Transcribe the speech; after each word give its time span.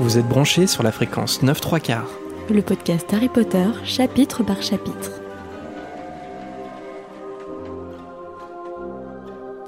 Vous 0.00 0.16
êtes 0.16 0.26
branchés 0.26 0.66
sur 0.66 0.82
la 0.82 0.92
fréquence 0.92 1.42
9 1.42 1.60
3 1.60 1.78
quarts. 1.78 2.08
Le 2.48 2.62
podcast 2.62 3.06
Harry 3.12 3.28
Potter, 3.28 3.66
chapitre 3.84 4.42
par 4.42 4.62
chapitre. 4.62 5.20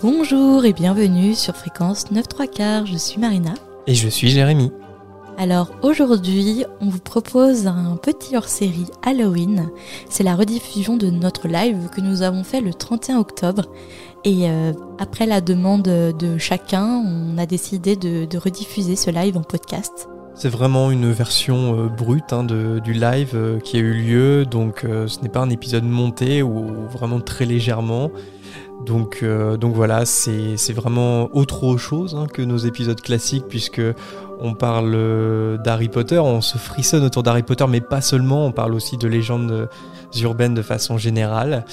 Bonjour 0.00 0.64
et 0.64 0.72
bienvenue 0.72 1.34
sur 1.34 1.54
fréquence 1.54 2.10
9 2.10 2.26
3 2.26 2.46
quarts, 2.46 2.86
je 2.86 2.96
suis 2.96 3.20
Marina. 3.20 3.52
Et 3.86 3.94
je 3.94 4.08
suis 4.08 4.30
Jérémy. 4.30 4.72
Alors 5.36 5.70
aujourd'hui, 5.82 6.64
on 6.80 6.88
vous 6.88 6.98
propose 6.98 7.66
un 7.66 7.98
petit 8.00 8.34
hors-série 8.34 8.86
Halloween. 9.02 9.68
C'est 10.08 10.24
la 10.24 10.34
rediffusion 10.34 10.96
de 10.96 11.10
notre 11.10 11.46
live 11.46 11.90
que 11.94 12.00
nous 12.00 12.22
avons 12.22 12.42
fait 12.42 12.62
le 12.62 12.72
31 12.72 13.18
octobre. 13.18 13.66
Et 14.24 14.48
euh, 14.48 14.72
après 14.98 15.26
la 15.26 15.42
demande 15.42 15.82
de 15.82 16.38
chacun, 16.38 16.86
on 17.04 17.36
a 17.36 17.44
décidé 17.44 17.96
de, 17.96 18.24
de 18.24 18.38
rediffuser 18.38 18.96
ce 18.96 19.10
live 19.10 19.36
en 19.36 19.42
podcast. 19.42 20.08
C'est 20.34 20.48
vraiment 20.48 20.90
une 20.90 21.12
version 21.12 21.78
euh, 21.78 21.88
brute 21.88 22.32
hein, 22.32 22.44
du 22.44 22.92
live 22.92 23.32
euh, 23.34 23.60
qui 23.60 23.76
a 23.76 23.80
eu 23.80 23.92
lieu, 23.92 24.46
donc 24.46 24.84
euh, 24.84 25.06
ce 25.06 25.20
n'est 25.20 25.28
pas 25.28 25.40
un 25.40 25.50
épisode 25.50 25.84
monté 25.84 26.42
ou 26.42 26.86
vraiment 26.90 27.20
très 27.20 27.44
légèrement. 27.44 28.10
Donc, 28.86 29.24
donc 29.24 29.76
voilà, 29.76 30.04
c'est 30.06 30.56
c'est 30.56 30.72
vraiment 30.72 31.28
autre 31.36 31.76
chose 31.76 32.16
hein, 32.16 32.26
que 32.26 32.42
nos 32.42 32.56
épisodes 32.56 33.00
classiques 33.00 33.44
puisque 33.48 33.80
on 34.42 34.54
parle 34.54 34.92
euh, 34.94 35.56
d'Harry 35.56 35.88
Potter, 35.88 36.18
on 36.18 36.40
se 36.40 36.58
frissonne 36.58 37.04
autour 37.04 37.22
d'Harry 37.22 37.44
Potter, 37.44 37.64
mais 37.68 37.80
pas 37.80 38.00
seulement, 38.00 38.44
on 38.44 38.52
parle 38.52 38.74
aussi 38.74 38.96
de 38.96 39.06
légendes 39.06 39.68
urbaines 40.20 40.54
de 40.54 40.62
façon 40.62 40.98
générale. 40.98 41.64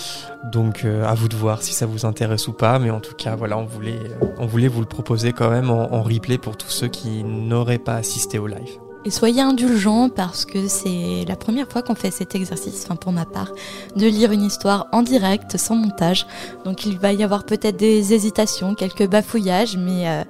Donc 0.52 0.86
euh, 0.86 1.06
à 1.06 1.16
vous 1.16 1.28
de 1.28 1.36
voir 1.36 1.62
si 1.64 1.74
ça 1.74 1.86
vous 1.86 2.06
intéresse 2.06 2.48
ou 2.48 2.54
pas, 2.54 2.80
mais 2.80 2.92
en 2.92 3.00
tout 3.00 3.16
cas 3.16 3.36
voilà, 3.36 3.58
on 3.58 3.66
voulait, 3.66 4.00
euh, 4.22 4.70
vous 4.70 4.82
le 4.82 4.88
proposer 4.88 5.34
quand 5.34 5.50
même 5.50 5.72
en 5.72 6.02
replay 6.02 6.38
pour 6.38 6.56
tous 6.56 6.70
ceux 6.70 6.88
qui 6.88 7.24
n'auraient 7.24 7.80
pas 7.80 7.96
assisté 7.96 8.38
au 8.38 8.48
live. 8.48 8.89
Et 9.06 9.12
soyez 9.12 9.42
indulgents 9.42 10.10
parce 10.10 10.46
que 10.46 10.68
c'est 10.68 11.24
la 11.26 11.38
première 11.38 11.70
fois 11.70 11.82
qu'on 11.82 11.96
fait 11.96 12.12
cet 12.12 12.36
exercice, 12.36 12.84
enfin 12.84 12.98
pour 12.98 13.14
ma 13.14 13.26
part, 13.26 13.54
de 13.96 14.06
lire 14.06 14.34
une 14.34 14.44
histoire 14.44 14.88
en 14.92 15.04
direct, 15.04 15.56
sans 15.56 15.76
montage. 15.76 16.28
Donc 16.66 16.86
il 16.86 17.00
va 17.00 17.14
y 17.14 17.24
avoir 17.24 17.46
peut-être 17.46 17.78
des 17.78 18.14
hésitations, 18.14 18.76
quelques 18.76 19.08
bafouillages, 19.08 19.78
mais, 19.78 20.10
euh, 20.10 20.24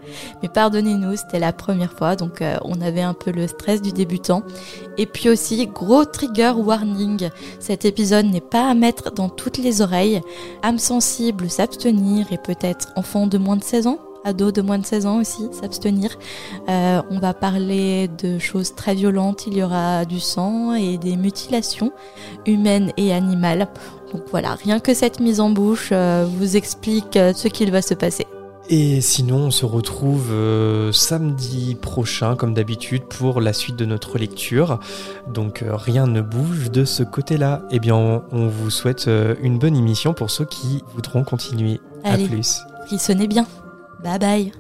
mais 0.44 0.50
pardonnez-nous, 0.50 1.16
c'était 1.16 1.40
la 1.40 1.52
première 1.52 1.94
fois, 1.94 2.16
donc 2.16 2.44
euh, 2.44 2.58
on 2.64 2.80
avait 2.80 3.02
un 3.02 3.16
peu 3.16 3.32
le 3.32 3.48
stress 3.48 3.82
du 3.82 3.92
débutant. 3.92 4.44
Et 5.00 5.08
puis 5.08 5.30
aussi, 5.30 5.66
gros 5.66 6.06
trigger 6.06 6.54
warning, 6.56 7.30
cet 7.60 7.86
épisode 7.86 8.28
n'est 8.28 8.40
pas 8.40 8.70
à 8.70 8.76
mettre 8.76 9.12
dans 9.12 9.30
toutes 9.30 9.58
les 9.58 9.82
oreilles. 9.82 10.22
âme 10.62 10.78
sensible, 10.78 11.50
s'abstenir 11.50 12.32
et 12.32 12.38
peut-être 12.38 12.90
enfant 12.96 13.26
de 13.26 13.40
moins 13.40 13.58
de 13.58 13.64
16 13.64 13.88
ans 13.88 14.00
ados 14.24 14.54
de 14.54 14.62
moins 14.62 14.78
de 14.78 14.86
16 14.86 15.06
ans 15.06 15.20
aussi, 15.20 15.48
s'abstenir. 15.52 16.18
Euh, 16.70 17.02
on 17.10 17.20
va 17.20 17.34
parler 17.34 18.10
de 18.22 18.40
choses 18.40 18.76
très 18.76 18.96
violentes, 18.96 19.46
il 19.48 19.58
y 19.58 19.64
aura 19.64 20.06
du 20.06 20.20
sang 20.20 20.74
et 20.74 20.98
des 20.98 21.16
mutilations 21.16 21.92
humaines 22.46 22.92
et 22.98 23.14
animales. 23.14 23.68
Donc 24.14 24.24
voilà, 24.32 24.56
rien 24.56 24.80
que 24.80 24.94
cette 24.94 25.20
mise 25.20 25.40
en 25.40 25.50
bouche 25.50 25.90
euh, 25.92 26.26
vous 26.28 26.58
explique 26.58 27.16
euh, 27.16 27.34
ce 27.34 27.48
qu'il 27.48 27.72
va 27.72 27.82
se 27.82 27.94
passer. 27.94 28.26
Et 28.72 29.02
sinon, 29.02 29.38
on 29.38 29.52
se 29.52 29.66
retrouve 29.66 30.32
euh, 30.32 30.92
samedi 30.92 31.74
prochain, 31.74 32.36
comme 32.36 32.54
d'habitude, 32.54 33.02
pour 33.06 33.42
la 33.42 33.52
suite 33.52 33.76
de 33.76 33.86
notre 33.86 34.20
lecture. 34.20 34.80
Donc 35.28 35.64
euh, 35.64 35.76
rien 35.76 36.06
ne 36.06 36.22
bouge 36.22 36.70
de 36.70 36.86
ce 36.86 37.02
côté-là. 37.02 37.64
Eh 37.72 37.80
bien, 37.80 37.96
on, 37.96 38.22
on 38.32 38.48
vous 38.48 38.70
souhaite 38.70 39.08
euh, 39.08 39.34
une 39.42 39.58
bonne 39.58 39.76
émission 39.76 40.14
pour 40.14 40.30
ceux 40.30 40.46
qui 40.46 40.84
voudront 40.94 41.24
continuer. 41.24 41.82
Allez. 42.04 42.26
À 42.26 42.28
plus. 42.28 42.60
Frissonnez 42.86 43.28
bien. 43.28 43.48
Bye 44.04 44.18
bye. 44.20 44.52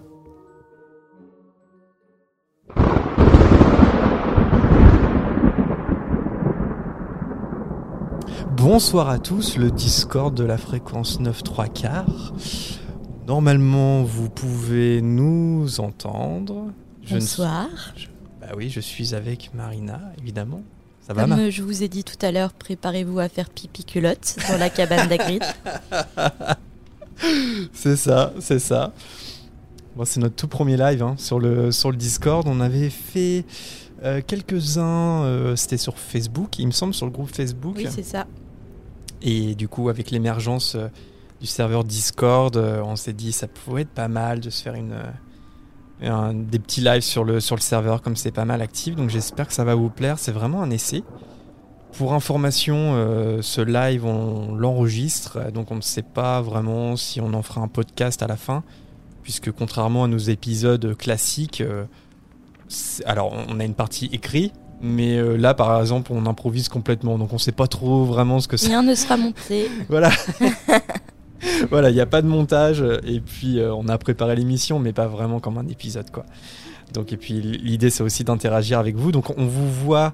Bonsoir 8.52 9.10
à 9.10 9.20
tous, 9.20 9.58
le 9.58 9.72
Discord 9.72 10.34
de 10.36 10.44
la 10.44 10.58
fréquence 10.58 11.20
9 11.20 11.44
3 11.44 11.68
quarts. 11.68 12.34
Normalement, 13.28 14.04
vous 14.04 14.30
pouvez 14.30 15.02
nous 15.02 15.80
entendre. 15.80 16.72
Je 17.04 17.16
ne- 17.16 17.20
Bonsoir. 17.20 17.68
je- 17.96 18.08
bah 18.42 18.48
oui, 18.58 18.70
je 18.70 18.80
suis 18.80 19.14
avec 19.16 19.52
Marina, 19.54 20.02
évidemment. 20.22 20.62
Ça 21.02 21.14
va, 21.14 21.24
Comme 21.24 21.34
euh, 21.34 21.50
je 21.52 21.64
vous 21.64 21.84
ai 21.84 21.88
dit 21.88 22.04
tout 22.04 22.24
à 22.24 22.32
l'heure, 22.32 22.54
préparez-vous 22.54 23.20
à 23.20 23.30
faire 23.30 23.50
pipi 23.50 23.84
culotte 23.84 24.36
dans 24.50 24.58
la 24.58 24.70
cabane 24.70 25.08
d'Agrid. 25.08 25.44
C'est 27.74 27.96
ça, 27.96 28.34
c'est 28.40 28.60
ça. 28.60 28.94
Bon, 29.96 30.06
c'est 30.06 30.20
notre 30.20 30.36
tout 30.36 30.48
premier 30.48 30.78
live 30.78 31.04
hein, 31.04 31.16
sur, 31.18 31.40
le, 31.40 31.72
sur 31.72 31.92
le 31.92 31.98
Discord. 31.98 32.48
On 32.48 32.60
avait 32.62 32.90
fait 32.90 33.46
euh, 34.04 34.22
quelques-uns, 34.26 35.24
euh, 35.24 35.56
c'était 35.56 35.78
sur 35.78 35.98
Facebook, 35.98 36.58
il 36.60 36.68
me 36.68 36.72
semble, 36.72 36.94
sur 36.94 37.06
le 37.06 37.12
groupe 37.12 37.34
Facebook. 37.36 37.76
Oui, 37.78 37.88
c'est 37.90 38.04
ça. 38.04 38.26
Et 39.22 39.56
du 39.56 39.68
coup, 39.68 39.90
avec 39.90 40.12
l'émergence 40.12 40.76
euh, 40.76 40.88
du 41.42 41.48
serveur 41.48 41.84
Discord, 41.84 42.56
on 42.58 42.96
s'est 42.96 43.14
dit 43.14 43.32
ça 43.34 43.48
pouvait 43.48 43.82
être 43.82 43.90
pas 43.90 44.08
mal 44.08 44.40
de 44.40 44.50
se 44.50 44.62
faire 44.64 44.76
une, 44.76 44.96
un- 46.02 46.34
des 46.34 46.60
petits 46.60 46.82
lives 46.82 47.02
sur 47.02 47.24
le, 47.26 47.40
sur 47.40 47.56
le 47.56 47.62
serveur, 47.62 48.02
comme 48.02 48.16
c'est 48.16 48.32
pas 48.32 48.46
mal 48.46 48.62
actif. 48.62 48.96
Donc 48.96 49.10
j'espère 49.10 49.48
que 49.48 49.54
ça 49.54 49.64
va 49.66 49.76
vous 49.76 49.90
plaire. 49.90 50.20
C'est 50.20 50.32
vraiment 50.32 50.62
un 50.62 50.70
essai. 50.70 51.04
Pour 51.94 52.14
information, 52.14 52.94
euh, 52.96 53.42
ce 53.42 53.62
live, 53.62 54.06
on 54.06 54.56
l'enregistre. 54.56 55.52
Donc 55.52 55.72
on 55.72 55.76
ne 55.76 55.82
sait 55.82 56.04
pas 56.04 56.42
vraiment 56.42 56.96
si 56.96 57.20
on 57.20 57.34
en 57.34 57.42
fera 57.42 57.62
un 57.62 57.68
podcast 57.68 58.22
à 58.24 58.28
la 58.28 58.38
fin. 58.38 58.64
Puisque 59.24 59.52
contrairement 59.52 60.06
à 60.06 60.08
nos 60.08 60.18
épisodes 60.18 60.96
classiques, 60.98 61.62
euh, 61.62 61.86
alors 63.06 63.34
on 63.48 63.60
a 63.60 63.66
une 63.66 63.74
partie 63.74 64.10
écrite. 64.12 64.54
Mais 64.82 65.18
euh, 65.18 65.36
là, 65.36 65.54
par 65.54 65.80
exemple, 65.82 66.12
on 66.14 66.26
improvise 66.26 66.70
complètement, 66.70 67.18
donc 67.18 67.34
on 67.34 67.38
sait 67.38 67.52
pas 67.52 67.68
trop 67.68 68.06
vraiment 68.06 68.40
ce 68.40 68.48
que 68.48 68.56
c'est. 68.56 68.68
Rien 68.68 68.82
ne 68.82 68.96
sera 68.96 69.18
monté. 69.18 69.70
Voilà. 69.90 70.10
voilà, 71.70 71.90
il 71.90 71.96
n'y 71.96 72.02
a 72.02 72.06
pas 72.06 72.22
de 72.22 72.28
montage. 72.28 72.82
Et 73.06 73.20
puis, 73.20 73.60
on 73.62 73.90
a 73.90 73.98
préparé 73.98 74.38
l'émission, 74.38 74.80
mais 74.80 74.94
pas 74.94 75.08
vraiment 75.08 75.42
comme 75.42 75.58
un 75.58 75.68
épisode, 75.68 76.10
quoi. 76.12 76.26
Donc, 76.94 77.14
et 77.14 77.18
puis, 77.18 77.42
l'idée, 77.42 77.90
c'est 77.90 78.04
aussi 78.04 78.24
d'interagir 78.24 78.80
avec 78.80 78.96
vous. 78.96 79.12
Donc, 79.12 79.38
on 79.38 79.46
vous 79.46 79.70
voit 79.72 80.14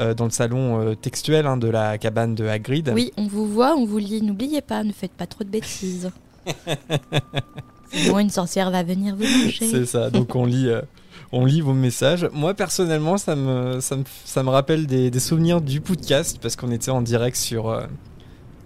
euh, 0.00 0.12
dans 0.14 0.24
le 0.24 0.30
salon 0.30 0.80
euh, 0.80 0.94
textuel 0.94 1.46
hein, 1.46 1.56
de 1.56 1.68
la 1.68 1.98
cabane 1.98 2.34
de 2.34 2.46
Hagrid. 2.46 2.90
Oui, 2.94 3.12
on 3.16 3.26
vous 3.26 3.46
voit, 3.46 3.74
on 3.76 3.84
vous 3.86 3.98
lit. 3.98 4.22
N'oubliez 4.22 4.60
pas, 4.60 4.82
ne 4.84 4.92
faites 4.92 5.12
pas 5.12 5.26
trop 5.26 5.44
de 5.44 5.48
bêtises. 5.50 6.10
Sinon, 7.92 8.18
une 8.18 8.30
sorcière 8.30 8.70
va 8.70 8.82
venir 8.82 9.14
vous 9.16 9.22
manger. 9.22 9.68
C'est 9.70 9.86
ça. 9.86 10.10
Donc, 10.10 10.34
on 10.34 10.44
lit, 10.44 10.68
euh, 10.68 10.82
on 11.32 11.44
lit 11.44 11.60
vos 11.60 11.72
messages. 11.72 12.28
Moi, 12.32 12.54
personnellement, 12.54 13.16
ça 13.16 13.36
me, 13.36 13.80
ça 13.80 13.96
me, 13.96 14.04
ça 14.24 14.42
me 14.42 14.48
rappelle 14.50 14.86
des, 14.86 15.10
des 15.10 15.20
souvenirs 15.20 15.60
du 15.60 15.80
podcast 15.80 16.38
parce 16.42 16.56
qu'on 16.56 16.70
était 16.72 16.90
en 16.90 17.02
direct 17.02 17.36
sur. 17.36 17.86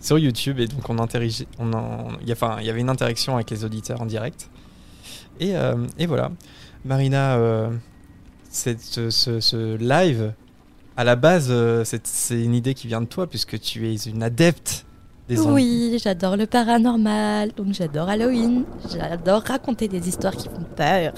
sur 0.00 0.18
YouTube 0.18 0.58
et 0.60 0.66
donc 0.66 0.88
on 0.88 0.98
interagit, 0.98 1.46
on 1.58 1.74
en- 1.74 2.08
il 2.22 2.28
y 2.28 2.32
a- 2.32 2.34
enfin, 2.34 2.56
il 2.60 2.66
y 2.66 2.70
avait 2.70 2.80
une 2.80 2.88
interaction 2.88 3.34
avec 3.34 3.50
les 3.50 3.64
auditeurs 3.66 4.00
en 4.00 4.06
direct. 4.06 4.48
Et, 5.40 5.52
et 5.98 6.06
voilà. 6.06 6.30
Marina, 6.84 7.36
euh, 7.36 7.70
cette- 8.48 9.10
ce, 9.10 9.76
live, 9.76 10.32
à 10.96 11.04
la 11.04 11.16
base, 11.16 11.48
euh, 11.50 11.84
c'est 11.84 12.42
une 12.42 12.54
idée 12.54 12.74
qui 12.74 12.86
vient 12.86 13.00
de 13.00 13.06
toi 13.06 13.26
puisque 13.26 13.58
tu 13.60 13.88
es 13.88 13.94
une 13.94 14.22
adepte 14.22 14.86
des. 15.28 15.38
Oui, 15.38 15.98
j'adore 16.02 16.36
le 16.36 16.46
paranormal, 16.46 17.52
donc 17.56 17.72
j'adore 17.74 18.08
Halloween. 18.08 18.64
J'adore 18.92 19.42
raconter 19.42 19.88
des 19.88 20.08
histoires 20.08 20.36
qui 20.36 20.48
font 20.48 20.64
peur. 20.76 21.12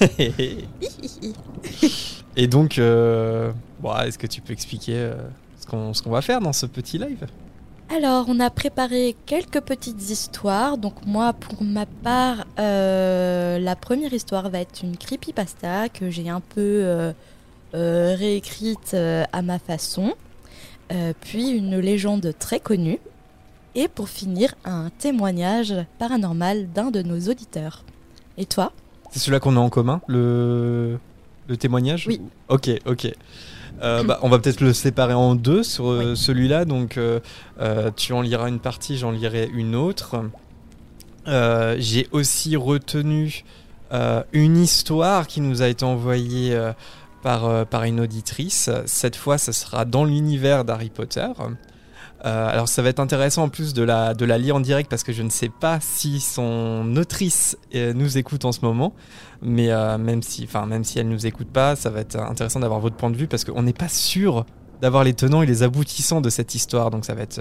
et 2.36 2.46
donc, 2.46 2.78
euh, 2.78 3.52
bon, 3.80 3.94
est-ce 3.98 4.18
que 4.18 4.26
tu 4.26 4.40
peux 4.40 4.52
expliquer 4.52 4.94
euh, 4.96 5.14
ce 5.60 5.66
qu'on 5.66 5.92
ce 5.92 6.02
qu'on 6.02 6.10
va 6.10 6.22
faire 6.22 6.40
dans 6.40 6.52
ce 6.52 6.66
petit 6.66 6.98
live? 6.98 7.26
Alors, 7.90 8.26
on 8.28 8.38
a 8.38 8.50
préparé 8.50 9.16
quelques 9.24 9.60
petites 9.60 10.10
histoires. 10.10 10.76
Donc 10.76 10.94
moi, 11.06 11.32
pour 11.32 11.62
ma 11.62 11.86
part, 11.86 12.46
euh, 12.58 13.58
la 13.58 13.76
première 13.76 14.12
histoire 14.12 14.50
va 14.50 14.60
être 14.60 14.82
une 14.82 14.96
creepypasta 14.96 15.88
que 15.88 16.10
j'ai 16.10 16.28
un 16.28 16.40
peu 16.40 16.60
euh, 16.60 17.12
euh, 17.74 18.14
réécrite 18.14 18.94
à 18.94 19.42
ma 19.42 19.58
façon. 19.58 20.14
Puis 21.20 21.50
une 21.50 21.78
légende 21.78 22.32
très 22.38 22.60
connue. 22.60 22.98
Et 23.74 23.88
pour 23.88 24.08
finir, 24.08 24.54
un 24.64 24.90
témoignage 24.98 25.74
paranormal 25.98 26.68
d'un 26.72 26.90
de 26.90 27.02
nos 27.02 27.20
auditeurs. 27.30 27.84
Et 28.38 28.46
toi? 28.46 28.72
C'est 29.10 29.18
celui-là 29.18 29.40
qu'on 29.40 29.56
a 29.56 29.60
en 29.60 29.68
commun, 29.68 30.00
le, 30.06 30.98
le 31.46 31.56
témoignage? 31.56 32.06
Oui. 32.06 32.20
Ok, 32.48 32.70
ok. 32.86 33.12
Euh, 33.82 34.02
bah, 34.02 34.18
on 34.22 34.28
va 34.28 34.38
peut-être 34.38 34.60
le 34.60 34.72
séparer 34.72 35.14
en 35.14 35.34
deux 35.34 35.62
sur 35.62 35.90
euh, 35.90 36.14
celui-là. 36.14 36.64
Donc, 36.64 36.96
euh, 36.96 37.20
tu 37.96 38.12
en 38.12 38.22
liras 38.22 38.48
une 38.48 38.60
partie, 38.60 38.98
j'en 38.98 39.10
lirai 39.10 39.48
une 39.52 39.74
autre. 39.74 40.16
J'ai 41.26 42.08
aussi 42.12 42.56
retenu 42.56 43.44
une 44.32 44.56
histoire 44.56 45.26
qui 45.26 45.40
nous 45.40 45.62
a 45.62 45.68
été 45.68 45.84
envoyée 45.84 46.58
par, 47.22 47.66
par 47.66 47.84
une 47.84 48.00
auditrice. 48.00 48.70
Cette 48.86 49.16
fois, 49.16 49.36
ça 49.36 49.52
sera 49.52 49.84
dans 49.84 50.04
l'univers 50.04 50.64
d'Harry 50.64 50.88
Potter. 50.88 51.28
Euh, 52.24 52.48
alors 52.48 52.68
ça 52.68 52.82
va 52.82 52.88
être 52.88 52.98
intéressant 52.98 53.44
en 53.44 53.48
plus 53.48 53.74
de 53.74 53.82
la, 53.82 54.12
de 54.12 54.24
la 54.24 54.38
lire 54.38 54.56
en 54.56 54.60
direct 54.60 54.90
parce 54.90 55.04
que 55.04 55.12
je 55.12 55.22
ne 55.22 55.30
sais 55.30 55.48
pas 55.48 55.78
si 55.80 56.18
son 56.18 56.96
autrice 56.96 57.56
euh, 57.74 57.92
nous 57.92 58.18
écoute 58.18 58.44
en 58.44 58.50
ce 58.50 58.60
moment, 58.62 58.92
mais 59.40 59.70
euh, 59.70 59.98
même, 59.98 60.22
si, 60.22 60.44
enfin, 60.44 60.66
même 60.66 60.82
si 60.82 60.98
elle 60.98 61.08
nous 61.08 61.26
écoute 61.26 61.48
pas, 61.48 61.76
ça 61.76 61.90
va 61.90 62.00
être 62.00 62.16
intéressant 62.16 62.58
d'avoir 62.60 62.80
votre 62.80 62.96
point 62.96 63.10
de 63.10 63.16
vue 63.16 63.28
parce 63.28 63.44
qu'on 63.44 63.62
n'est 63.62 63.72
pas 63.72 63.88
sûr 63.88 64.44
d'avoir 64.80 65.04
les 65.04 65.14
tenants 65.14 65.42
et 65.42 65.46
les 65.46 65.62
aboutissants 65.62 66.20
de 66.20 66.30
cette 66.30 66.54
histoire, 66.54 66.90
donc 66.90 67.04
ça 67.04 67.14
va 67.14 67.22
être 67.22 67.40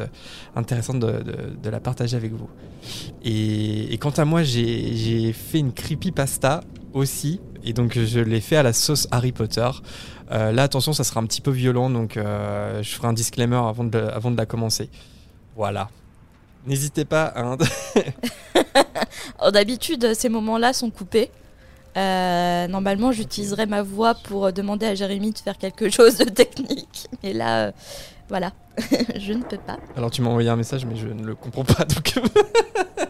intéressant 0.55 0.95
de, 0.95 1.07
de, 1.07 1.35
de 1.61 1.69
la 1.69 1.79
partager 1.79 2.15
avec 2.17 2.33
vous. 2.33 2.49
Et, 3.23 3.93
et 3.93 3.97
quant 3.99 4.09
à 4.11 4.25
moi, 4.25 4.41
j'ai 4.41 5.33
fait 5.33 5.59
une 5.59 5.71
creepypasta 5.71 6.61
aussi, 6.93 7.39
et 7.63 7.73
donc 7.73 7.97
je 7.97 8.19
l'ai 8.19 8.41
fait 8.41 8.55
à 8.55 8.63
la 8.63 8.73
sauce 8.73 9.07
Harry 9.11 9.31
Potter. 9.31 9.69
Euh, 10.31 10.51
là, 10.51 10.63
attention, 10.63 10.93
ça 10.93 11.03
sera 11.03 11.19
un 11.19 11.25
petit 11.25 11.41
peu 11.41 11.51
violent, 11.51 11.89
donc 11.89 12.17
euh, 12.17 12.81
je 12.83 12.95
ferai 12.95 13.07
un 13.07 13.13
disclaimer 13.13 13.55
avant 13.55 13.83
de, 13.83 13.97
avant 13.97 14.31
de 14.31 14.37
la 14.37 14.45
commencer. 14.45 14.89
Voilà. 15.55 15.89
N'hésitez 16.65 17.05
pas 17.05 17.25
à... 17.35 17.55
Oh, 19.41 19.51
d'habitude, 19.51 20.13
ces 20.15 20.29
moments-là 20.29 20.73
sont 20.73 20.89
coupés. 20.89 21.29
Euh, 21.95 22.67
normalement, 22.67 23.11
j'utiliserai 23.11 23.65
ma 23.65 23.83
voix 23.83 24.15
pour 24.15 24.51
demander 24.51 24.85
à 24.85 24.95
Jérémy 24.95 25.31
de 25.31 25.37
faire 25.37 25.57
quelque 25.57 25.89
chose 25.89 26.17
de 26.17 26.25
technique. 26.25 27.07
Mais 27.23 27.33
là, 27.33 27.71
voilà, 28.29 28.51
je 29.15 29.33
ne 29.33 29.43
peux 29.43 29.57
pas. 29.57 29.77
Alors, 29.95 30.11
tu 30.11 30.21
m'as 30.21 30.29
envoyé 30.29 30.49
un 30.49 30.55
message, 30.55 30.85
mais 30.85 30.95
je 30.95 31.07
ne 31.07 31.23
le 31.23 31.35
comprends 31.35 31.63
pas. 31.63 31.85
Donc... 31.85 32.19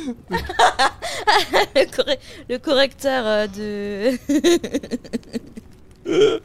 le, 2.48 2.58
correcteur 2.58 3.24
euh, 3.26 3.46
de. 3.46 4.18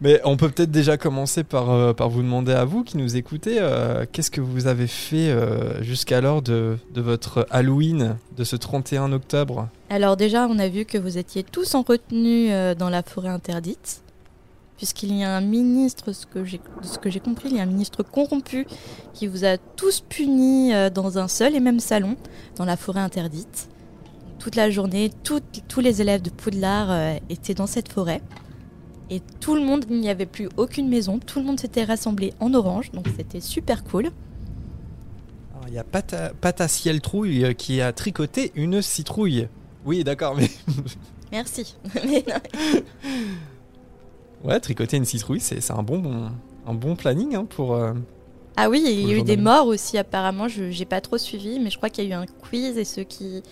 Mais 0.00 0.20
on 0.24 0.36
peut 0.36 0.48
peut-être 0.48 0.70
déjà 0.70 0.96
commencer 0.96 1.44
par, 1.44 1.70
euh, 1.70 1.92
par 1.92 2.08
vous 2.08 2.22
demander 2.22 2.52
à 2.52 2.64
vous 2.64 2.82
qui 2.82 2.96
nous 2.96 3.16
écoutez, 3.16 3.56
euh, 3.58 4.04
qu'est-ce 4.10 4.30
que 4.30 4.40
vous 4.40 4.66
avez 4.66 4.86
fait 4.86 5.34
jusqu'alors 5.82 6.42
de, 6.42 6.78
de, 6.92 7.00
votre 7.00 7.46
Halloween 7.50 8.16
de 8.36 8.44
ce 8.44 8.56
31 8.56 9.12
octobre? 9.12 9.68
Alors 9.90 10.16
déjà, 10.16 10.46
on 10.46 10.58
a 10.58 10.68
vu 10.68 10.84
que 10.84 10.98
vous 10.98 11.18
étiez 11.18 11.42
tous 11.42 11.74
en 11.74 11.82
retenue 11.82 12.50
dans 12.76 12.90
la 12.90 13.02
forêt 13.02 13.28
interdite 13.28 14.02
puisqu'il 14.80 15.14
y 15.14 15.24
a 15.24 15.36
un 15.36 15.42
ministre, 15.42 16.12
ce 16.12 16.24
que 16.24 16.42
j'ai, 16.42 16.58
ce 16.80 16.96
que 16.96 17.10
j'ai 17.10 17.20
compris, 17.20 17.50
il 17.50 17.56
y 17.58 17.60
a 17.60 17.62
un 17.64 17.66
ministre 17.66 18.02
corrompu 18.02 18.66
qui 19.12 19.26
vous 19.26 19.44
a 19.44 19.58
tous 19.58 20.00
punis 20.00 20.72
euh, 20.72 20.88
dans 20.88 21.18
un 21.18 21.28
seul 21.28 21.54
et 21.54 21.60
même 21.60 21.80
salon, 21.80 22.16
dans 22.56 22.64
la 22.64 22.78
forêt 22.78 23.00
interdite. 23.00 23.68
Toute 24.38 24.56
la 24.56 24.70
journée, 24.70 25.10
tous 25.22 25.80
les 25.80 26.00
élèves 26.00 26.22
de 26.22 26.30
Poudlard 26.30 26.90
euh, 26.90 27.18
étaient 27.28 27.52
dans 27.52 27.66
cette 27.66 27.92
forêt. 27.92 28.22
Et 29.10 29.20
tout 29.40 29.54
le 29.54 29.60
monde, 29.60 29.84
il 29.90 30.00
n'y 30.00 30.08
avait 30.08 30.24
plus 30.24 30.48
aucune 30.56 30.88
maison, 30.88 31.18
tout 31.18 31.40
le 31.40 31.44
monde 31.44 31.60
s'était 31.60 31.84
rassemblé 31.84 32.32
en 32.40 32.54
orange, 32.54 32.90
donc 32.92 33.06
c'était 33.18 33.40
super 33.40 33.84
cool. 33.84 34.06
Alors, 35.52 35.68
il 35.68 35.74
y 35.74 35.78
a 35.78 35.84
Pata, 35.84 36.68
Ciel 36.68 37.02
Trouille 37.02 37.44
euh, 37.44 37.52
qui 37.52 37.82
a 37.82 37.92
tricoté 37.92 38.50
une 38.54 38.80
citrouille. 38.80 39.46
Oui, 39.84 40.04
d'accord, 40.04 40.34
mais. 40.34 40.48
Merci. 41.32 41.76
Ouais, 44.44 44.58
tricoter 44.60 44.96
une 44.96 45.04
citrouille, 45.04 45.40
c'est 45.40 45.70
un 45.70 45.82
bon, 45.82 46.30
un 46.66 46.74
bon 46.74 46.96
planning 46.96 47.34
hein, 47.34 47.44
pour. 47.44 47.74
Euh, 47.74 47.92
ah 48.56 48.68
oui, 48.68 48.82
il 48.84 49.08
y 49.08 49.12
a 49.12 49.16
eu 49.16 49.22
des 49.22 49.36
morts 49.36 49.66
aussi 49.66 49.98
apparemment. 49.98 50.48
Je 50.48 50.64
n'ai 50.64 50.84
pas 50.84 51.00
trop 51.00 51.18
suivi, 51.18 51.58
mais 51.60 51.70
je 51.70 51.76
crois 51.76 51.90
qu'il 51.90 52.04
y 52.04 52.06
a 52.08 52.10
eu 52.10 52.22
un 52.22 52.26
quiz 52.26 52.76
et 52.78 52.84
ceux 52.84 53.04
qui 53.04 53.42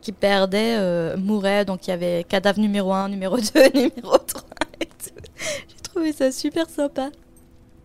qui 0.00 0.12
perdaient 0.12 0.76
euh, 0.78 1.16
mouraient. 1.16 1.64
Donc 1.64 1.86
il 1.86 1.90
y 1.90 1.92
avait 1.92 2.24
cadavre 2.28 2.60
numéro 2.60 2.92
1, 2.92 3.08
numéro 3.08 3.36
2, 3.54 3.68
numéro 3.74 4.18
3 4.18 4.42
J'ai 4.80 5.80
trouvé 5.82 6.12
ça 6.12 6.32
super 6.32 6.68
sympa. 6.68 7.10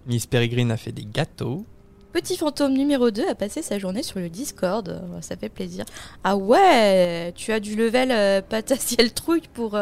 Miss 0.05 0.25
Peregrine 0.25 0.71
a 0.71 0.77
fait 0.77 0.91
des 0.91 1.05
gâteaux. 1.05 1.65
Petit 2.11 2.37
fantôme 2.37 2.73
numéro 2.73 3.09
2 3.09 3.29
a 3.29 3.35
passé 3.35 3.63
sa 3.63 3.79
journée 3.79 4.03
sur 4.03 4.19
le 4.19 4.29
Discord. 4.29 4.87
Euh, 4.87 5.21
ça 5.21 5.35
fait 5.35 5.49
plaisir. 5.49 5.85
Ah 6.23 6.37
ouais, 6.37 7.33
tu 7.35 7.51
as 7.51 7.59
du 7.59 7.75
level 7.75 8.11
euh, 8.11 8.41
patassiel 8.41 9.11
trouille 9.13 9.41
pour, 9.53 9.77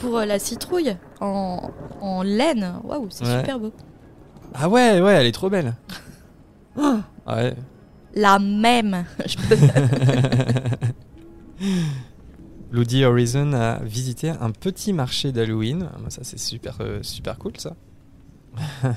pour 0.00 0.18
euh, 0.18 0.24
la 0.24 0.38
citrouille 0.38 0.96
en, 1.20 1.70
en 2.00 2.22
laine. 2.22 2.74
Waouh, 2.84 3.08
c'est 3.10 3.24
super 3.24 3.58
beau. 3.58 3.72
Ah 4.54 4.68
ouais, 4.68 5.00
ouais, 5.00 5.14
elle 5.14 5.26
est 5.26 5.32
trop 5.32 5.50
belle. 5.50 5.74
Ah, 7.30 7.36
ouais. 7.36 7.54
La 8.14 8.38
même. 8.38 9.04
Je 9.26 9.36
peux... 9.36 9.56
Horizon 13.04 13.52
a 13.52 13.80
visité 13.80 14.30
un 14.30 14.50
petit 14.50 14.94
marché 14.94 15.32
d'Halloween. 15.32 15.90
Ah, 15.92 15.98
ça, 16.08 16.20
c'est 16.22 16.38
super, 16.38 16.78
euh, 16.80 17.00
super 17.02 17.36
cool, 17.36 17.52
ça. 17.58 17.74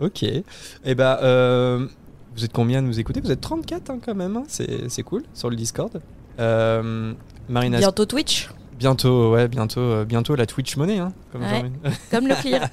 ok. 0.00 0.22
Et 0.24 0.44
eh 0.84 0.94
bah, 0.94 1.18
ben, 1.20 1.26
euh, 1.26 1.86
vous 2.34 2.44
êtes 2.44 2.52
combien 2.52 2.80
à 2.80 2.82
nous 2.82 3.00
écouter? 3.00 3.20
Vous 3.20 3.30
êtes 3.30 3.40
34 3.40 3.90
hein, 3.90 3.98
quand 4.04 4.14
même. 4.14 4.36
Hein. 4.36 4.44
c'est 4.48 5.02
cool 5.02 5.22
sur 5.32 5.48
le 5.48 5.56
Discord. 5.56 6.02
Euh, 6.38 7.14
Bientôt 7.50 8.06
Twitch 8.06 8.48
Bientôt, 8.78 9.32
ouais, 9.32 9.46
bientôt, 9.48 9.80
euh, 9.80 10.04
bientôt 10.06 10.36
la 10.36 10.46
Twitch 10.46 10.76
monnaie, 10.76 10.98
hein, 10.98 11.12
comme, 11.32 11.42
comme 12.10 12.28
le 12.28 12.34
clear. 12.34 12.66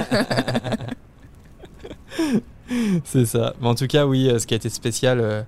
c'est 3.03 3.25
ça. 3.25 3.53
Mais 3.59 3.67
en 3.67 3.75
tout 3.75 3.87
cas, 3.87 4.05
oui, 4.05 4.29
euh, 4.29 4.39
ce 4.39 4.47
qui 4.47 4.53
a 4.53 4.57
été 4.57 4.69
spécial, 4.69 5.19
euh, 5.19 5.41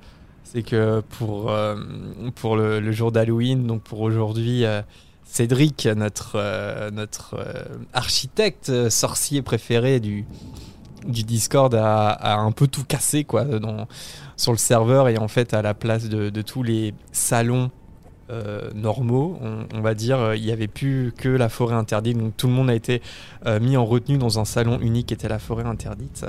c'est 0.44 0.64
que 0.64 1.02
pour, 1.18 1.54
pour 2.36 2.58
le, 2.58 2.92
jour 2.92 3.14
d'Halloween, 3.14 3.68
donc 3.68 3.84
pour 3.84 4.02
aujourd'hui, 4.02 4.66
Cédric, 5.24 5.86
notre, 5.96 6.90
notre 6.90 7.38
architecte 7.94 8.90
sorcier 8.90 9.44
préféré 9.44 10.00
du, 10.00 10.26
du 11.08 11.24
Discord, 11.24 11.74
a, 11.76 12.40
un 12.40 12.52
peu 12.52 12.68
tout 12.68 12.84
cassé 12.84 13.26
quoi, 13.26 13.46
dans, 13.46 13.88
sur 14.38 14.52
le 14.52 14.58
serveur 14.58 15.08
et 15.08 15.20
en 15.20 15.28
fait, 15.28 15.54
à 15.54 15.62
la 15.62 15.76
place 15.76 16.10
de, 16.10 16.32
de 16.32 16.42
tous 16.42 16.64
les 16.64 16.96
salons 17.12 17.70
euh, 18.30 18.70
normaux, 18.76 19.40
on, 19.74 19.82
va 19.82 19.96
dire, 19.96 20.20
euh, 20.20 20.36
il 20.36 20.44
n'y 20.44 20.52
avait 20.52 20.68
plus 20.68 21.12
que 21.18 21.30
la 21.30 21.50
forêt 21.50 21.76
interdite. 21.76 22.18
Donc 22.18 22.38
tout 22.38 22.48
le 22.48 22.54
monde 22.54 22.70
a 22.70 22.76
été 22.76 23.02
euh, 23.48 23.60
mis 23.60 23.76
en 23.76 23.86
retenue 23.86 24.18
dans 24.20 24.40
un 24.40 24.46
salon 24.46 24.80
unique 24.80 25.08
qui 25.08 25.14
était 25.16 25.28
la 25.28 25.40
forêt 25.40 25.66
interdite. 25.66 26.26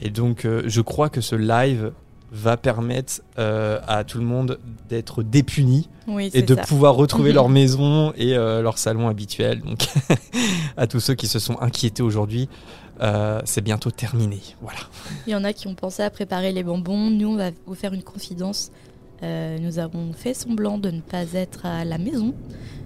Et 0.00 0.10
donc 0.10 0.46
je 0.66 0.80
crois 0.80 1.08
que 1.08 1.20
ce 1.20 1.36
live 1.36 1.92
va 2.32 2.56
permettre 2.56 3.22
à 3.36 4.04
tout 4.04 4.18
le 4.18 4.24
monde 4.24 4.58
d'être 4.90 5.22
dépuni 5.22 5.88
et 6.34 6.42
de 6.42 6.54
pouvoir 6.54 6.94
retrouver 6.96 7.32
leur 7.32 7.48
maison 7.48 8.12
et 8.16 8.34
leur 8.34 8.76
salon 8.76 9.08
habituel. 9.08 9.62
Donc 9.62 9.86
à 10.76 10.86
tous 10.86 11.00
ceux 11.00 11.14
qui 11.14 11.28
se 11.28 11.38
sont 11.38 11.58
inquiétés 11.62 12.02
aujourd'hui, 12.02 12.50
c'est 13.44 13.62
bientôt 13.62 13.90
terminé. 13.90 14.40
Voilà. 14.60 14.80
Il 15.26 15.30
y 15.30 15.34
en 15.34 15.44
a 15.44 15.54
qui 15.54 15.66
ont 15.66 15.74
pensé 15.74 16.02
à 16.02 16.10
préparer 16.10 16.52
les 16.52 16.62
bonbons. 16.62 17.08
Nous, 17.08 17.28
on 17.28 17.36
va 17.36 17.52
vous 17.66 17.74
faire 17.74 17.94
une 17.94 18.02
confidence. 18.02 18.70
Euh, 19.22 19.58
nous 19.58 19.78
avons 19.78 20.12
fait 20.12 20.34
semblant 20.34 20.78
de 20.78 20.90
ne 20.90 21.00
pas 21.00 21.32
être 21.32 21.64
à 21.64 21.84
la 21.84 21.98
maison 21.98 22.34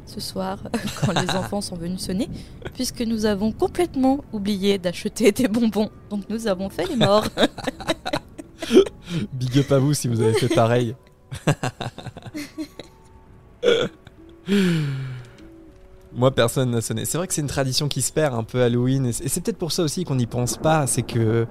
ce 0.07 0.21
soir 0.21 0.59
quand 1.01 1.13
les 1.13 1.31
enfants 1.31 1.61
sont 1.61 1.77
venus 1.77 2.01
sonner, 2.01 2.29
puisque 2.75 3.03
nous 3.03 3.27
avons 3.27 3.53
complètement 3.53 4.25
oublié 4.33 4.79
d'acheter 4.79 5.33
des 5.33 5.49
bonbons. 5.49 5.91
Donc 6.09 6.25
nous 6.29 6.47
avons 6.47 6.71
fait 6.71 6.87
les 6.87 6.97
morts. 6.97 7.27
Big 9.33 9.59
up 9.59 9.73
à 9.73 9.79
vous 9.79 9.95
si 9.95 10.09
vous 10.09 10.21
avez 10.21 10.35
fait 10.35 10.49
pareil. 10.49 10.95
Moi, 16.13 16.33
personne 16.33 16.71
n'a 16.71 16.81
sonné. 16.81 17.05
C'est 17.05 17.19
vrai 17.19 17.29
que 17.29 17.35
c'est 17.35 17.41
une 17.41 17.47
tradition 17.47 17.89
qui 17.89 18.03
se 18.03 18.13
perd 18.13 18.35
un 18.35 18.43
peu 18.43 18.63
Halloween. 18.63 19.07
Et 19.07 19.13
c'est 19.13 19.41
peut-être 19.41 19.59
pour 19.59 19.73
ça 19.73 19.83
aussi 19.83 20.05
qu'on 20.05 20.17
n'y 20.17 20.27
pense 20.27 20.57
pas. 20.57 20.87
C'est 20.87 21.03
que 21.03 21.47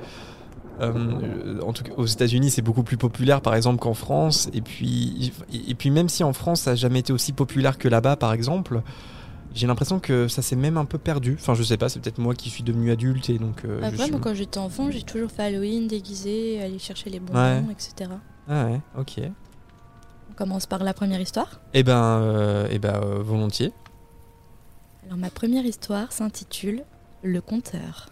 euh, 0.81 1.61
en 1.61 1.73
tout 1.73 1.83
cas, 1.83 1.91
aux 1.97 2.05
États-Unis, 2.05 2.51
c'est 2.51 2.61
beaucoup 2.61 2.83
plus 2.83 2.97
populaire, 2.97 3.41
par 3.41 3.55
exemple, 3.55 3.79
qu'en 3.79 3.93
France. 3.93 4.49
Et 4.53 4.61
puis, 4.61 5.33
et 5.53 5.75
puis, 5.75 5.89
même 5.89 6.09
si 6.09 6.23
en 6.23 6.33
France, 6.33 6.61
ça 6.61 6.71
n'a 6.71 6.75
jamais 6.75 6.99
été 6.99 7.13
aussi 7.13 7.33
populaire 7.33 7.77
que 7.77 7.87
là-bas, 7.87 8.15
par 8.15 8.33
exemple, 8.33 8.81
j'ai 9.53 9.67
l'impression 9.67 9.99
que 9.99 10.27
ça 10.27 10.41
s'est 10.41 10.55
même 10.55 10.77
un 10.77 10.85
peu 10.85 10.97
perdu. 10.97 11.37
Enfin, 11.39 11.53
je 11.53 11.63
sais 11.63 11.77
pas, 11.77 11.89
c'est 11.89 11.99
peut-être 11.99 12.19
moi 12.19 12.33
qui 12.35 12.49
suis 12.49 12.63
devenu 12.63 12.91
adulte 12.91 13.29
et 13.29 13.37
donc. 13.39 13.65
Euh, 13.65 13.81
Après, 13.83 14.09
moi, 14.09 14.19
quand 14.21 14.33
j'étais 14.33 14.59
enfant, 14.59 14.91
j'ai 14.91 15.01
toujours 15.03 15.31
fait 15.31 15.43
Halloween 15.43 15.87
déguisé, 15.87 16.61
aller 16.61 16.79
chercher 16.79 17.09
les 17.09 17.19
bonbons, 17.19 17.69
etc. 17.71 18.11
Ah 18.47 18.65
ouais, 18.65 18.81
ok. 18.97 19.21
On 20.31 20.33
commence 20.33 20.65
par 20.65 20.83
la 20.83 20.93
première 20.93 21.19
histoire 21.19 21.59
Eh 21.73 21.83
ben, 21.83 22.19
euh, 22.21 22.67
eh 22.71 22.79
ben 22.79 22.99
volontiers. 23.19 23.73
Alors, 25.05 25.17
ma 25.17 25.29
première 25.29 25.65
histoire 25.65 26.11
s'intitule 26.11 26.83
Le 27.23 27.41
compteur. 27.41 28.09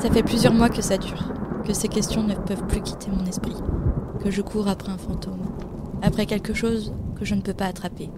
Ça 0.00 0.12
fait 0.12 0.22
plusieurs 0.22 0.54
mois 0.54 0.68
que 0.68 0.80
ça 0.80 0.96
dure, 0.96 1.32
que 1.66 1.72
ces 1.72 1.88
questions 1.88 2.22
ne 2.22 2.36
peuvent 2.36 2.68
plus 2.68 2.82
quitter 2.82 3.10
mon 3.10 3.26
esprit, 3.26 3.56
que 4.22 4.30
je 4.30 4.42
cours 4.42 4.68
après 4.68 4.92
un 4.92 4.96
fantôme, 4.96 5.42
après 6.02 6.24
quelque 6.24 6.54
chose 6.54 6.92
que 7.16 7.24
je 7.24 7.34
ne 7.34 7.40
peux 7.40 7.52
pas 7.52 7.66
attraper. 7.66 8.08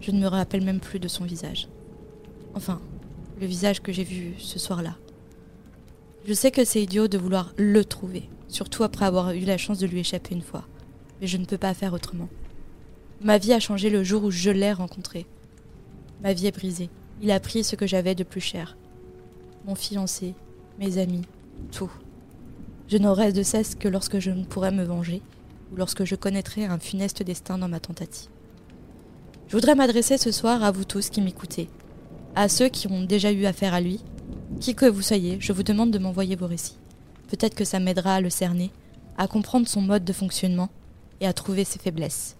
Je 0.00 0.12
ne 0.12 0.20
me 0.20 0.28
rappelle 0.28 0.62
même 0.62 0.78
plus 0.78 1.00
de 1.00 1.08
son 1.08 1.24
visage. 1.24 1.68
Enfin, 2.54 2.80
le 3.40 3.46
visage 3.48 3.82
que 3.82 3.92
j'ai 3.92 4.04
vu 4.04 4.34
ce 4.38 4.60
soir-là. 4.60 4.94
Je 6.24 6.32
sais 6.34 6.52
que 6.52 6.64
c'est 6.64 6.82
idiot 6.84 7.08
de 7.08 7.18
vouloir 7.18 7.52
le 7.56 7.84
trouver, 7.84 8.28
surtout 8.46 8.84
après 8.84 9.04
avoir 9.04 9.32
eu 9.32 9.40
la 9.40 9.58
chance 9.58 9.78
de 9.78 9.88
lui 9.88 9.98
échapper 9.98 10.36
une 10.36 10.42
fois. 10.42 10.66
Mais 11.20 11.26
je 11.26 11.36
ne 11.36 11.46
peux 11.46 11.58
pas 11.58 11.74
faire 11.74 11.94
autrement. 11.94 12.28
Ma 13.22 13.38
vie 13.38 13.52
a 13.52 13.58
changé 13.58 13.90
le 13.90 14.04
jour 14.04 14.22
où 14.22 14.30
je 14.30 14.50
l'ai 14.50 14.72
rencontré. 14.72 15.26
Ma 16.22 16.32
vie 16.32 16.46
est 16.46 16.56
brisée. 16.56 16.90
Il 17.20 17.32
a 17.32 17.40
pris 17.40 17.64
ce 17.64 17.74
que 17.74 17.88
j'avais 17.88 18.14
de 18.14 18.22
plus 18.22 18.40
cher. 18.40 18.76
Mon 19.66 19.74
fiancé, 19.74 20.34
mes 20.78 20.98
amis, 20.98 21.22
tout. 21.72 21.90
Je 22.88 22.98
n'aurai 22.98 23.32
de 23.32 23.42
cesse 23.42 23.74
que 23.74 23.88
lorsque 23.88 24.18
je 24.18 24.30
ne 24.30 24.44
pourrai 24.44 24.70
me 24.70 24.84
venger, 24.84 25.22
ou 25.72 25.76
lorsque 25.76 26.04
je 26.04 26.14
connaîtrai 26.14 26.64
un 26.64 26.78
funeste 26.78 27.22
destin 27.22 27.58
dans 27.58 27.68
ma 27.68 27.80
tentative. 27.80 28.28
Je 29.48 29.56
voudrais 29.56 29.74
m'adresser 29.74 30.18
ce 30.18 30.30
soir 30.30 30.62
à 30.62 30.70
vous 30.70 30.84
tous 30.84 31.10
qui 31.10 31.20
m'écoutez, 31.20 31.68
à 32.34 32.48
ceux 32.48 32.68
qui 32.68 32.86
ont 32.86 33.02
déjà 33.02 33.32
eu 33.32 33.44
affaire 33.46 33.74
à 33.74 33.80
lui. 33.80 34.02
Qui 34.60 34.74
que 34.74 34.86
vous 34.86 35.02
soyez, 35.02 35.38
je 35.40 35.52
vous 35.52 35.62
demande 35.62 35.90
de 35.90 35.98
m'envoyer 35.98 36.36
vos 36.36 36.46
récits. 36.46 36.78
Peut-être 37.28 37.54
que 37.54 37.64
ça 37.64 37.80
m'aidera 37.80 38.14
à 38.14 38.20
le 38.20 38.30
cerner, 38.30 38.70
à 39.16 39.26
comprendre 39.26 39.68
son 39.68 39.82
mode 39.82 40.04
de 40.04 40.12
fonctionnement 40.12 40.70
et 41.20 41.26
à 41.26 41.32
trouver 41.32 41.64
ses 41.64 41.78
faiblesses. 41.78 42.36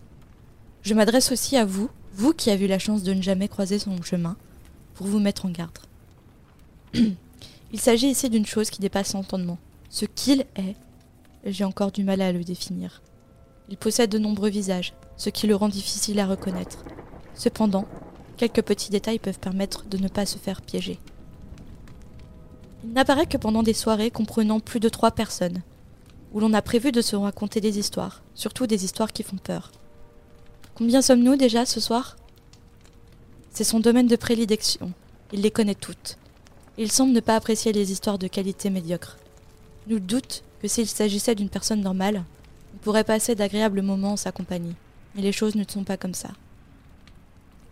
Je 0.83 0.95
m'adresse 0.95 1.33
aussi 1.33 1.57
à 1.57 1.64
vous, 1.64 1.90
vous 2.14 2.33
qui 2.33 2.50
avez 2.50 2.64
eu 2.64 2.68
la 2.68 2.78
chance 2.78 3.02
de 3.02 3.12
ne 3.12 3.23
jamais 3.23 3.49
croiser 3.49 3.78
son 3.78 4.00
chemin, 4.02 4.37
pour 4.95 5.07
vous 5.07 5.18
mettre 5.18 5.45
en 5.45 5.50
garde. 5.50 5.78
Il 7.71 7.81
s'agit 7.81 8.09
ici 8.09 8.31
d'une 8.31 8.47
chose 8.47 8.71
qui 8.71 8.81
dépasse 8.81 9.13
l'entendement. 9.13 9.59
Ce 9.91 10.07
qu'il 10.07 10.47
est, 10.57 10.77
j'ai 11.45 11.65
encore 11.65 11.93
du 11.93 12.03
mal 12.03 12.23
à 12.23 12.33
le 12.33 12.43
définir. 12.43 13.03
Il 13.69 13.77
possède 13.77 14.11
de 14.11 14.19
nombreux 14.19 14.49
visages, 14.49 14.95
ce 15.19 15.29
qui 15.29 15.47
le 15.47 15.55
rend 15.55 15.69
difficile 15.69 16.19
à 16.21 16.27
reconnaître. 16.27 16.85
Cependant, 17.35 17.87
quelques 18.39 18.63
petits 18.63 18.91
détails 18.91 19.19
peuvent 19.19 19.39
permettre 19.39 19.85
de 19.87 19.99
ne 19.99 20.09
pas 20.09 20.25
se 20.25 20.39
faire 20.39 20.63
piéger. 20.63 20.99
Il 22.85 22.93
n'apparaît 22.93 23.27
que 23.27 23.37
pendant 23.37 23.63
des 23.63 23.75
soirées 23.75 24.11
comprenant 24.11 24.61
plus 24.61 24.81
de 24.81 24.89
trois 24.89 25.11
personnes, 25.11 25.63
où 26.33 26.41
l'on 26.41 26.55
a 26.55 26.63
prévu 26.63 26.91
de 26.91 27.03
se 27.03 27.17
raconter 27.17 27.61
des 27.61 27.79
histoires, 27.79 28.23
surtout 28.35 28.67
des 28.67 28.85
histoires 28.85 29.13
qui 29.13 29.23
font 29.23 29.37
peur. 29.37 29.73
Combien 30.75 31.03
sommes-nous 31.03 31.37
déjà 31.37 31.67
ce 31.67 31.81
soir? 31.81 32.17
C'est 33.51 33.65
son 33.65 33.81
domaine 33.81 34.07
de 34.07 34.17
prédilection, 34.17 34.93
il 35.33 35.43
les 35.43 35.51
connaît 35.51 35.75
toutes. 35.75 36.17
Il 36.81 36.93
semble 36.93 37.13
ne 37.13 37.19
pas 37.19 37.35
apprécier 37.35 37.73
les 37.73 37.91
histoires 37.91 38.21
de 38.21 38.29
qualité 38.29 38.71
médiocre. 38.71 39.19
Nous 39.89 39.99
doute 39.99 40.45
que 40.63 40.69
s'il 40.69 40.87
s'agissait 40.87 41.35
d'une 41.35 41.49
personne 41.49 41.81
normale, 41.81 42.23
on 42.73 42.79
pourrait 42.79 43.03
passer 43.03 43.35
d'agréables 43.35 43.83
moments 43.83 44.13
en 44.13 44.17
sa 44.17 44.31
compagnie. 44.31 44.77
Mais 45.17 45.23
les 45.23 45.33
choses 45.33 45.57
ne 45.57 45.65
sont 45.67 45.83
pas 45.83 45.97
comme 45.97 46.15
ça. 46.15 46.29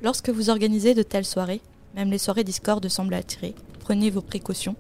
Lorsque 0.03 0.31
vous 0.31 0.51
organisez 0.51 0.93
de 0.95 1.05
telles 1.05 1.25
soirées, 1.25 1.61
même 1.95 2.11
les 2.11 2.19
soirées 2.19 2.43
Discord 2.43 2.87
semblent 2.89 3.15
attirer, 3.15 3.55
prenez 3.79 4.11
vos 4.11 4.23
précautions. 4.23 4.75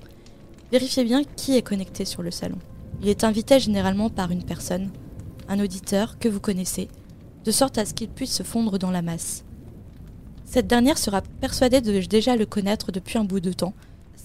Vérifiez 0.72 1.04
bien 1.04 1.22
qui 1.22 1.56
est 1.56 1.62
connecté 1.62 2.04
sur 2.04 2.22
le 2.22 2.32
salon. 2.32 2.58
Il 3.02 3.08
est 3.08 3.22
invité 3.22 3.60
généralement 3.60 4.10
par 4.10 4.32
une 4.32 4.44
personne, 4.44 4.90
un 5.48 5.60
auditeur 5.60 6.18
que 6.18 6.28
vous 6.28 6.40
connaissez, 6.40 6.88
de 7.44 7.52
sorte 7.52 7.78
à 7.78 7.84
ce 7.84 7.94
qu'il 7.94 8.08
puisse 8.08 8.34
se 8.34 8.42
fondre 8.42 8.76
dans 8.76 8.90
la 8.90 9.02
masse. 9.02 9.44
Cette 10.44 10.66
dernière 10.66 10.98
sera 10.98 11.22
persuadée 11.22 11.80
de 11.80 12.00
déjà 12.00 12.34
le 12.34 12.46
connaître 12.46 12.90
depuis 12.90 13.18
un 13.18 13.24
bout 13.24 13.40
de 13.40 13.52
temps, 13.52 13.74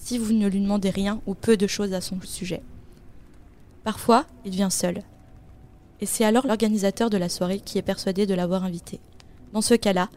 si 0.02 0.18
vous 0.18 0.32
ne 0.32 0.48
lui 0.48 0.60
demandez 0.60 0.90
rien 0.90 1.20
ou 1.26 1.34
peu 1.34 1.56
de 1.56 1.68
choses 1.68 1.92
à 1.92 2.00
son 2.00 2.20
sujet. 2.22 2.60
Parfois, 3.84 4.26
il 4.44 4.50
vient 4.50 4.68
seul. 4.68 5.02
Et 6.00 6.06
c'est 6.06 6.24
alors 6.24 6.44
l'organisateur 6.44 7.08
de 7.08 7.16
la 7.16 7.28
soirée 7.28 7.60
qui 7.60 7.78
est 7.78 7.82
persuadé 7.82 8.26
de 8.26 8.34
l'avoir 8.34 8.64
invité. 8.64 8.98
Dans 9.52 9.60
ce 9.60 9.74
cas-là, 9.74 10.08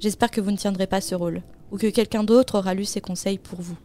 j'espère 0.00 0.32
que 0.32 0.40
vous 0.40 0.50
ne 0.50 0.56
tiendrez 0.56 0.88
pas 0.88 1.00
ce 1.00 1.14
rôle, 1.14 1.42
ou 1.70 1.78
que 1.78 1.86
quelqu'un 1.86 2.24
d'autre 2.24 2.58
aura 2.58 2.74
lu 2.74 2.84
ses 2.84 3.00
conseils 3.00 3.38
pour 3.38 3.60
vous, 3.60 3.76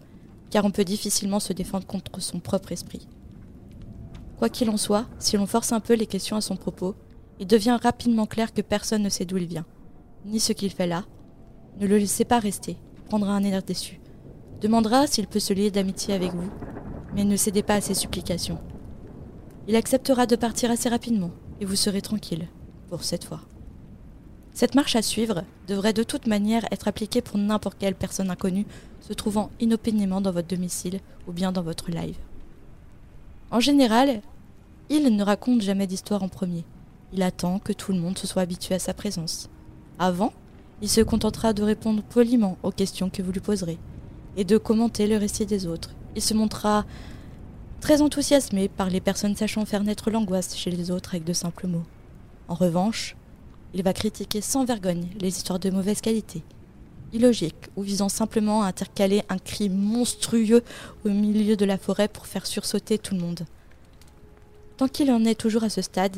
car 0.49 0.65
on 0.65 0.71
peut 0.71 0.83
difficilement 0.83 1.39
se 1.39 1.53
défendre 1.53 1.85
contre 1.85 2.19
son 2.21 2.39
propre 2.39 2.71
esprit. 2.71 3.07
Quoi 4.39 4.49
qu'il 4.49 4.71
en 4.71 4.77
soit, 4.77 5.05
si 5.19 5.37
l'on 5.37 5.45
force 5.45 5.71
un 5.71 5.79
peu 5.79 5.93
les 5.93 6.07
questions 6.07 6.37
à 6.37 6.41
son 6.41 6.55
propos, 6.55 6.95
il 7.39 7.45
devient 7.45 7.77
rapidement 7.79 8.25
clair 8.25 8.51
que 8.51 8.63
personne 8.63 9.03
ne 9.03 9.09
sait 9.09 9.25
d'où 9.25 9.37
il 9.37 9.45
vient, 9.45 9.65
ni 10.25 10.39
ce 10.39 10.53
qu'il 10.53 10.71
fait 10.71 10.87
là. 10.87 11.05
Ne 11.79 11.85
le 11.85 11.99
laissez 11.99 12.25
pas 12.25 12.39
rester, 12.39 12.77
prendra 13.09 13.35
un 13.35 13.43
air 13.43 13.61
déçu. 13.61 13.99
Demandera 14.65 15.05
s'il 15.05 15.27
peut 15.27 15.39
se 15.39 15.53
lier 15.53 15.69
d'amitié 15.69 16.15
avec 16.15 16.33
vous, 16.33 16.49
mais 17.13 17.23
ne 17.23 17.35
cédez 17.35 17.61
pas 17.61 17.75
à 17.75 17.81
ses 17.81 17.93
supplications. 17.93 18.57
Il 19.67 19.75
acceptera 19.75 20.25
de 20.25 20.35
partir 20.35 20.71
assez 20.71 20.89
rapidement, 20.89 21.29
et 21.61 21.65
vous 21.65 21.75
serez 21.75 22.01
tranquille, 22.01 22.47
pour 22.89 23.03
cette 23.03 23.25
fois. 23.25 23.41
Cette 24.53 24.73
marche 24.73 24.95
à 24.95 25.03
suivre 25.03 25.43
devrait 25.67 25.93
de 25.93 26.01
toute 26.01 26.25
manière 26.25 26.65
être 26.71 26.87
appliquée 26.87 27.21
pour 27.21 27.37
n'importe 27.37 27.77
quelle 27.77 27.93
personne 27.93 28.31
inconnue 28.31 28.65
se 29.01 29.13
trouvant 29.13 29.51
inopinément 29.59 30.19
dans 30.19 30.31
votre 30.31 30.47
domicile 30.47 30.99
ou 31.27 31.31
bien 31.31 31.51
dans 31.51 31.61
votre 31.61 31.91
live. 31.91 32.17
En 33.51 33.59
général, 33.59 34.23
il 34.89 35.15
ne 35.15 35.23
raconte 35.23 35.61
jamais 35.61 35.85
d'histoire 35.85 36.23
en 36.23 36.27
premier. 36.27 36.65
Il 37.13 37.21
attend 37.21 37.59
que 37.59 37.71
tout 37.71 37.91
le 37.91 37.99
monde 37.99 38.17
se 38.17 38.25
soit 38.25 38.41
habitué 38.41 38.73
à 38.73 38.79
sa 38.79 38.95
présence. 38.95 39.47
Avant, 39.99 40.33
il 40.81 40.89
se 40.89 41.01
contentera 41.01 41.53
de 41.53 41.61
répondre 41.61 42.01
poliment 42.01 42.57
aux 42.63 42.71
questions 42.71 43.11
que 43.11 43.21
vous 43.21 43.31
lui 43.31 43.41
poserez 43.41 43.77
et 44.37 44.43
de 44.43 44.57
commenter 44.57 45.07
le 45.07 45.17
récit 45.17 45.45
des 45.45 45.67
autres. 45.67 45.91
Il 46.15 46.21
se 46.21 46.33
montrera 46.33 46.85
très 47.81 48.01
enthousiasmé 48.01 48.67
par 48.67 48.89
les 48.89 49.01
personnes 49.01 49.35
sachant 49.35 49.65
faire 49.65 49.83
naître 49.83 50.09
l'angoisse 50.09 50.55
chez 50.55 50.71
les 50.71 50.91
autres 50.91 51.11
avec 51.11 51.23
de 51.23 51.33
simples 51.33 51.67
mots. 51.67 51.85
En 52.47 52.55
revanche, 52.55 53.15
il 53.73 53.83
va 53.83 53.93
critiquer 53.93 54.41
sans 54.41 54.65
vergogne 54.65 55.07
les 55.19 55.27
histoires 55.27 55.59
de 55.59 55.69
mauvaise 55.69 56.01
qualité, 56.01 56.43
illogiques 57.13 57.69
ou 57.75 57.81
visant 57.81 58.09
simplement 58.09 58.63
à 58.63 58.67
intercaler 58.67 59.23
un 59.29 59.37
cri 59.37 59.69
monstrueux 59.69 60.63
au 61.05 61.09
milieu 61.09 61.55
de 61.55 61.65
la 61.65 61.77
forêt 61.77 62.07
pour 62.07 62.25
faire 62.25 62.45
sursauter 62.45 62.97
tout 62.97 63.13
le 63.13 63.21
monde. 63.21 63.45
Tant 64.77 64.87
qu'il 64.87 65.11
en 65.11 65.23
est 65.25 65.39
toujours 65.39 65.63
à 65.63 65.69
ce 65.69 65.81
stade, 65.81 66.17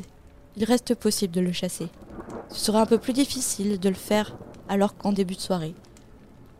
il 0.55 0.63
reste 0.65 0.95
possible 0.95 1.33
de 1.33 1.41
le 1.41 1.51
chasser. 1.51 1.87
Ce 2.49 2.59
sera 2.59 2.81
un 2.81 2.85
peu 2.85 2.97
plus 2.97 3.13
difficile 3.13 3.79
de 3.79 3.89
le 3.89 3.95
faire 3.95 4.37
alors 4.69 4.95
qu'en 4.95 5.11
début 5.11 5.35
de 5.35 5.41
soirée. 5.41 5.75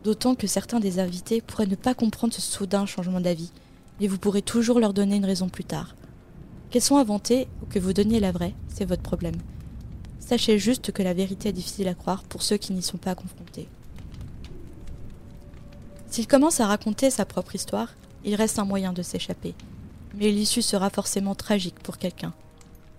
D'autant 0.08 0.34
que 0.34 0.46
certains 0.46 0.80
des 0.80 1.00
invités 1.00 1.42
pourraient 1.42 1.66
ne 1.66 1.74
pas 1.74 1.92
comprendre 1.92 2.32
ce 2.32 2.40
soudain 2.40 2.86
changement 2.86 3.20
d'avis, 3.20 3.52
mais 4.00 4.06
vous 4.06 4.16
pourrez 4.16 4.40
toujours 4.40 4.80
leur 4.80 4.94
donner 4.94 5.16
une 5.16 5.26
raison 5.26 5.50
plus 5.50 5.64
tard. 5.64 5.96
Qu'elles 6.70 6.80
soient 6.80 7.00
inventées 7.00 7.46
ou 7.60 7.66
que 7.66 7.78
vous 7.78 7.92
donniez 7.92 8.18
la 8.18 8.32
vraie, 8.32 8.54
c'est 8.68 8.86
votre 8.86 9.02
problème. 9.02 9.36
Sachez 10.18 10.58
juste 10.58 10.92
que 10.92 11.02
la 11.02 11.12
vérité 11.12 11.50
est 11.50 11.52
difficile 11.52 11.88
à 11.88 11.94
croire 11.94 12.22
pour 12.22 12.40
ceux 12.40 12.56
qui 12.56 12.72
n'y 12.72 12.80
sont 12.80 12.96
pas 12.96 13.14
confrontés. 13.14 13.68
S'il 16.08 16.26
commence 16.26 16.60
à 16.60 16.66
raconter 16.66 17.10
sa 17.10 17.26
propre 17.26 17.54
histoire, 17.54 17.92
il 18.24 18.34
reste 18.34 18.58
un 18.58 18.64
moyen 18.64 18.94
de 18.94 19.02
s'échapper, 19.02 19.54
mais 20.14 20.30
l'issue 20.30 20.62
sera 20.62 20.88
forcément 20.88 21.34
tragique 21.34 21.80
pour 21.82 21.98
quelqu'un. 21.98 22.32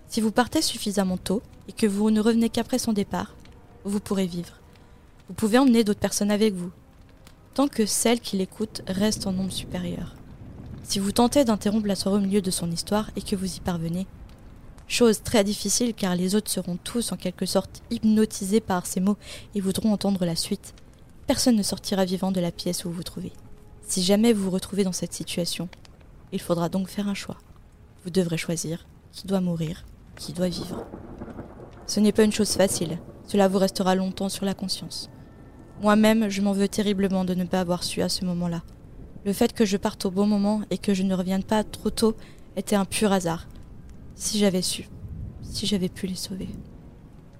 Si 0.06 0.20
vous 0.20 0.30
partez 0.30 0.62
suffisamment 0.62 1.16
tôt 1.16 1.42
et 1.66 1.72
que 1.72 1.88
vous 1.88 2.12
ne 2.12 2.20
revenez 2.20 2.50
qu'après 2.50 2.78
son 2.78 2.92
départ, 2.92 3.34
vous 3.82 3.98
pourrez 3.98 4.26
vivre. 4.26 4.60
Vous 5.26 5.34
pouvez 5.34 5.58
emmener 5.58 5.82
d'autres 5.82 5.98
personnes 5.98 6.30
avec 6.30 6.54
vous, 6.54 6.70
tant 7.60 7.68
que 7.68 7.84
celles 7.84 8.20
qui 8.20 8.38
l'écoutent 8.38 8.80
restent 8.86 9.26
en 9.26 9.32
nombre 9.32 9.52
supérieur. 9.52 10.14
Si 10.82 10.98
vous 10.98 11.12
tentez 11.12 11.44
d'interrompre 11.44 11.86
la 11.88 11.94
soirée 11.94 12.16
au 12.16 12.22
milieu 12.22 12.40
de 12.40 12.50
son 12.50 12.70
histoire 12.70 13.10
et 13.16 13.20
que 13.20 13.36
vous 13.36 13.54
y 13.54 13.60
parvenez, 13.60 14.06
chose 14.88 15.22
très 15.22 15.44
difficile 15.44 15.92
car 15.92 16.16
les 16.16 16.34
autres 16.34 16.50
seront 16.50 16.78
tous 16.82 17.12
en 17.12 17.18
quelque 17.18 17.44
sorte 17.44 17.82
hypnotisés 17.90 18.62
par 18.62 18.86
ces 18.86 19.00
mots 19.00 19.18
et 19.54 19.60
voudront 19.60 19.92
entendre 19.92 20.24
la 20.24 20.36
suite, 20.36 20.72
personne 21.26 21.54
ne 21.54 21.62
sortira 21.62 22.06
vivant 22.06 22.32
de 22.32 22.40
la 22.40 22.50
pièce 22.50 22.86
où 22.86 22.88
vous 22.88 22.96
vous 22.96 23.02
trouvez. 23.02 23.32
Si 23.86 24.02
jamais 24.02 24.32
vous 24.32 24.44
vous 24.44 24.50
retrouvez 24.52 24.84
dans 24.84 24.92
cette 24.92 25.12
situation, 25.12 25.68
il 26.32 26.40
faudra 26.40 26.70
donc 26.70 26.88
faire 26.88 27.08
un 27.08 27.14
choix. 27.14 27.36
Vous 28.04 28.10
devrez 28.10 28.38
choisir 28.38 28.86
qui 29.12 29.26
doit 29.26 29.42
mourir, 29.42 29.84
qui 30.16 30.32
doit 30.32 30.48
vivre. 30.48 30.86
Ce 31.86 32.00
n'est 32.00 32.12
pas 32.12 32.24
une 32.24 32.32
chose 32.32 32.52
facile, 32.52 32.96
cela 33.26 33.48
vous 33.48 33.58
restera 33.58 33.94
longtemps 33.94 34.30
sur 34.30 34.46
la 34.46 34.54
conscience. 34.54 35.10
Moi-même, 35.80 36.28
je 36.28 36.42
m'en 36.42 36.52
veux 36.52 36.68
terriblement 36.68 37.24
de 37.24 37.34
ne 37.34 37.44
pas 37.44 37.60
avoir 37.60 37.84
su 37.84 38.02
à 38.02 38.10
ce 38.10 38.26
moment-là. 38.26 38.62
Le 39.24 39.32
fait 39.32 39.54
que 39.54 39.64
je 39.64 39.78
parte 39.78 40.04
au 40.04 40.10
bon 40.10 40.26
moment 40.26 40.60
et 40.70 40.76
que 40.76 40.92
je 40.92 41.02
ne 41.02 41.14
revienne 41.14 41.42
pas 41.42 41.64
trop 41.64 41.88
tôt 41.88 42.16
était 42.56 42.76
un 42.76 42.84
pur 42.84 43.12
hasard. 43.12 43.46
Si 44.14 44.38
j'avais 44.38 44.60
su, 44.60 44.90
si 45.42 45.66
j'avais 45.66 45.88
pu 45.88 46.06
les 46.06 46.16
sauver. 46.16 46.50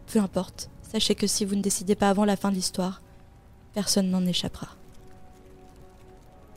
Peu 0.07 0.21
importe, 0.21 0.71
sachez 0.83 1.15
que 1.15 1.27
si 1.27 1.45
vous 1.45 1.55
ne 1.55 1.61
décidez 1.61 1.95
pas 1.95 2.09
avant 2.09 2.25
la 2.25 2.37
fin 2.37 2.51
de 2.51 2.55
l'histoire, 2.55 3.03
personne 3.75 4.11
n'en 4.11 4.25
échappera. 4.25 4.69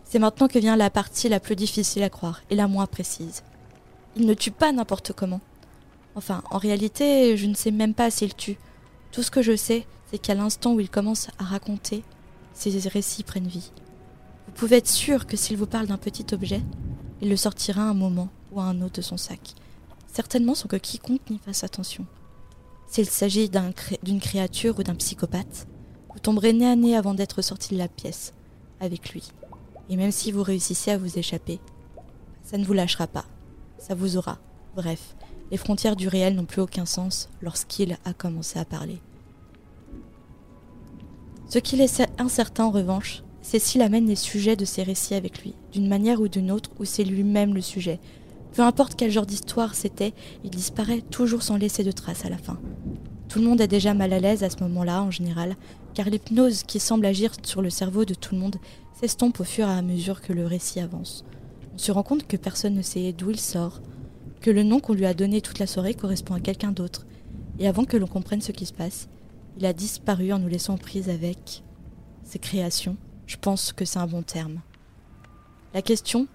C'est 0.05 0.19
maintenant 0.19 0.47
que 0.47 0.59
vient 0.59 0.77
la 0.77 0.89
partie 0.89 1.27
la 1.27 1.41
plus 1.41 1.57
difficile 1.57 2.03
à 2.03 2.09
croire 2.09 2.43
et 2.49 2.55
la 2.55 2.69
moins 2.69 2.85
précise. 2.85 3.43
Il 4.15 4.25
ne 4.25 4.33
tue 4.33 4.51
pas 4.51 4.71
n'importe 4.71 5.11
comment. 5.11 5.41
Enfin, 6.15 6.43
en 6.49 6.59
réalité, 6.59 7.35
je 7.35 7.47
ne 7.47 7.55
sais 7.55 7.71
même 7.71 7.93
pas 7.93 8.09
s'il 8.09 8.35
tue. 8.35 8.57
Tout 9.11 9.23
ce 9.23 9.31
que 9.31 9.41
je 9.41 9.55
sais, 9.55 9.85
c'est 10.13 10.20
qu'à 10.20 10.36
l'instant 10.36 10.75
où 10.75 10.79
il 10.79 10.91
commence 10.91 11.29
à 11.39 11.43
raconter, 11.43 12.03
ses 12.53 12.88
récits 12.88 13.24
prennent 13.24 13.48
vie. 13.48 13.72
Vous 14.46 14.53
pouvez 14.53 14.77
être 14.77 14.88
sûr 14.88 15.25
que 15.25 15.36
s'il 15.36 15.58
vous 15.58 15.65
parle 15.65 15.88
d'un 15.88 15.98
petit 15.98 16.36
objet, 16.36 16.62
il 17.20 17.29
le 17.29 17.36
sortira 17.36 17.82
un 17.82 17.96
moment 17.96 18.29
ou 18.51 18.60
à 18.60 18.65
un 18.65 18.84
autre 18.84 18.98
de 18.98 19.01
son 19.01 19.17
sac. 19.17 19.55
Certainement 20.05 20.53
sans 20.53 20.67
que 20.67 20.75
quiconque 20.75 21.27
n'y 21.32 21.39
fasse 21.39 21.63
attention. 21.63 22.05
S'il 22.86 23.10
s'agit 23.10 23.50
d'une 24.03 24.20
créature 24.20 24.77
ou 24.77 24.84
d'un 24.84 24.93
psychopathe, 24.93 25.65
vous 26.13 26.20
tomberez 26.20 26.53
nez 26.53 26.67
à 26.67 26.75
nez 26.75 26.96
avant 26.96 27.15
d'être 27.15 27.41
sorti 27.41 27.74
de 27.74 27.79
la 27.79 27.88
pièce, 27.88 28.34
avec 28.79 29.13
lui. 29.13 29.29
Et 29.89 29.96
même 29.96 30.12
si 30.12 30.32
vous 30.32 30.43
réussissez 30.43 30.91
à 30.91 31.00
vous 31.00 31.17
échapper, 31.17 31.60
ça 32.43 32.60
ne 32.60 32.65
vous 32.65 32.74
lâchera 32.74 33.08
pas. 33.08 33.25
Ça 33.79 33.96
vous 33.96 34.15
aura. 34.15 34.38
Bref, 34.75 35.15
les 35.50 35.58
frontières 35.58 35.96
du 35.96 36.08
réel 36.08 36.36
n'ont 36.36 36.46
plus 36.46 36.62
aucun 36.62 36.86
sens 36.86 37.29
lorsqu'il 37.41 37.98
a 38.05 38.13
commencé 38.13 38.60
à 38.60 38.65
parler. 38.65 39.01
Ce 41.53 41.60
qu'il 41.60 41.81
est 41.81 42.01
incertain 42.17 42.63
en 42.63 42.72
revanche, 42.72 43.22
Cécile 43.43 43.83
amène 43.83 44.07
les 44.07 44.15
sujets 44.15 44.55
de 44.55 44.65
ses 44.65 44.81
récits 44.81 45.13
avec 45.13 45.43
lui, 45.43 45.53
d'une 45.72 45.88
manière 45.88 46.19
ou 46.19 46.27
d'une 46.27 46.50
autre, 46.50 46.72
où 46.79 46.83
c'est 46.83 47.03
lui-même 47.03 47.53
le 47.53 47.62
sujet. 47.62 48.00
Peu 48.53 48.63
importe 48.63 48.95
quel 48.98 49.12
genre 49.12 49.27
d'histoire 49.27 49.75
c'était, 49.75 50.13
il 50.43 50.50
disparaît 50.50 51.01
toujours 51.01 51.43
sans 51.43 51.57
laisser 51.57 51.83
de 51.83 51.91
traces 51.91 52.25
à 52.25 52.29
la 52.29 52.39
fin. 52.39 52.60
Tout 53.29 53.38
le 53.38 53.45
monde 53.45 53.62
est 53.62 53.67
déjà 53.67 53.93
mal 53.93 54.13
à 54.13 54.19
l'aise 54.19 54.43
à 54.43 54.50
ce 54.50 54.63
moment-là, 54.63 55.03
en 55.03 55.12
général, 55.12 55.55
car 55.93 56.10
l'hypnose 56.10 56.63
qui 56.63 56.79
semble 56.79 57.05
agir 57.05 57.33
sur 57.43 57.62
le 57.62 57.69
cerveau 57.69 58.03
de 58.03 58.15
tout 58.15 58.33
le 58.33 58.41
monde 58.41 58.55
s'estompe 59.00 59.39
au 59.39 59.43
fur 59.43 59.67
et 59.67 59.74
à 59.74 59.83
mesure 59.83 60.22
que 60.22 60.33
le 60.33 60.48
récit 60.48 60.79
avance. 60.79 61.24
On 61.75 61.77
se 61.77 61.91
rend 61.91 62.01
compte 62.01 62.25
que 62.25 62.36
personne 62.36 62.74
ne 62.74 62.81
sait 62.81 63.13
d'où 63.13 63.29
il 63.29 63.39
sort, 63.39 63.79
que 64.41 64.50
le 64.50 64.63
nom 64.63 64.79
qu'on 64.79 64.93
lui 64.93 65.05
a 65.05 65.13
donné 65.13 65.39
toute 65.39 65.60
la 65.60 65.67
soirée 65.67 65.93
correspond 65.93 66.33
à 66.33 66.39
quelqu'un 66.39 66.72
d'autre, 66.72 67.05
et 67.60 67.67
avant 67.67 67.86
que 67.86 67.98
l'on 67.98 68.07
comprenne 68.07 68.41
ce 68.41 68.51
qui 68.51 68.65
se 68.65 68.74
passe, 68.74 69.07
il 69.57 69.65
a 69.65 69.74
disparu 69.74 70.33
en 70.33 70.39
nous 70.39 70.48
laissant 70.48 70.77
prise 70.77 71.10
avec 71.10 71.63
ses 72.24 72.39
créations. 72.39 72.98
Je 73.27 73.38
pense 73.38 73.74
que 73.74 73.86
c'est 73.86 74.00
un 74.00 74.07
bon 74.07 74.24
terme. 74.24 74.62
La 75.74 75.81
question 75.81 76.27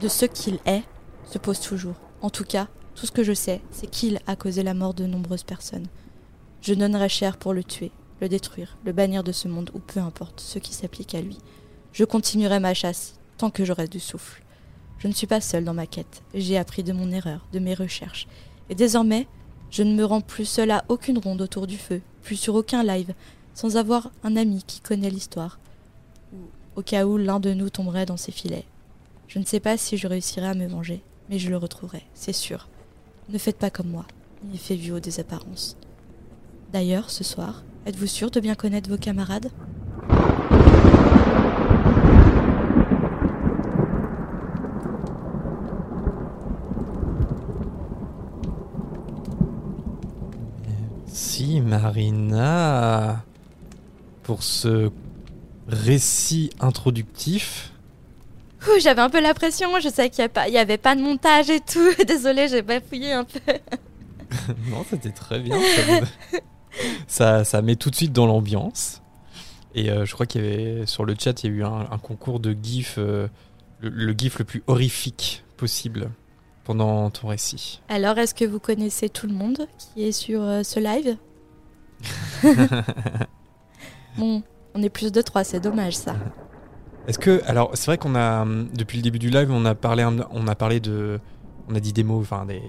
de 0.00 0.08
ce 0.08 0.26
qu'il 0.26 0.58
est 0.66 0.82
se 1.24 1.38
pose 1.38 1.60
toujours. 1.60 1.96
En 2.20 2.30
tout 2.30 2.44
cas, 2.44 2.68
tout 2.94 3.06
ce 3.06 3.12
que 3.12 3.22
je 3.22 3.32
sais, 3.32 3.60
c'est 3.70 3.90
qu'il 3.90 4.20
a 4.26 4.36
causé 4.36 4.62
la 4.62 4.74
mort 4.74 4.94
de 4.94 5.06
nombreuses 5.06 5.44
personnes. 5.44 5.86
Je 6.60 6.74
donnerai 6.74 7.08
cher 7.08 7.36
pour 7.36 7.54
le 7.54 7.64
tuer, 7.64 7.90
le 8.20 8.28
détruire, 8.28 8.76
le 8.84 8.92
bannir 8.92 9.24
de 9.24 9.32
ce 9.32 9.48
monde, 9.48 9.70
ou 9.74 9.78
peu 9.78 10.00
importe 10.00 10.40
ce 10.40 10.58
qui 10.58 10.74
s'applique 10.74 11.14
à 11.14 11.20
lui. 11.20 11.38
Je 11.92 12.04
continuerai 12.04 12.60
ma 12.60 12.74
chasse, 12.74 13.18
tant 13.38 13.50
que 13.50 13.64
j'aurai 13.64 13.88
du 13.88 14.00
souffle. 14.00 14.42
Je 14.98 15.08
ne 15.08 15.12
suis 15.12 15.26
pas 15.26 15.40
seule 15.40 15.64
dans 15.64 15.74
ma 15.74 15.86
quête, 15.86 16.22
j'ai 16.32 16.56
appris 16.56 16.84
de 16.84 16.92
mon 16.92 17.10
erreur, 17.10 17.46
de 17.52 17.58
mes 17.58 17.74
recherches, 17.74 18.28
et 18.70 18.76
désormais, 18.76 19.26
je 19.70 19.82
ne 19.82 19.94
me 19.94 20.04
rends 20.04 20.20
plus 20.20 20.44
seule 20.44 20.70
à 20.70 20.84
aucune 20.88 21.18
ronde 21.18 21.42
autour 21.42 21.66
du 21.66 21.76
feu, 21.76 22.02
plus 22.22 22.36
sur 22.36 22.54
aucun 22.54 22.82
live, 22.82 23.14
sans 23.54 23.76
avoir 23.76 24.10
un 24.24 24.36
ami 24.36 24.62
qui 24.66 24.80
connaît 24.80 25.10
l'histoire, 25.10 25.58
au 26.76 26.82
cas 26.82 27.04
où 27.04 27.18
l'un 27.18 27.40
de 27.40 27.52
nous 27.52 27.70
tomberait 27.70 28.06
dans 28.06 28.16
ses 28.16 28.32
filets. 28.32 28.64
Je 29.28 29.38
ne 29.38 29.44
sais 29.44 29.60
pas 29.60 29.76
si 29.76 29.96
je 29.96 30.06
réussirai 30.06 30.46
à 30.46 30.54
me 30.54 30.66
venger, 30.66 31.02
mais 31.28 31.38
je 31.38 31.50
le 31.50 31.56
retrouverai, 31.56 32.02
c'est 32.14 32.32
sûr. 32.32 32.68
Ne 33.28 33.38
faites 33.38 33.58
pas 33.58 33.70
comme 33.70 33.88
moi, 33.88 34.06
ni 34.44 34.58
fait 34.58 34.76
vieux 34.76 35.00
des 35.00 35.20
apparences. 35.20 35.76
D'ailleurs, 36.72 37.10
ce 37.10 37.24
soir, 37.24 37.62
êtes-vous 37.86 38.06
sûr 38.06 38.30
de 38.30 38.40
bien 38.40 38.54
connaître 38.54 38.88
vos 38.88 38.98
camarades? 38.98 39.50
Si, 51.12 51.60
Marina, 51.60 53.22
pour 54.22 54.42
ce 54.42 54.90
récit 55.68 56.48
introductif. 56.58 57.72
J'avais 58.80 59.02
un 59.02 59.10
peu 59.10 59.20
la 59.20 59.34
pression, 59.34 59.78
je 59.78 59.90
savais 59.90 60.08
qu'il 60.08 60.26
n'y 60.48 60.56
avait 60.56 60.78
pas 60.78 60.96
de 60.96 61.02
montage 61.02 61.50
et 61.50 61.60
tout. 61.60 61.92
Désolée, 62.06 62.48
j'ai 62.48 62.62
bafouillé 62.62 63.12
un 63.12 63.24
peu. 63.24 63.40
non, 64.70 64.86
c'était 64.88 65.10
très 65.10 65.38
bien. 65.38 65.60
Ça, 67.06 67.44
ça, 67.44 67.60
met 67.60 67.76
tout 67.76 67.90
de 67.90 67.94
suite 67.94 68.14
dans 68.14 68.24
l'ambiance. 68.24 69.02
Et 69.74 69.90
euh, 69.90 70.06
je 70.06 70.14
crois 70.14 70.24
qu'il 70.24 70.42
y 70.42 70.46
avait 70.46 70.86
sur 70.86 71.04
le 71.04 71.14
chat, 71.18 71.44
il 71.44 71.50
y 71.50 71.52
a 71.52 71.56
eu 71.56 71.64
un, 71.64 71.86
un 71.90 71.98
concours 71.98 72.40
de 72.40 72.56
GIF, 72.60 72.94
euh, 72.96 73.28
le, 73.80 73.90
le, 73.90 74.14
GIF 74.16 74.38
le 74.38 74.46
plus 74.46 74.62
horrifique 74.66 75.44
possible 75.58 76.10
pendant 76.64 77.10
ton 77.10 77.28
récit. 77.28 77.80
Alors, 77.88 78.18
est-ce 78.18 78.34
que 78.34 78.44
vous 78.44 78.60
connaissez 78.60 79.08
tout 79.08 79.26
le 79.26 79.34
monde 79.34 79.66
qui 79.78 80.04
est 80.04 80.12
sur 80.12 80.42
euh, 80.42 80.62
ce 80.62 80.80
live 80.80 81.16
Bon, 84.18 84.42
on 84.74 84.82
est 84.82 84.90
plus 84.90 85.12
de 85.12 85.22
trois, 85.22 85.44
c'est 85.44 85.60
dommage 85.60 85.96
ça. 85.96 86.14
Est-ce 87.08 87.18
que 87.18 87.42
alors 87.46 87.70
c'est 87.74 87.86
vrai 87.86 87.98
qu'on 87.98 88.14
a 88.14 88.46
depuis 88.74 88.96
le 88.96 89.02
début 89.02 89.18
du 89.18 89.28
live 89.28 89.50
on 89.50 89.64
a 89.64 89.74
parlé 89.74 90.04
on 90.04 90.46
a 90.46 90.54
parlé 90.54 90.78
de 90.78 91.18
on 91.68 91.74
a 91.74 91.80
dit 91.80 91.92
des 91.92 92.04
mots 92.04 92.20
enfin 92.20 92.46
des 92.46 92.62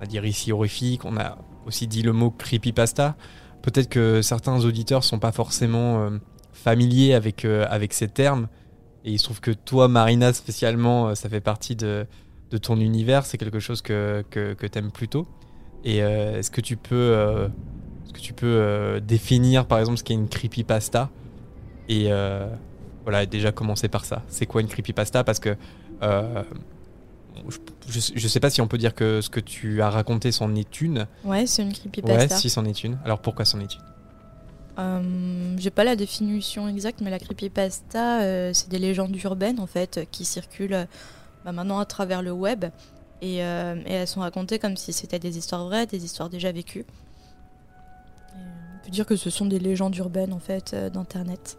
on 0.00 0.02
a 0.02 0.06
dit 0.06 0.18
récits 0.18 0.50
horrifiques 0.50 1.04
on 1.04 1.16
a 1.16 1.38
aussi 1.66 1.86
dit 1.86 2.02
le 2.02 2.12
mot 2.12 2.32
creepypasta 2.32 3.14
peut-être 3.62 3.88
que 3.88 4.22
certains 4.22 4.64
auditeurs 4.64 5.04
sont 5.04 5.20
pas 5.20 5.30
forcément 5.30 6.00
euh, 6.00 6.18
familiers 6.52 7.14
avec 7.14 7.44
euh, 7.44 7.64
avec 7.70 7.92
ces 7.92 8.08
termes 8.08 8.48
et 9.04 9.12
il 9.12 9.18
se 9.18 9.24
trouve 9.24 9.40
que 9.40 9.52
toi 9.52 9.86
Marina 9.86 10.32
spécialement 10.32 11.08
euh, 11.08 11.14
ça 11.14 11.28
fait 11.28 11.40
partie 11.40 11.76
de, 11.76 12.08
de 12.50 12.58
ton 12.58 12.76
univers 12.78 13.26
c'est 13.26 13.38
quelque 13.38 13.60
chose 13.60 13.82
que 13.82 14.24
que, 14.30 14.54
que 14.54 14.66
t'aimes 14.66 14.92
plutôt 14.92 15.26
et 15.86 16.02
euh, 16.02 16.38
est-ce 16.38 16.50
que 16.50 16.60
tu 16.60 16.76
peux 16.76 16.94
euh, 16.94 17.46
est-ce 18.04 18.12
que 18.12 18.20
tu 18.20 18.32
peux 18.32 18.46
euh, 18.46 19.00
définir 19.00 19.66
par 19.66 19.78
exemple 19.78 19.98
ce 19.98 20.04
qu'est 20.04 20.14
une 20.14 20.28
creepypasta? 20.28 21.10
Et 21.88 22.10
voilà, 23.04 23.24
déjà 23.24 23.52
commencer 23.52 23.86
par 23.86 24.04
ça. 24.04 24.22
C'est 24.26 24.46
quoi 24.46 24.60
une 24.60 24.66
creepypasta? 24.66 25.22
Parce 25.22 25.38
que 25.38 25.56
je, 26.02 28.00
je, 28.16 28.28
sais 28.28 28.40
pas 28.40 28.50
si 28.50 28.60
on 28.60 28.66
peut 28.66 28.78
dire 28.78 28.96
que 28.96 29.20
ce 29.20 29.30
que 29.30 29.38
tu 29.38 29.80
as 29.80 29.90
raconté 29.90 30.32
c'en 30.32 30.52
est 30.56 30.80
une. 30.80 31.06
Ouais, 31.24 31.46
c'est 31.46 31.62
une 31.62 31.72
creepypasta. 31.72 32.34
Ouais, 32.34 32.40
si 32.40 32.50
c'en 32.50 32.64
est 32.64 32.82
une. 32.82 32.98
Alors 33.04 33.20
pourquoi 33.20 33.44
c'en 33.44 33.60
est 33.60 33.72
une? 33.72 33.82
J'ai 35.58 35.70
pas 35.70 35.84
la 35.84 35.94
définition 35.94 36.68
exacte, 36.68 37.00
mais 37.00 37.10
la 37.10 37.20
creepypasta, 37.20 38.52
c'est 38.52 38.68
des 38.68 38.80
légendes 38.80 39.16
urbaines 39.22 39.60
en 39.60 39.68
fait 39.68 40.00
qui 40.10 40.24
circulent 40.24 40.88
bah, 41.46 41.52
maintenant 41.52 41.78
à 41.78 41.84
travers 41.84 42.22
le 42.22 42.32
web 42.32 42.64
et, 43.22 43.44
euh, 43.44 43.76
et, 43.86 43.92
elles 43.92 44.08
sont 44.08 44.18
racontées 44.18 44.58
comme 44.58 44.76
si 44.76 44.92
c'était 44.92 45.20
des 45.20 45.38
histoires 45.38 45.64
vraies, 45.64 45.86
des 45.86 46.04
histoires 46.04 46.28
déjà 46.28 46.50
vécues. 46.50 46.84
Et 48.34 48.38
on 48.38 48.84
peut 48.84 48.90
dire 48.90 49.06
que 49.06 49.14
ce 49.14 49.30
sont 49.30 49.46
des 49.46 49.60
légendes 49.60 49.96
urbaines 49.96 50.32
en 50.32 50.40
fait 50.40 50.74
d'internet. 50.92 51.56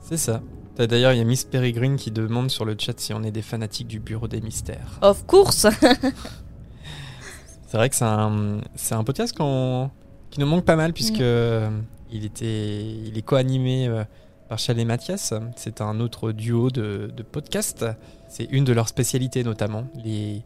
C'est 0.00 0.16
ça. 0.16 0.40
D'ailleurs, 0.76 1.12
il 1.12 1.18
y 1.18 1.20
a 1.20 1.24
Miss 1.24 1.44
Peregrine 1.44 1.96
qui 1.96 2.12
demande 2.12 2.48
sur 2.48 2.64
le 2.64 2.76
chat 2.78 2.98
si 3.00 3.12
on 3.12 3.24
est 3.24 3.32
des 3.32 3.42
fanatiques 3.42 3.88
du 3.88 3.98
Bureau 3.98 4.28
des 4.28 4.40
Mystères. 4.40 5.00
Of 5.02 5.26
course 5.26 5.66
C'est 7.66 7.76
vrai 7.76 7.90
que 7.90 7.96
c'est 7.96 8.04
un, 8.04 8.60
un 8.92 9.04
podcast 9.04 9.36
qui 9.36 10.40
nous 10.40 10.46
manque 10.46 10.64
pas 10.64 10.76
mal 10.76 10.92
puisque 10.92 11.20
mm. 11.20 11.82
il, 12.12 12.24
était, 12.24 12.84
il 12.84 13.18
est 13.18 13.22
co-animé 13.22 13.88
euh, 13.88 14.04
par 14.48 14.58
Chal 14.58 14.78
et 14.78 14.84
Mathias. 14.84 15.34
C'est 15.56 15.80
un 15.80 16.00
autre 16.00 16.32
duo 16.32 16.70
de, 16.70 17.10
podcasts. 17.30 17.84
C'est 18.28 18.44
une 18.50 18.64
de 18.64 18.72
leurs 18.72 18.88
spécialités 18.88 19.44
notamment, 19.44 19.84
les, 20.04 20.42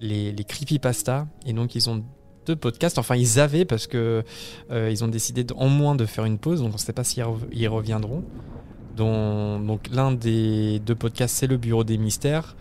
les, 0.00 0.44
creepypasta. 0.44 1.26
Et 1.46 1.52
donc 1.52 1.74
ils 1.74 1.88
ont 1.90 2.04
deux 2.46 2.56
podcasts. 2.56 2.98
Enfin, 2.98 3.16
ils 3.16 3.38
avaient 3.38 3.64
parce 3.64 3.86
que 3.86 4.24
euh, 4.70 4.90
ils 4.90 5.04
ont 5.04 5.08
décidé 5.08 5.46
en 5.56 5.68
moins 5.68 5.94
de 5.94 6.06
faire 6.06 6.24
une 6.24 6.38
pause, 6.38 6.60
donc 6.60 6.70
on 6.70 6.74
ne 6.74 6.78
sait 6.78 6.92
pas 6.92 7.04
s'ils 7.04 7.24
y 7.52 7.66
reviendront 7.66 8.24
donc 8.96 9.88
l'un 9.92 10.12
des 10.12 10.78
deux 10.80 10.94
podcasts 10.94 11.36
c'est 11.36 11.46
le 11.46 11.56
Bureau 11.56 11.84
des 11.84 11.98
Mystères 11.98 12.56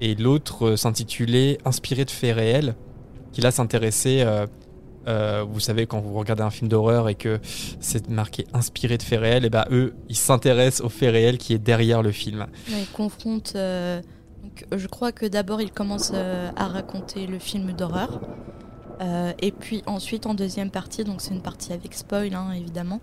et 0.00 0.14
l'autre 0.14 0.68
euh, 0.68 0.76
s'intitulait 0.76 1.58
Inspiré 1.64 2.04
de 2.04 2.10
faits 2.10 2.34
réels, 2.34 2.74
qui 3.32 3.40
là 3.40 3.50
s'intéressait, 3.50 4.22
euh, 4.22 4.46
euh, 5.06 5.44
vous 5.48 5.60
savez 5.60 5.86
quand 5.86 6.00
vous 6.00 6.14
regardez 6.14 6.42
un 6.42 6.50
film 6.50 6.68
d'horreur 6.68 7.08
et 7.08 7.14
que 7.14 7.40
c'est 7.80 8.08
marqué 8.08 8.46
Inspiré 8.52 8.98
de 8.98 9.02
faits 9.02 9.20
réels, 9.20 9.44
et 9.44 9.50
ben 9.50 9.64
eux 9.70 9.94
ils 10.08 10.16
s'intéressent 10.16 10.84
aux 10.84 10.88
faits 10.88 11.12
réels 11.12 11.38
qui 11.38 11.54
est 11.54 11.58
derrière 11.58 12.02
le 12.02 12.12
film. 12.12 12.46
Ils 12.68 12.86
confrontent. 12.92 13.54
Donc, 13.54 14.66
je 14.72 14.86
crois 14.86 15.12
que 15.12 15.26
d'abord 15.26 15.60
ils 15.60 15.70
commencent 15.70 16.12
à 16.12 16.66
raconter 16.66 17.26
le 17.26 17.38
film 17.38 17.72
d'horreur. 17.72 18.20
et 19.40 19.52
puis 19.52 19.82
ensuite 19.86 20.26
en 20.26 20.34
deuxième 20.34 20.70
partie, 20.70 21.04
donc 21.04 21.20
c'est 21.20 21.34
une 21.34 21.42
partie 21.42 21.72
avec 21.72 21.94
spoil 21.94 22.34
hein, 22.34 22.52
évidemment, 22.52 23.00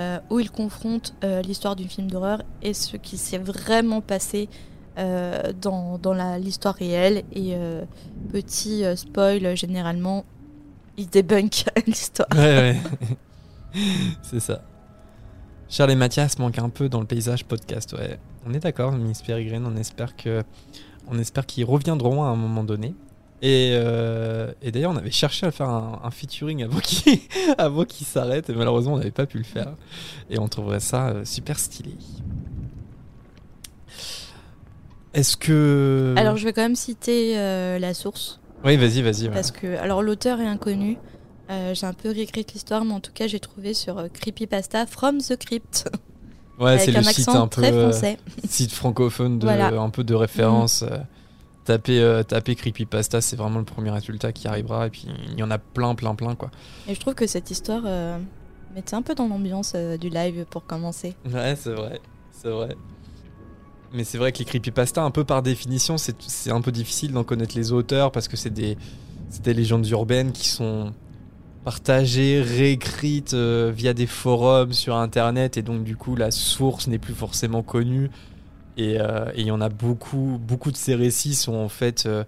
euh, 0.00 0.20
où 0.30 0.38
il 0.38 0.50
confronte 0.50 1.14
euh, 1.24 1.42
l'histoire 1.42 1.74
du 1.74 1.88
film 1.88 2.08
d'horreur 2.08 2.42
et 2.62 2.72
ce 2.72 2.96
qui 2.96 3.16
s'est 3.16 3.38
vraiment 3.38 4.00
passé 4.00 4.48
euh, 4.96 5.52
dans, 5.60 5.98
dans 5.98 6.14
l'histoire 6.36 6.76
réelle. 6.76 7.24
Et 7.32 7.54
euh, 7.54 7.84
petit 8.32 8.84
spoil, 8.94 9.56
généralement, 9.56 10.24
il 10.98 11.08
débunk 11.08 11.64
l'histoire. 11.86 12.28
Ouais, 12.34 12.76
ouais. 13.74 13.82
C'est 14.22 14.40
ça. 14.40 14.62
Charles 15.70 15.92
et 15.92 15.96
Mathias 15.96 16.38
manquent 16.38 16.58
un 16.58 16.70
peu 16.70 16.88
dans 16.88 17.00
le 17.00 17.06
paysage 17.06 17.44
podcast, 17.44 17.94
ouais. 17.94 18.18
On 18.46 18.52
est 18.54 18.60
d'accord, 18.60 18.92
Miss 18.92 19.22
Peregrine, 19.22 19.64
on 19.66 19.76
espère 19.76 20.16
que 20.16 20.42
on 21.06 21.18
espère 21.18 21.46
qu'ils 21.46 21.64
reviendront 21.64 22.22
à 22.22 22.28
un 22.28 22.36
moment 22.36 22.64
donné. 22.64 22.94
Et, 23.40 23.72
euh, 23.74 24.50
et 24.62 24.72
d'ailleurs, 24.72 24.90
on 24.90 24.96
avait 24.96 25.10
cherché 25.12 25.46
à 25.46 25.52
faire 25.52 25.68
un, 25.68 26.00
un 26.02 26.10
featuring 26.10 26.64
avant 26.64 26.80
qu'il 26.80 27.20
avant 27.58 27.84
qu'il 27.84 28.06
s'arrête, 28.06 28.50
et 28.50 28.54
malheureusement, 28.54 28.94
on 28.94 28.98
n'avait 28.98 29.10
pas 29.10 29.26
pu 29.26 29.38
le 29.38 29.44
faire. 29.44 29.74
Et 30.28 30.38
on 30.38 30.48
trouverait 30.48 30.80
ça 30.80 31.08
euh, 31.10 31.24
super 31.24 31.58
stylé. 31.58 31.92
Est-ce 35.14 35.36
que. 35.36 36.14
Alors, 36.16 36.36
je 36.36 36.44
vais 36.44 36.52
quand 36.52 36.62
même 36.62 36.76
citer 36.76 37.38
euh, 37.38 37.78
la 37.78 37.94
source. 37.94 38.40
Oui, 38.64 38.76
vas-y, 38.76 39.02
vas-y. 39.02 39.28
Parce 39.28 39.50
que, 39.50 39.78
alors, 39.78 40.02
l'auteur 40.02 40.40
est 40.40 40.46
inconnu. 40.46 40.98
Euh, 41.50 41.74
j'ai 41.74 41.86
un 41.86 41.94
peu 41.94 42.10
réécrit 42.10 42.44
l'histoire, 42.52 42.84
mais 42.84 42.92
en 42.92 43.00
tout 43.00 43.12
cas, 43.12 43.26
j'ai 43.26 43.40
trouvé 43.40 43.72
sur 43.72 44.06
Creepypasta 44.12 44.86
From 44.86 45.18
the 45.18 45.36
Crypt. 45.36 45.88
Ouais, 46.58 46.78
c'est 46.78 46.90
le 46.90 47.02
site 47.02 47.28
un 47.28 47.46
peu. 47.46 47.62
Français. 47.62 48.18
site 48.48 48.72
francophone 48.72 49.38
de, 49.38 49.44
voilà. 49.44 49.68
un 49.80 49.90
peu 49.90 50.04
de 50.04 50.14
référence. 50.14 50.82
Mmh 50.82 50.86
taper, 51.68 52.00
euh, 52.00 52.22
taper 52.22 52.54
creepypasta, 52.54 53.20
c'est 53.20 53.36
vraiment 53.36 53.58
le 53.58 53.64
premier 53.64 53.90
résultat 53.90 54.32
qui 54.32 54.48
arrivera. 54.48 54.86
Et 54.86 54.90
puis 54.90 55.06
il 55.28 55.38
y 55.38 55.42
en 55.42 55.50
a 55.50 55.58
plein, 55.58 55.94
plein, 55.94 56.14
plein 56.14 56.34
quoi. 56.34 56.50
Et 56.88 56.94
je 56.94 57.00
trouve 57.00 57.14
que 57.14 57.26
cette 57.26 57.50
histoire 57.50 57.82
euh, 57.84 58.18
mettait 58.74 58.94
un 58.94 59.02
peu 59.02 59.14
dans 59.14 59.28
l'ambiance 59.28 59.72
euh, 59.74 59.96
du 59.98 60.08
live 60.08 60.46
pour 60.50 60.64
commencer. 60.66 61.14
Ouais, 61.30 61.54
c'est 61.56 61.74
vrai. 61.74 62.00
C'est 62.32 62.48
vrai. 62.48 62.74
Mais 63.92 64.04
c'est 64.04 64.18
vrai 64.18 64.32
que 64.32 64.38
les 64.38 64.44
creepypasta, 64.44 65.02
un 65.02 65.10
peu 65.10 65.24
par 65.24 65.42
définition, 65.42 65.96
c'est 65.98 66.50
un 66.50 66.60
peu 66.60 66.72
difficile 66.72 67.12
d'en 67.12 67.24
connaître 67.24 67.56
les 67.56 67.72
auteurs 67.72 68.12
parce 68.12 68.28
que 68.28 68.36
c'est 68.36 68.50
des, 68.50 68.76
des 69.42 69.54
légendes 69.54 69.86
urbaines 69.88 70.32
qui 70.32 70.48
sont 70.48 70.92
partagées, 71.64 72.40
réécrites 72.42 73.34
euh, 73.34 73.72
via 73.74 73.94
des 73.94 74.06
forums 74.06 74.72
sur 74.72 74.96
internet 74.96 75.56
et 75.56 75.62
donc 75.62 75.84
du 75.84 75.96
coup 75.96 76.16
la 76.16 76.30
source 76.30 76.86
n'est 76.86 76.98
plus 76.98 77.14
forcément 77.14 77.62
connue. 77.62 78.10
Et 78.76 79.00
euh, 79.00 79.26
il 79.36 79.46
y 79.46 79.50
en 79.50 79.60
a 79.60 79.68
beaucoup, 79.68 80.38
beaucoup 80.40 80.70
de 80.70 80.76
ces 80.76 80.94
récits 80.94 81.34
sont 81.34 81.54
en 81.54 81.68
fait 81.68 82.04
euh, 82.06 82.24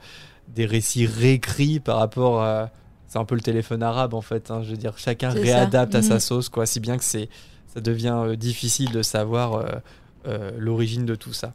des 0.48 0.66
récits 0.66 1.06
réécrits 1.06 1.78
par 1.80 1.98
rapport 1.98 2.42
à. 2.42 2.70
C'est 3.06 3.18
un 3.18 3.24
peu 3.24 3.34
le 3.34 3.40
téléphone 3.40 3.82
arabe 3.82 4.14
en 4.14 4.20
fait. 4.20 4.50
hein. 4.50 4.62
je 4.62 4.70
veux 4.70 4.76
dire, 4.76 4.96
chacun 4.96 5.30
ça. 5.32 5.40
réadapte 5.40 5.94
à 5.96 6.02
sa 6.02 6.14
Mhm. 6.14 6.20
sauce, 6.20 6.48
quoi. 6.48 6.64
Si 6.66 6.78
bien 6.80 6.96
que 6.96 7.02
c'est, 7.04 7.28
ça 7.74 7.80
devient 7.80 8.34
difficile 8.36 8.90
de 8.92 9.02
savoir 9.02 9.64
l'origine 10.58 11.04
de 11.06 11.14
tout 11.14 11.32
ça. 11.32 11.52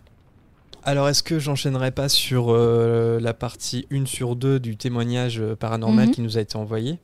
Alors, 0.84 1.10
est-ce 1.10 1.24
que 1.24 1.40
j'enchaînerai 1.40 1.90
pas 1.92 2.10
sur 2.10 2.48
euh, 2.50 3.20
la 3.20 3.34
partie 3.34 3.88
1 3.92 4.06
sur 4.06 4.36
2 4.36 4.60
du 4.60 4.78
témoignage 4.78 5.40
euh, 5.40 5.56
paranormal 5.56 6.08
Mhm. 6.08 6.12
qui 6.14 6.22
nous 6.22 6.38
a 6.38 6.42
été 6.42 6.58
envoyé? 6.58 7.00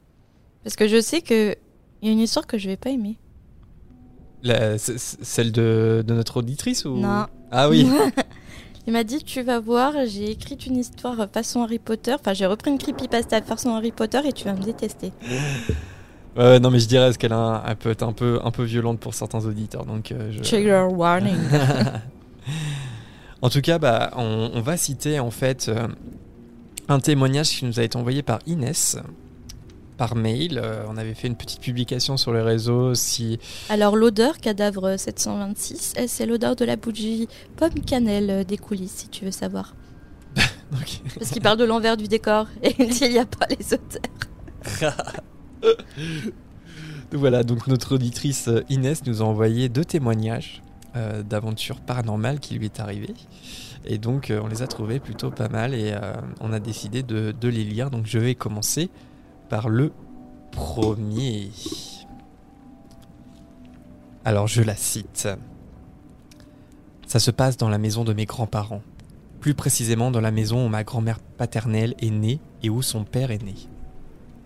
Parce 0.63 0.75
que 0.75 0.87
je 0.87 1.01
sais 1.01 1.21
que 1.21 1.55
il 2.01 2.07
y 2.07 2.09
a 2.09 2.13
une 2.13 2.19
histoire 2.19 2.45
que 2.47 2.57
je 2.59 2.67
vais 2.67 2.77
pas 2.77 2.89
aimer. 2.91 3.17
La- 4.43 4.77
Celle 4.77 5.51
de, 5.51 6.03
de 6.05 6.13
notre 6.13 6.37
auditrice 6.37 6.85
ou... 6.85 6.95
Non. 6.97 7.25
Ah 7.51 7.69
oui 7.69 7.87
Il 8.87 8.93
m'a 8.93 9.03
dit 9.03 9.23
tu 9.23 9.43
vas 9.43 9.59
voir, 9.59 9.93
j'ai 10.07 10.31
écrit 10.31 10.55
une 10.65 10.77
histoire 10.77 11.27
façon 11.31 11.61
Harry 11.61 11.77
Potter. 11.77 12.13
Enfin, 12.19 12.33
j'ai 12.33 12.47
repris 12.47 12.71
une 12.71 12.79
creepypasta 12.79 13.41
façon 13.43 13.75
Harry 13.75 13.91
Potter 13.91 14.19
et 14.25 14.33
tu 14.33 14.45
vas 14.45 14.53
me 14.53 14.63
détester. 14.63 15.11
Ouais, 16.37 16.59
non, 16.59 16.71
mais 16.71 16.79
je 16.79 16.87
dirais 16.87 17.05
parce 17.07 17.17
qu'elle 17.17 17.33
a 17.33 17.37
un- 17.37 17.63
elle 17.67 17.75
peut 17.75 17.89
être 17.91 18.03
un 18.03 18.13
peu, 18.13 18.39
un 18.43 18.51
peu 18.51 18.63
violente 18.63 18.99
pour 18.99 19.13
certains 19.13 19.45
auditeurs. 19.45 19.85
Donc, 19.85 20.11
euh, 20.11 20.31
je... 20.31 20.41
Trigger 20.41 20.87
warning. 20.91 21.35
en 23.41 23.49
tout 23.49 23.61
cas, 23.61 23.79
bah, 23.79 24.11
on, 24.15 24.51
on 24.53 24.61
va 24.61 24.77
citer 24.77 25.19
en 25.19 25.31
fait 25.31 25.67
euh, 25.67 25.87
un 26.87 26.99
témoignage 26.99 27.49
qui 27.49 27.65
nous 27.65 27.79
a 27.79 27.83
été 27.83 27.97
envoyé 27.97 28.21
par 28.21 28.39
Inès 28.47 28.97
par 29.97 30.15
mail. 30.15 30.59
Euh, 30.63 30.83
on 30.89 30.97
avait 30.97 31.13
fait 31.13 31.27
une 31.27 31.35
petite 31.35 31.59
publication 31.61 32.17
sur 32.17 32.33
les 32.33 32.41
réseaux. 32.41 32.95
Si 32.95 33.37
Alors 33.69 33.95
l'odeur 33.95 34.37
cadavre 34.39 34.95
726, 34.97 35.93
eh, 35.97 36.07
c'est 36.07 36.25
l'odeur 36.25 36.55
de 36.55 36.65
la 36.65 36.75
bougie 36.75 37.27
pomme 37.57 37.81
cannelle 37.85 38.29
euh, 38.31 38.43
des 38.43 38.57
coulisses 38.57 38.93
si 38.95 39.09
tu 39.09 39.25
veux 39.25 39.31
savoir. 39.31 39.75
Parce 41.19 41.29
qu'il 41.31 41.41
parle 41.41 41.57
de 41.57 41.65
l'envers 41.65 41.97
du 41.97 42.07
décor 42.07 42.47
et 42.63 42.73
il 42.79 42.87
dit 42.89 43.03
il 43.05 43.11
n'y 43.11 43.19
a 43.19 43.25
pas 43.25 43.45
les 43.49 43.73
odeurs. 43.73 45.11
Voilà, 47.13 47.43
donc 47.43 47.67
notre 47.67 47.95
auditrice 47.95 48.47
euh, 48.47 48.63
Inès 48.69 49.05
nous 49.05 49.21
a 49.21 49.25
envoyé 49.25 49.67
deux 49.67 49.83
témoignages 49.83 50.61
euh, 50.95 51.23
d'aventures 51.23 51.81
paranormales 51.81 52.39
qui 52.39 52.55
lui 52.55 52.65
est 52.65 52.79
arrivées. 52.79 53.15
Et 53.83 53.97
donc 53.97 54.31
euh, 54.31 54.39
on 54.41 54.47
les 54.47 54.61
a 54.61 54.67
trouvés 54.67 55.01
plutôt 55.01 55.29
pas 55.29 55.49
mal 55.49 55.73
et 55.73 55.93
on 56.39 56.53
a 56.53 56.59
décidé 56.59 57.03
de 57.03 57.47
les 57.47 57.63
lire. 57.65 57.89
Donc 57.89 58.05
je 58.05 58.17
vais 58.17 58.35
commencer 58.35 58.89
par 59.49 59.67
le 59.67 59.91
premier. 60.51 61.51
Alors 64.23 64.47
je 64.47 64.61
la 64.61 64.75
cite. 64.75 65.27
Ça 67.07 67.19
se 67.19 67.31
passe 67.31 67.57
dans 67.57 67.67
la 67.67 67.77
maison 67.77 68.05
de 68.05 68.13
mes 68.13 68.25
grands-parents. 68.25 68.83
Plus 69.41 69.53
précisément 69.53 70.11
dans 70.11 70.21
la 70.21 70.31
maison 70.31 70.65
où 70.65 70.69
ma 70.69 70.85
grand-mère 70.85 71.19
paternelle 71.19 71.95
est 71.99 72.11
née 72.11 72.39
et 72.63 72.69
où 72.69 72.81
son 72.81 73.03
père 73.03 73.31
est 73.31 73.43
né. 73.43 73.55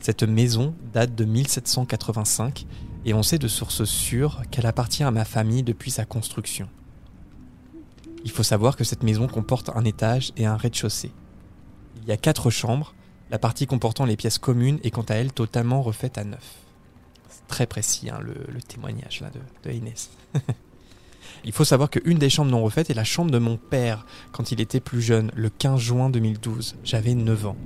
Cette 0.05 0.21
maison 0.21 0.75
date 0.93 1.15
de 1.15 1.25
1785 1.25 2.67
et 3.05 3.15
on 3.15 3.23
sait 3.23 3.39
de 3.39 3.47
sources 3.47 3.85
sûres 3.85 4.43
qu'elle 4.51 4.67
appartient 4.67 5.01
à 5.01 5.09
ma 5.09 5.25
famille 5.25 5.63
depuis 5.63 5.89
sa 5.89 6.05
construction. 6.05 6.69
Il 8.23 8.29
faut 8.29 8.43
savoir 8.43 8.75
que 8.75 8.83
cette 8.83 9.01
maison 9.01 9.25
comporte 9.25 9.71
un 9.73 9.83
étage 9.83 10.31
et 10.37 10.45
un 10.45 10.57
rez-de-chaussée. 10.57 11.11
Il 12.03 12.07
y 12.07 12.11
a 12.11 12.17
quatre 12.17 12.51
chambres, 12.51 12.93
la 13.31 13.39
partie 13.39 13.65
comportant 13.65 14.05
les 14.05 14.15
pièces 14.15 14.37
communes 14.37 14.77
est 14.83 14.91
quant 14.91 15.01
à 15.09 15.15
elle 15.15 15.33
totalement 15.33 15.81
refaite 15.81 16.19
à 16.19 16.23
neuf. 16.23 16.53
C'est 17.27 17.47
très 17.47 17.65
précis 17.65 18.11
hein, 18.11 18.19
le, 18.21 18.61
témoignage 18.61 19.21
là, 19.21 19.31
de, 19.31 19.39
de 19.67 19.75
Inès. 19.75 20.11
Il 21.45 21.51
faut 21.51 21.65
savoir 21.65 21.89
qu'une 21.89 22.19
des 22.19 22.29
chambres 22.29 22.51
non 22.51 22.63
refaites 22.63 22.91
est 22.91 22.93
la 22.93 23.03
chambre 23.03 23.31
de 23.31 23.39
mon 23.39 23.57
père 23.57 24.05
quand 24.33 24.51
il 24.51 24.61
était 24.61 24.79
plus 24.79 25.01
jeune, 25.01 25.31
le 25.35 25.49
15 25.49 25.79
juin 25.79 26.09
2012. 26.11 26.75
J'avais 26.83 27.15
9 27.15 27.47
ans. 27.47 27.57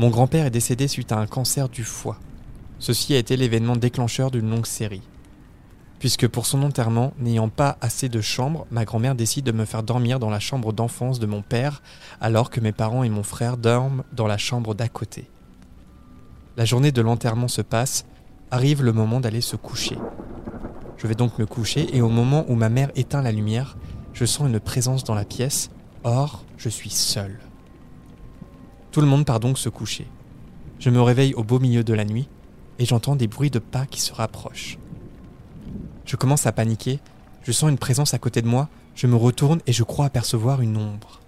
Mon 0.00 0.08
grand-père 0.08 0.46
est 0.46 0.50
décédé 0.50 0.88
suite 0.88 1.12
à 1.12 1.18
un 1.18 1.26
cancer 1.26 1.68
du 1.68 1.84
foie. 1.84 2.18
Ceci 2.78 3.12
a 3.12 3.18
été 3.18 3.36
l'événement 3.36 3.76
déclencheur 3.76 4.30
d'une 4.30 4.48
longue 4.48 4.64
série. 4.64 5.02
Puisque 5.98 6.26
pour 6.26 6.46
son 6.46 6.62
enterrement, 6.62 7.12
n'ayant 7.18 7.50
pas 7.50 7.76
assez 7.82 8.08
de 8.08 8.22
chambres, 8.22 8.66
ma 8.70 8.86
grand-mère 8.86 9.14
décide 9.14 9.44
de 9.44 9.52
me 9.52 9.66
faire 9.66 9.82
dormir 9.82 10.18
dans 10.18 10.30
la 10.30 10.40
chambre 10.40 10.72
d'enfance 10.72 11.18
de 11.18 11.26
mon 11.26 11.42
père, 11.42 11.82
alors 12.18 12.48
que 12.48 12.60
mes 12.60 12.72
parents 12.72 13.04
et 13.04 13.10
mon 13.10 13.22
frère 13.22 13.58
dorment 13.58 14.02
dans 14.14 14.26
la 14.26 14.38
chambre 14.38 14.74
d'à 14.74 14.88
côté. 14.88 15.28
La 16.56 16.64
journée 16.64 16.92
de 16.92 17.02
l'enterrement 17.02 17.48
se 17.48 17.60
passe, 17.60 18.06
arrive 18.50 18.82
le 18.82 18.94
moment 18.94 19.20
d'aller 19.20 19.42
se 19.42 19.56
coucher. 19.56 19.98
Je 20.96 21.06
vais 21.08 21.14
donc 21.14 21.38
me 21.38 21.44
coucher 21.44 21.94
et 21.94 22.00
au 22.00 22.08
moment 22.08 22.46
où 22.48 22.54
ma 22.54 22.70
mère 22.70 22.90
éteint 22.96 23.20
la 23.20 23.32
lumière, 23.32 23.76
je 24.14 24.24
sens 24.24 24.48
une 24.48 24.60
présence 24.60 25.04
dans 25.04 25.14
la 25.14 25.26
pièce, 25.26 25.68
or 26.04 26.42
je 26.56 26.70
suis 26.70 26.88
seul. 26.88 27.38
Tout 28.92 29.00
le 29.00 29.06
monde 29.06 29.24
part 29.24 29.38
donc 29.38 29.58
se 29.58 29.68
coucher. 29.68 30.06
Je 30.80 30.90
me 30.90 31.00
réveille 31.00 31.34
au 31.34 31.44
beau 31.44 31.60
milieu 31.60 31.84
de 31.84 31.94
la 31.94 32.04
nuit 32.04 32.28
et 32.80 32.84
j'entends 32.84 33.14
des 33.14 33.28
bruits 33.28 33.50
de 33.50 33.60
pas 33.60 33.86
qui 33.86 34.00
se 34.00 34.12
rapprochent. 34.12 34.78
Je 36.06 36.16
commence 36.16 36.46
à 36.46 36.52
paniquer, 36.52 36.98
je 37.44 37.52
sens 37.52 37.70
une 37.70 37.78
présence 37.78 38.14
à 38.14 38.18
côté 38.18 38.42
de 38.42 38.48
moi, 38.48 38.68
je 38.96 39.06
me 39.06 39.14
retourne 39.14 39.60
et 39.66 39.72
je 39.72 39.84
crois 39.84 40.06
apercevoir 40.06 40.60
une 40.60 40.76
ombre. 40.76 41.20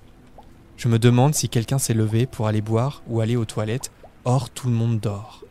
Je 0.77 0.89
me 0.89 0.99
demande 0.99 1.35
si 1.35 1.49
quelqu'un 1.49 1.79
s'est 1.79 1.95
levé 1.95 2.27
pour 2.27 2.49
aller 2.49 2.63
boire 2.63 3.03
ou 3.07 3.21
aller 3.21 3.37
aux 3.37 3.45
toilettes, 3.45 3.93
or 4.25 4.51
tout 4.51 4.67
le 4.67 4.75
monde 4.75 4.99
dort. 4.99 5.45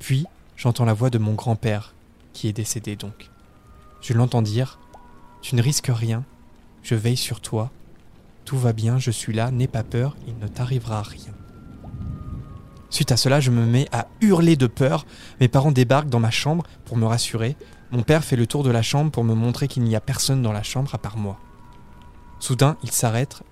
Puis 0.00 0.26
j'entends 0.56 0.84
la 0.84 0.94
voix 0.94 1.10
de 1.10 1.18
mon 1.18 1.34
grand-père, 1.34 1.94
qui 2.32 2.48
est 2.48 2.52
décédé 2.52 2.96
donc. 2.96 3.30
Je 4.00 4.14
l'entends 4.14 4.42
dire 4.42 4.80
Tu 5.42 5.54
ne 5.54 5.62
risques 5.62 5.92
rien, 5.94 6.24
je 6.82 6.96
veille 6.96 7.16
sur 7.16 7.40
toi, 7.40 7.70
tout 8.44 8.58
va 8.58 8.72
bien, 8.72 8.98
je 8.98 9.10
suis 9.10 9.32
là, 9.32 9.50
n'aie 9.50 9.66
pas 9.66 9.82
peur, 9.82 10.16
il 10.26 10.38
ne 10.38 10.48
t'arrivera 10.48 11.02
rien. 11.02 11.32
Suite 12.90 13.10
à 13.10 13.16
cela, 13.16 13.40
je 13.40 13.50
me 13.50 13.66
mets 13.66 13.88
à 13.90 14.06
hurler 14.20 14.54
de 14.54 14.68
peur. 14.68 15.04
Mes 15.40 15.48
parents 15.48 15.72
débarquent 15.72 16.08
dans 16.08 16.20
ma 16.20 16.30
chambre 16.30 16.62
pour 16.84 16.96
me 16.96 17.06
rassurer. 17.06 17.56
Mon 17.90 18.02
père 18.02 18.22
fait 18.22 18.36
le 18.36 18.46
tour 18.46 18.62
de 18.62 18.70
la 18.70 18.82
chambre 18.82 19.10
pour 19.10 19.24
me 19.24 19.34
montrer 19.34 19.66
qu'il 19.66 19.82
n'y 19.82 19.96
a 19.96 20.00
personne 20.00 20.42
dans 20.42 20.52
la 20.52 20.62
chambre 20.62 20.94
à 20.94 20.98
part 20.98 21.16
moi. 21.16 21.40
Soudain, 22.38 22.76
il 22.84 22.92
s'arrête, 22.92 23.42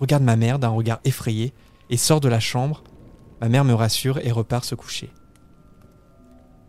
regarde 0.00 0.24
ma 0.24 0.34
mère 0.34 0.58
d'un 0.58 0.70
regard 0.70 0.98
effrayé 1.04 1.52
et 1.90 1.96
sort 1.96 2.20
de 2.20 2.28
la 2.28 2.40
chambre. 2.40 2.82
Ma 3.40 3.48
mère 3.48 3.64
me 3.64 3.74
rassure 3.74 4.18
et 4.18 4.32
repart 4.32 4.64
se 4.64 4.74
coucher. 4.74 5.12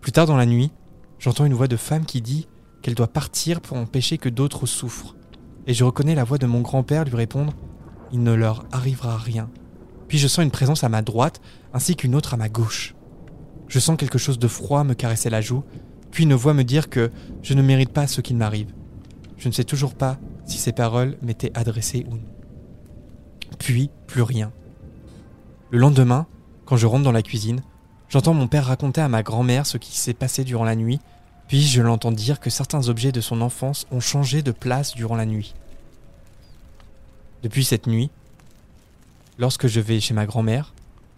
Plus 0.02 0.12
tard 0.12 0.28
dans 0.28 0.38
la 0.38 0.46
nuit, 0.46 0.72
j'entends 1.18 1.46
une 1.46 1.54
voix 1.54 1.68
de 1.68 1.78
femme 1.78 2.06
qui 2.06 2.22
dit 2.22 2.48
qu'elle 2.84 2.94
doit 2.94 3.08
partir 3.08 3.62
pour 3.62 3.78
empêcher 3.78 4.20
que 4.20 4.30
d'autres 4.30 4.68
souffrent. 4.68 5.16
Et 5.68 5.74
je 5.74 5.84
reconnais 5.84 6.16
la 6.16 6.24
voix 6.24 6.38
de 6.38 6.46
mon 6.46 6.62
grand-père 6.62 7.06
lui 7.06 7.16
répondre 7.16 7.54
Il 8.12 8.24
ne 8.24 8.34
leur 8.34 8.66
arrivera 8.72 9.18
rien. 9.18 9.50
Puis 10.08 10.18
je 10.18 10.28
sens 10.28 10.44
une 10.44 10.52
présence 10.52 10.84
à 10.84 10.90
ma 10.90 11.02
droite 11.02 11.42
ainsi 11.74 11.96
qu'une 11.96 12.16
autre 12.16 12.34
à 12.34 12.38
ma 12.38 12.50
gauche. 12.50 12.96
Je 13.68 13.80
sens 13.80 13.98
quelque 13.98 14.18
chose 14.18 14.40
de 14.40 14.48
froid 14.48 14.84
me 14.84 14.94
caresser 14.94 15.30
la 15.30 15.42
joue, 15.42 15.64
puis 16.12 16.26
une 16.26 16.34
voix 16.36 16.54
me 16.54 16.64
dire 16.64 16.90
que 16.90 17.12
je 17.42 17.54
ne 17.54 17.62
mérite 17.62 17.92
pas 17.92 18.08
ce 18.08 18.22
qu'il 18.22 18.38
m'arrive. 18.38 18.72
Je 19.38 19.48
ne 19.48 19.54
sais 19.54 19.64
toujours 19.64 19.96
pas 19.96 20.20
si 20.46 20.58
ces 20.58 20.72
paroles 20.72 21.18
m'étaient 21.22 21.58
adressées 21.58 22.06
ou 22.08 22.16
non. 22.16 22.34
Puis, 23.58 23.90
plus 24.08 24.22
rien. 24.22 24.52
Le 25.72 25.80
lendemain, 25.80 26.28
quand 26.66 26.78
je 26.78 26.86
rentre 26.86 27.04
dans 27.04 27.12
la 27.12 27.24
cuisine, 27.24 27.62
j'entends 28.10 28.34
mon 28.34 28.48
père 28.48 28.66
raconter 28.66 29.02
à 29.02 29.10
ma 29.10 29.24
grand-mère 29.24 29.66
ce 29.66 29.78
qui 29.78 29.98
s'est 29.98 30.14
passé 30.14 30.44
durant 30.44 30.64
la 30.64 30.76
nuit, 30.76 31.00
puis 31.48 31.62
je 31.62 31.82
l'entends 31.82 32.12
dire 32.12 32.40
que 32.40 32.50
certains 32.50 32.90
objets 32.90 33.12
de 33.12 33.22
son 33.22 33.42
enfance 33.42 33.86
ont 33.92 34.00
changé 34.00 34.42
de 34.42 34.52
place 34.52 34.96
durant 34.96 35.16
la 35.16 35.26
nuit. 35.26 35.54
Depuis 37.44 37.66
cette 37.66 37.88
nuit, 37.88 38.10
lorsque 39.38 39.68
je 39.68 39.80
vais 39.80 40.00
chez 40.00 40.14
ma 40.14 40.26
grand-mère, 40.26 40.74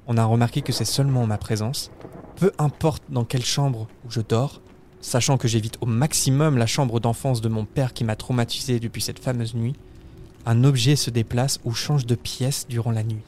on 0.08 0.18
a 0.18 0.26
remarqué 0.26 0.62
que 0.62 0.74
c'est 0.74 0.86
seulement 0.86 1.28
ma 1.28 1.38
présence, 1.38 1.92
peu 2.36 2.52
importe 2.58 3.04
dans 3.10 3.24
quelle 3.24 3.46
chambre 3.46 3.88
où 4.06 4.12
je 4.12 4.22
dors, 4.22 4.62
sachant 5.02 5.38
que 5.38 5.48
j'évite 5.48 5.78
au 5.82 5.86
maximum 5.86 6.58
la 6.58 6.66
chambre 6.66 7.00
d'enfance 7.00 7.42
de 7.42 7.50
mon 7.50 7.66
père 7.66 7.94
qui 7.94 8.04
m'a 8.04 8.16
traumatisé 8.16 8.80
depuis 8.80 9.02
cette 9.02 9.20
fameuse 9.20 9.54
nuit, 9.54 9.76
un 10.46 10.64
objet 10.64 10.96
se 10.96 11.10
déplace 11.10 11.60
ou 11.64 11.74
change 11.74 12.06
de 12.06 12.16
pièce 12.16 12.68
durant 12.68 12.92
la 12.92 13.04
nuit. 13.04 13.24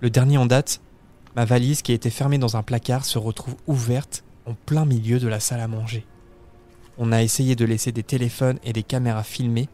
Le 0.00 0.10
dernier 0.10 0.38
en 0.38 0.46
date, 0.46 0.80
ma 1.36 1.44
valise 1.44 1.82
qui 1.82 1.92
été 1.92 2.10
fermée 2.10 2.38
dans 2.38 2.56
un 2.56 2.62
placard 2.62 3.04
se 3.04 3.18
retrouve 3.18 3.56
ouverte 3.66 4.24
en 4.46 4.54
plein 4.54 4.84
milieu 4.84 5.18
de 5.18 5.28
la 5.28 5.40
salle 5.40 5.60
à 5.60 5.68
manger. 5.68 6.06
On 6.98 7.12
a 7.12 7.22
essayé 7.22 7.56
de 7.56 7.64
laisser 7.64 7.92
des 7.92 8.02
téléphones 8.02 8.58
et 8.62 8.72
des 8.72 8.82
caméras 8.82 9.24
filmer, 9.24 9.68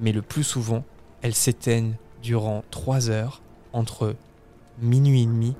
mais 0.00 0.12
le 0.12 0.22
plus 0.22 0.44
souvent, 0.44 0.84
elles 1.22 1.34
s'éteignent 1.34 1.94
durant 2.22 2.64
3 2.70 3.10
heures 3.10 3.42
entre 3.72 4.14
minuit 4.80 5.22
et 5.22 5.26
demi 5.26 5.56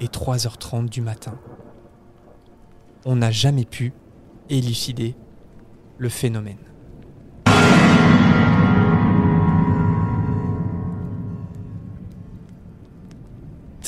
et 0.00 0.06
3h30 0.06 0.88
du 0.88 1.02
matin. 1.02 1.38
On 3.04 3.16
n'a 3.16 3.30
jamais 3.30 3.64
pu 3.64 3.92
élucider 4.48 5.14
le 5.98 6.08
phénomène. 6.08 6.67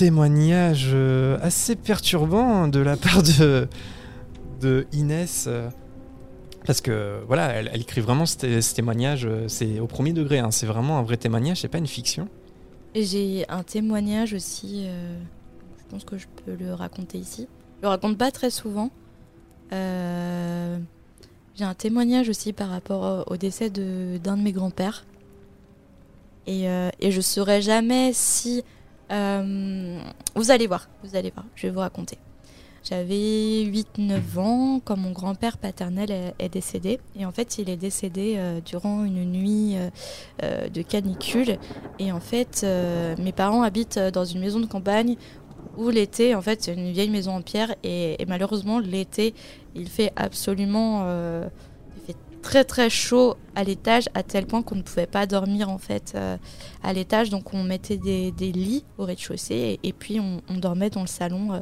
Témoignage 0.05 0.89
euh, 0.95 1.37
assez 1.43 1.77
perturbant 1.77 2.69
de 2.69 2.81
la 2.81 2.97
part 2.97 3.23
de, 3.23 3.69
de 4.63 4.87
Inès. 4.93 5.45
euh, 5.47 5.69
Parce 6.65 6.81
que 6.81 7.21
voilà, 7.27 7.49
elle, 7.49 7.71
écrit 7.75 8.01
vraiment 8.01 8.25
ce, 8.25 8.39
té- 8.39 8.63
ce 8.63 8.75
témoignage, 8.75 9.27
euh, 9.27 9.47
c'est 9.47 9.79
au 9.79 9.87
premier 9.87 10.15
degré, 10.15 10.39
hein, 10.39 10.51
c'est 10.51 10.65
vraiment 10.65 10.99
un 10.99 11.03
vrai 11.03 11.19
témoignage, 11.19 11.61
c'est 11.61 11.69
pas 11.69 11.77
une 11.79 11.87
fiction. 11.87 12.29
J'ai 12.95 13.45
un 13.51 13.63
témoignage 13.63 14.33
aussi, 14.33 14.87
je 15.79 15.85
pense 15.91 16.05
que 16.05 16.17
je 16.19 16.27
peux 16.45 16.55
le 16.59 16.73
raconter 16.75 17.19
ici. 17.19 17.47
Je 17.79 17.83
le 17.83 17.89
raconte 17.89 18.17
pas 18.17 18.31
très 18.33 18.51
souvent. 18.51 18.91
J'ai 19.71 21.65
un 21.65 21.75
témoignage 21.77 22.29
aussi 22.31 22.53
par 22.53 22.71
rapport 22.71 23.25
au- 23.31 23.37
décès 23.37 23.69
d'un 23.71 24.37
de, 24.37 24.43
mes 24.43 24.53
grands-pères. 24.53 25.05
Et, 26.47 26.69
euh, 26.69 26.89
et 27.01 27.11
je 27.13 27.21
saurais 27.21 27.61
jamais 27.63 28.13
si... 28.13 28.65
euh, 29.11 30.01
vous 30.35 30.51
allez 30.51 30.67
voir, 30.67 30.89
vous 31.03 31.17
allez 31.17 31.31
voir, 31.31 31.47
je 31.55 31.67
vais 31.67 31.73
vous 31.73 31.81
raconter. 31.81 32.19
J'avais 32.83 33.65
8-9 33.67 34.39
ans 34.39 34.81
quand 34.83 34.97
mon 34.97 35.11
grand-père 35.11 35.59
paternel 35.59 36.33
est, 36.39 36.49
décédé. 36.49 36.99
Et 37.15 37.27
en 37.27 37.31
fait, 37.31 37.59
il 37.59 37.69
est 37.69 37.77
décédé 37.77 38.37
euh, 38.39 38.61
durant 38.65 39.05
une 39.05 39.31
nuit 39.31 39.77
euh, 40.43 40.69
de 40.69 40.81
canicule. 40.81 41.59
Et 41.99 42.11
en 42.11 42.21
fait, 42.21 42.65
mes 43.19 43.33
parents 43.33 43.63
habitent 43.63 43.99
dans 43.99 44.25
une 44.25 44.41
maison 44.41 44.61
de 44.61 44.67
campagne 44.67 45.17
où 45.77 45.91
l'été, 45.91 46.35
en 46.35 46.41
fait, 46.41 46.63
c'est 46.63 46.73
une 46.73 46.91
vieille 46.91 47.11
maison 47.11 47.33
en 47.33 47.43
pierre. 47.43 47.75
Et 47.85 48.17
malheureusement, 48.27 48.79
l'été, 48.79 49.35
il 49.75 49.89
fait 49.89 50.13
absolument. 50.17 51.05
Très 52.43 52.65
très 52.65 52.91
chaud 52.91 53.37
à 53.55 53.65
l'étage, 53.65 54.09
à 54.15 54.23
tel 54.23 54.47
point 54.47 54.63
qu'on 54.63 54.77
ne 54.77 54.83
pouvait 54.83 55.07
pas 55.07 55.27
dormir 55.27 55.69
en 55.69 55.79
fait 55.79 56.13
euh, 56.15 56.37
à 56.83 56.93
l'étage. 56.93 57.31
Donc 57.31 57.55
on 57.55 57.63
mettait 57.63 57.97
des, 57.97 58.33
des 58.33 58.53
lits 58.53 58.85
au 58.99 59.05
rez-de-chaussée 59.05 59.79
et, 59.83 59.93
puis 59.93 60.21
on, 60.21 60.41
dormait 60.57 60.91
dans 60.91 61.03
le 61.03 61.07
salon 61.07 61.53
euh, 61.53 61.61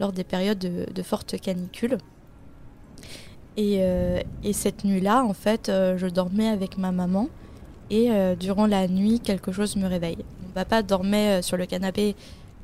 lors 0.00 0.12
des 0.12 0.24
périodes 0.24 0.58
de, 0.58 1.02
fortes 1.02 1.40
canicules. 1.40 1.98
Et, 3.56 3.78
euh, 3.80 4.20
et 4.44 4.52
cette 4.52 4.84
nuit-là, 4.84 5.24
en 5.24 5.34
fait, 5.34 5.66
je 5.66 6.06
dormais 6.06 6.48
avec 6.48 6.78
ma 6.78 6.92
maman. 6.92 7.28
Et 7.90 8.10
durant 8.38 8.66
la 8.66 8.86
nuit, 8.86 9.18
quelque 9.18 9.50
chose 9.50 9.74
me 9.76 9.88
réveille. 9.88 10.18
Mon 10.42 10.50
papa 10.50 10.82
dormait 10.82 11.40
sur 11.42 11.56
le 11.56 11.64
canapé 11.66 12.14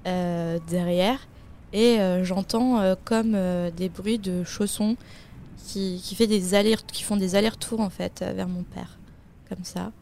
derrière. 0.04 1.26
Et 1.72 1.98
j'entends 2.22 2.94
comme 3.04 3.36
des 3.74 3.88
bruits 3.88 4.18
de 4.18 4.44
chaussons 4.44 4.96
qui, 5.64 6.14
fait 6.14 6.26
des 6.26 6.54
allers, 6.54 6.84
qui 6.86 7.02
font 7.02 7.16
des 7.16 7.34
allers-retours 7.34 7.80
en 7.80 7.90
fait 7.90 8.22
euh, 8.22 8.32
vers 8.32 8.48
mon 8.48 8.62
père. 8.62 8.98
Comme 9.48 9.64
ça. 9.64 9.92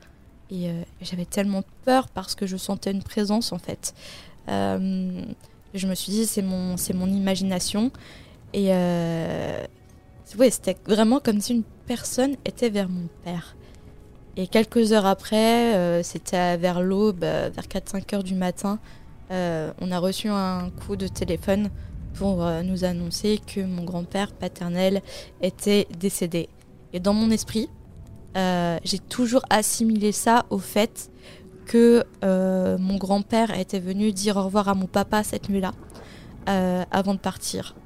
Et 0.51 0.69
euh, 0.69 0.83
j'avais 1.01 1.25
tellement 1.25 1.63
peur 1.85 2.09
parce 2.09 2.35
que 2.35 2.47
je 2.47 2.57
sentais 2.57 2.91
une 2.91 3.03
présence 3.03 3.53
en 3.53 3.59
fait. 3.59 3.95
Euh, 4.49 5.23
je 5.75 5.87
me 5.87 5.95
suis 5.95 6.13
dit, 6.13 6.27
c'est 6.27 6.43
mon, 6.43 6.77
c'est 6.77 6.93
mon 6.93 7.07
imagination. 7.07 7.91
Et 8.53 8.69
ouais, 8.69 10.51
c'était 10.51 10.77
vraiment 10.85 11.21
comme 11.21 11.41
si 11.41 11.55
une 11.55 11.63
personne 11.87 12.37
était 12.45 12.69
vers 12.69 12.89
mon 12.91 13.09
père. 13.25 13.57
Et 14.37 14.47
quelques 14.47 14.93
heures 14.93 15.07
après, 15.07 16.03
c'était 16.03 16.59
vers 16.59 16.83
l'aube, 16.83 17.21
vers 17.21 17.51
4-5 17.51 18.15
heures 18.15 18.23
du 18.23 18.35
matin, 18.35 18.79
on 19.31 19.91
a 19.91 19.99
reçu 19.99 20.29
un 20.29 20.69
coup 20.87 20.97
de 20.97 21.09
téléphone 21.09 21.71
pour 22.15 22.45
euh, 22.45 22.63
nous 22.63 22.85
annoncer 22.85 23.41
que 23.47 23.61
mon 23.61 23.85
grand-père 23.85 24.33
paternel 24.33 25.03
était 25.41 25.87
décédé. 25.99 26.49
Et 26.93 27.01
dans 27.01 27.15
mon 27.15 27.31
esprit, 27.31 27.69
euh, 28.37 28.79
j'ai 28.85 28.99
toujours 28.99 29.43
assimilé 29.51 30.13
ça 30.13 30.47
au 30.51 30.59
fait 30.59 31.11
que 31.67 32.05
euh, 32.25 32.77
mon 32.79 32.97
grand-père 32.97 33.59
était 33.59 33.81
venu 33.81 34.13
dire 34.13 34.37
au 34.37 34.45
revoir 34.45 34.69
à 34.69 34.75
mon 34.75 34.87
papa 34.87 35.23
cette 35.23 35.49
nuit-là, 35.49 35.73
avant 36.91 37.15
de 37.15 37.21
partir. 37.21 37.77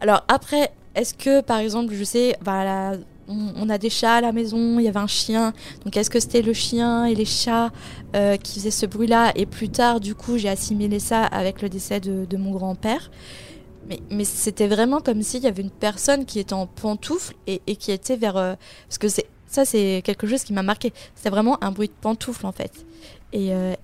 Alors 0.00 0.24
après, 0.28 0.70
est-ce 0.94 1.14
que 1.14 1.40
par 1.40 1.58
exemple, 1.58 1.94
je 1.94 2.04
sais, 2.04 2.36
bah, 2.42 2.92
on, 3.28 3.68
a 3.68 3.78
des 3.78 3.90
chats 3.90 4.16
à 4.16 4.20
la 4.20 4.32
maison, 4.32 4.78
il 4.78 4.84
y 4.84 4.88
avait 4.88 4.98
un 4.98 5.06
chien, 5.06 5.52
donc 5.84 5.96
est-ce 5.96 6.10
que 6.10 6.20
c'était 6.20 6.42
le 6.42 6.52
chien 6.52 7.04
et 7.04 7.14
les 7.14 7.24
chats 7.24 7.70
euh, 8.14 8.36
qui 8.36 8.54
faisaient 8.54 8.70
ce 8.70 8.86
bruit-là? 8.86 9.32
Et 9.34 9.46
plus 9.46 9.68
tard, 9.68 10.00
du 10.00 10.14
coup, 10.14 10.38
j'ai 10.38 10.48
assimilé 10.48 10.98
ça 10.98 11.24
avec 11.24 11.62
le 11.62 11.68
décès 11.68 12.00
de, 12.00 12.36
mon 12.36 12.52
grand-père. 12.52 13.10
Mais, 13.88 14.00
mais 14.10 14.24
c'était 14.24 14.66
vraiment 14.66 15.00
comme 15.00 15.22
s'il 15.22 15.42
y 15.42 15.46
avait 15.46 15.62
une 15.62 15.70
personne 15.70 16.24
qui 16.24 16.38
était 16.38 16.54
en 16.54 16.66
pantoufle 16.66 17.34
et, 17.46 17.60
qui 17.76 17.92
était 17.92 18.16
vers... 18.16 18.36
euh, 18.36 18.54
parce 18.88 18.98
que 18.98 19.08
ça, 19.46 19.64
c'est 19.64 20.02
quelque 20.04 20.26
chose 20.26 20.42
qui 20.42 20.52
m'a 20.52 20.62
marqué. 20.62 20.92
C'était 21.14 21.30
vraiment 21.30 21.62
un 21.62 21.70
bruit 21.70 21.88
de 21.88 21.94
pantoufle, 22.00 22.46
en 22.46 22.52
fait. 22.52 22.86
Et, 23.32 23.52
euh, 23.52 23.74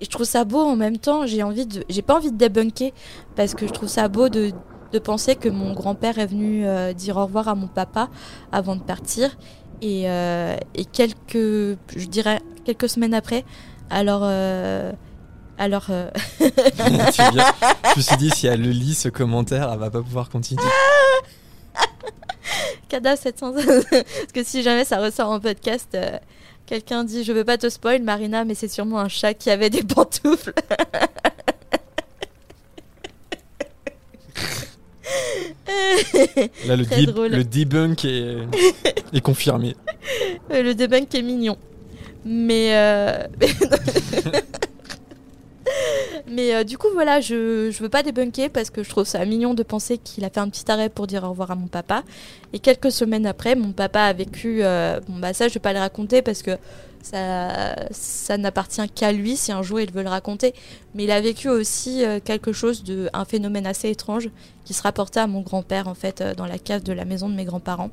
je 0.00 0.06
trouve 0.08 0.24
ça 0.24 0.44
beau 0.44 0.60
en 0.60 0.76
même 0.76 0.98
temps. 0.98 1.26
J'ai 1.26 1.42
envie. 1.42 1.68
J'ai 1.88 2.02
pas 2.02 2.16
envie 2.16 2.32
de 2.32 2.36
débunker 2.36 2.92
parce 3.36 3.54
que 3.54 3.66
je 3.66 3.72
trouve 3.72 3.88
ça 3.88 4.08
beau 4.08 4.30
de, 4.30 4.52
de 4.92 4.98
penser 4.98 5.36
que 5.36 5.48
mon 5.48 5.72
grand-père 5.72 6.18
est 6.18 6.26
venu 6.26 6.66
euh, 6.66 6.92
dire 6.92 7.16
au 7.16 7.24
revoir 7.24 7.48
à 7.48 7.54
mon 7.54 7.68
papa 7.68 8.08
avant 8.52 8.76
de 8.76 8.82
partir. 8.82 9.36
Et, 9.82 10.10
euh, 10.10 10.56
et 10.74 10.84
quelques... 10.84 11.78
Je 11.96 12.06
dirais 12.06 12.40
quelques 12.64 12.88
semaines 12.88 13.14
après, 13.14 13.44
alors... 13.88 14.22
euh, 14.24 14.92
alors... 15.58 15.86
Je 16.40 17.96
me 17.96 18.00
suis 18.00 18.16
dit, 18.16 18.30
si 18.30 18.46
elle 18.46 18.62
le 18.62 18.70
lit, 18.70 18.94
ce 18.94 19.08
commentaire, 19.08 19.70
elle 19.72 19.78
va 19.78 19.90
pas 19.90 20.02
pouvoir 20.02 20.28
continuer. 20.30 20.62
Cada 22.88 23.16
700. 23.16 23.52
Parce 23.90 24.32
que 24.34 24.42
si 24.42 24.62
jamais 24.62 24.84
ça 24.84 24.98
ressort 24.98 25.30
en 25.30 25.38
podcast, 25.38 25.96
quelqu'un 26.66 27.04
dit 27.04 27.24
Je 27.24 27.32
veux 27.32 27.44
pas 27.44 27.58
te 27.58 27.68
spoil, 27.68 28.02
Marina, 28.02 28.44
mais 28.44 28.54
c'est 28.54 28.68
sûrement 28.68 29.00
un 29.00 29.08
chat 29.08 29.34
qui 29.34 29.50
avait 29.50 29.70
des 29.70 29.82
pantoufles. 29.82 30.54
Là, 36.66 36.76
le, 36.76 36.84
Très 36.84 36.96
deb- 37.02 37.10
drôle. 37.10 37.30
le 37.30 37.44
debunk 37.44 38.04
est, 38.04 38.36
est 39.12 39.20
confirmé. 39.20 39.76
Euh, 40.50 40.62
Le 40.62 40.74
debunk 40.74 41.14
est 41.14 41.22
mignon. 41.22 41.56
Mais. 42.24 42.70
euh, 42.76 43.26
Mais 46.32 46.54
euh, 46.54 46.64
du 46.64 46.78
coup, 46.78 46.88
voilà, 46.94 47.20
je, 47.20 47.70
je 47.70 47.82
veux 47.82 47.88
pas 47.88 48.02
débunker 48.02 48.50
parce 48.50 48.70
que 48.70 48.82
je 48.82 48.88
trouve 48.88 49.04
ça 49.04 49.24
mignon 49.24 49.54
de 49.54 49.62
penser 49.62 49.98
qu'il 49.98 50.24
a 50.24 50.30
fait 50.30 50.38
un 50.40 50.48
petit 50.48 50.70
arrêt 50.70 50.88
pour 50.88 51.06
dire 51.06 51.24
au 51.24 51.30
revoir 51.30 51.50
à 51.50 51.54
mon 51.56 51.66
papa. 51.66 52.02
Et 52.52 52.58
quelques 52.60 52.92
semaines 52.92 53.26
après, 53.26 53.54
mon 53.56 53.72
papa 53.72 54.02
a 54.02 54.12
vécu. 54.12 54.60
euh, 54.62 55.00
bon, 55.08 55.18
bah, 55.18 55.32
ça, 55.32 55.48
je 55.48 55.54
vais 55.54 55.60
pas 55.60 55.72
le 55.72 55.78
raconter 55.80 56.22
parce 56.22 56.42
que 56.42 56.52
ça, 57.02 57.74
ça 57.90 58.36
n'appartient 58.38 58.86
qu'à 58.90 59.12
lui 59.12 59.36
si 59.36 59.52
un 59.52 59.62
jour 59.62 59.80
il 59.80 59.90
veut 59.90 60.02
le 60.02 60.08
raconter. 60.08 60.54
Mais 60.94 61.04
il 61.04 61.10
a 61.10 61.20
vécu 61.20 61.48
aussi 61.48 62.04
euh, 62.04 62.20
quelque 62.22 62.52
chose 62.52 62.84
de. 62.84 63.08
un 63.12 63.24
phénomène 63.24 63.66
assez 63.66 63.88
étrange 63.90 64.28
qui 64.64 64.74
se 64.74 64.82
rapportait 64.82 65.20
à 65.20 65.26
mon 65.26 65.40
grand-père, 65.40 65.88
en 65.88 65.94
fait, 65.94 66.20
euh, 66.20 66.34
dans 66.34 66.46
la 66.46 66.58
cave 66.58 66.82
de 66.82 66.92
la 66.92 67.04
maison 67.04 67.28
de 67.28 67.34
mes 67.34 67.44
grands-parents. 67.44 67.90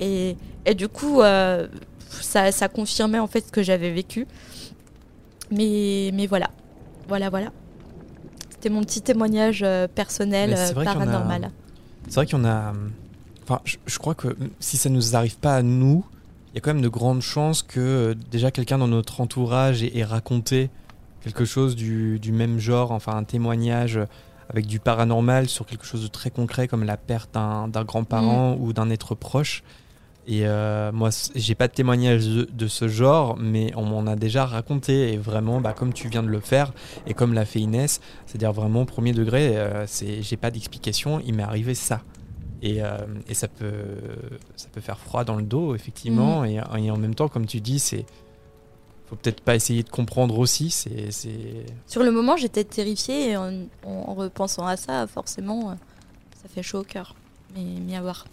Et, 0.00 0.36
et 0.66 0.74
du 0.74 0.88
coup, 0.88 1.20
euh, 1.22 1.68
ça, 2.20 2.50
ça 2.52 2.68
confirmait 2.68 3.18
en 3.18 3.26
fait 3.26 3.46
ce 3.46 3.52
que 3.52 3.62
j'avais 3.62 3.90
vécu. 3.92 4.26
Mais, 5.50 6.10
mais 6.14 6.26
voilà. 6.26 6.50
Voilà, 7.08 7.30
voilà. 7.30 7.52
C'était 8.50 8.70
mon 8.70 8.82
petit 8.82 9.00
témoignage 9.02 9.64
personnel, 9.94 10.56
paranormal. 10.74 11.50
C'est 12.08 12.14
vrai 12.16 12.26
qu'il 12.26 12.38
y 12.38 12.40
en 12.40 12.44
a. 12.44 12.70
hum, 12.70 12.92
Enfin, 13.42 13.62
je, 13.64 13.78
je 13.84 13.98
crois 13.98 14.14
que 14.14 14.36
si 14.60 14.76
ça 14.76 14.88
ne 14.90 14.94
nous 14.94 15.16
arrive 15.16 15.36
pas 15.38 15.56
à 15.56 15.62
nous, 15.62 16.04
il 16.52 16.56
y 16.56 16.58
a 16.58 16.60
quand 16.60 16.72
même 16.74 16.82
de 16.82 16.88
grandes 16.88 17.22
chances 17.22 17.62
que 17.62 17.80
euh, 17.80 18.14
déjà 18.30 18.50
quelqu'un 18.50 18.78
dans 18.78 18.88
notre 18.88 19.20
entourage 19.20 19.82
ait, 19.82 19.96
ait 19.98 20.04
raconté 20.04 20.70
quelque 21.22 21.44
chose 21.44 21.76
du, 21.76 22.18
du 22.18 22.32
même 22.32 22.58
genre, 22.58 22.92
enfin 22.92 23.14
un 23.16 23.24
témoignage 23.24 24.00
avec 24.48 24.66
du 24.66 24.80
paranormal 24.80 25.48
sur 25.48 25.64
quelque 25.66 25.84
chose 25.84 26.02
de 26.02 26.08
très 26.08 26.30
concret 26.30 26.66
comme 26.66 26.82
la 26.84 26.96
perte 26.96 27.32
d'un 27.34 27.84
grand-parent 27.84 28.56
Mm. 28.56 28.60
ou 28.62 28.72
d'un 28.72 28.90
être 28.90 29.14
proche. 29.14 29.62
Et 30.26 30.46
euh, 30.46 30.92
moi, 30.92 31.10
j'ai 31.34 31.54
pas 31.54 31.66
de 31.66 31.72
témoignage 31.72 32.26
de, 32.26 32.48
de 32.52 32.68
ce 32.68 32.88
genre, 32.88 33.36
mais 33.38 33.72
on 33.76 33.84
m'en 33.84 34.06
a 34.06 34.16
déjà 34.16 34.44
raconté. 34.46 35.12
Et 35.12 35.16
vraiment, 35.16 35.60
bah, 35.60 35.72
comme 35.72 35.92
tu 35.92 36.08
viens 36.08 36.22
de 36.22 36.28
le 36.28 36.40
faire, 36.40 36.72
et 37.06 37.14
comme 37.14 37.32
l'a 37.32 37.44
fait 37.44 37.60
Inès, 37.60 38.00
c'est-à-dire 38.26 38.52
vraiment 38.52 38.84
premier 38.84 39.12
degré, 39.12 39.56
euh, 39.56 39.86
c'est, 39.86 40.22
j'ai 40.22 40.36
pas 40.36 40.50
d'explication, 40.50 41.20
il 41.24 41.34
m'est 41.34 41.42
arrivé 41.42 41.74
ça. 41.74 42.02
Et, 42.62 42.82
euh, 42.82 42.98
et 43.28 43.34
ça, 43.34 43.48
peut, 43.48 43.96
ça 44.56 44.68
peut 44.70 44.80
faire 44.82 44.98
froid 44.98 45.24
dans 45.24 45.36
le 45.36 45.42
dos, 45.42 45.74
effectivement. 45.74 46.44
Et, 46.44 46.60
et 46.78 46.90
en 46.90 46.96
même 46.98 47.14
temps, 47.14 47.28
comme 47.28 47.46
tu 47.46 47.60
dis, 47.60 47.78
c'est. 47.78 48.04
Faut 49.08 49.16
peut-être 49.16 49.40
pas 49.40 49.56
essayer 49.56 49.82
de 49.82 49.88
comprendre 49.90 50.38
aussi. 50.38 50.70
C'est, 50.70 51.10
c'est... 51.10 51.64
Sur 51.88 52.02
le 52.04 52.12
moment, 52.12 52.36
j'étais 52.36 52.62
terrifiée 52.62 53.30
et 53.30 53.36
en, 53.36 53.52
en 53.84 54.14
repensant 54.14 54.66
à 54.66 54.76
ça, 54.76 55.06
forcément, 55.08 55.70
euh, 55.70 55.74
ça 56.40 56.48
fait 56.48 56.62
chaud 56.62 56.80
au 56.80 56.84
cœur. 56.84 57.16
Mais, 57.56 57.64
mais 57.84 57.96
à 57.96 58.02
voir. 58.02 58.26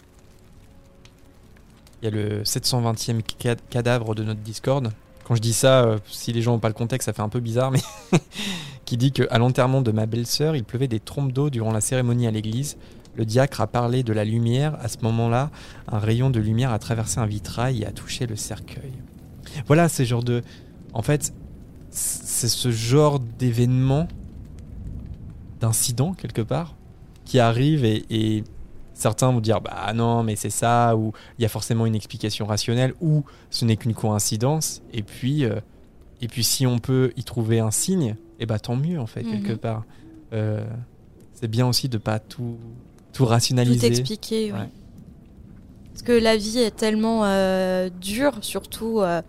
Il 2.02 2.06
y 2.06 2.08
a 2.10 2.12
le 2.12 2.44
720e 2.44 3.22
ca- 3.42 3.56
cadavre 3.56 4.14
de 4.14 4.24
notre 4.24 4.42
Discord. 4.42 4.92
Quand 5.24 5.36
je 5.36 5.42
dis 5.42 5.54
ça, 5.54 5.84
euh, 5.84 5.98
si 6.08 6.32
les 6.32 6.42
gens 6.44 6.52
n'ont 6.52 6.60
pas 6.60 6.68
le 6.68 6.74
contexte, 6.76 7.08
ça 7.08 7.14
fait 7.14 7.24
un 7.24 7.30
peu 7.30 7.40
bizarre, 7.40 7.72
mais 7.72 7.82
qui 8.86 8.98
dit 8.98 9.12
qu'à 9.12 9.38
l'enterrement 9.40 9.82
de 9.82 9.92
ma 9.92 10.06
belle-sœur, 10.06 10.56
il 10.56 10.64
pleuvait 10.64 10.88
des 10.88 11.00
trompes 11.00 11.32
d'eau 11.34 11.50
durant 11.50 11.72
la 11.72 11.82
cérémonie 11.82 12.28
à 12.28 12.32
l'église. 12.32 12.78
Le 13.18 13.26
diacre 13.26 13.62
a 13.62 13.68
parlé 13.68 14.04
de 14.04 14.14
la 14.14 14.24
lumière. 14.24 14.78
À 14.82 14.88
ce 14.88 14.98
moment-là, 15.02 15.50
un 15.88 16.00
rayon 16.00 16.30
de 16.30 16.40
lumière 16.40 16.72
a 16.72 16.80
traversé 16.80 17.20
un 17.20 17.26
vitrail 17.26 17.82
et 17.82 17.86
a 17.86 17.92
touché 17.92 18.28
le 18.28 18.36
cercueil. 18.36 18.94
Voilà, 19.66 19.90
c'est 19.90 20.06
genre 20.06 20.24
de. 20.24 20.44
En 20.94 21.02
fait, 21.02 21.34
c'est 21.90 22.48
ce 22.48 22.72
genre 22.72 23.20
d'événement 23.20 24.08
d'incidents 25.60 26.14
quelque 26.14 26.42
part 26.42 26.76
qui 27.26 27.40
arrivent 27.40 27.84
et, 27.86 28.44
certains 28.94 29.32
vont 29.32 29.42
dire 29.42 29.62
bah 29.62 29.94
non 29.94 30.24
mais 30.24 30.36
c'est 30.36 30.50
ça 30.50 30.96
ou 30.98 31.14
il 31.38 31.44
y 31.44 31.46
a 31.46 31.50
forcément 31.50 31.86
une 31.86 31.94
explication 31.94 32.48
rationnelle 32.48 32.96
ou 33.00 33.24
ce 33.52 33.64
n'est 33.64 33.76
qu'une 33.78 33.94
coïncidence 33.94 34.82
et 34.92 35.04
puis 35.04 35.46
euh, 35.46 35.60
et 36.20 36.28
puis 36.28 36.44
si 36.44 36.66
on 36.66 36.80
peut 36.80 37.14
y 37.16 37.24
trouver 37.24 37.60
un 37.60 37.70
signe 37.70 38.16
et 38.40 38.44
eh 38.44 38.46
bah 38.48 38.58
tant 38.58 38.76
mieux 38.76 39.00
en 39.00 39.06
fait 39.06 39.24
quelque 39.24 39.52
Mhm. 39.52 39.58
part 39.60 39.84
Euh, 40.34 40.66
c'est 41.34 41.48
bien 41.48 41.68
aussi 41.68 41.90
de 41.90 42.00
pas 42.00 42.18
tout 42.18 42.58
tout 43.18 43.26
rationaliser 43.26 43.88
Tout 43.88 43.94
expliquer, 43.94 44.52
oui. 44.52 44.60
Ouais. 44.60 44.70
Parce 45.92 46.04
que 46.04 46.12
la 46.12 46.38
vie 46.38 46.60
est 46.60 46.76
tellement 46.76 47.26
euh, 47.26 47.90
dure, 47.90 48.34
surtout 48.42 49.02
euh, 49.02 49.24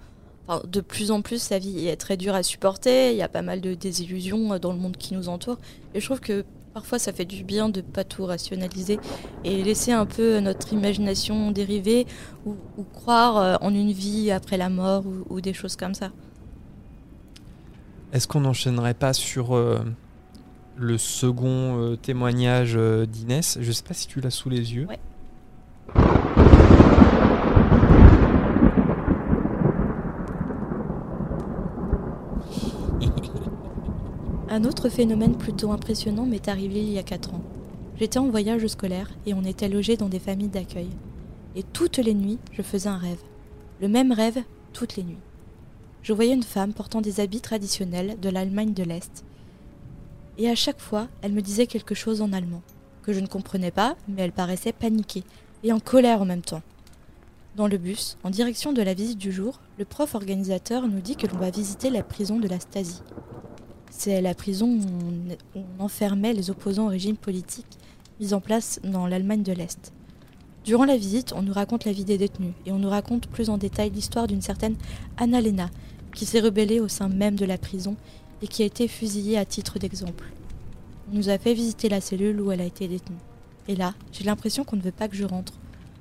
enfin, 0.46 0.60
de 0.70 0.82
plus 0.82 1.10
en 1.10 1.22
plus, 1.22 1.48
la 1.48 1.58
vie 1.58 1.88
est 1.88 1.96
très 1.96 2.18
dure 2.18 2.34
à 2.34 2.42
supporter. 2.42 3.12
Il 3.12 3.16
y 3.16 3.22
a 3.22 3.28
pas 3.28 3.40
mal 3.40 3.62
de 3.62 3.72
désillusions 3.72 4.52
euh, 4.52 4.58
dans 4.58 4.72
le 4.72 4.78
monde 4.78 4.98
qui 4.98 5.14
nous 5.14 5.30
entoure. 5.30 5.56
Et 5.94 6.00
je 6.00 6.04
trouve 6.04 6.20
que 6.20 6.44
parfois 6.74 6.98
ça 6.98 7.14
fait 7.14 7.24
du 7.24 7.44
bien 7.44 7.70
de 7.70 7.80
pas 7.80 8.04
tout 8.04 8.26
rationaliser 8.26 9.00
et 9.44 9.62
laisser 9.62 9.92
un 9.92 10.04
peu 10.04 10.38
notre 10.40 10.74
imagination 10.74 11.50
dériver 11.50 12.06
ou, 12.44 12.56
ou 12.76 12.84
croire 12.84 13.58
en 13.62 13.74
une 13.74 13.90
vie 13.90 14.30
après 14.30 14.58
la 14.58 14.68
mort 14.68 15.04
ou, 15.06 15.24
ou 15.34 15.40
des 15.40 15.54
choses 15.54 15.76
comme 15.76 15.94
ça. 15.94 16.10
Est-ce 18.12 18.28
qu'on 18.28 18.40
n'enchaînerait 18.40 18.94
pas 18.94 19.12
sur 19.12 19.56
euh, 19.56 19.80
le 20.78 20.96
second 20.96 21.78
euh, 21.78 21.96
témoignage 21.96 22.74
euh, 22.76 23.04
d'Inès 23.04 23.58
Je 23.60 23.72
sais 23.72 23.82
pas 23.82 23.94
si 23.94 24.06
tu 24.06 24.20
l'as 24.20 24.30
sous 24.30 24.48
les 24.48 24.74
yeux. 24.74 24.86
Ouais. 24.86 25.00
Un 34.48 34.64
autre 34.64 34.88
phénomène 34.88 35.36
plutôt 35.36 35.72
impressionnant 35.72 36.24
m'est 36.26 36.48
arrivé 36.48 36.80
il 36.80 36.90
y 36.90 36.98
a 36.98 37.02
4 37.02 37.34
ans. 37.34 37.42
J'étais 37.98 38.18
en 38.18 38.28
voyage 38.28 38.66
scolaire 38.68 39.10
et 39.26 39.34
on 39.34 39.44
était 39.44 39.68
logés 39.68 39.96
dans 39.96 40.08
des 40.08 40.20
familles 40.20 40.48
d'accueil. 40.48 40.88
Et 41.56 41.64
toutes 41.64 41.98
les 41.98 42.14
nuits, 42.14 42.38
je 42.52 42.62
faisais 42.62 42.88
un 42.88 42.96
rêve. 42.96 43.20
Le 43.80 43.88
même 43.88 44.12
rêve 44.12 44.38
toutes 44.72 44.96
les 44.96 45.02
nuits. 45.02 45.18
Je 46.02 46.12
voyais 46.12 46.34
une 46.34 46.44
femme 46.44 46.72
portant 46.72 47.00
des 47.00 47.18
habits 47.20 47.40
traditionnels 47.40 48.16
de 48.20 48.28
l'Allemagne 48.30 48.72
de 48.72 48.84
l'Est. 48.84 49.24
Et 50.38 50.48
à 50.48 50.54
chaque 50.54 50.80
fois, 50.80 51.08
elle 51.20 51.32
me 51.32 51.42
disait 51.42 51.66
quelque 51.66 51.96
chose 51.96 52.22
en 52.22 52.32
allemand, 52.32 52.62
que 53.02 53.12
je 53.12 53.18
ne 53.18 53.26
comprenais 53.26 53.72
pas, 53.72 53.96
mais 54.06 54.22
elle 54.22 54.32
paraissait 54.32 54.72
paniquée 54.72 55.24
et 55.64 55.72
en 55.72 55.80
colère 55.80 56.22
en 56.22 56.24
même 56.24 56.42
temps. 56.42 56.62
Dans 57.56 57.66
le 57.66 57.76
bus, 57.76 58.16
en 58.22 58.30
direction 58.30 58.72
de 58.72 58.80
la 58.80 58.94
visite 58.94 59.18
du 59.18 59.32
jour, 59.32 59.60
le 59.78 59.84
prof 59.84 60.14
organisateur 60.14 60.86
nous 60.86 61.00
dit 61.00 61.16
que 61.16 61.26
l'on 61.26 61.38
va 61.38 61.50
visiter 61.50 61.90
la 61.90 62.04
prison 62.04 62.38
de 62.38 62.46
la 62.46 62.60
Stasi. 62.60 63.02
C'est 63.90 64.20
la 64.20 64.34
prison 64.34 64.68
où 64.68 65.58
on, 65.58 65.82
enfermait 65.82 66.34
les 66.34 66.50
opposants 66.50 66.86
au 66.86 66.90
régime 66.90 67.16
politique 67.16 67.78
mis 68.20 68.32
en 68.32 68.40
place 68.40 68.78
dans 68.84 69.08
l'Allemagne 69.08 69.42
de 69.42 69.52
l'Est. 69.52 69.92
Durant 70.64 70.84
la 70.84 70.96
visite, 70.96 71.32
on 71.32 71.42
nous 71.42 71.52
raconte 71.52 71.84
la 71.84 71.92
vie 71.92 72.04
des 72.04 72.18
détenus 72.18 72.52
et 72.64 72.70
on 72.70 72.78
nous 72.78 72.90
raconte 72.90 73.26
plus 73.26 73.50
en 73.50 73.58
détail 73.58 73.90
l'histoire 73.90 74.28
d'une 74.28 74.42
certaine 74.42 74.76
Annalena 75.16 75.68
qui 76.14 76.26
s'est 76.26 76.40
rebellée 76.40 76.78
au 76.78 76.86
sein 76.86 77.08
même 77.08 77.34
de 77.34 77.44
la 77.44 77.58
prison 77.58 77.96
et 78.42 78.48
qui 78.48 78.62
a 78.62 78.66
été 78.66 78.88
fusillée 78.88 79.38
à 79.38 79.44
titre 79.44 79.78
d'exemple. 79.78 80.24
On 81.10 81.16
nous 81.16 81.28
a 81.28 81.38
fait 81.38 81.54
visiter 81.54 81.88
la 81.88 82.00
cellule 82.00 82.40
où 82.40 82.52
elle 82.52 82.60
a 82.60 82.66
été 82.66 82.88
détenue. 82.88 83.16
Et 83.66 83.76
là, 83.76 83.94
j'ai 84.12 84.24
l'impression 84.24 84.64
qu'on 84.64 84.76
ne 84.76 84.82
veut 84.82 84.92
pas 84.92 85.08
que 85.08 85.16
je 85.16 85.24
rentre. 85.24 85.54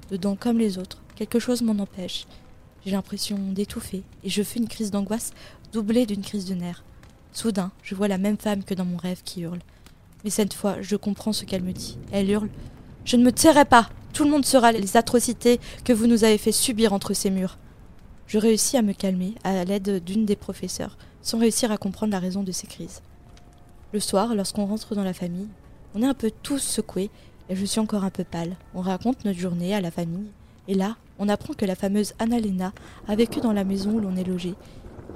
Dedans 0.09 0.35
comme 0.35 0.57
les 0.57 0.77
autres, 0.77 1.01
quelque 1.15 1.39
chose 1.39 1.61
m'en 1.61 1.81
empêche. 1.81 2.25
J'ai 2.85 2.91
l'impression 2.91 3.37
d'étouffer 3.51 4.03
et 4.23 4.29
je 4.29 4.43
fais 4.43 4.59
une 4.59 4.67
crise 4.67 4.91
d'angoisse 4.91 5.31
doublée 5.73 6.05
d'une 6.05 6.21
crise 6.21 6.45
de 6.45 6.55
nerfs. 6.55 6.83
Soudain, 7.33 7.71
je 7.83 7.95
vois 7.95 8.07
la 8.07 8.17
même 8.17 8.37
femme 8.37 8.63
que 8.63 8.73
dans 8.73 8.85
mon 8.85 8.97
rêve 8.97 9.21
qui 9.23 9.41
hurle. 9.41 9.59
Mais 10.23 10.29
cette 10.29 10.53
fois, 10.53 10.81
je 10.81 10.95
comprends 10.95 11.33
ce 11.33 11.45
qu'elle 11.45 11.63
me 11.63 11.73
dit. 11.73 11.97
Elle 12.11 12.29
hurle 12.29 12.49
Je 13.05 13.17
ne 13.17 13.23
me 13.23 13.31
tairai 13.31 13.65
pas 13.65 13.89
Tout 14.13 14.23
le 14.23 14.31
monde 14.31 14.45
saura 14.45 14.71
les 14.71 14.97
atrocités 14.97 15.59
que 15.83 15.93
vous 15.93 16.07
nous 16.07 16.23
avez 16.23 16.37
fait 16.37 16.51
subir 16.51 16.93
entre 16.93 17.13
ces 17.13 17.29
murs. 17.29 17.57
Je 18.25 18.39
réussis 18.39 18.77
à 18.77 18.81
me 18.81 18.93
calmer 18.93 19.35
à 19.43 19.63
l'aide 19.63 20.03
d'une 20.03 20.25
des 20.25 20.35
professeurs, 20.35 20.97
sans 21.27 21.39
réussir 21.39 21.73
à 21.73 21.77
comprendre 21.77 22.13
la 22.13 22.19
raison 22.19 22.41
de 22.41 22.53
ces 22.53 22.67
crises. 22.67 23.01
Le 23.91 23.99
soir, 23.99 24.33
lorsqu'on 24.33 24.65
rentre 24.65 24.95
dans 24.95 25.03
la 25.03 25.13
famille, 25.13 25.49
on 25.93 26.01
est 26.01 26.07
un 26.07 26.13
peu 26.13 26.31
tous 26.41 26.59
secoués 26.59 27.09
et 27.49 27.55
je 27.55 27.65
suis 27.65 27.81
encore 27.81 28.05
un 28.05 28.09
peu 28.09 28.23
pâle. 28.23 28.55
On 28.73 28.79
raconte 28.79 29.25
notre 29.25 29.37
journée 29.37 29.75
à 29.75 29.81
la 29.81 29.91
famille 29.91 30.31
et 30.69 30.73
là, 30.73 30.95
on 31.19 31.27
apprend 31.27 31.53
que 31.53 31.65
la 31.65 31.75
fameuse 31.75 32.13
Annalena 32.19 32.71
a 33.09 33.15
vécu 33.17 33.41
dans 33.41 33.51
la 33.51 33.65
maison 33.65 33.91
où 33.91 33.99
l'on 33.99 34.15
est 34.15 34.23
logé 34.23 34.53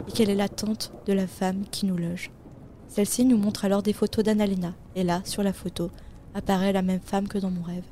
et 0.05 0.11
qu'elle 0.11 0.29
est 0.29 0.35
la 0.35 0.49
tante 0.49 0.91
de 1.05 1.13
la 1.13 1.27
femme 1.27 1.63
qui 1.71 1.85
nous 1.85 1.95
loge. 1.95 2.29
Celle-ci 2.89 3.23
nous 3.23 3.37
montre 3.37 3.63
alors 3.63 3.81
des 3.81 3.93
photos 3.93 4.25
d'Annalena 4.25 4.73
et 4.97 5.05
là, 5.05 5.21
sur 5.23 5.43
la 5.43 5.53
photo, 5.53 5.91
apparaît 6.35 6.73
la 6.73 6.81
même 6.81 6.99
femme 6.99 7.29
que 7.29 7.37
dans 7.37 7.51
mon 7.51 7.63
rêve. 7.63 7.85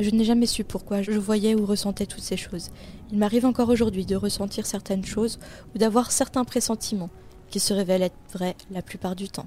Je 0.00 0.08
n'ai 0.08 0.24
jamais 0.24 0.46
su 0.46 0.64
pourquoi 0.64 1.02
je 1.02 1.12
voyais 1.12 1.54
ou 1.54 1.66
ressentais 1.66 2.06
toutes 2.06 2.22
ces 2.22 2.38
choses. 2.38 2.70
Il 3.12 3.18
m'arrive 3.18 3.44
encore 3.44 3.68
aujourd'hui 3.68 4.06
de 4.06 4.16
ressentir 4.16 4.64
certaines 4.64 5.04
choses 5.04 5.38
ou 5.74 5.78
d'avoir 5.78 6.10
certains 6.10 6.44
pressentiments 6.44 7.10
qui 7.50 7.60
se 7.60 7.74
révèlent 7.74 8.04
être 8.04 8.16
vrais 8.32 8.56
la 8.70 8.80
plupart 8.80 9.14
du 9.14 9.28
temps. 9.28 9.46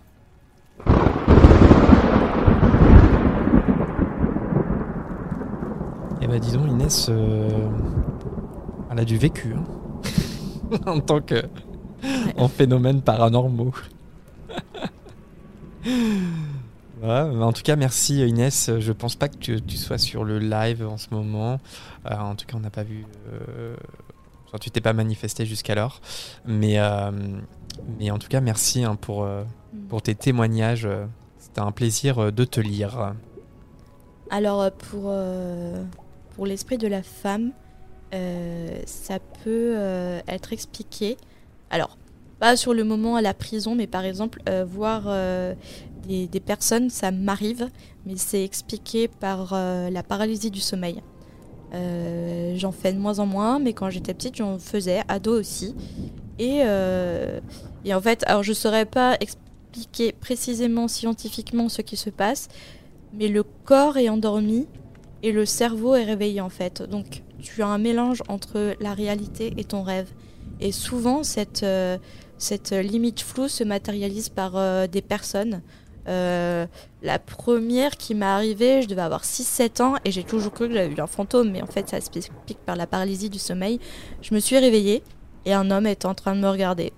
Eh 6.22 6.28
ben 6.28 6.40
dis 6.40 6.52
donc 6.52 6.68
Inès, 6.70 7.08
euh, 7.10 7.50
elle 8.92 9.00
a 9.00 9.06
du 9.06 9.18
vécu 9.18 9.56
hein. 9.56 9.64
en 10.86 11.00
tant 11.00 11.22
que 11.22 11.42
en 12.38 12.48
phénomène 12.48 13.02
paranormaux. 13.02 13.74
Ouais, 17.04 17.26
mais 17.34 17.44
en 17.44 17.52
tout 17.52 17.64
cas, 17.64 17.76
merci 17.76 18.26
Inès. 18.26 18.72
Je 18.80 18.92
pense 18.94 19.16
pas 19.18 19.28
que 19.28 19.36
tu, 19.36 19.62
tu 19.62 19.76
sois 19.76 19.98
sur 19.98 20.24
le 20.24 20.40
live 20.40 20.88
en 20.88 20.98
ce 20.98 21.08
moment. 21.12 21.60
Euh, 22.10 22.16
en 22.16 22.36
tout 22.36 22.46
cas, 22.46 22.56
on 22.56 22.62
n'a 22.62 22.70
pas 22.70 22.84
vu. 22.84 23.06
euh, 23.50 23.76
enfin, 24.48 24.58
tu 24.58 24.72
t'es 24.72 24.80
pas 24.80 24.94
manifesté 24.94 25.46
jusqu'alors. 25.46 26.00
Mais, 26.46 26.80
euh, 26.80 27.12
mais 28.00 28.10
en 28.10 28.20
tout 28.20 28.30
cas, 28.30 28.40
merci 28.40 28.86
hein, 28.86 28.96
pour, 28.96 29.24
euh, 29.24 29.44
pour 29.90 30.02
tes 30.02 30.16
témoignages. 30.16 30.88
C'était 31.40 31.60
un 31.60 31.74
plaisir 31.74 32.20
euh, 32.20 32.32
de 32.32 32.46
te 32.46 32.62
lire. 32.62 33.14
Alors 34.30 34.62
euh, 34.62 34.70
pour, 34.70 35.08
euh, 35.08 35.84
pour 36.36 36.46
l'esprit 36.46 36.78
de 36.78 36.88
la 36.88 37.04
femme, 37.04 37.52
euh, 38.14 38.80
ça 38.86 39.20
peut 39.44 39.76
euh, 39.78 40.22
être 40.30 40.54
expliqué. 40.54 41.18
Alors, 41.70 41.98
pas 42.40 42.56
sur 42.56 42.74
le 42.74 42.84
moment 42.84 43.16
à 43.16 43.22
la 43.22 43.34
prison, 43.34 43.76
mais 43.76 43.88
par 43.88 44.06
exemple, 44.06 44.42
euh, 44.50 44.66
voir 44.66 45.04
euh, 45.08 45.54
des, 46.08 46.28
personnes, 46.40 46.90
ça 46.90 47.12
m'arrive, 47.12 47.70
mais 48.06 48.16
c'est 48.18 48.44
expliqué 48.44 49.08
par 49.08 49.52
euh, 49.54 49.90
la 49.90 50.04
paralysie 50.04 50.52
du 50.52 50.62
sommeil. 50.62 51.02
J'en 52.56 52.72
fais 52.72 52.94
de 52.94 53.00
moins 53.00 53.18
en 53.18 53.26
moins, 53.26 53.58
mais 53.58 53.74
quand 53.74 53.90
j'étais 53.90 54.14
petite, 54.14 54.36
j'en 54.36 54.60
faisais, 54.60 55.02
ado 55.08 55.40
aussi. 55.40 55.74
Et, 56.38 56.60
et 57.86 57.94
en 57.96 58.02
fait, 58.02 58.24
alors 58.28 58.44
je 58.44 58.54
saurais 58.54 58.86
pas 58.86 59.18
expliquer 59.20 60.12
précisément 60.12 60.88
scientifiquement 60.88 61.70
ce 61.70 61.82
qui 61.82 61.98
se 61.98 62.12
passe, 62.12 62.48
mais 63.12 63.28
le 63.28 63.42
corps 63.42 63.98
est 63.98 64.08
endormi 64.08 64.68
et 65.24 65.32
le 65.32 65.46
cerveau 65.46 65.96
est 65.96 66.04
réveillé 66.04 66.42
en 66.42 66.50
fait. 66.50 66.84
Donc 66.84 67.24
tu 67.42 67.64
as 67.64 67.68
un 67.68 67.80
mélange 67.80 68.22
entre 68.28 68.76
la 68.80 68.94
réalité 68.94 69.54
et 69.58 69.64
ton 69.64 69.82
rêve. 69.82 70.10
Et 70.60 70.72
souvent, 70.72 71.24
cette, 71.24 71.64
euh, 71.64 71.98
cette 72.38 72.72
limite 72.72 73.22
floue 73.22 73.48
se 73.48 73.64
matérialise 73.64 74.30
par 74.30 74.56
euh, 74.56 74.88
des 74.88 75.02
personnes. 75.02 75.62
Euh, 76.08 76.68
la 77.02 77.20
première 77.20 77.98
qui 77.98 78.14
m'est 78.14 78.26
arrivée, 78.26 78.82
je 78.82 78.88
devais 78.88 79.02
avoir 79.02 79.24
6-7 79.24 79.82
ans 79.82 79.96
et 80.04 80.12
j'ai 80.12 80.24
toujours 80.24 80.52
cru 80.52 80.68
que 80.68 80.74
j'avais 80.74 80.90
vu 80.94 81.02
un 81.02 81.08
fantôme, 81.08 81.52
mais 81.52 81.62
en 81.62 81.68
fait 81.68 81.88
ça 81.88 82.02
s'explique 82.02 82.58
par 82.66 82.76
la 82.76 82.88
paralysie 82.88 83.30
du 83.30 83.40
sommeil. 83.40 83.80
Je 84.22 84.36
me 84.36 84.40
suis 84.40 84.58
réveillée 84.58 85.02
et 85.46 85.54
un 85.54 85.72
homme 85.72 85.88
était 85.88 86.06
en 86.06 86.14
train 86.14 86.36
de 86.36 86.42
me 86.42 86.50
regarder. 86.50 86.92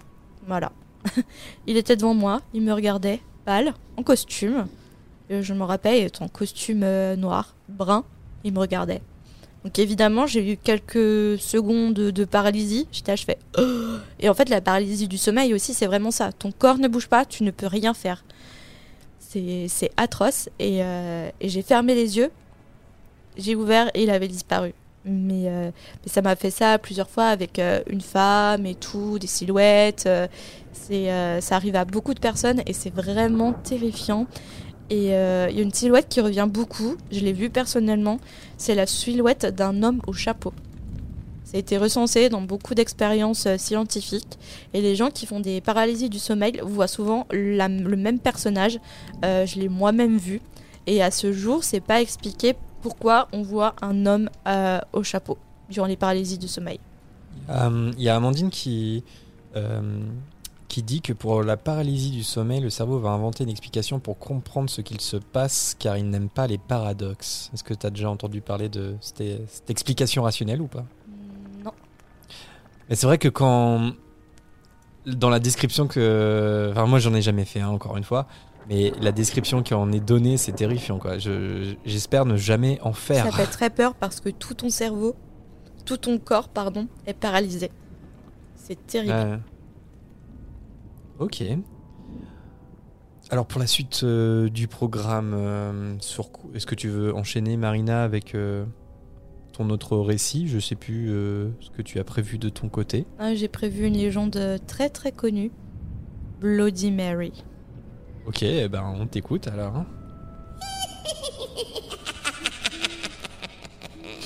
Voilà. 0.47 0.71
il 1.67 1.77
était 1.77 1.95
devant 1.95 2.15
moi, 2.15 2.41
il 2.55 2.63
me 2.63 2.73
regardait, 2.73 3.21
pâle, 3.45 3.75
en 3.95 4.01
costume. 4.01 4.65
Je 5.29 5.53
me 5.53 5.63
rappelle, 5.63 5.97
il 5.97 6.05
était 6.05 6.23
en 6.23 6.27
costume 6.27 6.83
noir, 7.13 7.55
brun, 7.69 8.05
il 8.43 8.53
me 8.53 8.59
regardait. 8.59 9.01
Donc 9.65 9.79
évidemment, 9.79 10.27
j'ai 10.27 10.53
eu 10.53 10.57
quelques 10.57 11.39
secondes 11.39 11.95
de, 11.95 12.25
paralysie. 12.25 12.87
J'étais 12.91 13.13
là, 13.13 13.15
je. 13.15 13.25
Oh 13.57 13.97
Et 14.19 14.29
en 14.29 14.35
fait, 14.35 14.47
la 14.47 14.61
paralysie 14.61 15.07
du 15.07 15.17
sommeil 15.17 15.55
aussi, 15.55 15.73
c'est 15.73 15.87
vraiment 15.87 16.11
ça. 16.11 16.31
Ton 16.31 16.51
corps 16.51 16.77
ne 16.77 16.87
bouge 16.87 17.07
pas, 17.07 17.25
tu 17.25 17.43
ne 17.43 17.49
peux 17.49 17.65
rien 17.65 17.95
faire. 17.95 18.23
C'est 19.17 19.91
atroce. 19.97 20.49
Et, 20.59 20.83
euh, 20.83 21.29
et 21.41 21.49
j'ai 21.49 21.63
fermé 21.63 21.95
les 21.95 22.15
yeux. 22.15 22.29
J'ai 23.37 23.55
ouvert 23.55 23.89
et 23.95 24.03
il 24.03 24.11
avait 24.11 24.27
disparu. 24.27 24.71
Mais, 25.03 25.47
euh, 25.47 25.71
ça 26.05 26.21
m'a 26.21 26.35
fait 26.35 26.51
ça 26.51 26.77
plusieurs 26.77 27.09
fois 27.09 27.25
avec 27.25 27.57
euh, 27.57 27.81
une 27.89 28.01
femme 28.01 28.67
et 28.67 28.75
tout, 28.75 29.17
des 29.17 29.27
silhouettes. 29.27 30.07
ça 30.73 31.55
arrive 31.55 31.75
à 31.75 31.85
beaucoup 31.85 32.13
de 32.13 32.19
personnes 32.19 32.61
et 32.67 32.73
c'est 32.73 32.93
vraiment 32.93 33.53
terrifiant. 33.53 34.27
Et 34.89 35.13
euh, 35.13 35.47
il 35.49 35.57
y 35.57 35.59
a 35.59 35.63
une 35.63 35.73
silhouette 35.73 36.07
qui 36.09 36.21
revient 36.21 36.47
beaucoup, 36.49 36.95
je 37.11 37.19
l'ai 37.19 37.33
vue 37.33 37.49
personnellement, 37.49 38.19
c'est 38.57 38.75
la 38.75 38.85
silhouette 38.85 39.45
d'un 39.45 39.81
homme 39.81 40.01
au 40.05 40.13
chapeau. 40.13 40.53
Ça 41.43 41.57
a 41.57 41.59
été 41.59 41.77
recensé 41.77 42.29
dans 42.29 42.41
beaucoup 42.41 42.75
d'expériences 42.75 43.45
euh, 43.47 43.57
scientifiques. 43.57 44.37
Et 44.73 44.81
les 44.81 44.95
gens 44.95 45.09
qui 45.09 45.25
font 45.25 45.39
des 45.39 45.61
paralysies 45.61 46.09
du 46.09 46.19
sommeil 46.19 46.59
voient 46.63 46.87
souvent 46.87 47.27
le 47.31 47.95
même 47.95 48.19
personnage. 48.19 48.79
Euh, 49.23 49.45
je 49.45 49.59
l'ai 49.59 49.69
moi-même 49.69 50.17
vu. 50.17 50.41
Et 50.87 51.01
à 51.01 51.09
ce 51.09 51.31
jour, 51.31 51.63
c'est 51.63 51.81
pas 51.81 52.01
expliqué 52.01 52.55
pourquoi 52.81 53.27
on 53.31 53.41
voit 53.41 53.75
un 53.81 54.05
homme 54.05 54.29
au 54.93 55.01
chapeau 55.01 55.39
durant 55.67 55.87
les 55.87 55.95
paralysies 55.95 56.37
du 56.37 56.47
sommeil. 56.47 56.79
Il 57.49 58.03
y 58.03 58.09
a 58.09 58.15
Amandine 58.15 58.51
qui, 58.51 59.03
qui 60.75 60.83
dit 60.83 60.99
que 61.01 61.13
pour 61.13 61.41
la 61.41 61.55
paralysie 61.55 62.11
du 62.11 62.21
sommeil, 62.23 62.59
le 62.59 62.69
cerveau 62.69 62.99
va 62.99 63.11
inventer 63.11 63.45
une 63.45 63.49
explication 63.49 64.01
pour 64.01 64.19
comprendre 64.19 64.69
ce 64.69 64.81
qu'il 64.81 64.99
se 64.99 65.15
passe 65.15 65.73
car 65.79 65.95
il 65.95 66.09
n'aime 66.09 66.27
pas 66.27 66.47
les 66.47 66.57
paradoxes. 66.57 67.49
Est-ce 67.53 67.63
que 67.63 67.73
tu 67.73 67.85
as 67.87 67.89
déjà 67.89 68.09
entendu 68.09 68.41
parler 68.41 68.67
de 68.67 68.97
cette, 68.99 69.23
cette 69.49 69.69
explication 69.69 70.23
rationnelle 70.23 70.61
ou 70.61 70.67
pas? 70.67 70.83
Non. 71.63 71.71
Mais 72.89 72.95
c'est 72.95 73.07
vrai 73.07 73.17
que 73.17 73.29
quand. 73.29 73.93
Dans 75.05 75.29
la 75.29 75.39
description 75.39 75.87
que. 75.87 76.67
Enfin, 76.71 76.87
moi, 76.87 76.99
j'en 76.99 77.13
ai 77.13 77.21
jamais 77.21 77.45
fait, 77.45 77.61
hein, 77.61 77.69
encore 77.69 77.95
une 77.95 78.03
fois. 78.03 78.27
Mais 78.67 78.91
la 78.99 79.13
description 79.13 79.63
qui 79.63 79.73
en 79.75 79.93
est 79.93 79.99
donnée, 80.01 80.35
c'est 80.35 80.51
terrifiant, 80.51 80.99
quoi. 80.99 81.19
Je- 81.19 81.75
J'espère 81.85 82.25
ne 82.25 82.35
jamais 82.35 82.79
en 82.81 82.91
faire. 82.91 83.23
Ça 83.23 83.31
fait 83.31 83.45
très 83.49 83.69
peur 83.69 83.93
parce 83.95 84.19
que 84.19 84.27
tout 84.27 84.55
ton 84.55 84.69
cerveau, 84.69 85.15
tout 85.85 85.95
ton 85.97 86.17
corps, 86.17 86.49
pardon, 86.49 86.87
est 87.07 87.13
paralysé. 87.13 87.71
C'est 88.55 88.85
terrible. 88.87 89.13
Ouais. 89.13 89.37
Ok. 91.19 91.43
Alors 93.31 93.45
pour 93.47 93.59
la 93.59 93.67
suite 93.67 94.01
euh, 94.03 94.49
du 94.49 94.67
programme, 94.67 95.33
euh, 95.33 95.95
sur 95.99 96.29
est-ce 96.53 96.67
que 96.67 96.75
tu 96.75 96.89
veux 96.89 97.15
enchaîner 97.15 97.57
Marina 97.57 98.03
avec 98.03 98.35
euh, 98.35 98.65
ton 99.51 99.69
autre 99.71 99.97
récit? 99.97 100.47
Je 100.47 100.59
sais 100.59 100.75
plus 100.75 101.09
euh, 101.09 101.49
ce 101.59 101.71
que 101.71 101.81
tu 101.81 101.99
as 101.99 102.03
prévu 102.03 102.37
de 102.37 102.49
ton 102.49 102.69
côté. 102.69 103.05
Ah, 103.17 103.33
J'ai 103.33 103.47
prévu 103.47 103.87
une 103.87 103.95
légende 103.95 104.59
très 104.67 104.89
très 104.89 105.11
connue, 105.11 105.51
Bloody 106.39 106.91
Mary. 106.91 107.43
Ok, 108.27 108.43
eh 108.43 108.67
ben 108.67 108.83
on 108.99 109.07
t'écoute 109.07 109.47
alors. 109.47 109.85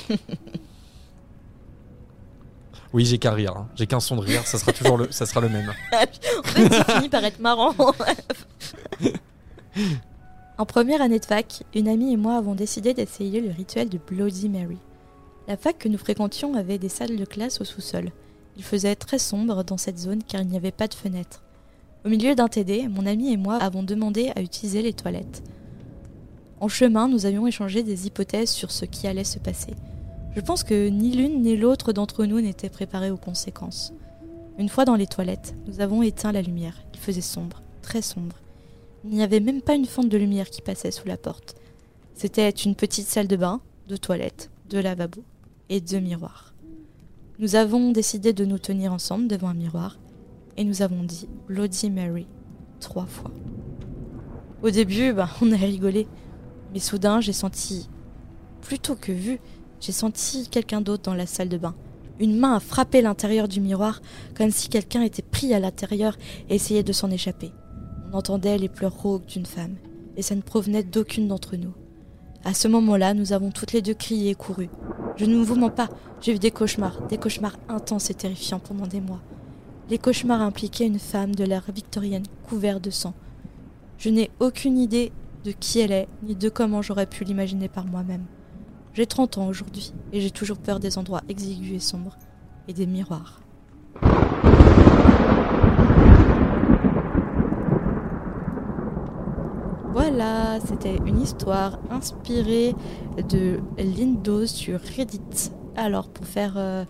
oui, 2.93 3.05
j'ai 3.05 3.17
qu'un 3.17 3.31
rire. 3.31 3.53
hein. 3.55 3.67
J'ai 3.75 3.85
qu'un 3.87 3.99
son 3.99 4.15
de 4.15 4.21
rire. 4.21 4.45
Ça 4.47 4.57
sera 4.57 4.71
toujours 4.73 4.97
le, 4.97 5.11
ça 5.11 5.25
sera 5.25 5.41
le 5.41 5.49
même. 5.49 5.73
En 5.93 6.43
fait, 6.43 6.73
ça 6.73 6.83
finit 6.95 7.09
par 7.09 7.23
être 7.23 7.39
marrant. 7.39 7.73
en 10.57 10.65
première 10.65 11.01
année 11.01 11.19
de 11.19 11.25
fac, 11.25 11.63
une 11.75 11.87
amie 11.87 12.13
et 12.13 12.17
moi 12.17 12.35
avons 12.35 12.55
décidé 12.55 12.93
d'essayer 12.93 13.39
le 13.41 13.51
rituel 13.51 13.89
de 13.89 13.97
Bloody 13.99 14.49
Mary. 14.49 14.77
La 15.47 15.57
fac 15.57 15.77
que 15.77 15.87
nous 15.89 15.97
fréquentions 15.97 16.53
avait 16.55 16.77
des 16.77 16.89
salles 16.89 17.15
de 17.17 17.25
classe 17.25 17.61
au 17.61 17.65
sous-sol. 17.65 18.11
Il 18.57 18.63
faisait 18.63 18.95
très 18.95 19.19
sombre 19.19 19.63
dans 19.63 19.77
cette 19.77 19.97
zone 19.97 20.21
car 20.27 20.41
il 20.41 20.47
n'y 20.47 20.57
avait 20.57 20.71
pas 20.71 20.87
de 20.87 20.93
fenêtre. 20.93 21.41
Au 22.05 22.09
milieu 22.09 22.35
d'un 22.35 22.47
TD, 22.47 22.87
mon 22.87 23.05
ami 23.05 23.31
et 23.33 23.37
moi 23.37 23.55
avons 23.57 23.83
demandé 23.83 24.31
à 24.35 24.41
utiliser 24.41 24.81
les 24.81 24.93
toilettes. 24.93 25.43
En 26.59 26.67
chemin, 26.67 27.07
nous 27.07 27.25
avions 27.25 27.47
échangé 27.47 27.83
des 27.83 28.05
hypothèses 28.07 28.49
sur 28.49 28.71
ce 28.71 28.85
qui 28.85 29.07
allait 29.07 29.23
se 29.23 29.39
passer. 29.39 29.75
Je 30.35 30.41
pense 30.41 30.63
que 30.63 30.89
ni 30.89 31.15
l'une 31.15 31.41
ni 31.41 31.57
l'autre 31.57 31.91
d'entre 31.91 32.25
nous 32.25 32.39
n'était 32.39 32.69
préparée 32.69 33.09
aux 33.09 33.17
conséquences. 33.17 33.93
Une 34.59 34.69
fois 34.69 34.85
dans 34.85 34.95
les 34.95 35.07
toilettes, 35.07 35.55
nous 35.67 35.81
avons 35.81 36.03
éteint 36.03 36.31
la 36.31 36.41
lumière. 36.41 36.75
Il 36.93 36.99
faisait 36.99 37.21
sombre, 37.21 37.63
très 37.81 38.01
sombre. 38.01 38.35
Il 39.05 39.11
n'y 39.11 39.23
avait 39.23 39.39
même 39.39 39.61
pas 39.61 39.75
une 39.75 39.85
fente 39.85 40.09
de 40.09 40.17
lumière 40.17 40.49
qui 40.49 40.61
passait 40.61 40.91
sous 40.91 41.07
la 41.07 41.17
porte. 41.17 41.55
C'était 42.13 42.49
une 42.49 42.75
petite 42.75 43.07
salle 43.07 43.27
de 43.27 43.37
bain, 43.37 43.61
de 43.87 43.97
toilettes, 43.97 44.51
de 44.69 44.77
lavabo 44.77 45.23
et 45.69 45.81
de 45.81 45.97
miroirs. 45.97 46.53
Nous 47.39 47.55
avons 47.55 47.91
décidé 47.91 48.33
de 48.33 48.45
nous 48.45 48.59
tenir 48.59 48.93
ensemble 48.93 49.27
devant 49.27 49.47
un 49.47 49.53
miroir 49.53 49.97
et 50.57 50.63
nous 50.63 50.81
avons 50.81 51.03
dit 51.03 51.27
Bloody 51.47 51.89
Mary 51.89 52.27
trois 52.79 53.05
fois. 53.05 53.31
Au 54.61 54.69
début, 54.69 55.13
bah, 55.13 55.29
on 55.41 55.51
a 55.51 55.55
rigolé, 55.55 56.07
mais 56.73 56.79
soudain 56.79 57.21
j'ai 57.21 57.33
senti, 57.33 57.89
plutôt 58.61 58.95
que 58.95 59.11
vu, 59.11 59.39
j'ai 59.79 59.91
senti 59.91 60.47
quelqu'un 60.49 60.81
d'autre 60.81 61.03
dans 61.03 61.13
la 61.13 61.25
salle 61.25 61.49
de 61.49 61.57
bain. 61.57 61.75
Une 62.19 62.37
main 62.37 62.55
a 62.55 62.59
frappé 62.59 63.01
l'intérieur 63.01 63.47
du 63.47 63.61
miroir 63.61 64.01
comme 64.35 64.51
si 64.51 64.67
quelqu'un 64.67 65.01
était 65.01 65.21
pris 65.21 65.53
à 65.53 65.59
l'intérieur 65.59 66.17
et 66.49 66.55
essayait 66.55 66.83
de 66.83 66.91
s'en 66.91 67.09
échapper. 67.11 67.51
On 68.11 68.17
entendait 68.17 68.57
les 68.57 68.69
pleurs 68.69 68.95
rauques 68.95 69.27
d'une 69.27 69.45
femme, 69.45 69.75
et 70.17 70.21
ça 70.21 70.35
ne 70.35 70.41
provenait 70.41 70.83
d'aucune 70.83 71.27
d'entre 71.27 71.55
nous. 71.55 71.73
À 72.43 72.53
ce 72.53 72.67
moment-là, 72.67 73.13
nous 73.13 73.33
avons 73.33 73.51
toutes 73.51 73.73
les 73.73 73.81
deux 73.81 73.93
crié 73.93 74.31
et 74.31 74.35
couru. 74.35 74.69
Je 75.17 75.25
ne 75.25 75.37
vous 75.37 75.55
mens 75.55 75.69
pas, 75.69 75.89
j'ai 76.21 76.33
eu 76.33 76.39
des 76.39 76.51
cauchemars, 76.51 77.01
des 77.07 77.17
cauchemars 77.17 77.57
intenses 77.67 78.09
et 78.09 78.13
terrifiants 78.13 78.59
pendant 78.59 78.87
des 78.87 79.01
mois. 79.01 79.21
Les 79.89 79.97
cauchemars 79.97 80.41
impliquaient 80.41 80.87
une 80.87 80.99
femme 80.99 81.35
de 81.35 81.43
l'ère 81.43 81.71
victorienne 81.73 82.23
couverte 82.47 82.83
de 82.83 82.89
sang. 82.89 83.13
Je 83.97 84.09
n'ai 84.09 84.29
aucune 84.39 84.77
idée 84.77 85.11
de 85.43 85.51
qui 85.51 85.79
elle 85.79 85.91
est, 85.91 86.07
ni 86.23 86.35
de 86.35 86.49
comment 86.49 86.81
j'aurais 86.81 87.05
pu 87.05 87.23
l'imaginer 87.23 87.69
par 87.69 87.85
moi-même. 87.85 88.25
J'ai 88.99 89.05
30 89.05 89.37
ans 89.37 89.47
aujourd'hui, 89.47 89.93
et 90.11 90.19
j'ai 90.19 90.29
toujours 90.29 90.57
peur 90.57 90.81
des 90.81 90.97
endroits 90.97 91.21
exigus 91.29 91.73
et 91.73 91.79
sombres, 91.79 92.17
et 92.67 92.73
des 92.73 92.85
miroirs. 92.85 93.39
Voilà, 99.93 100.59
c'était 100.65 100.97
une 101.05 101.21
histoire 101.21 101.79
inspirée 101.89 102.75
de 103.29 103.61
Lindos 103.77 104.47
sur 104.47 104.81
Reddit. 104.81 105.51
Alors, 105.77 106.09
pour 106.09 106.25
faire 106.25 106.55
euh, 106.57 106.83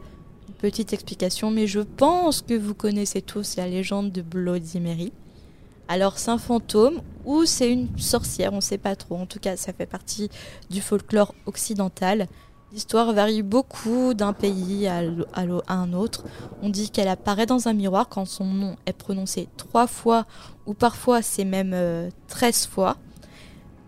une 0.47 0.55
petite 0.55 0.93
explication, 0.93 1.51
mais 1.51 1.67
je 1.67 1.81
pense 1.81 2.41
que 2.41 2.55
vous 2.55 2.73
connaissez 2.73 3.21
tous 3.21 3.55
la 3.55 3.67
légende 3.67 4.11
de 4.11 4.23
Bloody 4.23 4.79
Mary. 4.79 5.13
Alors, 5.91 6.19
c'est 6.19 6.29
un 6.29 6.37
fantôme 6.37 7.01
ou 7.25 7.45
c'est 7.45 7.73
une 7.73 7.87
sorcière, 7.97 8.53
on 8.53 8.57
ne 8.57 8.61
sait 8.61 8.77
pas 8.77 8.95
trop. 8.95 9.15
En 9.15 9.25
tout 9.25 9.39
cas, 9.39 9.57
ça 9.57 9.73
fait 9.73 9.87
partie 9.87 10.29
du 10.69 10.81
folklore 10.81 11.33
occidental. 11.47 12.27
L'histoire 12.71 13.11
varie 13.11 13.41
beaucoup 13.41 14.13
d'un 14.13 14.33
pays 14.33 14.87
à, 14.87 15.01
un 15.67 15.93
autre. 15.93 16.25
On 16.61 16.69
dit 16.69 16.91
qu'elle 16.91 17.07
apparaît 17.07 17.47
dans 17.47 17.67
un 17.67 17.73
miroir 17.73 18.07
quand 18.07 18.25
son 18.25 18.45
nom 18.45 18.75
est 18.85 18.93
prononcé 18.93 19.47
trois 19.57 19.87
fois 19.87 20.27
ou 20.67 20.75
parfois 20.75 21.23
c'est 21.23 21.43
même 21.43 21.71
euh, 21.73 22.11
13 22.27 22.67
fois. 22.67 22.97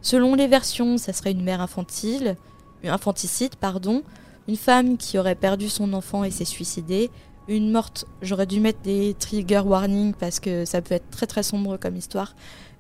Selon 0.02 0.34
les 0.34 0.48
versions, 0.48 0.98
ça 0.98 1.14
serait 1.14 1.34
une 1.34 1.44
mère 1.44 1.62
infantile, 1.62 2.36
infanticide, 2.84 3.56
pardon, 3.58 4.02
une 4.48 4.58
femme 4.58 4.98
qui 4.98 5.20
aurait 5.20 5.36
perdu 5.36 5.70
son 5.70 5.94
enfant 5.94 6.24
et 6.24 6.32
s'est 6.32 6.46
suicidée, 6.46 7.12
une 7.48 7.72
morte, 7.72 8.06
j'aurais 8.22 8.46
dû 8.46 8.60
mettre 8.60 8.82
des 8.82 9.16
trigger 9.20 9.62
warnings 9.66 10.14
parce 10.14 10.40
que 10.40 10.66
ça 10.66 10.82
peut 10.82 10.96
être 10.96 11.10
très 11.10 11.28
très 11.28 11.44
sombre 11.44 11.78
comme 11.78 11.98
histoire, 11.98 12.36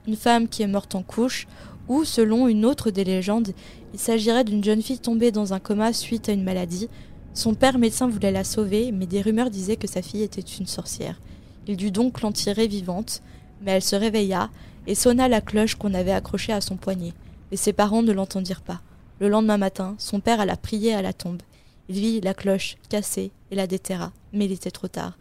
une 0.07 0.15
femme 0.15 0.47
qui 0.47 0.63
est 0.63 0.67
morte 0.67 0.95
en 0.95 1.03
couche, 1.03 1.47
ou 1.87 2.03
selon 2.05 2.47
une 2.47 2.65
autre 2.65 2.91
des 2.91 3.03
légendes, 3.03 3.53
il 3.93 3.99
s'agirait 3.99 4.43
d'une 4.43 4.63
jeune 4.63 4.81
fille 4.81 4.99
tombée 4.99 5.31
dans 5.31 5.53
un 5.53 5.59
coma 5.59 5.93
suite 5.93 6.29
à 6.29 6.31
une 6.31 6.43
maladie. 6.43 6.89
Son 7.33 7.53
père 7.53 7.77
médecin 7.77 8.07
voulait 8.07 8.31
la 8.31 8.43
sauver, 8.43 8.91
mais 8.91 9.05
des 9.05 9.21
rumeurs 9.21 9.49
disaient 9.49 9.75
que 9.75 9.87
sa 9.87 10.01
fille 10.01 10.23
était 10.23 10.41
une 10.41 10.67
sorcière. 10.67 11.19
Il 11.67 11.77
dut 11.77 11.91
donc 11.91 12.21
l'en 12.21 12.31
tirer 12.31 12.67
vivante, 12.67 13.21
mais 13.61 13.71
elle 13.71 13.83
se 13.83 13.95
réveilla 13.95 14.49
et 14.87 14.95
sonna 14.95 15.27
la 15.27 15.41
cloche 15.41 15.75
qu'on 15.75 15.93
avait 15.93 16.11
accrochée 16.11 16.53
à 16.53 16.61
son 16.61 16.77
poignet. 16.77 17.13
Mais 17.49 17.57
ses 17.57 17.73
parents 17.73 18.03
ne 18.03 18.13
l'entendirent 18.13 18.61
pas. 18.61 18.81
Le 19.19 19.29
lendemain 19.29 19.57
matin, 19.57 19.95
son 19.97 20.19
père 20.19 20.39
alla 20.39 20.55
prier 20.55 20.93
à 20.93 21.01
la 21.01 21.13
tombe. 21.13 21.41
Il 21.89 21.99
vit 21.99 22.21
la 22.21 22.33
cloche 22.33 22.77
cassée 22.89 23.31
et 23.51 23.55
la 23.55 23.67
déterra, 23.67 24.11
mais 24.33 24.45
il 24.45 24.51
était 24.51 24.71
trop 24.71 24.87
tard. 24.87 25.17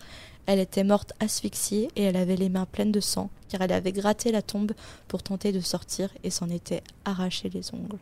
Elle 0.47 0.59
était 0.59 0.85
morte 0.85 1.13
asphyxiée 1.21 1.89
et 1.97 2.05
elle 2.05 2.17
avait 2.17 2.37
les 2.37 2.49
mains 2.49 2.67
pleines 2.67 2.93
de 2.93 3.01
sang, 3.01 3.31
car 3.49 3.61
elle 3.61 3.73
avait 3.73 3.93
gratté 3.93 4.33
la 4.33 4.43
tombe 4.43 4.73
pour 5.07 5.23
tenter 5.23 5.53
de 5.53 5.61
sortir 5.61 6.11
et 6.25 6.31
s'en 6.31 6.49
était 6.49 6.83
arraché 7.05 7.51
les 7.51 7.75
ongles. 7.75 7.99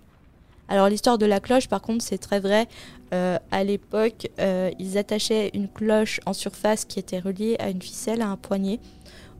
Alors 0.68 0.88
l'histoire 0.88 1.16
de 1.16 1.26
la 1.26 1.40
cloche, 1.40 1.66
par 1.66 1.80
contre, 1.80 2.04
c'est 2.04 2.18
très 2.18 2.40
vrai. 2.40 2.68
Euh, 3.14 3.38
à 3.50 3.64
l'époque, 3.64 4.28
euh, 4.38 4.70
ils 4.78 4.98
attachaient 4.98 5.50
une 5.54 5.68
cloche 5.68 6.20
en 6.26 6.34
surface 6.34 6.84
qui 6.84 6.98
était 6.98 7.18
reliée 7.18 7.56
à 7.58 7.70
une 7.70 7.80
ficelle, 7.80 8.20
à 8.20 8.28
un 8.28 8.36
poignet, 8.36 8.78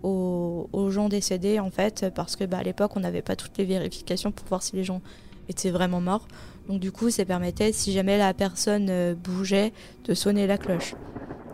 aux, 0.03 0.89
gens 0.91 1.09
décédés, 1.09 1.59
en 1.59 1.71
fait, 1.71 2.07
parce 2.15 2.35
que 2.35 2.45
bah, 2.45 2.59
à 2.59 2.63
l'époque, 2.63 2.93
on 2.97 3.01
n'avait 3.01 3.23
pas 3.23 3.37
toutes 3.37 3.59
les 3.59 3.65
vérifications 3.65 4.33
pour 4.33 4.47
voir 4.49 4.63
si 4.63 4.77
les 4.77 4.85
gens 4.85 5.03
étaient 5.51 5.71
vraiment 5.71 6.01
morts. 6.01 6.27
Donc 6.69 6.81
du 6.81 6.93
coup, 6.93 7.11
ça 7.11 7.25
permettait, 7.25 7.73
si 7.73 7.93
jamais 7.93 8.19
la 8.19 8.35
personne 8.35 8.89
euh, 8.91 9.15
bougeait, 9.15 9.73
de 10.05 10.15
sonner 10.15 10.47
la 10.47 10.59
cloche. 10.59 10.95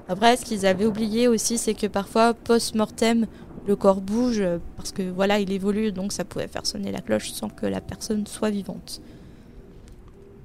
Après, 0.08 0.36
ce 0.36 0.44
qu'ils 0.44 0.66
avaient 0.66 0.84
oublié 0.84 1.28
aussi, 1.28 1.56
c'est 1.56 1.74
que 1.74 1.86
parfois, 1.86 2.34
post-mortem, 2.34 3.26
le 3.66 3.76
corps 3.76 4.00
bouge, 4.00 4.40
euh, 4.40 4.58
parce 4.76 4.92
que 4.92 5.02
voilà, 5.02 5.38
il 5.38 5.52
évolue, 5.52 5.92
donc 5.92 6.12
ça 6.12 6.24
pouvait 6.24 6.48
faire 6.48 6.66
sonner 6.66 6.90
la 6.90 7.00
cloche 7.00 7.30
sans 7.32 7.48
que 7.48 7.66
la 7.66 7.80
personne 7.80 8.26
soit 8.26 8.50
vivante. 8.50 9.00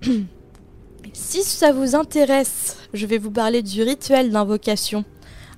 si 1.13 1.43
ça 1.43 1.73
vous 1.73 1.95
intéresse, 1.95 2.77
je 2.93 3.05
vais 3.05 3.17
vous 3.17 3.31
parler 3.31 3.63
du 3.63 3.81
rituel 3.81 4.31
d'invocation. 4.31 5.03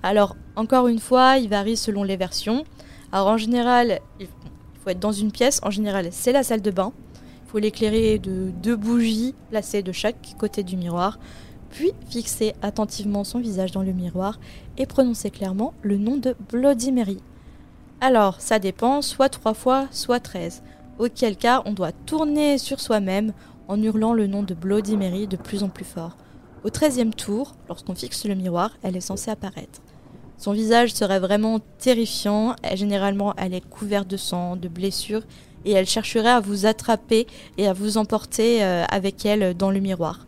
Alors, 0.04 0.36
encore 0.56 0.88
une 0.88 1.00
fois, 1.00 1.38
il 1.38 1.50
varie 1.50 1.78
selon 1.78 2.04
les 2.04 2.18
versions. 2.18 2.64
Alors, 3.12 3.28
en 3.28 3.38
général, 3.38 4.00
il 4.20 4.28
faut 4.84 4.90
être 4.90 5.00
dans 5.00 5.12
une 5.12 5.32
pièce. 5.32 5.60
En 5.64 5.70
général, 5.70 6.08
c'est 6.12 6.32
la 6.32 6.44
salle 6.44 6.62
de 6.62 6.72
bain. 6.72 6.94
Faut 7.52 7.60
l'éclairer 7.60 8.18
de 8.18 8.50
deux 8.64 8.78
bougies 8.78 9.36
placées 9.50 9.84
de 9.84 9.92
chaque 9.92 10.36
côté 10.40 10.64
du 10.64 10.78
miroir. 10.78 11.20
puis 11.70 11.92
fixez 12.10 12.54
attentivement 12.62 13.26
son 13.26 13.40
visage 13.40 13.74
dans 13.74 13.82
le 13.82 13.92
miroir 13.92 14.40
et 14.78 14.86
prononcez 14.86 15.32
clairement 15.32 15.74
le 15.82 15.98
nom 15.98 16.16
de 16.16 16.34
Bloody 16.50 16.94
Mary. 16.94 17.18
Alors, 18.00 18.40
ça 18.40 18.58
dépend, 18.58 19.02
soit 19.02 19.28
trois 19.28 19.54
fois, 19.54 19.90
soit 19.92 20.22
treize. 20.22 20.64
Auquel 20.98 21.36
cas, 21.36 21.62
on 21.66 21.74
doit 21.74 21.92
tourner 21.92 22.58
sur 22.58 22.80
soi-même 22.80 23.34
en 23.68 23.82
hurlant 23.84 24.14
le 24.14 24.28
nom 24.28 24.44
de 24.44 24.54
Bloody 24.54 24.96
Mary 24.96 25.28
de 25.28 25.36
plus 25.36 25.62
en 25.62 25.68
plus 25.68 25.84
fort. 25.84 26.16
Au 26.64 26.70
treizième 26.70 27.14
tour, 27.14 27.56
lorsqu'on 27.68 27.96
fixe 27.96 28.26
le 28.26 28.36
miroir, 28.36 28.72
elle 28.82 28.96
est 28.96 29.02
censée 29.02 29.30
apparaître. 29.30 29.82
Son 30.38 30.54
visage 30.54 30.94
serait 30.94 31.20
vraiment 31.20 31.60
terrifiant, 31.80 32.56
généralement 32.76 33.34
elle 33.36 33.54
est 33.54 33.68
couverte 33.70 34.08
de 34.08 34.18
sang, 34.18 34.56
de 34.56 34.70
blessures, 34.70 35.24
et 35.66 35.72
elle 35.72 35.88
chercherait 35.88 36.30
à 36.30 36.40
vous 36.40 36.66
attraper 36.66 37.28
et 37.58 37.68
à 37.68 37.74
vous 37.74 37.98
emporter 37.98 38.64
euh, 38.64 38.84
avec 38.90 39.26
elle 39.26 39.56
dans 39.56 39.72
le 39.72 39.80
miroir. 39.80 40.26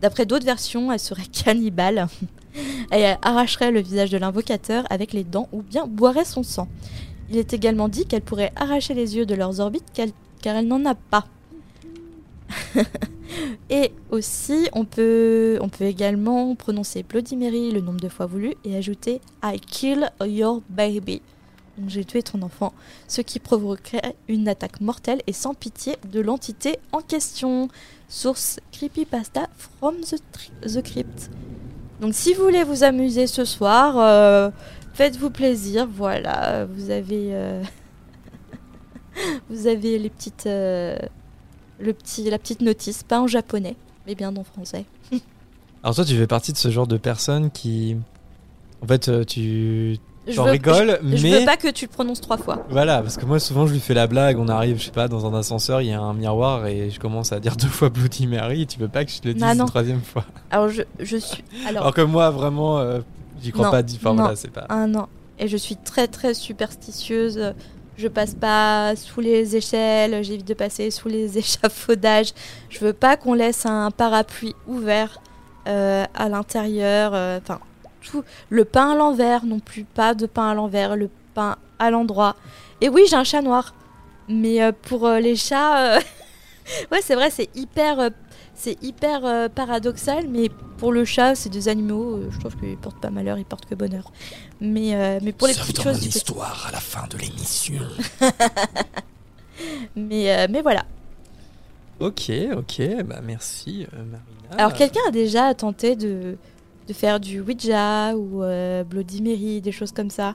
D'après 0.00 0.26
d'autres 0.26 0.44
versions, 0.44 0.92
elle 0.92 1.00
serait 1.00 1.26
cannibale. 1.44 2.08
elle 2.90 3.18
arracherait 3.22 3.70
le 3.70 3.80
visage 3.80 4.10
de 4.10 4.18
l'invocateur 4.18 4.84
avec 4.90 5.12
les 5.12 5.24
dents 5.24 5.48
ou 5.52 5.62
bien 5.62 5.86
boirait 5.86 6.24
son 6.24 6.42
sang. 6.42 6.68
Il 7.30 7.36
est 7.36 7.52
également 7.52 7.88
dit 7.88 8.06
qu'elle 8.06 8.22
pourrait 8.22 8.52
arracher 8.56 8.94
les 8.94 9.16
yeux 9.16 9.26
de 9.26 9.34
leurs 9.34 9.60
orbites 9.60 9.84
car 10.40 10.56
elle 10.56 10.66
n'en 10.66 10.84
a 10.86 10.94
pas. 10.94 11.26
et 13.70 13.92
aussi, 14.10 14.68
on 14.72 14.84
peut, 14.84 15.58
on 15.60 15.68
peut 15.68 15.84
également 15.84 16.54
prononcer 16.54 17.02
Bloody 17.02 17.36
le 17.36 17.80
nombre 17.80 18.00
de 18.00 18.08
fois 18.08 18.26
voulu 18.26 18.54
et 18.64 18.76
ajouter 18.76 19.20
I 19.42 19.60
kill 19.60 20.10
your 20.24 20.62
baby. 20.70 21.20
J'ai 21.86 22.04
tué 22.04 22.22
ton 22.22 22.42
enfant, 22.42 22.72
ce 23.06 23.20
qui 23.20 23.38
provoquerait 23.38 24.16
une 24.26 24.48
attaque 24.48 24.80
mortelle 24.80 25.22
et 25.26 25.32
sans 25.32 25.54
pitié 25.54 25.96
de 26.10 26.20
l'entité 26.20 26.78
en 26.92 27.00
question. 27.00 27.68
Source 28.08 28.58
Creepypasta 28.72 29.48
from 29.56 29.96
the, 30.00 30.82
Crypt. 30.82 31.30
Donc 32.00 32.14
si 32.14 32.32
vous 32.32 32.42
voulez 32.42 32.64
vous 32.64 32.84
amuser 32.84 33.26
ce 33.26 33.44
soir, 33.44 33.98
euh, 33.98 34.50
faites-vous 34.94 35.30
plaisir, 35.30 35.86
voilà, 35.86 36.64
vous 36.64 36.90
avez... 36.90 37.34
Euh, 37.34 37.62
vous 39.50 39.66
avez 39.66 39.98
les 39.98 40.10
petites... 40.10 40.46
Euh, 40.46 40.98
le 41.78 41.92
petit, 41.92 42.28
la 42.28 42.38
petite 42.38 42.60
notice, 42.60 43.04
pas 43.04 43.20
en 43.20 43.28
japonais, 43.28 43.76
mais 44.06 44.16
bien 44.16 44.34
en 44.34 44.42
français. 44.42 44.84
Alors 45.82 45.94
toi, 45.94 46.04
tu 46.04 46.16
fais 46.16 46.26
partie 46.26 46.52
de 46.52 46.56
ce 46.56 46.70
genre 46.70 46.88
de 46.88 46.96
personnes 46.96 47.52
qui, 47.52 47.96
en 48.82 48.86
fait, 48.86 49.08
euh, 50.28 50.56
tu 50.56 50.62
je 50.64 51.02
mais 51.02 51.16
je 51.16 51.26
veux 51.26 51.44
pas 51.44 51.56
que 51.56 51.68
tu 51.68 51.86
le 51.86 51.90
prononces 51.90 52.20
trois 52.20 52.36
fois. 52.36 52.64
Voilà, 52.70 53.02
parce 53.02 53.16
que 53.16 53.24
moi 53.24 53.38
souvent 53.40 53.66
je 53.66 53.72
lui 53.72 53.80
fais 53.80 53.94
la 53.94 54.06
blague, 54.06 54.38
on 54.38 54.48
arrive, 54.48 54.78
je 54.78 54.84
sais 54.84 54.90
pas, 54.90 55.08
dans 55.08 55.26
un 55.26 55.38
ascenseur, 55.38 55.80
il 55.80 55.88
y 55.88 55.92
a 55.92 56.00
un 56.00 56.14
miroir 56.14 56.66
et 56.66 56.90
je 56.90 57.00
commence 57.00 57.32
à 57.32 57.40
dire 57.40 57.56
deux 57.56 57.68
fois 57.68 57.88
Bloody 57.88 58.26
Mary. 58.26 58.66
Tu 58.66 58.78
veux 58.78 58.88
pas 58.88 59.04
que 59.04 59.10
je 59.10 59.20
te 59.20 59.28
le 59.28 59.34
dise 59.34 59.44
une 59.44 59.66
troisième 59.66 60.02
fois? 60.02 60.24
Alors 60.50 60.68
je, 60.68 60.82
je 61.00 61.16
suis. 61.16 61.44
Alors, 61.66 61.82
alors 61.82 61.94
que 61.94 62.02
moi 62.02 62.30
vraiment, 62.30 62.78
euh, 62.78 63.00
j'y 63.42 63.52
crois 63.52 63.70
pas. 63.70 63.82
Enfin 63.82 64.12
voilà, 64.14 64.36
c'est 64.36 64.50
pas. 64.50 64.66
Ah 64.68 64.86
non. 64.86 65.06
Et 65.38 65.48
je 65.48 65.56
suis 65.56 65.76
très 65.76 66.08
très 66.08 66.34
superstitieuse 66.34 67.54
je 67.98 68.06
passe 68.06 68.34
pas 68.34 68.94
sous 68.96 69.20
les 69.20 69.56
échelles, 69.56 70.22
j'évite 70.22 70.46
de 70.46 70.54
passer 70.54 70.90
sous 70.90 71.08
les 71.08 71.36
échafaudages. 71.42 72.32
Je 72.70 72.78
veux 72.78 72.92
pas 72.92 73.16
qu'on 73.16 73.34
laisse 73.34 73.66
un 73.66 73.90
parapluie 73.90 74.54
ouvert 74.66 75.20
euh, 75.66 76.04
à 76.14 76.28
l'intérieur. 76.28 77.10
Euh, 77.14 77.40
enfin, 77.42 77.58
tout. 78.10 78.24
Le 78.50 78.64
pain 78.64 78.92
à 78.92 78.94
l'envers 78.94 79.44
non 79.44 79.60
plus, 79.60 79.84
pas 79.84 80.14
de 80.14 80.26
pain 80.26 80.50
à 80.50 80.54
l'envers, 80.54 80.96
le 80.96 81.10
pain 81.34 81.56
à 81.78 81.90
l'endroit. 81.90 82.36
Et 82.80 82.88
oui, 82.88 83.02
j'ai 83.08 83.16
un 83.16 83.24
chat 83.24 83.42
noir. 83.42 83.74
Mais 84.28 84.62
euh, 84.62 84.72
pour 84.72 85.08
les 85.08 85.36
chats, 85.36 85.98
ouais, 86.92 87.00
c'est 87.02 87.14
vrai, 87.14 87.30
c'est 87.30 87.48
hyper 87.56 88.10
c'est 88.58 88.82
hyper 88.82 89.24
euh, 89.24 89.48
paradoxal, 89.48 90.26
mais 90.28 90.50
pour 90.78 90.90
le 90.90 91.04
chat, 91.04 91.36
c'est 91.36 91.48
des 91.48 91.68
animaux, 91.68 92.16
euh, 92.16 92.28
je 92.32 92.40
trouve 92.40 92.56
qu'ils 92.56 92.76
portent 92.76 93.00
pas 93.00 93.10
malheur, 93.10 93.38
ils 93.38 93.44
portent 93.44 93.66
que 93.66 93.76
bonheur. 93.76 94.10
Mais, 94.60 94.96
euh, 94.96 95.20
mais 95.22 95.32
pour 95.32 95.46
les 95.46 95.54
petites 95.54 95.80
choses. 95.80 96.00
Mon 96.00 96.08
histoire 96.08 96.66
à 96.68 96.72
la 96.72 96.80
fin 96.80 97.06
de 97.06 97.16
l'émission. 97.18 97.82
mais, 99.96 100.48
mais 100.48 100.60
voilà. 100.60 100.84
Ok, 102.00 102.30
ok, 102.56 102.82
bah 103.04 103.20
merci 103.22 103.86
Marina. 103.92 104.18
Alors 104.56 104.72
quelqu'un 104.72 105.00
a 105.06 105.10
déjà 105.12 105.54
tenté 105.54 105.94
de, 105.94 106.36
de 106.88 106.92
faire 106.92 107.20
du 107.20 107.40
Ouija 107.40 108.16
ou 108.16 108.42
Bloody 108.88 109.22
Mary, 109.22 109.60
des 109.60 109.72
choses 109.72 109.92
comme 109.92 110.10
ça. 110.10 110.34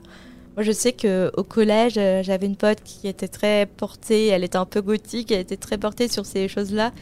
Moi, 0.56 0.62
je 0.62 0.70
sais 0.70 0.92
que 0.92 1.32
au 1.36 1.42
collège, 1.42 1.94
j'avais 1.94 2.46
une 2.46 2.56
pote 2.56 2.78
qui 2.84 3.08
était 3.08 3.28
très 3.28 3.66
portée, 3.66 4.28
elle 4.28 4.44
était 4.44 4.56
un 4.56 4.66
peu 4.66 4.80
gothique, 4.82 5.32
elle 5.32 5.40
était 5.40 5.56
très 5.56 5.78
portée 5.78 6.06
sur 6.06 6.24
ces 6.24 6.46
choses-là. 6.46 6.92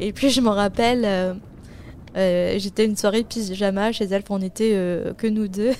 Et 0.00 0.12
puis 0.12 0.30
je 0.30 0.40
me 0.40 0.48
rappelle, 0.48 1.02
euh, 1.04 1.34
euh, 2.16 2.58
j'étais 2.58 2.84
une 2.84 2.96
soirée 2.96 3.24
pyjama 3.24 3.92
chez 3.92 4.04
elle, 4.04 4.24
on 4.30 4.40
était 4.40 4.72
euh, 4.74 5.14
que 5.14 5.26
nous 5.26 5.48
deux. 5.48 5.72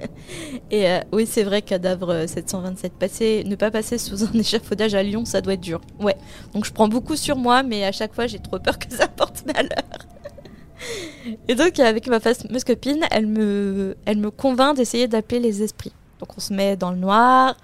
et 0.70 0.86
oui, 1.12 1.26
c'est 1.26 1.42
vrai, 1.42 1.62
cadavre 1.62 2.26
727, 2.26 2.92
passer, 2.92 3.44
ne 3.44 3.54
pas 3.54 3.70
passer 3.70 3.98
sous 3.98 4.24
un 4.24 4.32
échafaudage 4.34 4.94
à 4.94 5.02
Lyon, 5.02 5.24
ça 5.24 5.40
doit 5.40 5.54
être 5.54 5.60
dur. 5.60 5.80
Ouais. 6.00 6.16
Donc 6.52 6.64
je 6.64 6.72
prends 6.72 6.88
beaucoup 6.88 7.16
sur 7.16 7.36
moi, 7.36 7.62
mais 7.62 7.84
à 7.84 7.92
chaque 7.92 8.14
fois 8.14 8.26
j'ai 8.26 8.40
trop 8.40 8.58
peur 8.58 8.78
que 8.78 8.92
ça 8.92 9.08
porte 9.08 9.44
malheur. 9.46 9.68
et 11.48 11.54
donc 11.54 11.78
avec 11.78 12.06
ma 12.08 12.20
fameuse 12.20 12.64
copine, 12.64 13.04
elle 13.10 13.26
me, 13.26 13.96
elle 14.04 14.18
me 14.18 14.30
convainc 14.30 14.76
d'essayer 14.76 15.08
d'appeler 15.08 15.40
les 15.40 15.62
esprits. 15.62 15.92
Donc 16.20 16.36
on 16.36 16.40
se 16.40 16.52
met 16.52 16.76
dans 16.76 16.90
le 16.90 16.96
noir, 16.96 17.56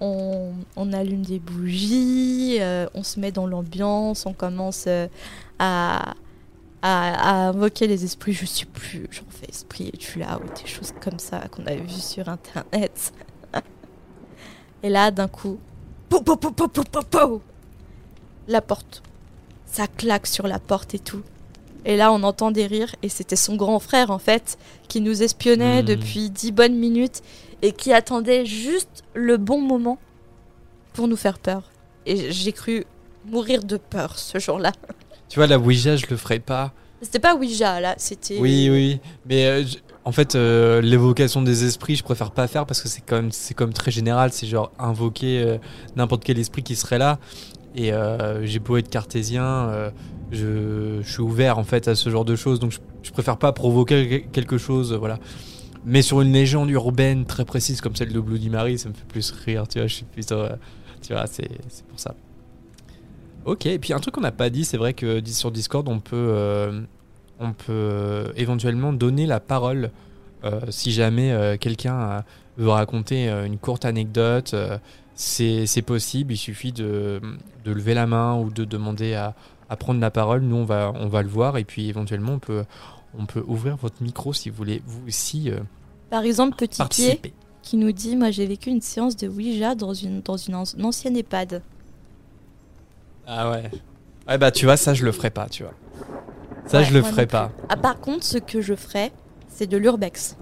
on, 0.00 0.92
allume 0.92 1.22
des 1.22 1.38
bougies, 1.38 2.58
euh, 2.60 2.86
on 2.94 3.02
se 3.02 3.18
met 3.18 3.32
dans 3.32 3.46
l'ambiance, 3.46 4.26
on 4.26 4.32
commence 4.32 4.84
euh, 4.88 5.08
à, 5.58 6.14
invoquer 6.82 7.86
les 7.86 8.04
esprits. 8.04 8.32
Je 8.32 8.44
suis 8.44 8.66
plus, 8.66 9.08
j'en 9.10 9.24
fais 9.30 9.48
esprit 9.48 9.90
et 9.92 9.96
tu 9.96 10.18
là, 10.18 10.38
ou 10.38 10.60
des 10.60 10.68
choses 10.68 10.92
comme 11.00 11.18
ça 11.18 11.40
qu'on 11.50 11.66
avait 11.66 11.80
vues 11.80 11.90
sur 11.90 12.28
internet. 12.28 13.12
et 14.82 14.88
là, 14.88 15.10
d'un 15.10 15.28
coup, 15.28 15.58
la 18.48 18.60
porte. 18.60 19.02
Ça 19.66 19.86
claque 19.88 20.26
sur 20.26 20.46
la 20.46 20.58
porte 20.58 20.94
et 20.94 20.98
tout. 20.98 21.22
Et 21.86 21.96
là, 21.96 22.12
on 22.12 22.22
entend 22.24 22.50
des 22.50 22.66
rires, 22.66 22.94
et 23.02 23.08
c'était 23.08 23.36
son 23.36 23.56
grand 23.56 23.78
frère, 23.78 24.10
en 24.10 24.18
fait, 24.18 24.58
qui 24.88 25.00
nous 25.00 25.22
espionnait 25.22 25.82
hmm. 25.82 25.86
depuis 25.86 26.30
dix 26.30 26.52
bonnes 26.52 26.74
minutes 26.74 27.22
et 27.62 27.72
qui 27.72 27.92
attendait 27.92 28.44
juste 28.44 29.04
le 29.14 29.38
bon 29.38 29.60
moment 29.60 29.98
pour 30.92 31.08
nous 31.08 31.16
faire 31.16 31.38
peur. 31.38 31.62
Et 32.04 32.32
j'ai 32.32 32.52
cru 32.52 32.84
mourir 33.24 33.64
de 33.64 33.76
peur 33.76 34.18
ce 34.18 34.38
jour-là. 34.38 34.72
Tu 35.28 35.38
vois, 35.38 35.46
la 35.46 35.58
Ouija, 35.58 35.96
je 35.96 36.06
le 36.10 36.16
ferais 36.16 36.38
pas. 36.38 36.72
C'était 37.02 37.18
pas 37.18 37.34
Ouija, 37.34 37.80
là, 37.80 37.94
c'était. 37.98 38.38
Oui, 38.38 38.68
oui, 38.70 39.00
mais 39.26 39.46
euh, 39.46 39.64
en 40.04 40.12
fait, 40.12 40.34
euh, 40.34 40.80
l'évocation 40.80 41.42
des 41.42 41.64
esprits, 41.64 41.96
je 41.96 42.04
préfère 42.04 42.30
pas 42.30 42.46
faire 42.46 42.64
parce 42.64 42.80
que 42.80 42.88
c'est 42.88 43.04
comme, 43.04 43.32
c'est 43.32 43.54
comme 43.54 43.72
très 43.72 43.90
général, 43.90 44.32
c'est 44.32 44.46
genre 44.46 44.72
invoquer 44.78 45.42
euh, 45.42 45.58
n'importe 45.96 46.24
quel 46.24 46.38
esprit 46.38 46.62
qui 46.62 46.76
serait 46.76 46.98
là. 46.98 47.18
Et 47.76 47.92
j'ai 48.42 48.58
beau 48.58 48.78
être 48.78 48.88
cartésien, 48.88 49.92
je, 50.32 51.00
suis 51.02 51.20
ouvert 51.20 51.58
en 51.58 51.64
fait 51.64 51.88
à 51.88 51.94
ce 51.94 52.10
genre 52.10 52.24
de 52.24 52.36
choses, 52.36 52.58
donc 52.58 52.72
je, 53.02 53.10
préfère 53.12 53.36
pas 53.36 53.52
provoquer 53.52 54.26
quelque 54.32 54.58
chose, 54.58 54.92
voilà. 54.92 55.18
Mais 55.84 56.02
sur 56.02 56.20
une 56.20 56.32
légende 56.32 56.68
urbaine 56.70 57.26
très 57.26 57.44
précise 57.44 57.80
comme 57.80 57.94
celle 57.94 58.12
de 58.12 58.18
Bloody 58.18 58.50
Mary, 58.50 58.78
ça 58.78 58.88
me 58.88 58.94
fait 58.94 59.06
plus 59.06 59.30
rire, 59.30 59.68
tu 59.68 59.78
vois, 59.78 59.86
je 59.86 59.94
suis 59.94 60.04
plutôt... 60.04 60.34
Euh, 60.34 60.56
tu 61.00 61.12
vois, 61.12 61.26
c'est 61.28 61.48
pour 61.88 62.00
ça. 62.00 62.14
Ok, 63.44 63.66
et 63.66 63.78
puis 63.78 63.92
un 63.92 64.00
truc 64.00 64.14
qu'on 64.14 64.20
n'a 64.22 64.32
pas 64.32 64.50
dit, 64.50 64.64
c'est 64.64 64.76
vrai 64.76 64.94
que 64.94 65.22
sur 65.24 65.52
Discord, 65.52 65.88
on 65.88 66.00
peut, 66.00 66.16
euh, 66.16 66.82
on 67.38 67.52
peut 67.52 67.66
euh, 67.68 68.32
éventuellement 68.36 68.92
donner 68.92 69.26
la 69.26 69.40
parole 69.40 69.90
si 70.68 70.92
jamais 70.92 71.56
quelqu'un 71.60 72.22
veut 72.56 72.68
raconter 72.68 73.28
une 73.28 73.58
courte 73.58 73.84
anecdote. 73.84 74.54
C'est 75.16 75.82
possible, 75.82 76.34
il 76.34 76.36
suffit 76.36 76.72
de, 76.72 77.20
de, 77.64 77.72
lever 77.72 77.94
la 77.94 78.06
main 78.06 78.36
ou 78.36 78.50
de 78.50 78.64
demander 78.64 79.14
à, 79.14 79.34
à, 79.70 79.76
prendre 79.76 80.00
la 80.00 80.10
parole. 80.10 80.42
Nous, 80.42 80.56
on 80.56 80.64
va, 80.64 80.92
on 80.94 81.08
va 81.08 81.22
le 81.22 81.28
voir 81.28 81.56
et 81.56 81.64
puis 81.64 81.88
éventuellement, 81.88 82.34
on 82.34 82.38
peut, 82.38 82.64
on 83.18 83.26
peut 83.26 83.42
ouvrir 83.46 83.76
votre 83.76 84.02
micro 84.02 84.32
si 84.32 84.50
vous 84.50 84.56
voulez 84.56 84.82
vous 84.86 85.06
aussi. 85.08 85.50
Euh, 85.50 85.60
Par 86.10 86.22
exemple, 86.22 86.56
Petit 86.56 86.82
Pied 86.88 87.32
qui 87.62 87.76
nous 87.76 87.90
dit 87.92 88.14
Moi 88.14 88.30
j'ai 88.30 88.46
vécu 88.46 88.70
une 88.70 88.80
séance 88.80 89.16
de 89.16 89.26
Ouija 89.26 89.74
dans 89.74 89.92
une, 89.92 90.20
dans 90.20 90.36
une, 90.36 90.54
ancienne 90.54 91.16
EHPAD. 91.16 91.62
Ah 93.26 93.50
ouais. 93.50 93.70
Ouais, 94.28 94.38
bah 94.38 94.52
tu 94.52 94.66
vois, 94.66 94.76
ça 94.76 94.94
je 94.94 95.04
le 95.04 95.12
ferai 95.12 95.30
pas, 95.30 95.48
tu 95.48 95.64
vois. 95.64 95.74
Ça 96.66 96.82
je 96.82 96.92
le 96.92 97.02
ferai 97.02 97.26
pas. 97.26 97.50
Ah, 97.68 97.76
par 97.76 98.00
contre, 98.00 98.24
ce 98.24 98.38
que 98.38 98.60
je 98.60 98.74
ferai, 98.74 99.12
c'est 99.48 99.66
de 99.66 99.76
l'urbex. 99.76 100.36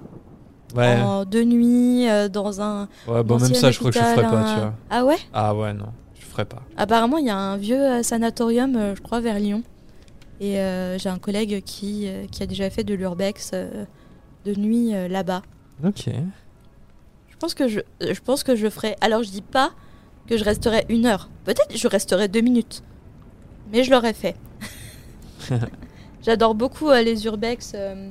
Ouais. 0.75 0.97
de 1.31 1.43
nuit, 1.45 2.09
euh, 2.09 2.29
dans 2.29 2.61
un. 2.61 2.89
Ouais, 3.07 3.23
bon, 3.23 3.39
même 3.39 3.55
ça, 3.55 3.71
je 3.71 3.79
crois 3.79 3.91
que 3.91 3.99
je 3.99 4.05
ferai 4.05 4.23
pas, 4.23 4.55
tu 4.55 4.61
vois. 4.61 4.75
Ah 4.91 5.05
ouais? 5.05 5.19
Ah 5.33 5.55
ouais, 5.55 5.73
non, 5.73 5.87
je 6.19 6.25
ferai 6.25 6.45
pas. 6.45 6.63
Apparemment, 6.77 7.19
il 7.19 7.27
y 7.27 7.31
a 7.31 7.37
un 7.37 7.57
vieux 7.57 7.81
euh, 7.81 8.03
sanatorium, 8.03 8.95
je 8.97 9.01
crois, 9.01 9.21
vers 9.21 9.39
Lyon, 9.39 9.63
et 10.41 10.59
euh, 10.59 10.99
j'ai 10.99 11.09
un 11.09 11.19
collègue 11.19 11.63
qui, 11.65 12.09
euh, 12.09 12.27
qui 12.31 12.43
a 12.43 12.47
déjà 12.47 12.69
fait 12.71 12.85
de 12.85 12.95
l'urbex 12.95 13.53
euh, 13.55 13.85
de 14.45 14.55
nuit 14.55 14.93
là-bas. 15.09 15.43
Ok. 15.85 16.07
Je 17.29 17.37
pense 17.39 17.55
que 17.55 17.69
je, 17.69 17.81
je 18.01 18.21
pense 18.21 18.43
que 18.43 18.57
je 18.57 18.69
ferai. 18.69 18.97
Alors 19.01 19.23
je 19.23 19.31
dis 19.31 19.43
pas 19.43 19.71
que 20.27 20.37
je 20.37 20.45
resterai 20.45 20.87
une 20.89 21.07
heure. 21.07 21.29
Peut-être 21.45 21.77
je 21.77 21.89
resterai 21.89 22.29
deux 22.29 22.41
minutes. 22.41 22.83
Mais 23.73 23.85
je 23.85 23.91
l'aurais 23.91 24.13
fait. 24.13 24.37
J'adore 26.23 26.55
beaucoup 26.55 26.89
euh, 26.89 27.03
les 27.03 27.27
urbex 27.27 27.73
euh, 27.75 28.11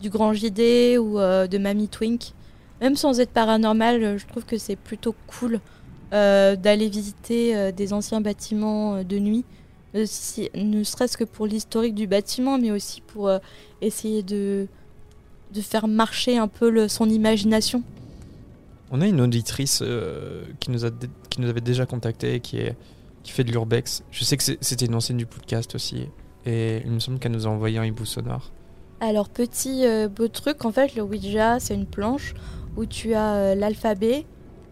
du 0.00 0.10
Grand 0.10 0.32
JD 0.32 0.98
ou 0.98 1.18
euh, 1.18 1.46
de 1.46 1.58
Mamie 1.58 1.88
Twink. 1.88 2.32
Même 2.80 2.96
sans 2.96 3.20
être 3.20 3.30
paranormal, 3.30 4.02
euh, 4.02 4.18
je 4.18 4.26
trouve 4.26 4.44
que 4.44 4.58
c'est 4.58 4.76
plutôt 4.76 5.14
cool 5.26 5.60
euh, 6.12 6.56
d'aller 6.56 6.88
visiter 6.88 7.72
des 7.72 7.92
anciens 7.92 8.20
bâtiments 8.20 9.04
de 9.04 9.18
nuit. 9.18 9.44
Ne 9.94 10.04
serait-ce 10.84 11.16
que 11.16 11.24
pour 11.24 11.46
l'historique 11.46 11.94
du 11.94 12.06
bâtiment, 12.06 12.58
mais 12.58 12.70
aussi 12.70 13.00
pour 13.00 13.30
essayer 13.80 14.22
de, 14.22 14.66
faire 15.60 15.88
marcher 15.88 16.38
un 16.38 16.48
peu 16.48 16.88
son 16.88 17.08
imagination. 17.08 17.82
On 18.92 19.00
a 19.00 19.06
une 19.06 19.20
auditrice 19.20 19.82
qui, 20.60 20.70
nous 20.70 20.84
avait 20.84 21.60
déjà 21.60 21.86
contacté 21.86 22.40
qui, 22.40 22.60
qui 23.22 23.32
fait 23.32 23.44
de 23.44 23.50
l'urbex. 23.50 24.04
Je 24.10 24.24
sais 24.24 24.36
que 24.36 24.42
c'était 24.42 24.86
une 24.86 24.94
ancienne 24.94 25.18
du 25.18 25.26
podcast 25.26 25.74
aussi. 25.74 26.06
Et 26.46 26.82
il 26.84 26.90
me 26.90 27.00
semble 27.00 27.18
qu'elle 27.18 27.32
nous 27.32 27.46
a 27.46 27.50
envoyé 27.50 27.78
un 27.78 27.84
hibou 27.84 28.04
sonore. 28.04 28.50
Alors, 29.00 29.28
petit 29.28 29.86
euh, 29.86 30.08
beau 30.08 30.28
truc, 30.28 30.64
en 30.64 30.72
fait, 30.72 30.94
le 30.94 31.02
Ouija, 31.02 31.58
c'est 31.58 31.74
une 31.74 31.86
planche 31.86 32.34
où 32.76 32.84
tu 32.86 33.14
as 33.14 33.34
euh, 33.34 33.54
l'alphabet 33.54 34.26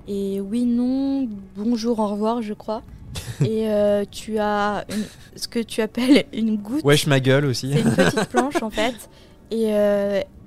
et 0.07 0.41
oui, 0.41 0.65
non, 0.65 1.29
bonjour, 1.57 1.99
au 1.99 2.07
revoir, 2.09 2.41
je 2.43 2.55
crois. 2.55 2.83
et 3.41 3.71
euh, 3.71 4.05
tu 4.11 4.39
as 4.39 4.85
une- 4.91 5.05
ce 5.37 5.49
que 5.49 5.61
tu 5.61 5.81
appelles 5.81 6.25
une 6.33 6.57
goutte. 6.57 6.85
Wesh 6.85 7.07
ma 7.07 7.21
gueule 7.21 7.47
aussi. 7.47 7.73
C'est 7.73 7.81
une 7.81 7.95
petite 7.95 8.25
planche 8.31 8.63
en 8.63 8.71
fait. 8.71 8.95
Et, 9.51 9.71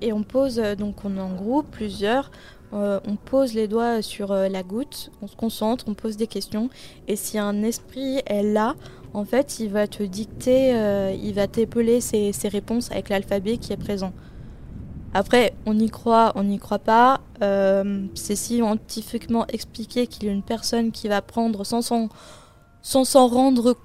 et 0.00 0.12
on 0.12 0.22
pose, 0.22 0.62
donc 0.78 1.04
on 1.04 1.16
est 1.16 1.20
en 1.20 1.34
groupe, 1.34 1.66
plusieurs. 1.72 2.30
on 2.72 3.16
pose 3.24 3.52
les 3.52 3.66
doigts 3.66 4.00
sur 4.00 4.32
la 4.32 4.62
goutte, 4.62 5.10
on 5.22 5.26
se 5.26 5.34
concentre, 5.34 5.86
on 5.88 5.94
pose 5.94 6.16
des 6.16 6.28
questions. 6.28 6.70
Et 7.08 7.16
si 7.16 7.36
un 7.36 7.64
esprit 7.64 8.20
est 8.26 8.44
là, 8.44 8.76
en 9.14 9.24
fait, 9.24 9.60
il 9.60 9.70
va 9.70 9.86
te 9.86 10.02
dicter, 10.02 10.74
euh, 10.74 11.14
il 11.22 11.34
va 11.34 11.46
t'épeler 11.46 12.00
ses, 12.00 12.32
ses 12.32 12.48
réponses 12.48 12.90
avec 12.90 13.08
l'alphabet 13.08 13.58
qui 13.58 13.72
est 13.72 13.76
présent. 13.76 14.12
Après, 15.14 15.52
on 15.66 15.78
y 15.78 15.90
croit, 15.90 16.32
on 16.36 16.44
n'y 16.44 16.58
croit 16.58 16.78
pas. 16.78 17.20
Euh, 17.42 18.06
c'est 18.14 18.36
scientifiquement 18.36 19.46
expliqué 19.48 20.06
qu'il 20.06 20.24
y 20.24 20.28
a 20.28 20.32
une 20.32 20.42
personne 20.42 20.90
qui 20.90 21.08
va 21.08 21.20
prendre 21.20 21.64
sans 21.64 21.82
s'en 21.82 22.08
rendre, 23.26 23.76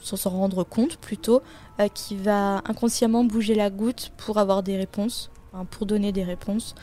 s'en 0.00 0.30
rendre 0.30 0.62
compte 0.62 0.96
plutôt, 0.98 1.42
euh, 1.80 1.88
qui 1.88 2.14
va 2.14 2.58
inconsciemment 2.66 3.24
bouger 3.24 3.56
la 3.56 3.70
goutte 3.70 4.12
pour 4.16 4.38
avoir 4.38 4.62
des 4.62 4.76
réponses, 4.76 5.32
pour 5.70 5.86
donner 5.86 6.12
des 6.12 6.24
réponses. 6.24 6.76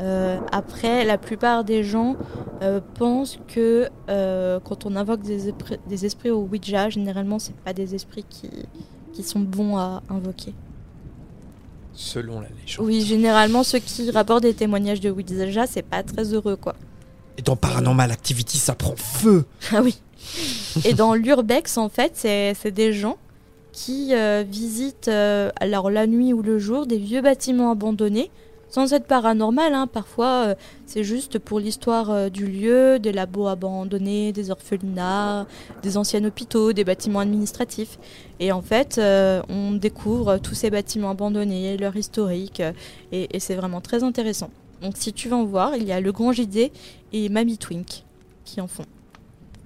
Euh, 0.00 0.38
après, 0.52 1.04
la 1.04 1.16
plupart 1.16 1.64
des 1.64 1.82
gens 1.82 2.16
euh, 2.62 2.80
pensent 2.94 3.38
que 3.48 3.88
euh, 4.10 4.60
quand 4.62 4.84
on 4.84 4.94
invoque 4.94 5.22
des, 5.22 5.50
espri- 5.50 5.78
des 5.88 6.04
esprits 6.04 6.30
au 6.30 6.40
Ouija, 6.42 6.90
généralement, 6.90 7.38
c'est 7.38 7.56
pas 7.56 7.72
des 7.72 7.94
esprits 7.94 8.24
qui, 8.28 8.50
qui 9.14 9.22
sont 9.22 9.40
bons 9.40 9.76
à 9.78 10.02
invoquer. 10.10 10.52
Selon 11.94 12.40
la 12.40 12.48
légende. 12.60 12.84
Oui, 12.86 13.00
généralement, 13.00 13.62
ceux 13.62 13.78
qui 13.78 14.10
rapportent 14.10 14.42
des 14.42 14.52
témoignages 14.52 15.00
de 15.00 15.10
Ouija, 15.10 15.66
c'est 15.66 15.82
pas 15.82 16.02
très 16.02 16.24
heureux, 16.34 16.56
quoi. 16.56 16.74
Et 17.38 17.42
dans 17.42 17.56
Paranormal 17.56 18.10
Activity, 18.10 18.58
ça 18.58 18.74
prend 18.74 18.96
feu. 18.96 19.44
Ah 19.72 19.80
oui. 19.82 19.98
Et 20.84 20.92
dans 20.92 21.14
l'urbex, 21.14 21.78
en 21.78 21.88
fait, 21.88 22.12
c'est 22.14 22.52
c'est 22.54 22.70
des 22.72 22.92
gens 22.92 23.16
qui 23.72 24.12
visitent, 24.48 25.08
alors 25.08 25.90
la 25.90 26.06
nuit 26.06 26.32
ou 26.32 26.42
le 26.42 26.58
jour, 26.58 26.86
des 26.86 26.98
vieux 26.98 27.20
bâtiments 27.22 27.70
abandonnés, 27.70 28.30
sans 28.76 28.92
être 28.92 29.06
paranormal. 29.06 29.72
hein. 29.72 29.86
Parfois, 29.86 30.48
euh, 30.48 30.54
c'est 30.84 31.02
juste 31.02 31.38
pour 31.38 31.60
l'histoire 31.60 32.10
euh, 32.10 32.28
du 32.28 32.46
lieu, 32.46 32.98
des 32.98 33.10
labos 33.10 33.46
abandonnés, 33.46 34.32
des 34.32 34.50
orphelinats, 34.50 35.46
des 35.82 35.96
anciens 35.96 36.22
hôpitaux, 36.22 36.74
des 36.74 36.84
bâtiments 36.84 37.20
administratifs. 37.20 37.98
Et 38.38 38.52
en 38.52 38.60
fait, 38.60 38.98
euh, 38.98 39.40
on 39.48 39.72
découvre 39.72 40.36
tous 40.36 40.54
ces 40.54 40.68
bâtiments 40.68 41.08
abandonnés, 41.08 41.78
leur 41.78 41.96
historique, 41.96 42.62
et, 43.12 43.38
c'est 43.38 43.54
vraiment 43.54 43.80
très 43.80 44.02
intéressant. 44.04 44.50
Donc 44.82 44.98
si 44.98 45.14
tu 45.14 45.30
veux 45.30 45.36
en 45.36 45.46
voir, 45.46 45.74
il 45.76 45.84
y 45.84 45.92
a 45.92 46.02
le 46.02 46.12
Grand 46.12 46.32
JD 46.32 46.70
et 47.14 47.30
Mamie 47.30 47.56
Twink 47.56 48.04
qui 48.44 48.60
en 48.60 48.66
font. 48.66 48.84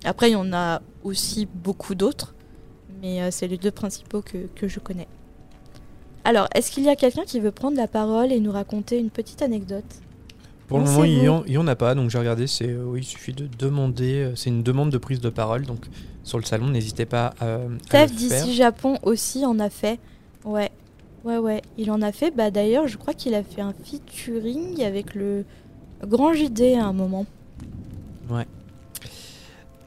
Après, 0.04 0.30
il 0.30 0.34
y 0.34 0.36
en 0.36 0.52
a 0.52 0.82
aussi 1.02 1.48
beaucoup 1.52 1.96
d'autres, 1.96 2.32
mais 3.02 3.28
c'est 3.32 3.48
les 3.48 3.58
deux 3.58 3.72
principaux 3.72 4.22
que, 4.22 4.46
que 4.54 4.68
je 4.68 4.78
connais. 4.78 5.08
Alors, 6.24 6.48
est-ce 6.54 6.70
qu'il 6.70 6.84
y 6.84 6.88
a 6.88 6.96
quelqu'un 6.96 7.24
qui 7.24 7.40
veut 7.40 7.50
prendre 7.50 7.76
la 7.76 7.88
parole 7.88 8.30
et 8.32 8.40
nous 8.40 8.52
raconter 8.52 8.98
une 8.98 9.10
petite 9.10 9.42
anecdote? 9.42 9.84
Pour 10.68 10.78
le 10.78 10.84
moment, 10.84 11.04
il 11.04 11.14
y, 11.14 11.26
vous. 11.26 11.60
en, 11.62 11.66
a 11.66 11.74
pas, 11.74 11.94
donc 11.96 12.10
j'ai 12.10 12.18
regardé. 12.18 12.46
C'est 12.46 12.68
euh, 12.68 12.84
oui, 12.86 13.00
il 13.00 13.04
suffit 13.04 13.32
de 13.32 13.48
demander. 13.58 14.22
euh, 14.22 14.36
C'est 14.36 14.50
une 14.50 14.62
demande 14.62 14.90
de 14.90 14.98
prise 14.98 15.20
de 15.20 15.30
parole, 15.30 15.66
donc 15.66 15.86
sur 16.22 16.38
le 16.38 16.44
salon, 16.44 16.68
n'hésitez 16.68 17.06
pas 17.06 17.34
euh, 17.42 17.68
à 17.88 17.90
faire. 17.90 18.06
d'ici 18.10 18.54
Japon 18.54 18.98
aussi 19.02 19.44
en 19.44 19.58
a 19.58 19.68
fait. 19.70 19.98
Ouais, 20.44 20.70
ouais, 21.24 21.38
ouais. 21.38 21.62
Il 21.76 21.90
en 21.90 22.02
a 22.02 22.12
fait. 22.12 22.30
Bah 22.30 22.52
d'ailleurs, 22.52 22.86
je 22.86 22.98
crois 22.98 23.14
qu'il 23.14 23.34
a 23.34 23.42
fait 23.42 23.62
un 23.62 23.74
featuring 23.84 24.80
avec 24.84 25.14
le 25.16 25.44
Grand 26.06 26.32
JD 26.34 26.76
à 26.78 26.84
un 26.84 26.92
moment. 26.92 27.26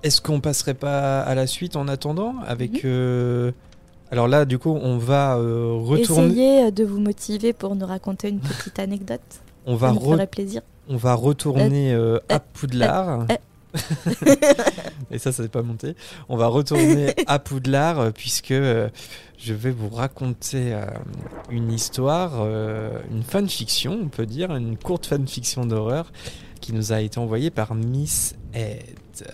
Est-ce 0.04 0.20
qu'on 0.22 0.42
passerait 0.42 0.74
pas 0.74 1.22
à 1.22 1.34
la 1.34 1.48
suite 1.48 1.78
en 1.78 1.88
attendant 1.88 2.36
avec 2.46 2.74
Mhm. 2.74 2.82
euh, 2.84 3.52
Alors 4.14 4.28
là, 4.28 4.46
du 4.46 4.60
coup, 4.60 4.70
on 4.70 5.00
va 5.00 5.38
euh, 5.38 5.74
retourner. 5.74 6.28
Essayez 6.28 6.64
euh, 6.66 6.72
de 6.72 6.84
vous 6.84 7.00
motiver 7.00 7.52
pour 7.52 7.76
nous 7.76 7.88
raconter 7.88 8.30
une 8.30 8.40
petite 8.40 8.78
anecdote. 8.78 9.22
On 9.66 9.76
va 9.76 9.88
Ça 9.88 9.94
nous 9.96 10.00
re- 10.02 10.12
ferait 10.12 10.28
plaisir. 10.28 10.62
on 10.88 10.98
va 10.98 11.16
retourner 11.16 11.94
euh, 11.96 12.20
à 12.30 12.36
euh, 12.36 12.40
Poudlard. 12.54 13.26
Et 15.10 15.18
ça, 15.18 15.32
ça 15.32 15.42
n'est 15.42 15.50
pas 15.50 15.64
monté. 15.64 15.96
On 16.30 16.38
va 16.38 16.46
retourner 16.46 17.16
à 17.28 17.40
Poudlard 17.40 18.14
puisque 18.14 18.52
euh, 18.52 18.90
je 19.40 19.56
vais 19.56 19.72
vous 19.72 19.90
raconter 19.90 20.78
une 21.50 21.72
histoire, 21.72 22.46
une 23.10 23.24
fanfiction, 23.24 23.98
on 24.04 24.10
peut 24.10 24.28
dire, 24.28 24.56
une 24.56 24.78
courte 24.78 25.08
fanfiction 25.08 25.66
d'horreur 25.66 26.12
qui 26.62 26.72
nous 26.74 26.94
a 26.94 27.02
été 27.02 27.18
envoyée 27.20 27.50
par 27.50 27.74
Miss 27.74 28.36
Ed. 28.54 28.84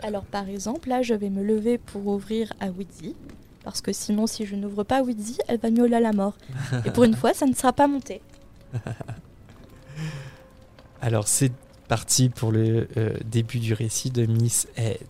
Alors 0.04 0.24
par 0.24 0.48
exemple, 0.48 0.88
là, 0.90 1.02
je 1.02 1.16
vais 1.16 1.30
me 1.30 1.44
lever 1.44 1.78
pour 1.80 2.08
ouvrir 2.08 2.54
à 2.62 2.68
Wheezy. 2.70 3.16
Parce 3.64 3.82
que 3.82 3.92
sinon, 3.92 4.28
si 4.28 4.46
je 4.46 4.56
n'ouvre 4.56 4.84
pas 4.84 5.02
Wheezy, 5.02 5.38
elle 5.48 5.60
va 5.60 5.70
miauler 5.70 5.96
à 5.96 6.00
la 6.00 6.14
mort. 6.14 6.38
Et 6.86 6.92
pour 6.92 7.04
une 7.04 7.16
fois, 7.18 7.34
ça 7.34 7.46
ne 7.46 7.54
sera 7.54 7.74
pas 7.74 7.88
monté. 7.88 8.22
Alors 11.02 11.28
c'est 11.28 11.52
parti 11.88 12.30
pour 12.30 12.52
le 12.52 12.88
euh, 12.98 13.18
début 13.26 13.60
du 13.60 13.74
récit 13.74 14.12
de 14.12 14.26
Miss 14.26 14.68
Ed. 14.76 15.08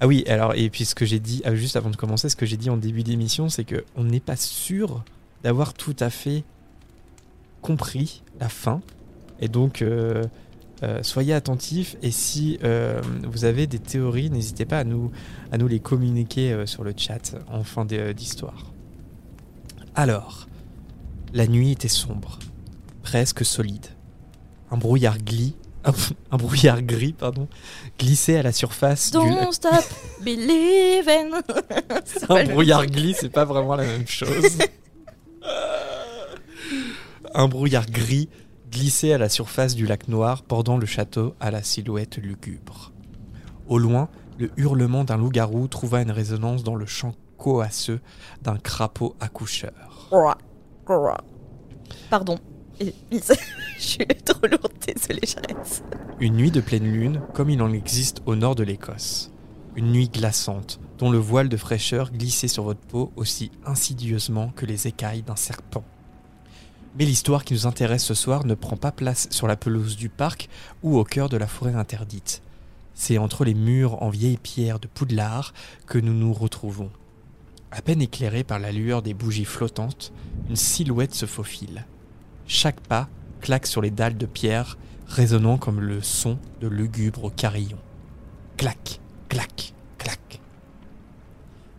Ah 0.00 0.06
oui, 0.06 0.24
alors 0.28 0.54
et 0.54 0.70
puis 0.70 0.86
ce 0.86 0.94
que 0.94 1.04
j'ai 1.04 1.20
dit 1.20 1.42
ah, 1.44 1.54
juste 1.54 1.76
avant 1.76 1.90
de 1.90 1.96
commencer, 1.96 2.30
ce 2.30 2.36
que 2.36 2.46
j'ai 2.46 2.56
dit 2.56 2.70
en 2.70 2.78
début 2.78 3.02
d'émission, 3.02 3.50
c'est 3.50 3.64
que 3.64 3.84
on 3.96 4.04
n'est 4.04 4.20
pas 4.20 4.36
sûr 4.36 5.04
d'avoir 5.42 5.74
tout 5.74 5.96
à 6.00 6.08
fait 6.08 6.42
compris 7.60 8.22
la 8.40 8.48
fin, 8.48 8.80
et 9.40 9.48
donc 9.48 9.82
euh, 9.82 10.24
euh, 10.82 11.02
soyez 11.02 11.34
attentifs. 11.34 11.96
Et 12.02 12.10
si 12.10 12.58
euh, 12.64 13.00
vous 13.24 13.44
avez 13.44 13.66
des 13.66 13.78
théories, 13.78 14.30
n'hésitez 14.30 14.64
pas 14.64 14.78
à 14.78 14.84
nous 14.84 15.10
à 15.52 15.58
nous 15.58 15.68
les 15.68 15.80
communiquer 15.80 16.52
euh, 16.52 16.66
sur 16.66 16.84
le 16.84 16.94
chat 16.96 17.36
en 17.50 17.64
fin 17.64 17.84
d'histoire. 17.84 18.72
Alors, 19.94 20.48
la 21.32 21.46
nuit 21.46 21.72
était 21.72 21.88
sombre 21.88 22.38
presque 23.02 23.44
solide. 23.44 23.86
Un 24.70 24.76
brouillard 24.76 25.18
gris, 25.18 25.56
un, 25.84 25.92
un 26.30 26.36
brouillard 26.36 26.82
gris, 26.82 27.12
pardon, 27.12 27.48
glissait 27.98 28.38
à 28.38 28.42
la 28.42 28.52
surface 28.52 29.10
du 29.10 29.18
lac. 29.18 29.28
Don't 29.28 29.52
stop 29.52 29.84
believing. 30.22 31.32
Un 32.28 32.44
brouillard 32.44 32.86
gris, 32.86 33.14
c'est 33.18 33.30
pas 33.30 33.44
vraiment 33.44 33.74
la 33.74 33.84
même 33.84 34.06
chose. 34.06 34.58
un 37.34 37.48
brouillard 37.48 37.86
gris 37.86 38.28
glissait 38.70 39.12
à 39.12 39.18
la 39.18 39.28
surface 39.28 39.74
du 39.74 39.86
lac 39.86 40.08
noir, 40.08 40.44
bordant 40.48 40.78
le 40.78 40.86
château 40.86 41.34
à 41.40 41.50
la 41.50 41.62
silhouette 41.62 42.18
lugubre. 42.18 42.92
Au 43.68 43.78
loin, 43.78 44.08
le 44.38 44.50
hurlement 44.56 45.04
d'un 45.04 45.16
loup-garou 45.16 45.68
trouva 45.68 46.02
une 46.02 46.10
résonance 46.10 46.62
dans 46.62 46.76
le 46.76 46.86
chant 46.86 47.14
coasseux 47.36 48.00
d'un 48.42 48.56
crapaud 48.56 49.16
accoucheur. 49.20 50.08
Pardon. 52.08 52.38
Je 52.80 53.34
suis 53.78 54.06
trop 54.24 54.46
lourde, 54.46 54.72
désolée, 54.86 55.20
j'arrête. 55.24 55.84
Une 56.18 56.36
nuit 56.36 56.50
de 56.50 56.60
pleine 56.60 56.90
lune, 56.90 57.20
comme 57.34 57.50
il 57.50 57.60
en 57.60 57.72
existe 57.72 58.22
au 58.26 58.36
nord 58.36 58.54
de 58.54 58.62
l'Écosse. 58.62 59.32
Une 59.76 59.92
nuit 59.92 60.08
glaçante, 60.08 60.80
dont 60.98 61.10
le 61.10 61.18
voile 61.18 61.48
de 61.48 61.56
fraîcheur 61.56 62.10
glissait 62.10 62.48
sur 62.48 62.64
votre 62.64 62.80
peau 62.80 63.12
aussi 63.16 63.50
insidieusement 63.64 64.50
que 64.56 64.66
les 64.66 64.86
écailles 64.86 65.22
d'un 65.22 65.36
serpent. 65.36 65.84
Mais 66.96 67.04
l'histoire 67.04 67.44
qui 67.44 67.54
nous 67.54 67.66
intéresse 67.66 68.04
ce 68.04 68.14
soir 68.14 68.44
ne 68.44 68.54
prend 68.54 68.76
pas 68.76 68.90
place 68.90 69.28
sur 69.30 69.46
la 69.46 69.56
pelouse 69.56 69.96
du 69.96 70.08
parc 70.08 70.48
ou 70.82 70.98
au 70.98 71.04
cœur 71.04 71.28
de 71.28 71.36
la 71.36 71.46
forêt 71.46 71.74
interdite. 71.74 72.42
C'est 72.94 73.18
entre 73.18 73.44
les 73.44 73.54
murs 73.54 74.02
en 74.02 74.10
vieille 74.10 74.36
pierre 74.36 74.80
de 74.80 74.88
Poudlard 74.88 75.54
que 75.86 75.98
nous 75.98 76.12
nous 76.12 76.32
retrouvons. 76.32 76.90
À 77.70 77.82
peine 77.82 78.02
éclairée 78.02 78.42
par 78.42 78.58
la 78.58 78.72
lueur 78.72 79.02
des 79.02 79.14
bougies 79.14 79.44
flottantes, 79.44 80.12
une 80.48 80.56
silhouette 80.56 81.14
se 81.14 81.26
faufile. 81.26 81.86
Chaque 82.48 82.80
pas 82.80 83.08
claque 83.40 83.66
sur 83.66 83.80
les 83.80 83.92
dalles 83.92 84.18
de 84.18 84.26
pierre, 84.26 84.76
résonnant 85.06 85.56
comme 85.56 85.80
le 85.80 86.02
son 86.02 86.38
de 86.60 86.66
lugubres 86.66 87.32
carillons. 87.34 87.78
Clac, 88.56 89.00
clac, 89.28 89.72
clac. 89.98 90.40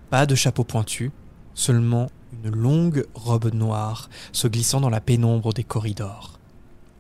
Pas 0.10 0.26
de 0.26 0.36
chapeau 0.36 0.64
pointu, 0.64 1.12
seulement 1.54 2.10
une 2.34 2.52
longue 2.52 3.06
robe 3.14 3.54
noire 3.54 4.10
se 4.32 4.48
glissant 4.48 4.82
dans 4.82 4.90
la 4.90 5.02
pénombre 5.02 5.54
des 5.54 5.64
corridors, 5.64 6.40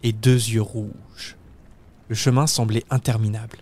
et 0.03 0.11
deux 0.11 0.35
yeux 0.35 0.61
rouges. 0.61 1.37
Le 2.09 2.15
chemin 2.15 2.47
semblait 2.47 2.83
interminable, 2.89 3.59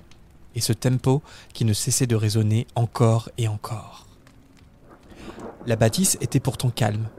et 0.55 0.61
ce 0.61 0.73
tempo 0.73 1.21
qui 1.53 1.65
ne 1.65 1.73
cessait 1.73 2.07
de 2.07 2.15
résonner 2.15 2.67
encore 2.75 3.29
et 3.37 3.47
encore. 3.47 4.07
La 5.65 5.75
bâtisse 5.75 6.17
était 6.21 6.39
pourtant 6.39 6.69
calme. 6.69 7.09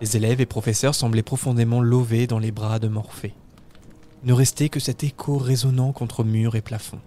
Les 0.00 0.16
élèves 0.16 0.40
et 0.40 0.46
professeurs 0.46 0.94
semblaient 0.94 1.22
profondément 1.22 1.80
lovés 1.80 2.26
dans 2.26 2.38
les 2.38 2.50
bras 2.50 2.78
de 2.78 2.88
Morphée. 2.88 3.34
Ne 4.24 4.32
restait 4.32 4.68
que 4.68 4.80
cet 4.80 5.04
écho 5.04 5.38
résonnant 5.38 5.92
contre 5.92 6.24
murs 6.24 6.56
et 6.56 6.60
plafonds. 6.60 7.00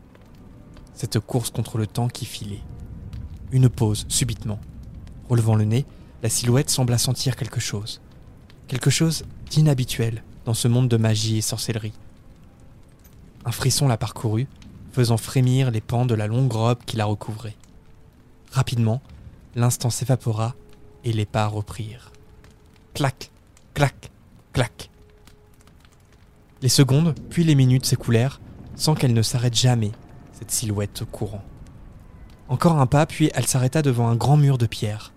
Cette 0.94 1.20
course 1.20 1.50
contre 1.50 1.78
le 1.78 1.88
temps 1.88 2.08
qui 2.08 2.26
filait. 2.26 2.62
Une 3.52 3.70
pause, 3.70 4.06
subitement. 4.08 4.60
Relevant 5.30 5.56
le 5.56 5.66
nez, 5.66 5.86
la 6.24 6.30
silhouette 6.30 6.70
sembla 6.70 6.98
sentir 6.98 7.36
quelque 7.36 7.60
chose. 7.60 8.00
Quelque 8.68 8.90
chose 8.90 9.26
d'inhabituel 9.52 10.24
dans 10.46 10.54
ce 10.54 10.70
monde 10.70 10.88
de 10.88 10.96
magie 10.96 11.38
et 11.38 11.42
sorcellerie. 11.42 11.94
Un 13.46 13.52
frisson 13.52 13.90
la 13.90 13.98
parcourut, 13.98 14.48
faisant 14.94 15.18
frémir 15.18 15.70
les 15.70 15.82
pans 15.82 16.06
de 16.06 16.16
la 16.16 16.28
longue 16.28 16.52
robe 16.52 16.80
qui 16.86 16.96
la 16.96 17.06
recouvrait. 17.06 17.58
Rapidement, 18.52 19.02
l'instant 19.56 19.90
s'évapora 19.90 20.56
et 21.04 21.12
les 21.12 21.26
pas 21.26 21.46
reprirent. 21.46 22.14
Clac, 22.94 23.30
clac, 23.74 24.10
clac. 24.54 24.90
Les 26.62 26.70
secondes, 26.70 27.16
puis 27.30 27.44
les 27.44 27.56
minutes 27.56 27.86
s'écoulèrent 27.86 28.40
sans 28.76 28.96
qu'elle 28.96 29.14
ne 29.14 29.22
s'arrête 29.22 29.56
jamais, 29.56 29.92
cette 30.32 30.52
silhouette 30.52 31.04
courant. 31.12 31.44
Encore 32.48 32.80
un 32.80 32.88
pas, 32.88 33.06
puis 33.06 33.30
elle 33.34 33.46
s'arrêta 33.46 33.82
devant 33.82 34.08
un 34.08 34.16
grand 34.16 34.38
mur 34.38 34.58
de 34.58 34.66
pierre. 34.66 35.13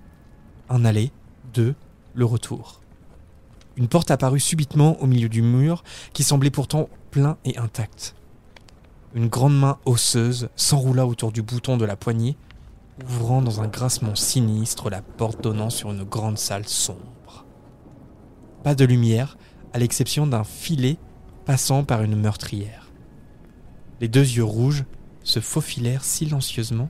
Un 0.68 0.84
aller, 0.84 1.12
deux, 1.54 1.74
le 2.14 2.24
retour. 2.24 2.80
Une 3.76 3.88
porte 3.88 4.10
apparut 4.10 4.40
subitement 4.40 5.00
au 5.00 5.06
milieu 5.06 5.28
du 5.28 5.42
mur, 5.42 5.84
qui 6.12 6.22
semblait 6.22 6.50
pourtant 6.50 6.88
plein 7.10 7.36
et 7.44 7.58
intact. 7.58 8.14
Une 9.14 9.28
grande 9.28 9.58
main 9.58 9.78
osseuse 9.84 10.48
s'enroula 10.56 11.06
autour 11.06 11.30
du 11.30 11.42
bouton 11.42 11.76
de 11.76 11.84
la 11.84 11.96
poignée, 11.96 12.36
ouvrant 13.04 13.42
dans 13.42 13.60
un 13.60 13.68
grincement 13.68 14.14
sinistre 14.14 14.90
la 14.90 15.02
porte 15.02 15.42
donnant 15.42 15.70
sur 15.70 15.92
une 15.92 16.04
grande 16.04 16.38
salle 16.38 16.66
sombre. 16.66 17.44
Pas 18.62 18.74
de 18.74 18.84
lumière, 18.84 19.36
à 19.72 19.78
l'exception 19.78 20.26
d'un 20.26 20.44
filet 20.44 20.96
passant 21.44 21.84
par 21.84 22.02
une 22.02 22.16
meurtrière. 22.16 22.90
Les 24.00 24.08
deux 24.08 24.20
yeux 24.20 24.44
rouges 24.44 24.84
se 25.22 25.40
faufilèrent 25.40 26.04
silencieusement, 26.04 26.88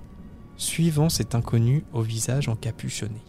suivant 0.56 1.08
cet 1.08 1.34
inconnu 1.34 1.84
au 1.92 2.02
visage 2.02 2.48
encapuchonné. 2.48 3.22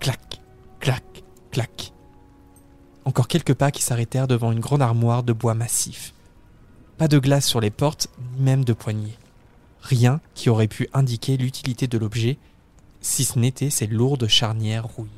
Clac, 0.00 0.40
clac, 0.80 1.04
clac. 1.50 1.92
Encore 3.04 3.28
quelques 3.28 3.54
pas 3.54 3.70
qui 3.70 3.82
s'arrêtèrent 3.82 4.28
devant 4.28 4.52
une 4.52 4.60
grande 4.60 4.82
armoire 4.82 5.22
de 5.22 5.32
bois 5.32 5.54
massif. 5.54 6.12
Pas 6.98 7.08
de 7.08 7.18
glace 7.18 7.46
sur 7.46 7.60
les 7.60 7.70
portes, 7.70 8.08
ni 8.34 8.42
même 8.42 8.64
de 8.64 8.72
poignées. 8.72 9.16
Rien 9.82 10.20
qui 10.34 10.50
aurait 10.50 10.66
pu 10.66 10.88
indiquer 10.92 11.36
l'utilité 11.36 11.86
de 11.86 11.98
l'objet, 11.98 12.38
si 13.00 13.24
ce 13.24 13.38
n'était 13.38 13.70
ces 13.70 13.86
lourdes 13.86 14.26
charnières 14.26 14.86
rouillées. 14.86 15.10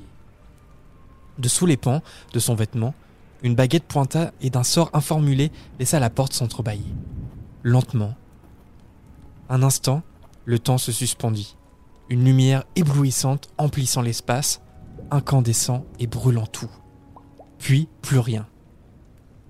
Dessous 1.38 1.66
les 1.66 1.76
pans 1.76 2.02
de 2.32 2.38
son 2.38 2.54
vêtement, 2.54 2.94
une 3.42 3.54
baguette 3.54 3.84
pointa 3.84 4.32
et 4.40 4.50
d'un 4.50 4.64
sort 4.64 4.90
informulé 4.92 5.52
laissa 5.78 6.00
la 6.00 6.10
porte 6.10 6.32
s'entrebâiller. 6.32 6.92
Lentement. 7.62 8.14
Un 9.48 9.62
instant, 9.62 10.02
le 10.44 10.58
temps 10.58 10.78
se 10.78 10.92
suspendit. 10.92 11.56
Une 12.08 12.24
lumière 12.24 12.64
éblouissante 12.74 13.48
emplissant 13.56 14.02
l'espace, 14.02 14.60
incandescent 15.10 15.84
et 15.98 16.06
brûlant 16.06 16.46
tout. 16.46 16.70
Puis 17.58 17.88
plus 18.02 18.18
rien. 18.18 18.46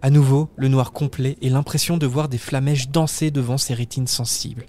À 0.01 0.11
nouveau, 0.11 0.49
le 0.57 0.68
noir 0.68 0.92
complet 0.92 1.36
et 1.40 1.51
l'impression 1.51 1.96
de 1.96 2.07
voir 2.07 2.28
des 2.28 2.38
flamèches 2.38 2.88
danser 2.88 3.30
devant 3.30 3.59
ses 3.59 3.74
rétines 3.74 4.07
sensibles. 4.07 4.66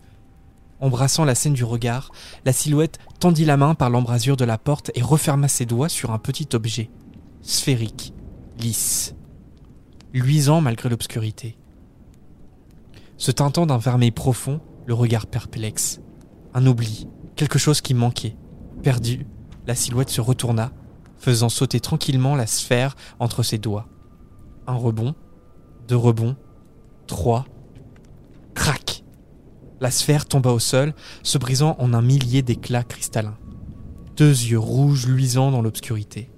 Embrassant 0.82 1.26
la 1.26 1.36
scène 1.36 1.54
du 1.54 1.64
regard, 1.64 2.12
la 2.46 2.54
silhouette 2.54 3.00
tendit 3.20 3.46
la 3.46 3.58
main 3.58 3.76
par 3.76 3.90
l'embrasure 3.90 4.38
de 4.38 4.46
la 4.46 4.58
porte 4.58 4.92
et 4.96 5.02
referma 5.02 5.48
ses 5.48 5.66
doigts 5.66 5.90
sur 5.90 6.12
un 6.12 6.20
petit 6.20 6.48
objet, 6.54 6.90
sphérique, 7.42 8.14
lisse, 8.60 9.14
luisant 10.14 10.62
malgré 10.62 10.90
l'obscurité. 10.90 11.58
Se 13.18 13.32
teintant 13.32 13.66
d'un 13.66 13.78
vermeil 13.78 14.12
profond, 14.12 14.62
le 14.86 14.94
regard 14.94 15.28
perplexe. 15.28 16.00
Un 16.54 16.66
oubli, 16.66 17.08
quelque 17.36 17.60
chose 17.60 17.82
qui 17.82 17.94
manquait. 17.94 18.36
Perdu, 18.82 19.28
la 19.70 19.76
silhouette 19.76 20.10
se 20.10 20.20
retourna, 20.20 20.72
faisant 21.20 21.48
sauter 21.48 21.80
tranquillement 21.80 22.36
la 22.36 22.48
sphère 22.48 22.96
entre 23.20 23.44
ses 23.44 23.60
doigts. 23.60 23.88
Un 24.66 24.74
rebond, 24.74 25.14
deux 25.88 25.96
rebonds, 25.96 26.36
trois. 27.06 27.46
Crac 28.56 29.04
La 29.80 29.92
sphère 29.92 30.26
tomba 30.26 30.50
au 30.50 30.58
sol, 30.58 30.96
se 31.22 31.38
brisant 31.38 31.76
en 31.78 31.94
un 31.94 32.02
millier 32.02 32.42
d'éclats 32.42 32.84
cristallins. 32.84 33.38
Deux 34.18 34.32
yeux 34.32 34.58
rouges 34.58 35.06
luisant 35.06 35.52
dans 35.52 35.62
l'obscurité. 35.62 36.32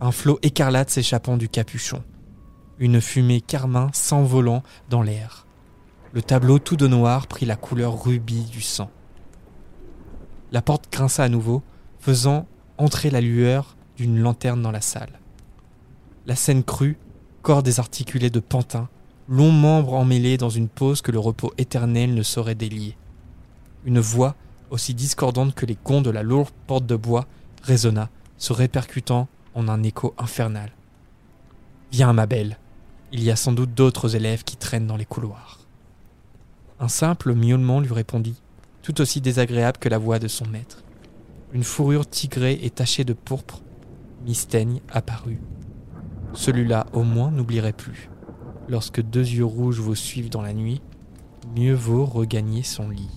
Un 0.00 0.12
flot 0.12 0.38
écarlate 0.42 0.90
s'échappant 0.90 1.36
du 1.36 1.48
capuchon. 1.48 2.04
Une 2.78 3.00
fumée 3.00 3.40
carmin 3.40 3.90
s'envolant 3.92 4.62
dans 4.88 5.02
l'air. 5.02 5.44
Le 6.12 6.22
tableau 6.22 6.60
tout 6.60 6.76
de 6.76 6.86
noir 6.86 7.26
prit 7.26 7.46
la 7.46 7.56
couleur 7.56 8.00
rubis 8.00 8.44
du 8.44 8.60
sang. 8.60 8.92
La 10.52 10.62
porte 10.62 10.88
grinça 10.92 11.24
à 11.24 11.28
nouveau, 11.28 11.64
faisant 11.98 12.46
entrer 12.80 13.10
la 13.10 13.20
lueur 13.20 13.76
d'une 13.96 14.18
lanterne 14.18 14.62
dans 14.62 14.70
la 14.70 14.80
salle. 14.80 15.20
La 16.26 16.34
scène 16.34 16.64
crut, 16.64 16.96
corps 17.42 17.62
désarticulé 17.62 18.30
de 18.30 18.40
pantin, 18.40 18.88
longs 19.28 19.52
membres 19.52 19.92
emmêlés 19.92 20.38
dans 20.38 20.48
une 20.48 20.68
pose 20.68 21.02
que 21.02 21.12
le 21.12 21.18
repos 21.18 21.52
éternel 21.58 22.14
ne 22.14 22.22
saurait 22.22 22.54
délier. 22.54 22.96
Une 23.84 24.00
voix, 24.00 24.34
aussi 24.70 24.94
discordante 24.94 25.54
que 25.54 25.66
les 25.66 25.76
gonds 25.84 26.00
de 26.00 26.10
la 26.10 26.22
lourde 26.22 26.54
porte 26.66 26.86
de 26.86 26.96
bois, 26.96 27.26
résonna, 27.62 28.08
se 28.38 28.54
répercutant 28.54 29.28
en 29.54 29.68
un 29.68 29.82
écho 29.82 30.14
infernal. 30.16 30.72
Viens, 31.92 32.14
ma 32.14 32.26
belle, 32.26 32.58
il 33.12 33.22
y 33.22 33.30
a 33.30 33.36
sans 33.36 33.52
doute 33.52 33.74
d'autres 33.74 34.16
élèves 34.16 34.44
qui 34.44 34.56
traînent 34.56 34.86
dans 34.86 34.96
les 34.96 35.04
couloirs. 35.04 35.58
Un 36.78 36.88
simple 36.88 37.34
miaulement 37.34 37.80
lui 37.80 37.92
répondit, 37.92 38.40
tout 38.82 39.02
aussi 39.02 39.20
désagréable 39.20 39.76
que 39.78 39.90
la 39.90 39.98
voix 39.98 40.18
de 40.18 40.28
son 40.28 40.46
maître. 40.46 40.82
Une 41.52 41.64
fourrure 41.64 42.08
tigrée 42.08 42.60
et 42.62 42.70
tachée 42.70 43.02
de 43.02 43.12
pourpre, 43.12 43.60
mystaigne 44.24 44.80
apparut. 44.88 45.40
Celui-là, 46.32 46.86
au 46.92 47.02
moins, 47.02 47.32
n'oublierait 47.32 47.72
plus. 47.72 48.08
Lorsque 48.68 49.02
deux 49.02 49.28
yeux 49.28 49.44
rouges 49.44 49.80
vous 49.80 49.96
suivent 49.96 50.30
dans 50.30 50.42
la 50.42 50.52
nuit, 50.52 50.80
mieux 51.56 51.74
vaut 51.74 52.04
regagner 52.04 52.62
son 52.62 52.88
lit. 52.88 53.10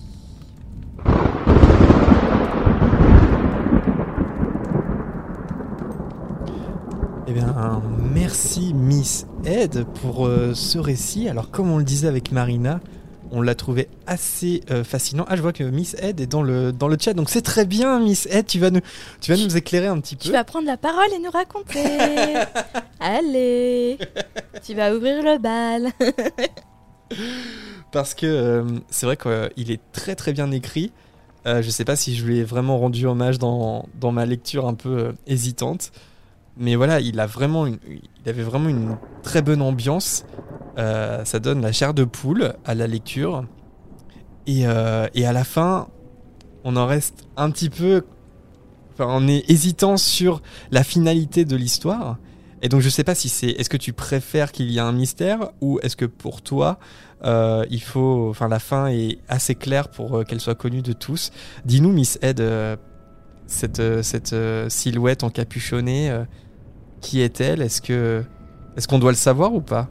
Eh 7.28 7.32
bien, 7.32 7.82
merci 8.12 8.74
Miss 8.74 9.28
Ed 9.44 9.84
pour 10.02 10.26
euh, 10.26 10.54
ce 10.54 10.78
récit. 10.78 11.28
Alors, 11.28 11.52
comme 11.52 11.70
on 11.70 11.78
le 11.78 11.84
disait 11.84 12.08
avec 12.08 12.32
Marina, 12.32 12.80
on 13.34 13.42
l'a 13.42 13.54
trouvé 13.54 13.88
assez 14.06 14.62
euh, 14.70 14.84
fascinant. 14.84 15.24
Ah, 15.28 15.36
je 15.36 15.42
vois 15.42 15.52
que 15.52 15.64
Miss 15.64 15.94
Ed 16.00 16.20
est 16.20 16.26
dans 16.26 16.42
le, 16.42 16.72
dans 16.72 16.88
le 16.88 16.96
chat, 16.98 17.14
donc 17.14 17.28
c'est 17.28 17.42
très 17.42 17.66
bien, 17.66 17.98
Miss 18.00 18.26
Ed. 18.30 18.46
Tu 18.46 18.58
vas 18.58 18.70
nous, 18.70 18.80
tu 19.20 19.32
vas 19.32 19.42
nous 19.42 19.56
éclairer 19.56 19.88
un 19.88 20.00
petit 20.00 20.16
peu. 20.16 20.24
Tu 20.24 20.32
vas 20.32 20.44
prendre 20.44 20.66
la 20.66 20.76
parole 20.76 21.12
et 21.14 21.18
nous 21.18 21.30
raconter. 21.30 21.84
Allez, 23.00 23.98
tu 24.64 24.74
vas 24.74 24.94
ouvrir 24.94 25.22
le 25.22 25.38
bal. 25.38 25.90
Parce 27.92 28.14
que 28.14 28.26
euh, 28.26 28.64
c'est 28.90 29.06
vrai 29.06 29.16
qu'il 29.16 29.70
est 29.70 29.80
très 29.92 30.14
très 30.14 30.32
bien 30.32 30.50
écrit. 30.50 30.92
Euh, 31.46 31.62
je 31.62 31.70
sais 31.70 31.84
pas 31.84 31.96
si 31.96 32.16
je 32.16 32.24
lui 32.24 32.38
ai 32.38 32.44
vraiment 32.44 32.78
rendu 32.78 33.06
hommage 33.06 33.38
dans, 33.38 33.86
dans 34.00 34.12
ma 34.12 34.24
lecture 34.24 34.66
un 34.66 34.74
peu 34.74 34.98
euh, 34.98 35.12
hésitante. 35.26 35.92
Mais 36.56 36.76
voilà, 36.76 37.00
il, 37.00 37.18
a 37.18 37.26
vraiment 37.26 37.66
il 37.66 37.78
avait 38.26 38.42
vraiment 38.42 38.68
une 38.68 38.96
très 39.22 39.42
bonne 39.42 39.62
ambiance. 39.62 40.24
Euh, 40.78 41.24
ça 41.24 41.38
donne 41.38 41.60
la 41.60 41.72
chair 41.72 41.94
de 41.94 42.04
poule 42.04 42.54
à 42.64 42.74
la 42.74 42.86
lecture. 42.86 43.44
Et, 44.46 44.66
euh, 44.66 45.06
et 45.14 45.26
à 45.26 45.32
la 45.32 45.44
fin, 45.44 45.88
on 46.64 46.76
en 46.76 46.86
reste 46.86 47.26
un 47.36 47.50
petit 47.50 47.70
peu. 47.70 48.04
Enfin, 48.92 49.06
on 49.08 49.26
est 49.26 49.48
hésitant 49.50 49.96
sur 49.96 50.42
la 50.70 50.84
finalité 50.84 51.44
de 51.44 51.56
l'histoire. 51.56 52.18
Et 52.62 52.68
donc, 52.68 52.80
je 52.80 52.88
sais 52.88 53.04
pas 53.04 53.14
si 53.14 53.28
c'est. 53.28 53.48
Est-ce 53.48 53.68
que 53.68 53.76
tu 53.76 53.92
préfères 53.92 54.52
qu'il 54.52 54.70
y 54.70 54.76
ait 54.76 54.80
un 54.80 54.92
mystère 54.92 55.50
ou 55.60 55.80
est-ce 55.82 55.96
que 55.96 56.04
pour 56.04 56.42
toi, 56.42 56.78
euh, 57.24 57.64
il 57.70 57.82
faut. 57.82 58.28
Enfin, 58.30 58.48
la 58.48 58.60
fin 58.60 58.86
est 58.86 59.18
assez 59.28 59.54
claire 59.56 59.88
pour 59.88 60.24
qu'elle 60.24 60.40
soit 60.40 60.54
connue 60.54 60.82
de 60.82 60.92
tous. 60.92 61.30
Dis-nous, 61.64 61.92
Miss 61.92 62.18
Ed, 62.22 62.42
cette, 63.46 64.02
cette 64.02 64.34
silhouette 64.68 65.24
encapuchonnée, 65.24 66.24
qui 67.04 67.20
est-elle? 67.20 67.60
Est-ce 67.62 67.80
que. 67.82 68.24
Est-ce 68.76 68.88
qu'on 68.88 68.98
doit 68.98 69.12
le 69.12 69.16
savoir 69.16 69.54
ou 69.54 69.60
pas? 69.60 69.88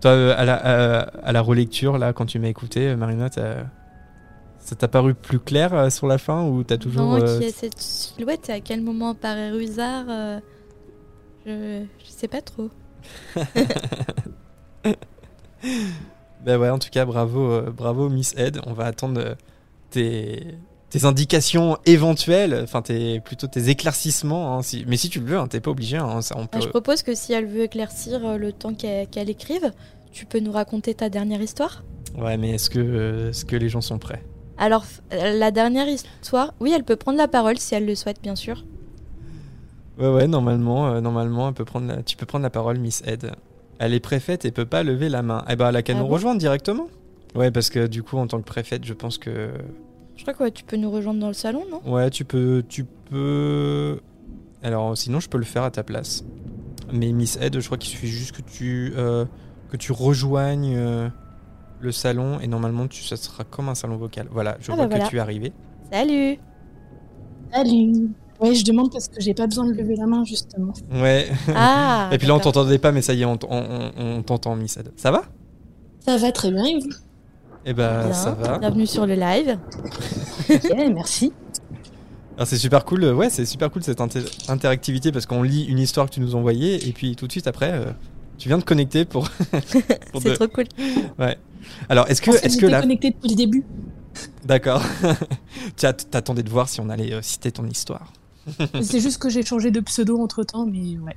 Toi, 0.00 0.10
euh, 0.10 0.34
à 0.36 0.44
la, 0.44 0.54
à, 0.56 1.00
à 1.28 1.32
la 1.32 1.40
relecture, 1.40 1.96
là, 1.96 2.12
quand 2.12 2.26
tu 2.26 2.38
m'as 2.38 2.48
écouté, 2.48 2.88
euh, 2.88 2.96
Marina, 2.96 3.30
t'as- 3.30 3.64
Ça 4.58 4.74
t'a 4.76 4.88
paru 4.88 5.14
plus 5.14 5.38
clair 5.38 5.72
euh, 5.74 5.90
sur 5.90 6.06
la 6.06 6.18
fin 6.18 6.44
ou 6.44 6.62
t'as 6.64 6.76
toujours. 6.78 7.02
Non, 7.04 7.22
euh, 7.22 7.38
qui 7.38 7.44
est 7.44 7.50
cette 7.56 7.78
silhouette? 7.78 8.48
Et 8.48 8.52
à 8.52 8.60
quel 8.60 8.80
moment 8.82 9.10
apparaît 9.10 9.50
Ruzard 9.50 10.06
euh, 10.08 10.40
je... 11.46 11.84
je 12.04 12.10
sais 12.10 12.28
pas 12.28 12.42
trop. 12.42 12.68
Bah 16.44 16.58
ouais, 16.58 16.68
en 16.68 16.78
tout 16.78 16.90
cas, 16.90 17.06
bravo, 17.06 17.50
euh, 17.52 17.70
bravo 17.70 18.10
Miss 18.10 18.34
Ed. 18.36 18.60
On 18.66 18.74
va 18.74 18.84
attendre 18.84 19.20
euh, 19.20 19.34
tes, 19.90 20.54
tes 20.94 21.06
indications 21.06 21.76
éventuelles, 21.86 22.60
enfin 22.62 22.80
tes, 22.80 23.18
plutôt 23.18 23.48
tes 23.48 23.68
éclaircissements. 23.68 24.56
hein, 24.56 24.62
si- 24.62 24.84
mais 24.86 24.96
si 24.96 25.08
tu 25.10 25.18
le 25.18 25.26
veux, 25.26 25.38
hein, 25.38 25.48
t'es 25.48 25.58
pas 25.58 25.72
obligé. 25.72 25.96
hein, 25.96 26.22
ça, 26.22 26.36
on 26.38 26.42
Ah, 26.44 26.46
peut... 26.52 26.60
je 26.60 26.68
propose 26.68 27.02
que 27.02 27.16
si 27.16 27.32
elle 27.32 27.46
veut 27.46 27.64
éclaircir 27.64 28.24
euh, 28.24 28.36
le 28.36 28.52
temps 28.52 28.72
qu'elle 28.74 29.28
écrive, 29.28 29.72
tu 30.12 30.24
peux 30.24 30.38
nous 30.38 30.52
raconter 30.52 30.94
ta 30.94 31.08
dernière 31.08 31.42
histoire? 31.42 31.82
Ouais, 32.16 32.36
mais 32.36 32.50
est-ce 32.52 32.70
que, 32.70 32.78
euh, 32.78 33.30
est-ce 33.30 33.44
que 33.44 33.56
les 33.56 33.68
gens 33.68 33.80
sont 33.80 33.98
prêts? 33.98 34.22
Alors, 34.56 34.84
euh, 35.12 35.36
la 35.36 35.50
dernière 35.50 35.88
histoire, 35.88 36.54
oui, 36.60 36.72
elle 36.72 36.84
peut 36.84 36.94
prendre 36.94 37.18
la 37.18 37.26
parole 37.26 37.58
si 37.58 37.74
elle 37.74 37.86
le 37.86 37.96
souhaite, 37.96 38.22
bien 38.22 38.36
sûr. 38.36 38.64
Ouais, 39.98 40.06
ouais, 40.14 40.28
normalement, 40.28 40.92
euh, 40.92 41.00
normalement, 41.00 41.48
elle 41.48 41.54
peut 41.54 41.64
prendre 41.64 41.88
la- 41.88 42.04
tu 42.04 42.16
peux 42.16 42.26
prendre 42.26 42.44
la 42.44 42.50
parole, 42.50 42.78
Miss 42.78 43.02
Ed. 43.04 43.32
Elle 43.80 43.94
est 43.94 44.00
préfète 44.00 44.44
et 44.44 44.52
peut 44.52 44.64
pas 44.64 44.84
lever 44.84 45.08
la 45.08 45.22
main. 45.22 45.44
Eh 45.48 45.56
ben, 45.56 45.70
elle 45.70 45.76
a 45.76 45.82
qu'à 45.82 45.94
Ah 45.94 45.96
nous 45.96 46.06
bon? 46.06 46.12
rejoindre 46.12 46.38
directement. 46.38 46.86
Ouais, 47.34 47.50
parce 47.50 47.68
que 47.68 47.88
du 47.88 48.04
coup, 48.04 48.16
en 48.16 48.28
tant 48.28 48.38
que 48.38 48.44
préfète, 48.46 48.84
je 48.84 48.94
pense 48.94 49.18
que 49.18 49.50
Je 50.16 50.22
crois 50.22 50.34
que 50.34 50.42
ouais, 50.44 50.50
tu 50.50 50.64
peux 50.64 50.76
nous 50.76 50.90
rejoindre 50.90 51.20
dans 51.20 51.28
le 51.28 51.34
salon, 51.34 51.64
non? 51.70 51.80
Ouais, 51.90 52.08
tu 52.10 52.24
peux, 52.24 52.62
tu 52.68 52.84
peux. 53.10 54.00
Alors, 54.62 54.96
sinon, 54.96 55.20
je 55.20 55.28
peux 55.28 55.38
le 55.38 55.44
faire 55.44 55.64
à 55.64 55.70
ta 55.70 55.82
place. 55.82 56.24
Mais 56.92 57.12
Miss 57.12 57.36
Ed, 57.40 57.58
je 57.58 57.66
crois 57.66 57.78
qu'il 57.78 57.90
suffit 57.90 58.06
juste 58.08 58.32
que 58.32 58.42
tu 58.42 58.92
euh, 58.96 59.24
que 59.70 59.76
tu 59.76 59.92
rejoignes 59.92 60.74
euh, 60.76 61.08
le 61.80 61.92
salon 61.92 62.38
et 62.40 62.46
normalement, 62.46 62.86
tu, 62.86 63.02
ça 63.02 63.16
sera 63.16 63.44
comme 63.44 63.68
un 63.68 63.74
salon 63.74 63.96
vocal. 63.96 64.28
Voilà, 64.30 64.56
je 64.60 64.70
Ah 64.70 64.76
vois 64.76 64.84
bah 64.84 64.88
que 64.90 64.94
voilà. 64.94 65.08
tu 65.10 65.16
es 65.16 65.20
arrivé. 65.20 65.52
Salut 65.92 66.38
Salut. 67.52 68.10
Ouais, 68.40 68.54
je 68.54 68.64
demande 68.64 68.90
parce 68.92 69.08
que 69.08 69.20
j'ai 69.20 69.32
pas 69.34 69.46
besoin 69.46 69.64
de 69.66 69.72
lever 69.72 69.94
la 69.96 70.06
main 70.06 70.24
justement. 70.24 70.72
Ouais. 70.92 71.28
Ah 71.54 72.08
et 72.12 72.18
puis 72.18 72.26
là, 72.26 72.34
on 72.34 72.40
t'entendait 72.40 72.78
pas, 72.78 72.90
mais 72.92 73.00
ça 73.02 73.14
y 73.14 73.22
est, 73.22 73.24
on, 73.24 73.36
t- 73.36 73.46
on- 73.48 73.90
on- 73.96 74.16
on 74.18 74.22
t'entend, 74.22 74.56
Miss 74.56 74.76
Ed. 74.76 74.92
Ça 74.96 75.10
va? 75.10 75.22
Ça 76.00 76.16
va 76.16 76.32
très 76.32 76.50
bien 76.50 76.64
et 76.64 76.78
vous? 76.78 76.90
Eh 77.66 77.72
ben, 77.72 78.04
Bien. 78.04 78.12
ça 78.12 78.32
va. 78.32 78.58
Bienvenue 78.58 78.86
sur 78.86 79.06
le 79.06 79.14
live. 79.14 79.58
Ok, 80.50 80.74
merci. 80.92 81.32
C'est 82.44 82.58
super 82.58 82.84
cool. 82.84 83.04
euh, 83.04 83.14
Ouais, 83.14 83.30
c'est 83.30 83.46
super 83.46 83.70
cool 83.70 83.82
cette 83.82 84.00
inter- 84.02 84.24
interactivité 84.48 85.10
parce 85.10 85.24
qu'on 85.24 85.42
lit 85.42 85.64
une 85.64 85.78
histoire 85.78 86.06
que 86.06 86.14
tu 86.14 86.20
nous 86.20 86.34
envoyais 86.34 86.76
et 86.86 86.92
puis 86.92 87.16
tout 87.16 87.26
de 87.26 87.32
suite 87.32 87.46
après, 87.46 87.72
euh, 87.72 87.86
tu 88.36 88.48
viens 88.48 88.58
de 88.58 88.64
connecter 88.64 89.04
pour. 89.06 89.28
pour 90.12 90.20
C'est 90.20 90.30
de- 90.30 90.34
trop 90.34 90.48
cool. 90.48 90.64
Alors, 91.88 92.10
est-ce 92.10 92.20
que, 92.20 92.32
fait, 92.32 92.44
est-ce 92.46 92.56
que 92.56 92.62
j'étais 92.62 92.72
la 92.72 92.80
connectée 92.82 93.10
depuis 93.12 93.30
le 93.30 93.36
début. 93.36 93.64
D'accord. 94.44 94.82
tu 95.76 95.86
att- 95.86 96.10
t'attendais 96.10 96.42
de 96.42 96.50
voir 96.50 96.68
si 96.68 96.80
on 96.80 96.90
allait 96.90 97.14
euh, 97.14 97.22
citer 97.22 97.50
ton 97.52 97.66
histoire. 97.66 98.12
C'est 98.82 99.00
juste 99.00 99.16
que 99.22 99.30
j'ai 99.30 99.42
changé 99.42 99.70
de 99.70 99.80
pseudo 99.80 100.20
entre 100.20 100.44
temps, 100.44 100.66
mais 100.66 100.98
ouais, 100.98 101.16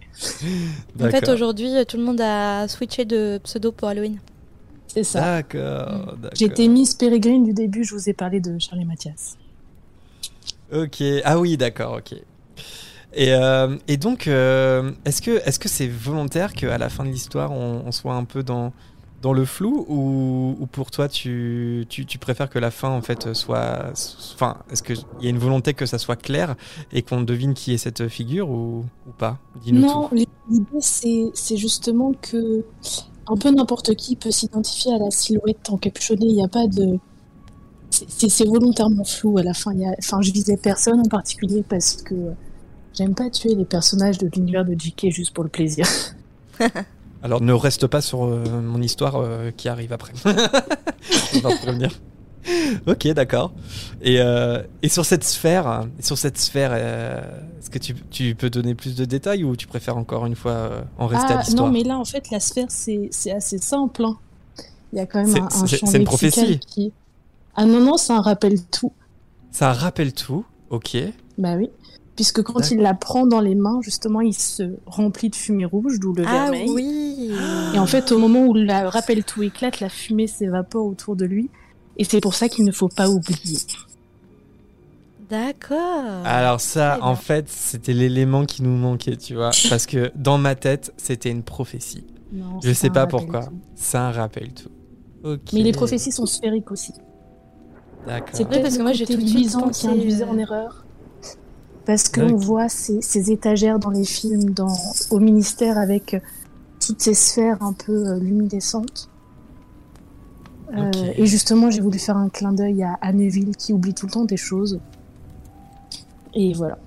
En 1.05 1.09
fait, 1.09 1.27
aujourd'hui, 1.27 1.69
tout 1.85 1.97
le 1.97 2.03
monde 2.03 2.21
a 2.21 2.69
switché 2.69 3.03
de 3.03 3.41
pseudo 3.43 3.73
pour 3.73 3.89
Halloween. 3.89 4.19
C'est 5.03 5.11
ça. 5.11 5.41
D'accord. 5.41 6.15
d'accord. 6.17 6.31
J'étais 6.33 6.67
Miss 6.67 6.95
Peregrine 6.95 7.43
du 7.43 7.53
début, 7.53 7.83
je 7.83 7.93
vous 7.93 8.09
ai 8.09 8.13
parlé 8.13 8.39
de 8.39 8.57
Charlie 8.59 8.85
Mathias. 8.85 9.37
Ok. 10.73 11.03
Ah 11.23 11.39
oui, 11.39 11.57
d'accord. 11.57 11.97
Ok. 11.97 12.13
Et, 13.13 13.33
euh, 13.33 13.77
et 13.87 13.97
donc, 13.97 14.27
euh, 14.27 14.91
est-ce 15.05 15.21
que 15.21 15.41
est-ce 15.47 15.59
que 15.59 15.69
c'est 15.69 15.87
volontaire 15.87 16.53
qu'à 16.53 16.77
la 16.77 16.89
fin 16.89 17.03
de 17.05 17.09
l'histoire, 17.09 17.51
on, 17.51 17.83
on 17.85 17.91
soit 17.91 18.13
un 18.13 18.25
peu 18.25 18.43
dans 18.43 18.73
dans 19.21 19.33
le 19.33 19.45
flou 19.45 19.85
ou, 19.89 20.55
ou 20.59 20.67
pour 20.67 20.91
toi, 20.91 21.07
tu, 21.07 21.85
tu, 21.89 22.05
tu 22.05 22.19
préfères 22.19 22.49
que 22.49 22.59
la 22.59 22.69
fin 22.69 22.89
en 22.89 23.01
fait 23.01 23.33
soit, 23.33 23.91
enfin, 24.35 24.57
est-ce 24.71 24.83
qu'il 24.83 24.97
y 25.21 25.25
a 25.25 25.29
une 25.29 25.39
volonté 25.39 25.73
que 25.73 25.87
ça 25.87 25.97
soit 25.97 26.15
clair 26.15 26.55
et 26.91 27.01
qu'on 27.01 27.21
devine 27.21 27.55
qui 27.55 27.73
est 27.73 27.77
cette 27.79 28.09
figure 28.09 28.49
ou, 28.49 28.85
ou 29.07 29.11
pas? 29.17 29.39
Dis-nous 29.63 29.81
Non, 29.81 30.09
l'idée 30.13 30.65
c'est 30.79 31.31
c'est 31.33 31.57
justement 31.57 32.13
que 32.21 32.63
un 33.29 33.35
peu 33.37 33.49
n'importe 33.51 33.95
qui 33.95 34.15
peut 34.15 34.31
s'identifier 34.31 34.93
à 34.93 34.97
la 34.97 35.11
silhouette 35.11 35.69
encapuchonnée. 35.69 36.25
Il 36.27 36.35
n'y 36.35 36.43
a 36.43 36.47
pas 36.47 36.67
de. 36.67 36.97
c'est- 37.89 38.45
volontairement 38.45 39.03
flou 39.03 39.37
à 39.37 39.43
la 39.43 39.53
fin. 39.53 39.71
Enfin, 39.99 40.21
je 40.21 40.31
visais 40.31 40.57
personne 40.57 40.99
en 40.99 41.09
particulier 41.09 41.63
parce 41.67 41.95
que 42.01 42.15
j'aime 42.93 43.15
pas 43.15 43.29
tuer 43.29 43.55
les 43.55 43.65
personnages 43.65 44.17
de 44.17 44.29
l'univers 44.33 44.65
de 44.65 44.73
JK 44.73 45.09
juste 45.09 45.33
pour 45.33 45.43
le 45.43 45.49
plaisir. 45.49 45.85
Alors 47.23 47.41
ne 47.41 47.53
reste 47.53 47.87
pas 47.87 48.01
sur 48.01 48.23
euh, 48.25 48.43
mon 48.61 48.81
histoire 48.81 49.15
euh, 49.17 49.51
qui 49.55 49.67
arrive 49.69 49.91
après. 49.91 50.13
On 50.25 51.39
va 51.39 51.49
te 51.55 51.61
prévenir. 51.63 51.91
Ok, 52.87 53.07
d'accord. 53.09 53.51
Et, 54.01 54.19
euh, 54.21 54.61
et 54.81 54.89
sur 54.89 55.05
cette 55.05 55.23
sphère, 55.23 55.85
sur 55.99 56.17
cette 56.17 56.37
sphère, 56.37 56.71
euh, 56.73 57.19
est-ce 57.59 57.69
que 57.69 57.79
tu, 57.79 57.95
tu 58.09 58.35
peux 58.35 58.49
donner 58.49 58.75
plus 58.75 58.95
de 58.95 59.05
détails 59.05 59.43
ou 59.43 59.55
tu 59.55 59.67
préfères 59.67 59.97
encore 59.97 60.25
une 60.25 60.35
fois 60.35 60.51
euh, 60.51 60.81
en 60.97 61.07
rester 61.07 61.33
à 61.33 61.37
Ah 61.39 61.41
l'histoire 61.43 61.67
non, 61.67 61.73
mais 61.73 61.83
là 61.83 61.97
en 61.97 62.05
fait 62.05 62.29
la 62.31 62.39
sphère 62.39 62.67
c'est 62.69 63.09
c'est 63.11 63.31
assez 63.31 63.57
simple. 63.57 64.03
hein. 64.05 64.17
Il 64.93 64.99
y 64.99 65.01
a 65.01 65.05
quand 65.05 65.23
même 65.23 65.35
un, 65.35 65.45
un 65.45 65.67
c'est- 65.67 65.77
champ 65.77 65.85
c'est 65.87 65.97
une 65.97 66.05
prophétie. 66.05 66.59
qui. 66.59 66.93
Ah 67.55 67.65
non 67.65 67.79
non, 67.81 67.97
ça 67.97 68.15
un 68.17 68.21
rappelle 68.21 68.61
tout. 68.63 68.93
Ça 69.51 69.73
rappelle 69.73 70.13
tout. 70.13 70.45
Ok. 70.69 70.95
Bah 71.37 71.55
oui. 71.57 71.69
Puisque 72.15 72.41
quand 72.41 72.71
il 72.71 72.79
la 72.79 72.93
prend 72.95 73.27
dans 73.27 73.41
les 73.41 73.53
mains, 73.53 73.79
justement, 73.81 74.21
il 74.21 74.33
se 74.33 74.63
remplit 74.87 75.29
de 75.29 75.35
fumée 75.35 75.65
rouge, 75.65 75.99
d'où 75.99 76.13
le 76.13 76.23
Ah 76.27 76.49
vermeil. 76.49 76.69
oui 76.69 77.31
Et 77.75 77.79
en 77.79 77.85
fait, 77.85 78.11
au 78.11 78.17
moment 78.17 78.45
où 78.45 78.53
le 78.55 78.87
rappel 78.87 79.23
tout 79.23 79.43
éclate, 79.43 79.79
la 79.81 79.89
fumée 79.89 80.25
s'évapore 80.25 80.85
autour 80.87 81.15
de 81.15 81.25
lui. 81.25 81.49
Et 81.97 82.03
c'est 82.03 82.21
pour 82.21 82.33
ça 82.33 82.47
qu'il 82.47 82.65
ne 82.65 82.71
faut 82.71 82.89
pas 82.89 83.09
oublier. 83.09 83.59
D'accord. 85.29 86.25
Alors 86.25 86.61
ça, 86.61 86.99
en 87.01 87.15
fait, 87.15 87.49
c'était 87.49 87.93
l'élément 87.93 88.45
qui 88.45 88.63
nous 88.63 88.75
manquait, 88.77 89.17
tu 89.17 89.35
vois, 89.35 89.51
parce 89.69 89.85
que 89.85 90.11
dans 90.15 90.37
ma 90.37 90.55
tête, 90.55 90.93
c'était 90.97 91.29
une 91.31 91.43
prophétie. 91.43 92.05
Non, 92.31 92.59
Je 92.61 92.69
c'est 92.69 92.73
sais 92.73 92.89
un 92.89 92.93
pas 92.93 92.99
rappel 93.01 93.19
pourquoi. 93.19 93.45
tout. 93.45 93.53
Ça 93.75 94.11
rappelle 94.11 94.53
tout. 94.53 94.69
Mais 95.53 95.61
les 95.63 95.73
prophéties 95.73 96.11
sont 96.11 96.25
sphériques 96.25 96.71
aussi. 96.71 96.93
D'accord. 98.05 98.29
C'est 98.31 98.47
peut-être 98.47 98.61
parce 98.61 98.77
que 98.77 98.83
moi, 98.83 98.93
j'ai 98.93 99.05
tout 99.05 99.15
de 99.15 99.21
suite 99.21 99.33
luisant 99.35 99.61
pensé, 99.61 99.81
qui 99.81 99.87
induisait 99.93 100.23
euh, 100.23 100.27
en 100.27 100.37
erreur. 100.37 100.85
Parce 101.85 102.07
qu'on 102.07 102.21
D'accord. 102.23 102.37
voit 102.39 102.69
ces, 102.69 103.01
ces 103.01 103.31
étagères 103.31 103.79
dans 103.79 103.89
les 103.89 104.05
films, 104.05 104.51
dans, 104.51 104.73
au 105.09 105.19
ministère, 105.19 105.77
avec 105.77 106.15
toutes 106.85 107.01
ces 107.01 107.13
sphères 107.13 107.61
un 107.61 107.73
peu 107.73 108.07
euh, 108.07 108.19
Euh. 110.75 110.91
Et 111.15 111.25
justement, 111.25 111.71
j'ai 111.71 111.81
voulu 111.81 111.97
faire 111.99 112.17
un 112.17 112.29
clin 112.29 112.51
d'œil 112.51 112.83
à 112.83 112.97
Anneville 113.01 113.55
qui 113.55 113.73
oublie 113.73 113.93
tout 113.93 114.05
le 114.07 114.11
temps 114.11 114.25
des 114.25 114.37
choses. 114.37 114.79
Et 116.33 116.53
voilà. 116.53 116.77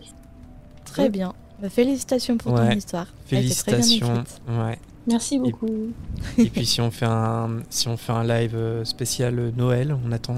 Très 0.85 1.09
bien. 1.09 1.33
Bah, 1.63 1.69
félicitations 1.69 2.37
pour 2.37 2.55
ton 2.55 2.71
histoire. 2.71 3.07
Elle 3.31 3.39
bien 3.39 3.41
Félicitations. 3.41 4.25
Ouais. 4.49 4.79
Merci 5.07 5.39
beaucoup. 5.39 5.69
Et 6.39 6.51
puis 6.51 6.67
si 6.67 6.81
on 6.81 6.91
fait 6.91 7.07
un 7.07 7.61
si 7.71 7.89
on 7.89 7.97
fait 7.97 8.13
un 8.13 8.23
live 8.25 8.55
euh, 8.55 8.85
spécial 8.85 9.39
euh, 9.39 9.51
Noël, 9.57 9.97
on 10.07 10.13
attend 10.13 10.35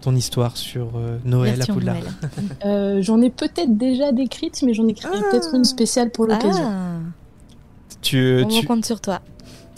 ton 0.00 0.16
histoire 0.16 0.56
sur 0.56 0.92
euh, 0.96 1.18
Noël 1.24 1.56
Version 1.56 1.74
à 1.74 1.76
Poudlard. 1.76 1.96
Euh, 2.64 3.02
j'en 3.02 3.20
ai 3.20 3.30
peut-être 3.30 3.76
déjà 3.76 4.12
décrite, 4.12 4.62
mais 4.62 4.72
j'en 4.74 4.88
écrirai 4.88 5.14
Ah. 5.18 5.30
peut-être 5.30 5.54
une 5.54 5.64
spéciale 5.64 6.10
pour 6.10 6.26
l'occasion. 6.26 6.66
Ah, 6.66 6.98
Tu 8.00 8.42
on 8.44 8.48
tu 8.48 8.66
compte 8.66 8.84
sur 8.86 9.00
toi. 9.00 9.20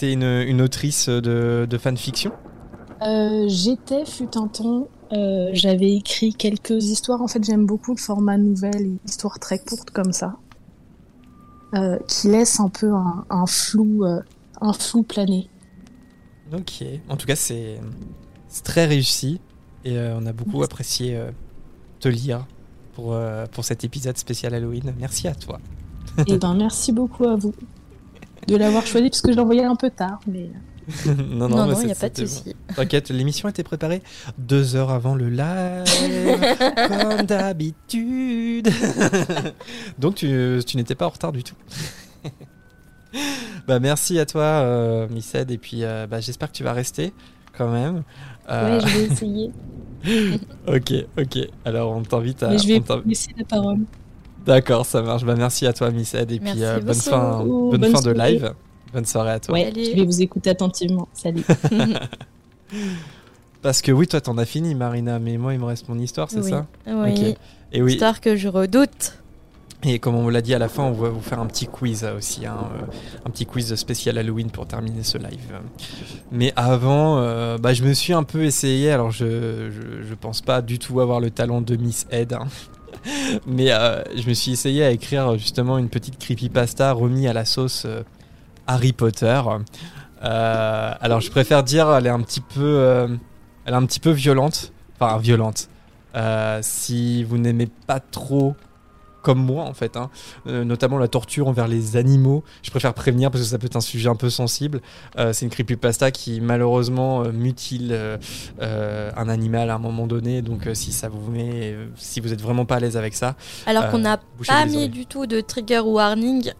es 0.01 0.13
une, 0.13 0.23
une 0.23 0.61
autrice 0.63 1.09
de, 1.09 1.67
de 1.69 1.79
fanfiction? 1.79 2.33
Euh, 3.07 3.45
J'étais, 3.49 4.05
fut 4.05 4.37
un 4.37 4.49
temps, 4.49 4.89
euh, 5.13 5.51
j'avais 5.53 5.95
écrit 5.95 6.35
quelques 6.35 6.85
histoires. 6.85 7.23
En 7.23 7.29
fait, 7.29 7.43
j'aime 7.45 7.67
beaucoup 7.67 7.93
le 7.93 8.01
format 8.01 8.37
nouvelle 8.39 8.83
et 8.83 8.99
histoire 9.07 9.39
très 9.39 9.59
courte 9.59 9.91
comme 9.91 10.13
ça, 10.13 10.37
euh, 11.75 11.99
qui 12.07 12.29
laisse 12.29 12.61
un 12.61 12.69
peu 12.69 12.93
un, 12.93 13.25
un 13.31 13.47
flou, 13.47 14.05
un 14.61 14.73
flou 14.73 15.03
planer. 15.03 15.49
Ok. 16.53 16.85
En 17.09 17.17
tout 17.17 17.27
cas, 17.27 17.37
c'est 17.37 17.81
très 18.65 18.87
réussi 18.87 19.41
et 19.85 19.99
on 19.99 20.27
a 20.27 20.33
beaucoup 20.33 20.63
apprécié 20.63 21.19
te 22.03 22.09
lire 22.09 22.47
pour 22.93 23.15
euh, 23.15 23.47
pour 23.51 23.65
cet 23.65 23.85
épisode 23.85 24.19
spécial 24.19 24.55
Halloween. 24.55 24.93
Merci 24.99 25.29
à 25.29 25.35
toi. 25.35 25.59
et 26.27 26.37
ben, 26.37 26.55
merci 26.55 26.93
beaucoup 26.93 27.25
à 27.25 27.37
vous 27.37 27.55
de 28.49 28.57
l'avoir 28.57 28.85
choisi 28.87 29.09
parce 29.09 29.23
que 29.23 29.33
je 29.33 29.39
envoyé 29.39 29.65
un 29.65 29.77
peu 29.77 29.89
tard, 29.89 30.21
mais 30.27 30.51
non, 31.07 31.49
Non, 31.49 31.66
non, 31.66 31.80
il 31.80 31.86
n'y 31.86 31.93
a 31.93 31.95
pas 31.95 32.09
de 32.09 32.26
souci. 32.26 32.55
T'inquiète, 32.74 33.11
l'émission 33.11 33.49
était 33.49 33.62
préparée 33.62 34.03
deux 34.38 34.76
heures 34.76 34.90
avant 34.90 35.14
le 35.14 35.28
live, 35.28 36.57
comme 36.88 37.26
d'habitude. 37.26 38.68
Donc 39.99 40.16
tu, 40.16 40.61
tu 40.66 40.76
n'étais 40.76 40.95
pas 40.95 41.07
en 41.07 41.11
retard 41.11 41.32
du 41.32 41.43
tout. 41.45 41.55
bah 43.66 43.78
merci 43.80 44.18
à 44.18 44.26
toi, 44.26 44.43
euh, 44.43 45.09
Miss 45.11 45.34
Ed, 45.34 45.51
et 45.51 45.59
puis 45.59 45.84
euh, 45.84 46.07
bah, 46.07 46.20
j'espère 46.20 46.51
que 46.51 46.57
tu 46.57 46.64
vas 46.64 46.72
rester 46.72 47.12
quand 47.57 47.70
même. 47.70 48.03
Euh, 48.51 48.78
ouais, 48.78 48.86
je 48.86 48.99
vais 48.99 49.05
essayer. 49.05 49.51
Ok, 50.66 50.93
ok. 51.18 51.49
Alors 51.64 51.93
on 51.93 52.03
t'invite 52.03 52.43
à. 52.43 52.51
mais 52.51 52.59
je 52.59 52.66
vais 52.66 52.82
laisser 53.07 53.30
la 53.38 53.45
parole. 53.45 53.78
D'accord, 54.45 54.84
ça 54.86 55.03
marche. 55.03 55.24
Bah 55.24 55.36
merci 55.36 55.66
à 55.66 55.72
toi, 55.72 55.90
Miss 55.90 56.14
Ed, 56.14 56.32
et 56.32 56.40
puis 56.40 56.59
Merci 56.59 56.64
euh, 56.64 56.80
bonne 56.80 56.95
fin, 56.95 57.45
bonne 57.45 57.80
Bonne 57.80 57.93
fin 57.93 58.01
de 58.01 58.11
live. 58.11 58.53
Bonne 58.93 59.05
soirée 59.07 59.32
à 59.32 59.40
toi. 59.40 59.55
Ouais, 59.55 59.64
Salut. 59.64 59.84
je 59.84 59.90
vais 59.97 60.05
vous 60.05 60.22
écouter 60.22 60.51
attentivement. 60.51 61.09
Salut. 61.14 61.45
Parce 63.62 63.80
que 63.80 63.93
oui, 63.93 64.07
toi, 64.09 64.20
t'en 64.20 64.36
as 64.38 64.45
fini, 64.45 64.74
Marina, 64.74 65.18
mais 65.18 65.36
moi, 65.38 65.55
il 65.55 65.61
me 65.61 65.64
reste 65.66 65.88
mon 65.88 65.99
histoire, 65.99 66.30
c'est 66.30 66.40
Oui. 66.40 66.51
ça? 66.51 66.66
Oui. 66.86 67.30
Ok. 67.30 67.36
Et 67.72 67.80
oui, 67.82 67.93
Histoire 67.93 68.20
que 68.20 68.36
je 68.36 68.49
redoute. 68.49 69.14
et 69.84 69.99
comme 69.99 70.14
on 70.16 70.22
vous 70.22 70.30
l'a 70.30 70.43
dit 70.43 70.53
à 70.53 70.59
la 70.59 70.68
fin, 70.68 70.82
on 70.82 70.93
va 70.93 71.09
vous 71.11 71.20
faire 71.20 71.38
un 71.40 71.47
petit 71.47 71.66
quiz 71.66 72.05
euh, 72.05 72.16
aussi, 72.18 72.45
hein, 72.45 72.57
euh, 72.74 72.84
un 73.24 73.30
petit 73.30 73.47
quiz 73.47 73.74
spécial 73.76 74.18
Halloween 74.18 74.51
pour 74.51 74.66
terminer 74.66 75.05
ce 75.05 75.16
live. 75.16 75.59
Mais 76.32 76.53
avant, 76.57 77.18
euh, 77.18 77.57
bah, 77.57 77.72
je 77.72 77.84
me 77.84 77.95
suis 77.95 78.12
un 78.12 78.24
peu 78.24 78.43
essayé. 78.45 78.90
Alors, 78.90 79.11
je, 79.12 79.70
je, 79.70 80.03
je 80.07 80.14
pense 80.14 80.40
pas 80.43 80.61
du 80.61 80.78
tout 80.78 81.01
avoir 81.01 81.20
le 81.20 81.30
talent 81.30 81.61
de 81.62 81.76
Miss 81.76 82.07
Ed, 82.11 82.32
hein. 82.34 82.47
mais 83.47 83.70
euh, 83.72 84.03
je 84.16 84.28
me 84.28 84.34
suis 84.34 84.53
essayé 84.53 84.84
à 84.84 84.90
écrire 84.90 85.38
justement 85.38 85.78
une 85.78 85.88
petite 85.88 86.18
creepypasta 86.18 86.93
remis 86.93 87.26
à 87.28 87.32
la 87.32 87.45
sauce 87.45 87.84
euh, 87.86 88.03
Harry 88.67 88.93
Potter. 88.93 89.41
Euh, 90.25 90.95
alors, 91.01 91.21
je 91.21 91.31
préfère 91.31 91.63
dire, 91.63 91.93
elle 91.95 92.07
est 92.07 92.11
un 92.11 92.21
petit 92.21 92.41
peu, 92.41 92.61
euh, 92.61 93.09
elle 93.65 93.75
est 93.75 93.77
un 93.77 93.87
petit 93.87 94.01
peu 94.01 94.11
violente, 94.11 94.73
enfin 94.99 95.19
violente. 95.19 95.69
Euh, 96.15 96.59
si 96.63 97.25
vous 97.25 97.39
n'aimez 97.39 97.69
pas 97.87 98.01
trop 98.01 98.55
comme 99.23 99.43
moi 99.43 99.64
en 99.64 99.73
fait, 99.73 99.97
hein, 99.97 100.11
euh, 100.47 100.64
notamment 100.64 100.99
la 100.99 101.09
torture 101.09 101.49
envers 101.49 101.68
les 101.68 101.97
animaux. 101.97 102.45
Je 102.62 102.70
préfère 102.70 102.93
prévenir 102.93 103.31
parce 103.31 103.43
que 103.43 103.49
ça 103.49 103.59
peut 103.59 103.66
être 103.66 103.77
un 103.77 103.81
sujet 103.81 104.09
un 104.09 104.16
peu 104.16 104.31
sensible. 104.31 104.83
Euh, 105.18 105.33
c'est 105.33 105.47
une 105.47 105.51
creepypasta 105.51 106.11
qui 106.11 106.41
malheureusement 106.41 107.23
euh, 107.23 107.33
mutile 107.33 107.99
un 108.61 109.29
animal 109.29 109.70
à 109.70 109.75
un 109.75 109.79
moment 109.79 110.07
donné. 110.07 110.43
Donc 110.43 110.68
si 110.75 110.93
ça 110.93 111.09
vous 111.09 111.31
met, 111.31 111.77
si 111.97 112.20
vous 112.20 112.33
êtes 112.33 112.41
vraiment 112.41 112.64
pas 112.64 112.77
à 112.77 112.81
l'aise 112.81 112.97
avec 112.97 113.14
ça, 113.14 113.37
Alors 113.66 113.91
qu'on 113.91 113.99
n'a 113.99 114.18
pas 114.47 114.66
mis 114.66 114.89
du 114.89 115.07
tout 115.07 115.27
de 115.27 115.41
trigger 115.41 115.81
warning 115.81 116.53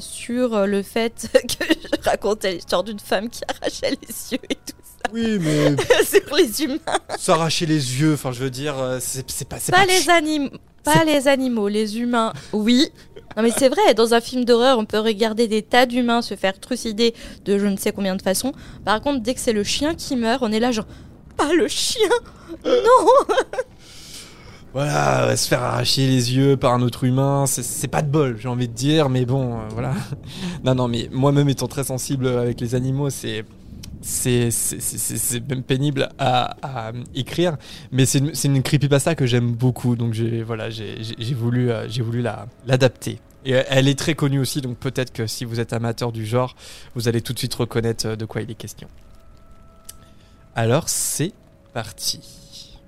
sur 0.00 0.66
le 0.66 0.82
fait 0.82 1.30
que 1.58 1.64
je 1.64 2.08
racontais 2.10 2.54
l'histoire 2.54 2.84
d'une 2.84 2.98
femme 2.98 3.28
qui 3.28 3.42
arrachait 3.48 3.90
les 3.90 4.32
yeux 4.32 4.44
et 4.50 4.54
tout 4.54 4.91
Oui, 5.12 5.38
mais 5.40 5.76
sur 6.04 6.34
les 6.36 6.62
humains. 6.62 6.78
s'arracher 7.18 7.66
les 7.66 8.00
yeux, 8.00 8.14
enfin 8.14 8.32
je 8.32 8.40
veux 8.40 8.50
dire, 8.50 8.78
euh, 8.78 8.98
c'est 9.00 9.48
pas, 9.48 9.56
Pas 9.56 9.78
pas 9.78 9.86
les 9.86 10.08
animaux. 10.10 10.50
Pas 10.84 11.04
les 11.04 11.28
animaux, 11.28 11.68
les 11.68 11.98
humains, 12.00 12.32
oui. 12.52 12.88
Non 13.36 13.42
mais 13.42 13.50
c'est 13.56 13.68
vrai, 13.68 13.94
dans 13.94 14.14
un 14.14 14.20
film 14.20 14.44
d'horreur, 14.44 14.78
on 14.78 14.84
peut 14.84 14.98
regarder 14.98 15.46
des 15.48 15.62
tas 15.62 15.86
d'humains 15.86 16.22
se 16.22 16.34
faire 16.34 16.58
trucider 16.58 17.14
de 17.44 17.58
je 17.58 17.66
ne 17.66 17.76
sais 17.76 17.92
combien 17.92 18.16
de 18.16 18.22
façons. 18.22 18.52
Par 18.84 19.00
contre, 19.00 19.22
dès 19.22 19.34
que 19.34 19.40
c'est 19.40 19.52
le 19.52 19.64
chien 19.64 19.94
qui 19.94 20.16
meurt, 20.16 20.42
on 20.42 20.50
est 20.52 20.60
là 20.60 20.72
genre 20.72 20.86
pas 21.36 21.52
le 21.54 21.68
chien. 21.68 22.08
Non. 22.64 23.26
Voilà, 24.74 25.36
se 25.36 25.48
faire 25.48 25.62
arracher 25.62 26.06
les 26.06 26.34
yeux 26.34 26.56
par 26.56 26.72
un 26.72 26.80
autre 26.80 27.04
humain, 27.04 27.44
c'est- 27.46 27.62
c'est 27.62 27.88
pas 27.88 28.00
de 28.00 28.08
bol, 28.08 28.38
j'ai 28.40 28.48
envie 28.48 28.68
de 28.68 28.72
dire, 28.72 29.10
mais 29.10 29.26
bon, 29.26 29.58
euh, 29.58 29.68
voilà. 29.70 29.92
non, 30.64 30.74
non, 30.74 30.88
mais 30.88 31.10
moi-même 31.12 31.50
étant 31.50 31.68
très 31.68 31.84
sensible 31.84 32.26
avec 32.26 32.58
les 32.58 32.74
animaux, 32.74 33.10
c'est. 33.10 33.44
C'est 34.02 34.50
même 35.48 35.62
pénible 35.62 36.08
à, 36.18 36.56
à 36.62 36.92
écrire, 37.14 37.56
mais 37.92 38.04
c'est 38.04 38.18
une, 38.44 38.62
creepypasta 38.62 39.14
que 39.14 39.26
j'aime 39.26 39.52
beaucoup, 39.52 39.94
donc 39.96 40.12
j'ai 40.12 40.42
voilà, 40.42 40.68
voulu, 41.34 41.70
euh, 41.70 41.86
l'adapter. 42.66 43.20
Et 43.44 43.54
euh, 43.54 43.62
elle 43.68 43.88
est 43.88 43.98
très 43.98 44.14
connue 44.14 44.40
aussi, 44.40 44.60
donc 44.60 44.76
peut-être 44.78 45.12
que 45.12 45.26
si 45.26 45.44
vous 45.44 45.60
êtes 45.60 45.72
amateur 45.72 46.12
du 46.12 46.26
genre, 46.26 46.56
vous 46.94 47.08
allez 47.08 47.22
tout 47.22 47.32
de 47.32 47.38
suite 47.38 47.54
reconnaître 47.54 48.06
euh, 48.06 48.16
de 48.16 48.24
quoi 48.24 48.42
il 48.42 48.50
est 48.50 48.56
question. 48.56 48.88
Alors 50.54 50.88
c'est 50.88 51.32
parti. 51.72 52.78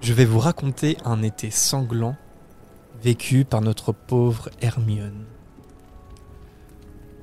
Je 0.00 0.12
vais 0.12 0.24
vous 0.24 0.38
raconter 0.38 0.96
un 1.04 1.22
été 1.22 1.50
sanglant 1.50 2.16
vécu 3.02 3.44
par 3.44 3.60
notre 3.60 3.92
pauvre 3.92 4.50
Hermione. 4.60 5.24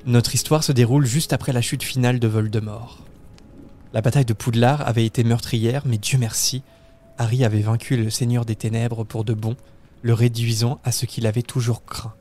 Notre 0.08 0.36
histoire 0.36 0.64
se 0.64 0.72
déroule 0.72 1.06
juste 1.06 1.34
après 1.34 1.52
la 1.52 1.62
chute 1.62 1.84
finale 1.84 2.22
de 2.22 2.30
Voldemort. 2.30 3.00
La 3.92 4.00
bataille 4.02 4.24
de 4.24 4.32
Poudlard 4.32 4.88
avait 4.88 5.06
été 5.06 5.26
meurtrière, 5.26 5.84
mais 5.86 5.98
Dieu 5.98 6.18
merci, 6.18 6.64
Harry 7.18 7.44
avait 7.44 7.60
vaincu 7.60 7.98
le 7.98 8.10
Seigneur 8.10 8.46
des 8.46 8.56
Ténèbres 8.56 9.04
pour 9.04 9.26
de 9.26 9.34
bon, 9.34 9.58
le 10.04 10.14
réduisant 10.14 10.80
à 10.86 10.94
ce 10.94 11.06
qu'il 11.06 11.28
avait 11.28 11.42
toujours 11.42 11.84
craint, 11.84 12.14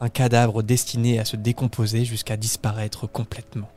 un 0.00 0.08
cadavre 0.08 0.62
destiné 0.62 1.18
à 1.18 1.26
se 1.26 1.36
décomposer 1.36 2.06
jusqu'à 2.06 2.38
disparaître 2.38 3.06
complètement. 3.06 3.68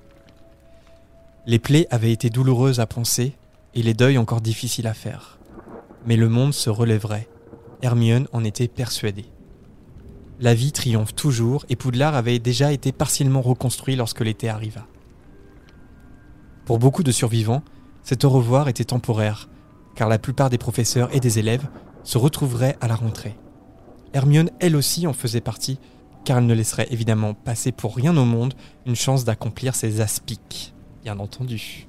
Les 1.45 1.59
plaies 1.59 1.87
avaient 1.91 2.13
été 2.13 2.29
douloureuses 2.29 2.79
à 2.79 2.85
penser 2.85 3.33
et 3.75 3.83
les 3.83 3.93
deuils 3.93 4.17
encore 4.17 4.39
difficiles 4.39 4.87
à 4.87 4.93
faire. 4.93 5.39
Mais 6.05 6.15
le 6.15 6.29
monde 6.29 6.53
se 6.53 6.69
relèverait. 6.69 7.27
Hermione 7.81 8.29
en 8.31 8.45
était 8.45 8.69
persuadée. 8.69 9.25
La 10.41 10.55
vie 10.55 10.71
triomphe 10.71 11.13
toujours 11.13 11.65
et 11.69 11.75
Poudlard 11.75 12.15
avait 12.15 12.39
déjà 12.39 12.71
été 12.71 12.91
partiellement 12.91 13.43
reconstruit 13.43 13.95
lorsque 13.95 14.21
l'été 14.21 14.49
arriva. 14.49 14.87
Pour 16.65 16.79
beaucoup 16.79 17.03
de 17.03 17.11
survivants, 17.11 17.61
cet 18.01 18.25
au 18.25 18.31
revoir 18.31 18.67
était 18.67 18.83
temporaire, 18.83 19.49
car 19.93 20.09
la 20.09 20.17
plupart 20.17 20.49
des 20.49 20.57
professeurs 20.57 21.15
et 21.15 21.19
des 21.19 21.37
élèves 21.37 21.67
se 22.03 22.17
retrouveraient 22.17 22.75
à 22.81 22.87
la 22.87 22.95
rentrée. 22.95 23.37
Hermione, 24.13 24.49
elle 24.59 24.75
aussi, 24.75 25.05
en 25.05 25.13
faisait 25.13 25.41
partie, 25.41 25.77
car 26.25 26.39
elle 26.39 26.47
ne 26.47 26.55
laisserait 26.55 26.87
évidemment 26.89 27.35
passer 27.35 27.71
pour 27.71 27.95
rien 27.95 28.17
au 28.17 28.25
monde 28.25 28.55
une 28.87 28.95
chance 28.95 29.23
d'accomplir 29.23 29.75
ses 29.75 30.01
aspics, 30.01 30.73
bien 31.03 31.19
entendu. 31.19 31.87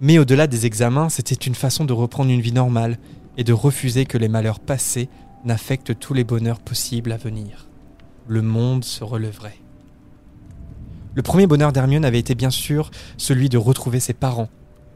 Mais 0.00 0.18
au-delà 0.18 0.46
des 0.46 0.66
examens, 0.66 1.08
c'était 1.08 1.34
une 1.34 1.56
façon 1.56 1.84
de 1.84 1.92
reprendre 1.92 2.30
une 2.30 2.40
vie 2.40 2.52
normale 2.52 2.96
et 3.36 3.42
de 3.42 3.52
refuser 3.52 4.06
que 4.06 4.18
les 4.18 4.28
malheurs 4.28 4.60
passés 4.60 5.08
n'affectent 5.44 5.98
tous 5.98 6.14
les 6.14 6.24
bonheurs 6.24 6.60
possibles 6.60 7.12
à 7.12 7.16
venir. 7.16 7.68
Le 8.28 8.42
monde 8.42 8.84
se 8.84 9.04
releverait. 9.04 9.58
Le 11.14 11.22
premier 11.22 11.46
bonheur 11.46 11.72
d'Hermione 11.72 12.04
avait 12.04 12.18
été 12.18 12.34
bien 12.34 12.50
sûr 12.50 12.90
celui 13.16 13.48
de 13.48 13.58
retrouver 13.58 13.98
ses 13.98 14.12
parents. 14.12 14.48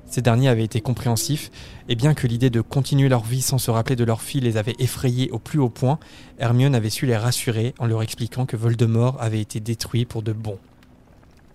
Ces 0.06 0.22
derniers 0.22 0.48
avaient 0.48 0.64
été 0.64 0.80
compréhensifs, 0.80 1.50
et 1.88 1.96
bien 1.96 2.14
que 2.14 2.26
l'idée 2.26 2.50
de 2.50 2.60
continuer 2.60 3.08
leur 3.08 3.24
vie 3.24 3.42
sans 3.42 3.58
se 3.58 3.70
rappeler 3.70 3.96
de 3.96 4.04
leur 4.04 4.22
fille 4.22 4.40
les 4.40 4.56
avait 4.56 4.76
effrayés 4.78 5.30
au 5.32 5.38
plus 5.38 5.58
haut 5.58 5.70
point, 5.70 5.98
Hermione 6.38 6.74
avait 6.74 6.90
su 6.90 7.06
les 7.06 7.16
rassurer 7.16 7.74
en 7.78 7.86
leur 7.86 8.02
expliquant 8.02 8.46
que 8.46 8.56
Voldemort 8.56 9.16
avait 9.20 9.40
été 9.40 9.58
détruit 9.58 10.04
pour 10.04 10.22
de 10.22 10.32
bon. 10.32 10.58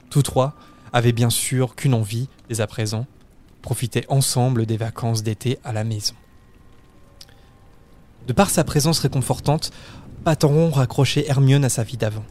Tous 0.10 0.24
trois 0.24 0.56
avaient 0.92 1.14
bien 1.14 1.30
sûr 1.30 1.76
qu'une 1.76 1.94
envie, 1.94 2.28
dès 2.50 2.60
à 2.60 2.68
présent, 2.68 3.06
profiter 3.62 4.04
ensemble 4.10 4.66
des 4.66 4.78
vacances 4.78 5.24
d'été 5.24 5.60
à 5.64 5.72
la 5.72 5.84
maison. 5.84 6.16
De 8.30 8.34
par 8.34 8.52
sa 8.52 8.64
présence 8.64 9.00
réconfortante, 9.00 9.72
Patenron 10.24 10.70
raccrochait 10.70 11.26
Hermione 11.28 11.66
à 11.66 11.70
sa 11.70 11.82
vie 11.82 11.98
d'avant. 11.98 12.24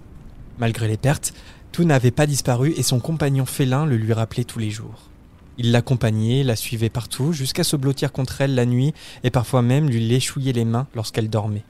Malgré 0.56 0.86
les 0.86 0.96
pertes, 0.96 1.34
tout 1.72 1.82
n'avait 1.82 2.12
pas 2.12 2.28
disparu 2.28 2.72
et 2.76 2.84
son 2.84 3.00
compagnon 3.00 3.44
félin 3.44 3.84
le 3.84 3.96
lui 3.96 4.12
rappelait 4.12 4.44
tous 4.44 4.60
les 4.60 4.70
jours. 4.70 5.10
Il 5.56 5.72
l'accompagnait, 5.72 6.44
la 6.44 6.54
suivait 6.54 6.88
partout, 6.88 7.32
jusqu'à 7.32 7.64
se 7.64 7.74
blottir 7.74 8.12
contre 8.12 8.40
elle 8.40 8.54
la 8.54 8.64
nuit 8.64 8.94
et 9.24 9.32
parfois 9.32 9.60
même 9.60 9.90
lui 9.90 9.98
léchouiller 9.98 10.52
les 10.52 10.64
mains 10.64 10.86
lorsqu'elle 10.94 11.28
dormait. 11.28 11.64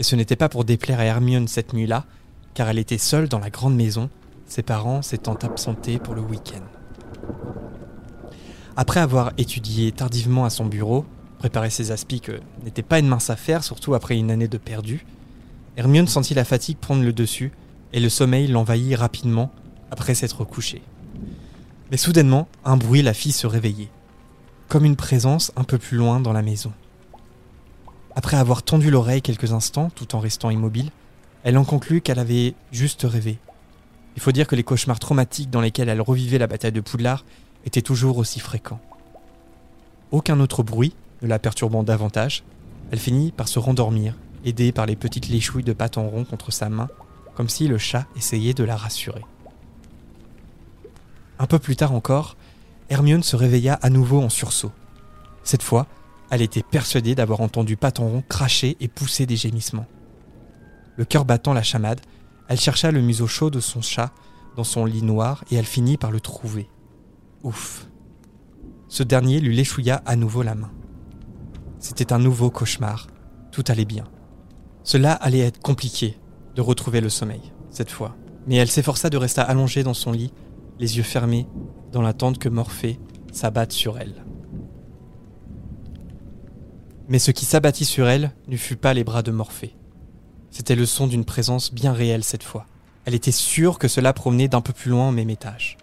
Et 0.00 0.02
ce 0.02 0.16
n'était 0.16 0.34
pas 0.34 0.48
pour 0.48 0.64
déplaire 0.64 0.98
à 0.98 1.04
Hermione 1.04 1.46
cette 1.46 1.74
nuit-là, 1.74 2.06
car 2.54 2.68
elle 2.68 2.80
était 2.80 2.98
seule 2.98 3.28
dans 3.28 3.38
la 3.38 3.50
grande 3.50 3.76
maison, 3.76 4.10
ses 4.48 4.64
parents 4.64 5.00
s'étant 5.00 5.38
absentés 5.40 6.00
pour 6.00 6.16
le 6.16 6.22
week-end. 6.22 6.64
Après 8.76 8.98
avoir 8.98 9.30
étudié 9.38 9.92
tardivement 9.92 10.44
à 10.44 10.50
son 10.50 10.66
bureau, 10.66 11.06
préparer 11.44 11.68
ses 11.68 11.90
aspics 11.90 12.30
n'était 12.64 12.80
pas 12.82 12.98
une 12.98 13.06
mince 13.06 13.28
affaire, 13.28 13.62
surtout 13.62 13.92
après 13.92 14.16
une 14.16 14.30
année 14.30 14.48
de 14.48 14.56
perdu, 14.56 15.04
Hermione 15.76 16.06
sentit 16.06 16.32
la 16.32 16.42
fatigue 16.42 16.78
prendre 16.78 17.02
le 17.02 17.12
dessus 17.12 17.52
et 17.92 18.00
le 18.00 18.08
sommeil 18.08 18.46
l'envahit 18.46 18.96
rapidement 18.96 19.50
après 19.90 20.14
s'être 20.14 20.42
couchée. 20.44 20.80
Mais 21.90 21.98
soudainement, 21.98 22.48
un 22.64 22.78
bruit 22.78 23.02
la 23.02 23.12
fit 23.12 23.30
se 23.30 23.46
réveiller, 23.46 23.90
comme 24.70 24.86
une 24.86 24.96
présence 24.96 25.52
un 25.54 25.64
peu 25.64 25.76
plus 25.76 25.98
loin 25.98 26.18
dans 26.18 26.32
la 26.32 26.40
maison. 26.40 26.72
Après 28.16 28.38
avoir 28.38 28.62
tendu 28.62 28.90
l'oreille 28.90 29.20
quelques 29.20 29.52
instants 29.52 29.90
tout 29.94 30.16
en 30.16 30.20
restant 30.20 30.48
immobile, 30.48 30.92
elle 31.42 31.58
en 31.58 31.64
conclut 31.66 32.00
qu'elle 32.00 32.20
avait 32.20 32.54
juste 32.72 33.02
rêvé. 33.02 33.36
Il 34.16 34.22
faut 34.22 34.32
dire 34.32 34.46
que 34.46 34.56
les 34.56 34.64
cauchemars 34.64 34.98
traumatiques 34.98 35.50
dans 35.50 35.60
lesquels 35.60 35.90
elle 35.90 36.00
revivait 36.00 36.38
la 36.38 36.46
bataille 36.46 36.72
de 36.72 36.80
Poudlard 36.80 37.26
étaient 37.66 37.82
toujours 37.82 38.16
aussi 38.16 38.40
fréquents. 38.40 38.80
Aucun 40.10 40.40
autre 40.40 40.62
bruit 40.62 40.94
la 41.28 41.38
perturbant 41.38 41.82
davantage, 41.82 42.44
elle 42.90 42.98
finit 42.98 43.32
par 43.32 43.48
se 43.48 43.58
rendormir, 43.58 44.14
aidée 44.44 44.72
par 44.72 44.86
les 44.86 44.96
petites 44.96 45.28
léchouilles 45.28 45.64
de 45.64 45.74
en 45.96 46.08
rond 46.08 46.24
contre 46.24 46.52
sa 46.52 46.68
main, 46.68 46.88
comme 47.34 47.48
si 47.48 47.66
le 47.68 47.78
chat 47.78 48.06
essayait 48.16 48.54
de 48.54 48.64
la 48.64 48.76
rassurer. 48.76 49.24
Un 51.38 51.46
peu 51.46 51.58
plus 51.58 51.76
tard 51.76 51.92
encore, 51.92 52.36
Hermione 52.90 53.22
se 53.22 53.36
réveilla 53.36 53.74
à 53.82 53.90
nouveau 53.90 54.20
en 54.20 54.28
sursaut. 54.28 54.72
Cette 55.42 55.62
fois, 55.62 55.86
elle 56.30 56.42
était 56.42 56.62
persuadée 56.62 57.14
d'avoir 57.14 57.40
entendu 57.40 57.76
Patenron 57.76 58.22
cracher 58.28 58.76
et 58.80 58.88
pousser 58.88 59.26
des 59.26 59.36
gémissements. 59.36 59.86
Le 60.96 61.04
cœur 61.04 61.24
battant 61.24 61.52
la 61.52 61.62
chamade, 61.62 62.00
elle 62.48 62.60
chercha 62.60 62.90
le 62.90 63.00
museau 63.00 63.26
chaud 63.26 63.50
de 63.50 63.60
son 63.60 63.82
chat 63.82 64.12
dans 64.56 64.64
son 64.64 64.84
lit 64.84 65.02
noir 65.02 65.44
et 65.50 65.56
elle 65.56 65.64
finit 65.64 65.96
par 65.96 66.10
le 66.10 66.20
trouver. 66.20 66.68
Ouf. 67.42 67.86
Ce 68.88 69.02
dernier 69.02 69.40
lui 69.40 69.56
léchouilla 69.56 70.02
à 70.06 70.14
nouveau 70.14 70.42
la 70.42 70.54
main. 70.54 70.70
C'était 71.84 72.14
un 72.14 72.18
nouveau 72.18 72.48
cauchemar. 72.48 73.08
Tout 73.52 73.62
allait 73.68 73.84
bien. 73.84 74.04
Cela 74.84 75.12
allait 75.12 75.40
être 75.40 75.60
compliqué 75.60 76.18
de 76.54 76.62
retrouver 76.62 77.02
le 77.02 77.10
sommeil, 77.10 77.52
cette 77.68 77.90
fois. 77.90 78.16
Mais 78.46 78.56
elle 78.56 78.70
s'efforça 78.70 79.10
de 79.10 79.18
rester 79.18 79.42
allongée 79.42 79.82
dans 79.82 79.92
son 79.92 80.10
lit, 80.10 80.32
les 80.78 80.96
yeux 80.96 81.02
fermés, 81.02 81.46
dans 81.92 82.00
l'attente 82.00 82.38
que 82.38 82.48
Morphée 82.48 82.98
s'abattent 83.34 83.72
sur 83.72 83.98
elle. 83.98 84.24
Mais 87.08 87.18
ce 87.18 87.32
qui 87.32 87.44
s'abattit 87.44 87.84
sur 87.84 88.08
elle 88.08 88.32
ne 88.48 88.56
fut 88.56 88.76
pas 88.76 88.94
les 88.94 89.04
bras 89.04 89.22
de 89.22 89.30
Morphée. 89.30 89.76
C'était 90.50 90.76
le 90.76 90.86
son 90.86 91.06
d'une 91.06 91.26
présence 91.26 91.70
bien 91.70 91.92
réelle 91.92 92.24
cette 92.24 92.44
fois. 92.44 92.64
Elle 93.04 93.14
était 93.14 93.30
sûre 93.30 93.78
que 93.78 93.88
cela 93.88 94.14
provenait 94.14 94.48
d'un 94.48 94.62
peu 94.62 94.72
plus 94.72 94.90
loin 94.90 95.10
au 95.10 95.12
même 95.12 95.28
étage. 95.28 95.76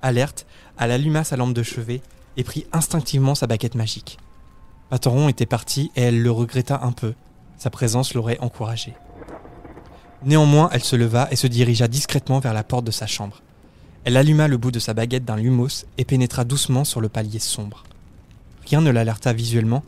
Alerte, 0.00 0.46
elle 0.78 0.92
alluma 0.92 1.24
sa 1.24 1.36
lampe 1.36 1.54
de 1.54 1.64
chevet 1.64 2.02
et 2.36 2.44
prit 2.44 2.66
instinctivement 2.72 3.34
sa 3.34 3.48
baguette 3.48 3.74
magique. 3.74 4.18
Patoron 4.90 5.28
était 5.28 5.46
parti 5.46 5.90
et 5.96 6.02
elle 6.02 6.22
le 6.22 6.30
regretta 6.30 6.80
un 6.82 6.92
peu. 6.92 7.14
Sa 7.58 7.70
présence 7.70 8.14
l'aurait 8.14 8.38
encouragée. 8.40 8.94
Néanmoins, 10.24 10.70
elle 10.72 10.82
se 10.82 10.96
leva 10.96 11.28
et 11.30 11.36
se 11.36 11.46
dirigea 11.46 11.88
discrètement 11.88 12.40
vers 12.40 12.54
la 12.54 12.64
porte 12.64 12.84
de 12.84 12.90
sa 12.90 13.06
chambre. 13.06 13.42
Elle 14.04 14.16
alluma 14.16 14.48
le 14.48 14.56
bout 14.56 14.70
de 14.70 14.78
sa 14.78 14.94
baguette 14.94 15.24
d'un 15.24 15.36
lumos 15.36 15.84
et 15.98 16.04
pénétra 16.04 16.44
doucement 16.44 16.84
sur 16.84 17.00
le 17.00 17.08
palier 17.08 17.38
sombre. 17.38 17.84
Rien 18.64 18.80
ne 18.80 18.90
l'alerta 18.90 19.32
visuellement, 19.32 19.84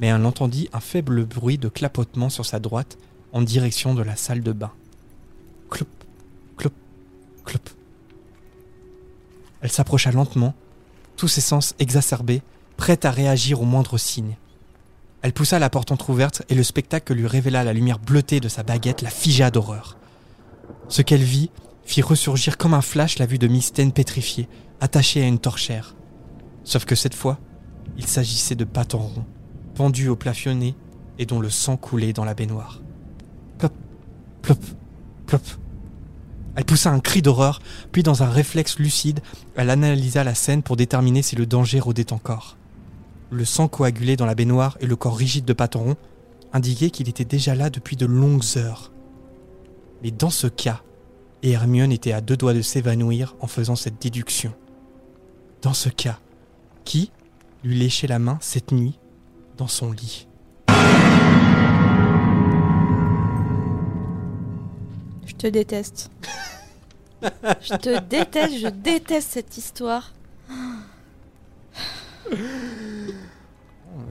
mais 0.00 0.08
elle 0.08 0.24
entendit 0.26 0.68
un 0.72 0.80
faible 0.80 1.24
bruit 1.24 1.58
de 1.58 1.68
clapotement 1.68 2.28
sur 2.28 2.44
sa 2.44 2.60
droite 2.60 2.98
en 3.32 3.40
direction 3.40 3.94
de 3.94 4.02
la 4.02 4.16
salle 4.16 4.42
de 4.42 4.52
bain. 4.52 4.72
Clop, 5.70 5.88
clop, 6.56 6.74
clop. 7.44 7.70
Elle 9.62 9.72
s'approcha 9.72 10.12
lentement, 10.12 10.54
tous 11.16 11.28
ses 11.28 11.40
sens 11.40 11.74
exacerbés, 11.78 12.42
prête 12.76 13.04
à 13.04 13.10
réagir 13.10 13.62
au 13.62 13.64
moindre 13.64 13.96
signe. 13.96 14.36
Elle 15.22 15.32
poussa 15.32 15.60
la 15.60 15.70
porte 15.70 15.92
entr'ouverte 15.92 16.42
et 16.48 16.54
le 16.54 16.64
spectacle 16.64 17.04
que 17.04 17.14
lui 17.14 17.26
révéla 17.26 17.62
la 17.62 17.72
lumière 17.72 18.00
bleutée 18.00 18.40
de 18.40 18.48
sa 18.48 18.64
baguette 18.64 19.02
la 19.02 19.10
figea 19.10 19.50
d'horreur. 19.50 19.96
Ce 20.88 21.00
qu'elle 21.00 21.22
vit 21.22 21.50
fit 21.84 22.02
ressurgir 22.02 22.58
comme 22.58 22.74
un 22.74 22.82
flash 22.82 23.18
la 23.18 23.26
vue 23.26 23.38
de 23.38 23.46
Mystène 23.46 23.92
pétrifiée, 23.92 24.48
attachée 24.80 25.22
à 25.22 25.26
une 25.26 25.38
torchère. 25.38 25.94
Sauf 26.64 26.84
que 26.84 26.94
cette 26.94 27.14
fois, 27.14 27.38
il 27.96 28.06
s'agissait 28.06 28.54
de 28.54 28.64
pattes 28.64 28.94
en 28.94 28.98
rond, 28.98 29.24
pendu 29.74 30.08
au 30.08 30.16
plafionné 30.16 30.74
et 31.18 31.26
dont 31.26 31.40
le 31.40 31.50
sang 31.50 31.76
coulait 31.76 32.12
dans 32.12 32.24
la 32.24 32.34
baignoire. 32.34 32.82
Plop, 33.58 33.72
plop, 34.42 34.60
plop. 35.26 35.42
Elle 36.56 36.64
poussa 36.64 36.90
un 36.90 37.00
cri 37.00 37.22
d'horreur, 37.22 37.60
puis 37.92 38.02
dans 38.02 38.22
un 38.22 38.28
réflexe 38.28 38.78
lucide, 38.78 39.20
elle 39.54 39.70
analysa 39.70 40.24
la 40.24 40.34
scène 40.34 40.62
pour 40.62 40.76
déterminer 40.76 41.22
si 41.22 41.36
le 41.36 41.46
danger 41.46 41.80
rôdait 41.80 42.12
encore. 42.12 42.56
Le 43.32 43.46
sang 43.46 43.66
coagulé 43.66 44.18
dans 44.18 44.26
la 44.26 44.34
baignoire 44.34 44.76
et 44.80 44.86
le 44.86 44.94
corps 44.94 45.16
rigide 45.16 45.46
de 45.46 45.54
Patoron 45.54 45.96
indiquaient 46.52 46.90
qu'il 46.90 47.08
était 47.08 47.24
déjà 47.24 47.54
là 47.54 47.70
depuis 47.70 47.96
de 47.96 48.04
longues 48.04 48.44
heures. 48.58 48.92
Mais 50.02 50.10
dans 50.10 50.28
ce 50.28 50.48
cas, 50.48 50.82
Hermione 51.42 51.92
était 51.92 52.12
à 52.12 52.20
deux 52.20 52.36
doigts 52.36 52.52
de 52.52 52.60
s'évanouir 52.60 53.34
en 53.40 53.46
faisant 53.46 53.74
cette 53.74 54.02
déduction. 54.02 54.52
Dans 55.62 55.72
ce 55.72 55.88
cas, 55.88 56.18
qui 56.84 57.10
lui 57.64 57.74
léchait 57.74 58.06
la 58.06 58.18
main 58.18 58.36
cette 58.42 58.70
nuit 58.70 58.98
dans 59.56 59.66
son 59.66 59.92
lit? 59.92 60.28
Je 65.24 65.32
te 65.38 65.46
déteste. 65.46 66.10
je 67.22 67.76
te 67.76 67.98
déteste, 67.98 68.58
je 68.58 68.68
déteste 68.68 69.30
cette 69.30 69.56
histoire. 69.56 70.12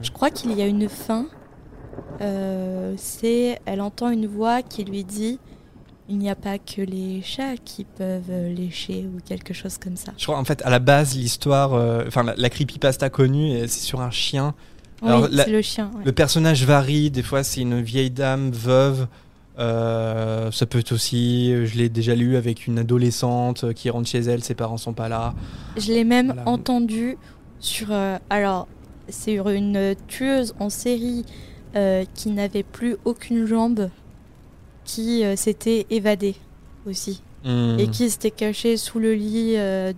Je 0.02 0.10
crois 0.10 0.30
qu'il 0.30 0.52
y 0.52 0.62
a 0.62 0.66
une 0.66 0.88
fin. 0.88 1.26
Euh, 2.20 2.94
c'est, 2.98 3.58
elle 3.66 3.80
entend 3.80 4.10
une 4.10 4.26
voix 4.26 4.62
qui 4.62 4.84
lui 4.84 5.04
dit 5.04 5.38
il 6.08 6.18
n'y 6.18 6.28
a 6.28 6.34
pas 6.34 6.58
que 6.58 6.82
les 6.82 7.22
chats 7.22 7.56
qui 7.64 7.84
peuvent 7.84 8.30
lécher 8.54 9.06
ou 9.06 9.18
quelque 9.24 9.54
chose 9.54 9.78
comme 9.78 9.96
ça. 9.96 10.12
Je 10.18 10.24
crois 10.24 10.38
en 10.38 10.44
fait 10.44 10.60
à 10.62 10.70
la 10.70 10.78
base 10.78 11.16
l'histoire, 11.16 11.72
euh, 11.74 12.04
enfin 12.06 12.22
la, 12.22 12.34
la 12.36 12.50
creepypasta 12.50 13.08
connue, 13.08 13.52
euh, 13.54 13.60
c'est 13.66 13.80
sur 13.80 14.00
un 14.00 14.10
chien. 14.10 14.54
Alors, 15.04 15.22
oui, 15.22 15.28
la- 15.32 15.44
c'est 15.44 15.50
le 15.52 15.62
chien. 15.62 15.90
ouais. 15.96 16.02
Le 16.04 16.12
personnage 16.12 16.64
varie, 16.64 17.10
des 17.10 17.22
fois 17.22 17.42
c'est 17.44 17.60
une 17.62 17.80
vieille 17.80 18.10
dame 18.10 18.50
veuve. 18.50 19.06
euh, 19.58 20.50
ça 20.50 20.66
peut 20.66 20.78
être 20.80 20.92
aussi, 20.92 21.52
je 21.66 21.76
l'ai 21.78 21.88
déjà 21.88 22.14
lu 22.14 22.36
avec 22.36 22.66
une 22.66 22.78
adolescente 22.78 23.72
qui 23.74 23.88
rentre 23.90 24.08
chez 24.08 24.20
elle, 24.20 24.42
ses 24.42 24.54
parents 24.54 24.76
sont 24.76 24.94
pas 24.94 25.08
là. 25.08 25.34
Je 25.76 25.92
l'ai 25.92 26.04
même 26.04 26.26
Voilà. 26.34 26.48
entendu 26.48 27.16
sur. 27.58 27.88
euh, 27.90 28.18
alors, 28.30 28.66
c'est 29.08 29.34
une 29.34 29.94
tueuse 30.08 30.54
en 30.58 30.70
série 30.70 31.24
euh, 31.76 32.04
qui 32.14 32.30
n'avait 32.30 32.62
plus 32.62 32.96
aucune 33.04 33.46
jambe, 33.46 33.88
qui 34.84 35.24
euh, 35.24 35.36
s'était 35.36 35.86
évadée 35.90 36.34
aussi. 36.86 37.22
Hmm. 37.44 37.76
Et 37.78 37.88
qui 37.88 38.08
s'était 38.10 38.30
cachée 38.30 38.76
sous 38.76 38.98
le 39.00 39.14
lit 39.14 39.54
euh, 39.56 39.92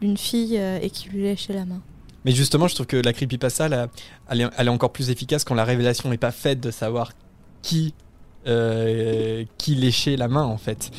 d'une 0.00 0.16
fille 0.16 0.56
et 0.56 0.90
qui 0.90 1.08
lui 1.10 1.22
léchait 1.22 1.52
la 1.52 1.64
main. 1.64 1.80
Mais 2.24 2.32
justement, 2.32 2.66
je 2.68 2.74
trouve 2.74 2.86
que 2.86 2.96
la 2.96 3.12
creepypasta, 3.12 3.68
là, 3.68 3.88
elle, 4.28 4.40
est, 4.40 4.48
elle 4.58 4.66
est 4.66 4.70
encore 4.70 4.90
plus 4.90 5.10
efficace 5.10 5.44
quand 5.44 5.54
la 5.54 5.64
révélation 5.64 6.10
n'est 6.10 6.18
pas 6.18 6.32
faite 6.32 6.58
de 6.60 6.70
savoir 6.70 7.12
qui, 7.62 7.94
qui 8.44 9.74
léchait 9.74 10.16
la 10.16 10.28
main, 10.28 10.44
en 10.44 10.58
fait. 10.58 10.90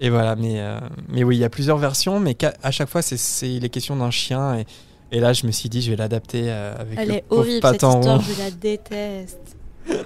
Et 0.00 0.10
voilà, 0.10 0.34
mais, 0.36 0.62
mais 1.08 1.24
oui, 1.24 1.36
il 1.36 1.40
y 1.40 1.44
a 1.44 1.50
plusieurs 1.50 1.78
versions, 1.78 2.20
mais 2.20 2.36
à 2.62 2.70
chaque 2.70 2.88
fois, 2.88 3.02
c'est- 3.02 3.16
c'est 3.16 3.58
les 3.60 3.68
questions 3.68 3.96
d'un 3.96 4.10
chien. 4.10 4.58
Et, 4.58 4.66
et 5.12 5.20
là, 5.20 5.32
je 5.32 5.46
me 5.46 5.52
suis 5.52 5.68
dit, 5.68 5.80
je 5.82 5.90
vais 5.90 5.96
l'adapter 5.96 6.44
euh, 6.50 6.74
avec 6.78 6.98
Elle 6.98 7.08
le 7.08 7.14
est 7.14 7.24
horrible 7.30 7.60
cette 7.66 7.82
histoire, 7.98 8.20
je 8.20 8.38
la 8.42 8.50
déteste. 8.50 9.56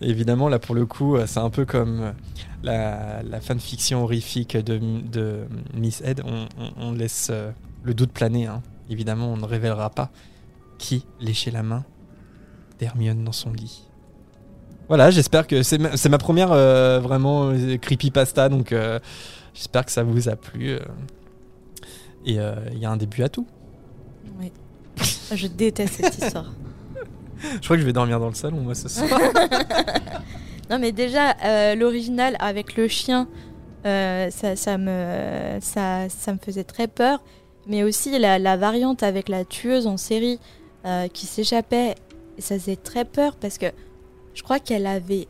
Évidemment, 0.00 0.48
là, 0.48 0.58
pour 0.58 0.74
le 0.74 0.86
coup, 0.86 1.16
euh, 1.16 1.24
c'est 1.26 1.38
un 1.40 1.50
peu 1.50 1.64
comme 1.64 2.00
euh, 2.00 2.10
la, 2.62 3.22
la 3.22 3.40
fanfiction 3.40 4.02
horrifique 4.02 4.56
de, 4.56 4.78
de 4.78 5.46
Miss 5.74 6.00
Ed. 6.04 6.22
On, 6.24 6.46
on- 6.58 6.72
on 6.88 6.92
laisse 6.92 7.30
le 7.84 7.94
doute 7.94 8.12
planer, 8.12 8.46
hein. 8.46 8.62
Évidemment, 8.90 9.32
on 9.32 9.36
ne 9.36 9.44
révélera 9.44 9.90
pas 9.90 10.10
qui 10.78 11.04
léchait 11.20 11.50
la 11.50 11.62
main 11.62 11.84
d'Hermione 12.78 13.24
dans 13.24 13.32
son 13.32 13.52
lit. 13.52 13.82
Voilà, 14.88 15.10
j'espère 15.10 15.46
que 15.48 15.62
c'est 15.64 15.78
ma, 15.78 15.90
ma 16.08 16.18
première 16.18 16.52
euh, 16.52 17.00
vraiment 17.00 17.52
creepypasta, 17.80 18.48
donc 18.48 18.70
euh, 18.72 19.00
j'espère 19.54 19.84
que 19.84 19.90
ça 19.90 20.02
vous 20.04 20.28
a 20.28 20.36
plu. 20.36 20.70
euh. 20.70 20.78
Et 22.24 22.38
il 22.72 22.78
y 22.78 22.84
a 22.84 22.90
un 22.90 22.96
début 22.96 23.22
à 23.22 23.28
tout. 23.28 23.46
Oui. 24.38 24.52
Je 25.34 25.46
déteste 25.46 25.94
cette 25.94 26.18
histoire. 26.18 26.52
Je 27.42 27.64
crois 27.64 27.76
que 27.76 27.82
je 27.82 27.86
vais 27.86 27.92
dormir 27.92 28.18
dans 28.18 28.28
le 28.28 28.34
salon, 28.34 28.60
moi, 28.60 28.74
ce 28.74 28.88
soir. 28.88 29.08
Non, 30.70 30.78
mais 30.80 30.90
déjà, 30.90 31.36
euh, 31.44 31.74
l'original 31.76 32.36
avec 32.40 32.76
le 32.76 32.88
chien, 32.88 33.28
euh, 33.84 34.30
ça, 34.30 34.56
ça, 34.56 34.78
me, 34.78 35.58
ça, 35.60 36.08
ça 36.08 36.32
me 36.32 36.38
faisait 36.38 36.64
très 36.64 36.88
peur. 36.88 37.22
Mais 37.68 37.84
aussi 37.84 38.16
la, 38.18 38.38
la 38.38 38.56
variante 38.56 39.02
avec 39.02 39.28
la 39.28 39.44
tueuse 39.44 39.86
en 39.86 39.96
série 39.96 40.40
euh, 40.84 41.08
qui 41.08 41.26
s'échappait, 41.26 41.94
ça 42.38 42.58
faisait 42.58 42.76
très 42.76 43.04
peur 43.04 43.36
parce 43.36 43.58
que 43.58 43.66
je 44.34 44.42
crois 44.42 44.58
qu'elle 44.58 44.86
avait, 44.86 45.28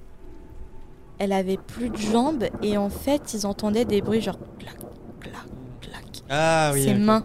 elle 1.18 1.32
avait 1.32 1.56
plus 1.58 1.90
de 1.90 1.96
jambes 1.96 2.44
et 2.62 2.76
en 2.76 2.90
fait, 2.90 3.34
ils 3.34 3.46
entendaient 3.46 3.84
des 3.84 4.00
bruits 4.00 4.20
genre 4.20 4.38
clac, 4.58 4.76
clac, 5.20 5.44
clac. 5.80 6.04
ah 6.30 6.72
ses 6.74 6.92
ok. 6.92 6.98
mains. 6.98 7.24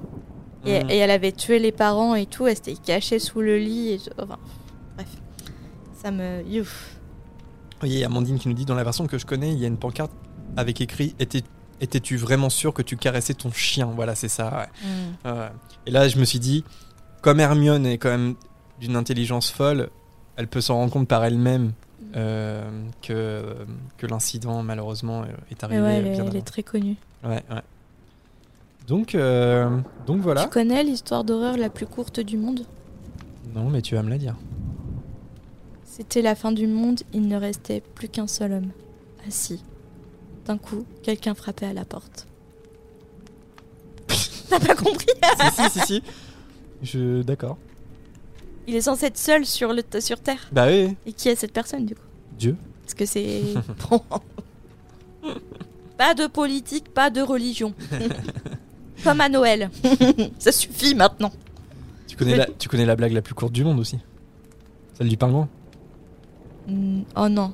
Et, 0.65 0.83
Mm. 0.83 0.89
et 0.91 0.97
elle 0.97 1.11
avait 1.11 1.31
tué 1.31 1.59
les 1.59 1.71
parents 1.71 2.13
et 2.15 2.25
tout, 2.25 2.45
elle 2.47 2.55
s'était 2.55 2.75
cachée 2.75 3.19
sous 3.19 3.41
le 3.41 3.57
lit. 3.57 3.89
Et, 3.93 3.99
enfin, 4.21 4.37
bref, 4.95 5.07
ça 6.01 6.11
me. 6.11 6.43
Youf. 6.47 6.97
Oui, 7.83 7.89
il 7.89 7.97
y 7.97 8.03
a 8.03 8.05
Amandine 8.07 8.37
qui 8.37 8.47
nous 8.47 8.53
dit 8.53 8.65
dans 8.65 8.75
la 8.75 8.83
version 8.83 9.07
que 9.07 9.17
je 9.17 9.25
connais, 9.25 9.51
il 9.53 9.59
y 9.59 9.65
a 9.65 9.67
une 9.67 9.77
pancarte 9.77 10.11
avec 10.57 10.81
écrit 10.81 11.15
Étais- 11.19 11.43
Étais-tu 11.83 12.15
vraiment 12.15 12.51
sûr 12.51 12.75
que 12.75 12.83
tu 12.83 12.95
caressais 12.95 13.33
ton 13.33 13.51
chien? 13.51 13.87
Voilà, 13.87 14.13
c'est 14.13 14.27
ça. 14.29 14.67
ouais. 15.25 15.31
Ouais. 15.31 15.47
Et 15.87 15.91
là, 15.91 16.07
je 16.07 16.19
me 16.19 16.25
suis 16.25 16.37
dit, 16.37 16.63
comme 17.23 17.39
Hermione 17.39 17.87
est 17.87 17.97
quand 17.97 18.09
même 18.11 18.35
d'une 18.79 18.95
intelligence 18.95 19.49
folle, 19.49 19.89
elle 20.35 20.47
peut 20.47 20.61
s'en 20.61 20.75
rendre 20.75 20.91
compte 20.93 21.07
par 21.07 21.23
elle-même 21.25 21.71
euh, 22.15 22.69
que, 23.01 23.55
que 23.97 24.05
l'incident, 24.05 24.61
malheureusement, 24.61 25.23
euh, 25.23 25.25
est 25.49 25.63
arrivé. 25.63 25.81
ouais, 25.81 25.93
elle, 25.95 26.05
est- 26.07 26.11
bien 26.11 26.19
elle 26.25 26.35
est 26.35 26.37
avant. 26.37 26.41
très 26.45 26.61
connue. 26.61 26.97
Ouais, 27.23 27.41
ouais. 27.49 27.61
Donc, 28.91 29.15
euh, 29.15 29.69
donc 30.05 30.19
voilà. 30.19 30.43
Tu 30.43 30.49
connais 30.49 30.83
l'histoire 30.83 31.23
d'horreur 31.23 31.55
la 31.55 31.69
plus 31.69 31.85
courte 31.85 32.19
du 32.19 32.35
monde? 32.35 32.65
Non, 33.55 33.69
mais 33.69 33.81
tu 33.81 33.95
vas 33.95 34.03
me 34.03 34.09
la 34.09 34.17
dire. 34.17 34.35
C'était 35.85 36.21
la 36.21 36.35
fin 36.35 36.51
du 36.51 36.67
monde, 36.67 36.99
il 37.13 37.25
ne 37.29 37.37
restait 37.37 37.81
plus 37.95 38.09
qu'un 38.09 38.27
seul 38.27 38.51
homme, 38.51 38.71
assis. 39.25 39.63
D'un 40.45 40.57
coup, 40.57 40.83
quelqu'un 41.03 41.35
frappait 41.35 41.67
à 41.67 41.71
la 41.71 41.85
porte. 41.85 42.27
T'as 44.49 44.59
pas 44.59 44.75
compris? 44.75 45.07
Si, 45.39 45.51
si, 45.51 45.69
si, 45.69 45.79
si. 45.85 46.03
Je... 46.83 47.21
D'accord. 47.21 47.57
Il 48.67 48.75
est 48.75 48.81
censé 48.81 49.05
être 49.05 49.17
seul 49.17 49.45
sur, 49.45 49.71
le 49.71 49.83
sur 50.01 50.19
Terre. 50.19 50.49
Bah 50.51 50.67
oui, 50.67 50.97
Et 51.05 51.13
qui 51.13 51.29
est 51.29 51.35
cette 51.37 51.53
personne 51.53 51.85
du 51.85 51.95
coup? 51.95 52.01
Dieu. 52.37 52.57
Parce 52.83 52.95
que 52.95 53.05
c'est. 53.05 53.41
Pas 55.97 56.13
de 56.13 56.27
politique, 56.27 56.89
pas 56.93 57.09
de 57.09 57.21
religion. 57.21 57.73
Comme 59.03 59.21
à 59.21 59.29
Noël. 59.29 59.69
Ça 60.39 60.51
suffit 60.51 60.95
maintenant. 60.95 61.31
Tu 62.07 62.15
connais, 62.17 62.35
la, 62.35 62.45
tu 62.45 62.67
connais 62.69 62.85
la 62.85 62.95
blague 62.95 63.13
la 63.13 63.21
plus 63.21 63.33
courte 63.33 63.53
du 63.53 63.63
monde 63.63 63.79
aussi 63.79 63.97
Celle 64.97 65.07
du 65.09 65.17
pingouin 65.17 65.47
Hmm, 66.67 67.01
oh 67.15 67.27
non. 67.29 67.53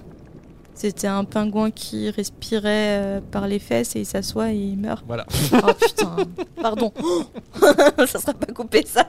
C'était 0.74 1.08
un 1.08 1.24
pingouin 1.24 1.72
qui 1.72 2.10
respirait 2.10 3.00
euh, 3.00 3.22
par 3.32 3.48
les 3.48 3.58
fesses 3.60 3.96
et 3.96 4.02
il 4.02 4.06
s'assoit 4.06 4.52
et 4.52 4.58
il 4.58 4.78
meurt. 4.78 5.04
Voilà. 5.08 5.26
Oh 5.54 5.74
putain, 5.80 6.16
pardon. 6.62 6.92
ça 8.06 8.20
sera 8.20 8.34
pas 8.34 8.52
coupé 8.54 8.86
ça. 8.86 9.08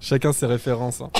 Chacun 0.00 0.32
ses 0.32 0.46
références. 0.46 1.00
hein. 1.00 1.10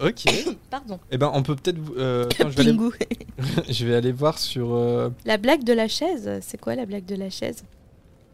Ok. 0.00 0.24
Pardon. 0.70 0.98
Eh 1.10 1.18
ben, 1.18 1.30
on 1.34 1.42
peut 1.42 1.56
peut-être. 1.56 1.78
vous- 1.78 1.94
euh, 1.96 2.24
attends, 2.26 2.50
je, 2.50 2.56
vais 2.56 2.60
aller, 2.62 2.70
Pingou. 2.72 2.92
je 3.68 3.86
vais 3.86 3.94
aller 3.94 4.12
voir 4.12 4.38
sur. 4.38 4.74
euh, 4.74 5.10
La 5.24 5.36
blague 5.36 5.64
de 5.64 5.72
la 5.72 5.88
chaise, 5.88 6.30
c'est 6.42 6.60
quoi 6.60 6.74
la 6.74 6.86
blague 6.86 7.04
de 7.06 7.14
la 7.16 7.30
chaise? 7.30 7.64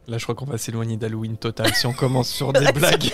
Là, 0.09 0.18
je 0.18 0.24
crois 0.24 0.34
qu'on 0.34 0.47
va 0.47 0.59
s'éloigner 0.59 0.97
d'Halloween 0.97 1.36
total 1.36 1.72
si 1.74 1.86
on 1.86 1.93
commence 1.93 2.28
sur 2.28 2.52
des 2.52 2.72
blagues. 2.72 3.10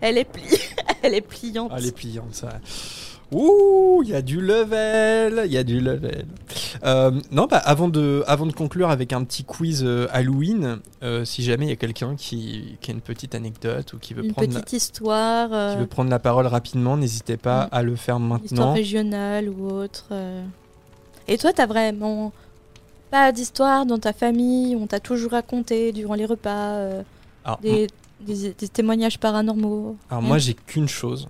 Elle 0.00 0.18
est 0.18 0.24
pli... 0.24 0.42
Elle 1.02 1.14
est 1.14 1.20
pliante. 1.20 1.70
Ah, 1.74 1.80
les 1.80 1.92
pliantes, 1.92 2.34
ça. 2.34 2.58
Ouh, 3.32 4.02
il 4.04 4.10
y 4.10 4.14
a 4.14 4.22
du 4.22 4.40
level, 4.40 5.42
il 5.46 5.52
y 5.52 5.56
a 5.58 5.64
du 5.64 5.80
level. 5.80 6.26
Euh, 6.84 7.10
non, 7.32 7.46
bah, 7.46 7.56
avant 7.58 7.88
de, 7.88 8.22
avant 8.26 8.46
de 8.46 8.52
conclure 8.52 8.90
avec 8.90 9.12
un 9.12 9.24
petit 9.24 9.44
quiz 9.44 9.82
euh, 9.84 10.06
Halloween, 10.12 10.78
euh, 11.02 11.24
si 11.24 11.42
jamais 11.42 11.66
il 11.66 11.68
y 11.70 11.72
a 11.72 11.76
quelqu'un 11.76 12.14
qui, 12.16 12.76
qui 12.80 12.90
a 12.90 12.94
une 12.94 13.00
petite 13.00 13.34
anecdote 13.34 13.92
ou 13.94 13.98
qui 13.98 14.14
veut, 14.14 14.24
Une 14.24 14.32
prendre 14.32 14.52
la, 14.52 14.60
petite 14.60 14.74
histoire, 14.74 15.48
euh, 15.52 15.72
qui 15.74 15.80
veut 15.80 15.86
prendre 15.86 16.10
la 16.10 16.18
parole 16.18 16.46
rapidement, 16.46 16.96
n'hésitez 16.96 17.36
pas 17.36 17.62
à 17.62 17.82
le 17.82 17.96
faire 17.96 18.16
histoire 18.18 18.40
maintenant. 18.40 18.72
régionale 18.74 19.48
ou 19.48 19.68
autre. 19.70 20.04
Et 21.26 21.38
toi, 21.38 21.52
t'as 21.52 21.66
vraiment 21.66 22.32
pas 23.10 23.32
d'histoire 23.32 23.86
dans 23.86 23.98
ta 23.98 24.12
famille 24.12 24.76
On 24.76 24.86
t'a 24.86 25.00
toujours 25.00 25.32
raconté 25.32 25.92
durant 25.92 26.14
les 26.14 26.26
repas 26.26 26.78
Alors, 27.44 27.58
des, 27.62 27.86
des- 28.20 28.52
des 28.52 28.68
témoignages 28.68 29.18
paranormaux 29.18 29.96
Alors 30.10 30.22
Hein 30.22 30.26
moi 30.26 30.38
j'ai 30.38 30.54
qu'une 30.54 30.88
chose, 30.88 31.28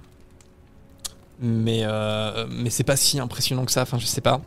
mais 1.40 1.81
euh, 1.85 2.47
mais 2.51 2.70
c'est 2.70 2.85
pas 2.85 2.97
si 2.97 3.19
impressionnant 3.19 3.65
que 3.65 3.73
ça. 3.73 3.82
Enfin 3.82 3.98
je 3.98 4.06
sais 4.06 4.20
pas. 4.20 4.40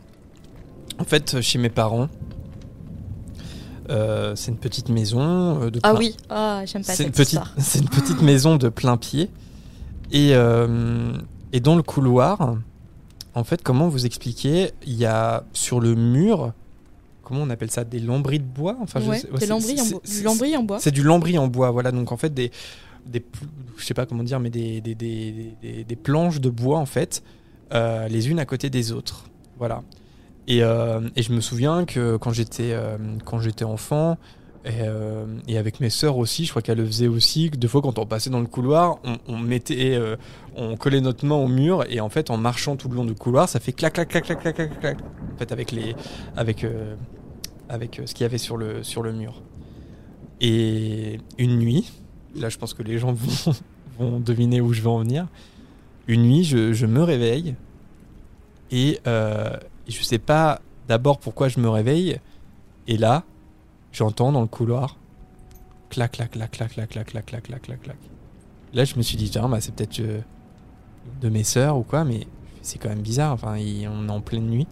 En 0.98 1.04
fait 1.04 1.40
chez 1.40 1.58
mes 1.58 1.68
parents, 1.70 2.08
euh, 3.90 4.34
c'est 4.36 4.50
une 4.50 4.58
petite 4.58 4.88
maison 4.90 5.62
euh, 5.62 5.70
de. 5.70 5.80
Ah 5.82 5.90
plein- 5.90 5.98
oui, 5.98 6.16
ah, 6.28 6.62
j'aime 6.66 6.84
pas 6.84 6.92
C'est 6.92 7.04
une 7.04 7.14
cette 7.14 7.16
petite 7.16 7.32
histoire. 7.34 7.54
c'est 7.58 7.78
une 7.78 7.88
petite 7.88 8.20
maison 8.22 8.56
de 8.56 8.68
plein 8.68 8.96
pied 8.96 9.30
et 10.12 10.34
euh, 10.34 11.12
et 11.52 11.60
dans 11.60 11.76
le 11.76 11.82
couloir, 11.82 12.56
en 13.34 13.44
fait 13.44 13.62
comment 13.62 13.88
vous 13.88 14.04
expliquer, 14.04 14.72
il 14.86 14.94
y 14.94 15.06
a 15.06 15.44
sur 15.54 15.80
le 15.80 15.94
mur, 15.94 16.52
comment 17.22 17.40
on 17.42 17.50
appelle 17.50 17.70
ça, 17.70 17.84
des 17.84 18.00
lambris 18.00 18.40
de 18.40 18.44
bois? 18.44 18.76
Enfin 18.82 19.00
je 19.00 19.08
Ouais, 19.08 19.18
sais- 19.20 19.30
ouais, 19.30 19.38
des 19.38 19.46
lambris 19.46 19.80
en 19.80 19.84
du 19.84 20.22
lambris 20.22 20.56
en 20.56 20.62
bois. 20.64 20.78
c'est 20.80 20.90
du 20.90 21.02
lambris 21.02 21.38
en 21.38 21.46
bois, 21.48 21.70
voilà. 21.70 21.90
Donc 21.92 22.12
en 22.12 22.16
fait 22.18 22.34
des 22.34 22.50
des 23.08 23.24
je 23.76 23.84
sais 23.84 23.94
pas 23.94 24.06
comment 24.06 24.22
dire, 24.22 24.40
mais 24.40 24.50
des 24.50 24.80
des, 24.80 24.94
des, 24.94 25.84
des- 25.84 25.96
planches 25.96 26.40
de 26.40 26.50
bois 26.50 26.78
en 26.78 26.86
fait, 26.86 27.22
euh, 27.72 28.06
les 28.08 28.28
unes 28.30 28.38
à 28.38 28.44
côté 28.44 28.70
des 28.70 28.92
autres, 28.92 29.24
voilà. 29.58 29.82
Et, 30.46 30.62
euh, 30.62 31.00
et 31.16 31.22
je 31.22 31.32
me 31.32 31.40
souviens 31.40 31.84
que 31.84 32.16
quand 32.16 32.32
j'étais 32.32 32.72
euh, 32.72 32.96
quand 33.24 33.38
j'étais 33.40 33.64
enfant 33.64 34.16
et, 34.64 34.70
euh, 34.82 35.26
et 35.46 35.58
avec 35.58 35.78
mes 35.80 35.90
sœurs 35.90 36.16
aussi, 36.16 36.44
je 36.46 36.50
crois 36.50 36.62
qu'elles 36.62 36.78
le 36.78 36.86
faisaient 36.86 37.06
aussi. 37.06 37.50
Des 37.50 37.68
fois, 37.68 37.80
quand 37.82 37.98
on 37.98 38.06
passait 38.06 38.30
dans 38.30 38.40
le 38.40 38.46
couloir, 38.46 38.98
on, 39.04 39.16
on 39.28 39.38
mettait, 39.38 39.94
euh, 39.94 40.16
on 40.56 40.76
collait 40.76 41.00
notre 41.00 41.24
main 41.26 41.36
au 41.36 41.48
mur 41.48 41.84
et 41.88 42.00
en 42.00 42.08
fait, 42.08 42.30
en 42.30 42.36
marchant 42.38 42.76
tout 42.76 42.88
le 42.88 42.96
long 42.96 43.04
du 43.04 43.14
couloir, 43.14 43.48
ça 43.48 43.60
fait 43.60 43.72
clac 43.72 43.92
clac 43.94 44.08
clac 44.08 44.24
clac 44.24 44.40
clac 44.40 44.54
clac 44.56 44.80
clac. 44.80 44.98
En 45.34 45.38
fait, 45.38 45.52
avec 45.52 45.70
les 45.72 45.94
avec 46.36 46.66
avec 47.68 48.00
ce 48.06 48.14
qu'il 48.14 48.24
y 48.24 48.26
avait 48.26 48.38
sur 48.38 48.56
le 48.56 48.82
sur 48.82 49.02
le 49.02 49.12
mur. 49.12 49.42
Et 50.40 51.18
une 51.38 51.58
nuit, 51.58 51.90
là, 52.34 52.48
je 52.48 52.58
pense 52.58 52.74
que 52.74 52.82
les 52.82 52.98
gens 52.98 53.14
vont, 53.98 54.20
deviner 54.20 54.60
où 54.60 54.72
je 54.72 54.80
vais 54.80 54.88
en 54.88 55.00
venir. 55.00 55.26
Une 56.06 56.22
nuit, 56.22 56.44
je, 56.44 56.86
me 56.86 57.02
réveille 57.02 57.54
et, 58.70 59.00
euh, 59.06 59.56
je 59.88 60.02
sais 60.02 60.18
pas 60.18 60.60
d'abord 60.86 61.18
pourquoi 61.18 61.48
je 61.48 61.60
me 61.60 61.68
réveille. 61.68 62.20
Et 62.86 62.96
là, 62.96 63.24
j'entends 63.92 64.32
dans 64.32 64.40
le 64.40 64.46
couloir 64.46 64.96
clac 65.90 66.12
clac 66.12 66.30
clac 66.32 66.50
clac 66.50 66.70
clac 66.72 66.88
clac 66.88 67.06
clac 67.06 67.26
clac 67.26 67.42
clac 67.42 67.62
clac 67.62 67.82
clac. 67.82 67.96
Là, 68.72 68.84
je 68.84 68.96
me 68.96 69.02
suis 69.02 69.16
dit 69.16 69.30
tiens, 69.30 69.48
bah, 69.48 69.60
c'est 69.60 69.74
peut-être 69.74 70.00
euh, 70.00 70.20
de 71.20 71.28
mes 71.28 71.44
sœurs 71.44 71.76
ou 71.76 71.82
quoi, 71.82 72.04
mais 72.04 72.26
c'est 72.62 72.78
quand 72.78 72.90
même 72.90 73.00
bizarre. 73.00 73.32
Enfin, 73.32 73.56
on 73.56 74.08
est 74.08 74.10
en 74.10 74.20
pleine 74.20 74.46
nuit 74.46 74.66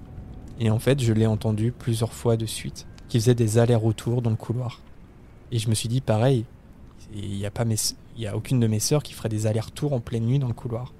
et 0.59 0.70
en 0.70 0.78
fait, 0.78 1.01
je 1.01 1.12
l'ai 1.12 1.27
entendu 1.27 1.73
plusieurs 1.73 2.12
fois 2.12 2.37
de 2.37 2.47
suite, 2.47 2.87
qui 3.09 3.20
faisait 3.20 3.35
des 3.35 3.59
allers-retours 3.59 4.23
dans 4.23 4.31
le 4.31 4.37
couloir. 4.37 4.81
Et 5.53 5.59
je 5.59 5.69
me 5.69 5.74
suis 5.74 5.89
dit 5.89 6.01
pareil, 6.01 6.45
il 7.15 7.31
n'y 7.31 7.47
a, 7.47 7.51
pas 7.51 7.65
y 8.16 8.27
a 8.27 8.37
aucune 8.37 8.61
de 8.61 8.66
mes 8.66 8.81
sœurs 8.81 9.03
qui 9.03 9.12
ferait 9.12 9.28
des 9.28 9.47
allers-retours 9.47 9.93
en 9.93 10.01
pleine 10.01 10.24
nuit 10.24 10.39
dans 10.39 10.49
le 10.49 10.55
couloir. 10.55 10.93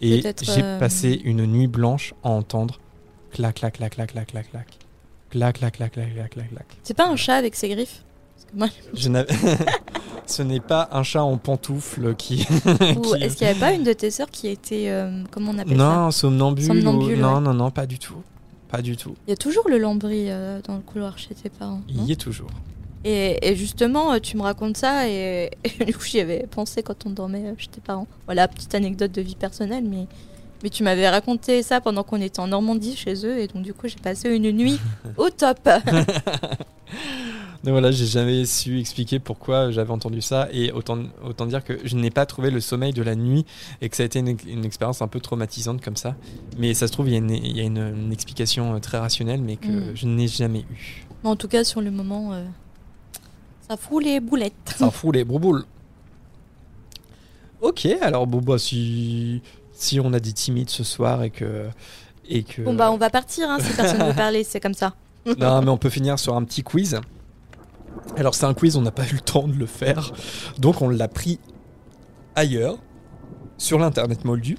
Et 0.00 0.22
j'ai 0.22 0.62
euh... 0.62 0.78
passé 0.78 1.20
une 1.24 1.44
nuit 1.46 1.66
blanche 1.66 2.14
à 2.24 2.30
entendre 2.30 2.80
clac, 3.32 3.56
clac, 3.56 3.74
clac, 3.74 3.94
clac, 3.94 4.12
clac, 4.12 4.26
clac, 4.26 4.50
clac. 4.50 4.66
Clac, 5.30 5.58
clac, 5.58 5.76
clac, 5.76 5.92
clac, 5.92 6.14
clac, 6.14 6.30
clac, 6.30 6.48
clac. 6.48 6.66
C'est 6.82 6.94
pas 6.94 7.06
un 7.06 7.16
chat 7.16 7.36
avec 7.36 7.54
ses 7.54 7.68
griffes? 7.68 8.02
Parce 8.34 8.46
que 8.50 8.56
moi... 8.56 8.68
Je 8.94 9.08
Ce 10.26 10.42
n'est 10.42 10.60
pas 10.60 10.88
un 10.92 11.02
chat 11.02 11.24
en 11.24 11.36
pantoufle 11.38 12.14
qui. 12.14 12.46
Ou 12.96 13.00
qui... 13.00 13.22
est-ce 13.22 13.36
qu'il 13.36 13.46
n'y 13.46 13.50
avait 13.50 13.58
pas 13.58 13.72
une 13.72 13.82
de 13.82 13.92
tes 13.92 14.12
sœurs 14.12 14.30
qui 14.30 14.46
était. 14.46 14.88
Euh, 14.88 15.24
comment 15.32 15.50
on 15.50 15.58
appelle 15.58 15.76
non, 15.76 15.84
ça? 15.84 15.96
Non, 15.96 16.10
somnambule. 16.12 16.64
somnambule 16.66 17.18
ou... 17.18 17.20
Non, 17.20 17.40
non, 17.40 17.52
non, 17.52 17.72
pas 17.72 17.86
du 17.86 17.98
tout. 17.98 18.22
Pas 18.68 18.80
du 18.80 18.96
tout. 18.96 19.16
Il 19.26 19.30
y 19.30 19.32
a 19.32 19.36
toujours 19.36 19.68
le 19.68 19.78
lambris 19.78 20.30
euh, 20.30 20.60
dans 20.62 20.76
le 20.76 20.82
couloir 20.82 21.18
chez 21.18 21.34
tes 21.34 21.48
parents. 21.48 21.82
Il 21.88 22.04
y 22.04 22.12
est 22.12 22.20
toujours. 22.20 22.50
Et, 23.04 23.48
et 23.50 23.56
justement, 23.56 24.12
euh, 24.12 24.18
tu 24.18 24.36
me 24.36 24.42
racontes 24.42 24.76
ça 24.76 25.08
et, 25.08 25.50
et 25.80 25.84
du 25.84 25.94
coup, 25.94 26.04
j'y 26.04 26.20
avais 26.20 26.46
pensé 26.50 26.82
quand 26.82 27.06
on 27.06 27.10
dormait 27.10 27.46
euh, 27.46 27.54
chez 27.56 27.68
tes 27.68 27.80
parents. 27.80 28.06
Voilà, 28.26 28.46
petite 28.48 28.74
anecdote 28.74 29.12
de 29.12 29.22
vie 29.22 29.36
personnelle, 29.36 29.84
mais, 29.88 30.06
mais 30.62 30.68
tu 30.68 30.82
m'avais 30.82 31.08
raconté 31.08 31.62
ça 31.62 31.80
pendant 31.80 32.02
qu'on 32.02 32.20
était 32.20 32.40
en 32.40 32.48
Normandie 32.48 32.96
chez 32.96 33.24
eux 33.26 33.38
et 33.38 33.46
donc 33.46 33.62
du 33.62 33.72
coup, 33.72 33.88
j'ai 33.88 33.96
passé 34.02 34.28
une 34.34 34.50
nuit 34.52 34.78
au 35.16 35.30
top. 35.30 35.58
Donc 37.62 37.72
voilà, 37.72 37.90
j'ai 37.92 38.06
jamais 38.06 38.46
su 38.46 38.80
expliquer 38.80 39.18
pourquoi 39.18 39.70
j'avais 39.70 39.90
entendu 39.90 40.22
ça 40.22 40.48
et 40.50 40.72
autant, 40.72 40.98
autant 41.22 41.44
dire 41.44 41.62
que 41.62 41.78
je 41.84 41.94
n'ai 41.94 42.08
pas 42.10 42.24
trouvé 42.24 42.50
le 42.50 42.58
sommeil 42.58 42.94
de 42.94 43.02
la 43.02 43.14
nuit 43.14 43.44
et 43.82 43.90
que 43.90 43.96
ça 43.96 44.02
a 44.02 44.06
été 44.06 44.18
une, 44.20 44.34
une 44.48 44.64
expérience 44.64 45.02
un 45.02 45.08
peu 45.08 45.20
traumatisante 45.20 45.82
comme 45.82 45.96
ça. 45.96 46.16
Mais 46.58 46.72
ça 46.72 46.86
se 46.86 46.92
trouve, 46.92 47.08
il 47.08 47.12
y 47.12 47.16
a 47.16 47.18
une, 47.18 47.30
y 47.30 47.60
a 47.60 47.64
une- 47.64 47.76
une 48.06 48.12
explication 48.14 48.74
euh, 48.74 48.78
très 48.78 48.96
rationnelle 48.98 49.42
mais 49.42 49.56
que 49.56 49.68
Mm. 49.68 49.92
je 49.94 50.06
n'ai 50.06 50.26
jamais 50.26 50.60
eu. 50.70 51.04
Mais 51.22 51.28
en 51.28 51.36
tout 51.36 51.48
cas, 51.48 51.62
sur 51.62 51.82
le 51.82 51.90
moment, 51.90 52.32
euh, 52.32 52.44
ça 53.70 53.76
fout 53.76 54.02
les 54.02 54.18
boulettes. 54.18 54.74
Ça 54.76 54.90
fout 54.90 55.14
les 55.14 55.22
brouboules. 55.22 55.64
Ok, 57.60 57.86
alors 58.00 58.26
bon, 58.26 58.40
bah, 58.40 58.58
si, 58.58 59.42
si 59.72 60.00
on 60.00 60.12
a 60.12 60.18
des 60.18 60.32
timides 60.32 60.70
ce 60.70 60.82
soir 60.82 61.22
et 61.22 61.30
que. 61.30 61.68
Et 62.28 62.42
que 62.42 62.62
Bon, 62.62 62.74
bah, 62.74 62.90
on 62.90 62.96
va 62.96 63.10
partir 63.10 63.48
hein, 63.48 63.58
si 63.60 63.72
personne 63.74 64.02
veut 64.02 64.14
parler, 64.16 64.42
c'est 64.42 64.58
comme 64.58 64.74
ça. 64.74 64.94
Non, 65.38 65.62
mais 65.62 65.68
on 65.68 65.76
peut 65.76 65.90
finir 65.90 66.18
sur 66.18 66.34
un 66.34 66.42
petit 66.42 66.64
quiz. 66.64 67.00
Alors, 68.16 68.34
c'est 68.34 68.46
un 68.46 68.54
quiz, 68.54 68.76
on 68.76 68.82
n'a 68.82 68.90
pas 68.90 69.06
eu 69.06 69.12
le 69.12 69.20
temps 69.20 69.46
de 69.46 69.56
le 69.56 69.66
faire. 69.66 70.12
Donc, 70.58 70.82
on 70.82 70.88
l'a 70.88 71.06
pris 71.06 71.38
ailleurs, 72.34 72.78
sur 73.56 73.78
l'internet 73.78 74.24
moldu. 74.24 74.58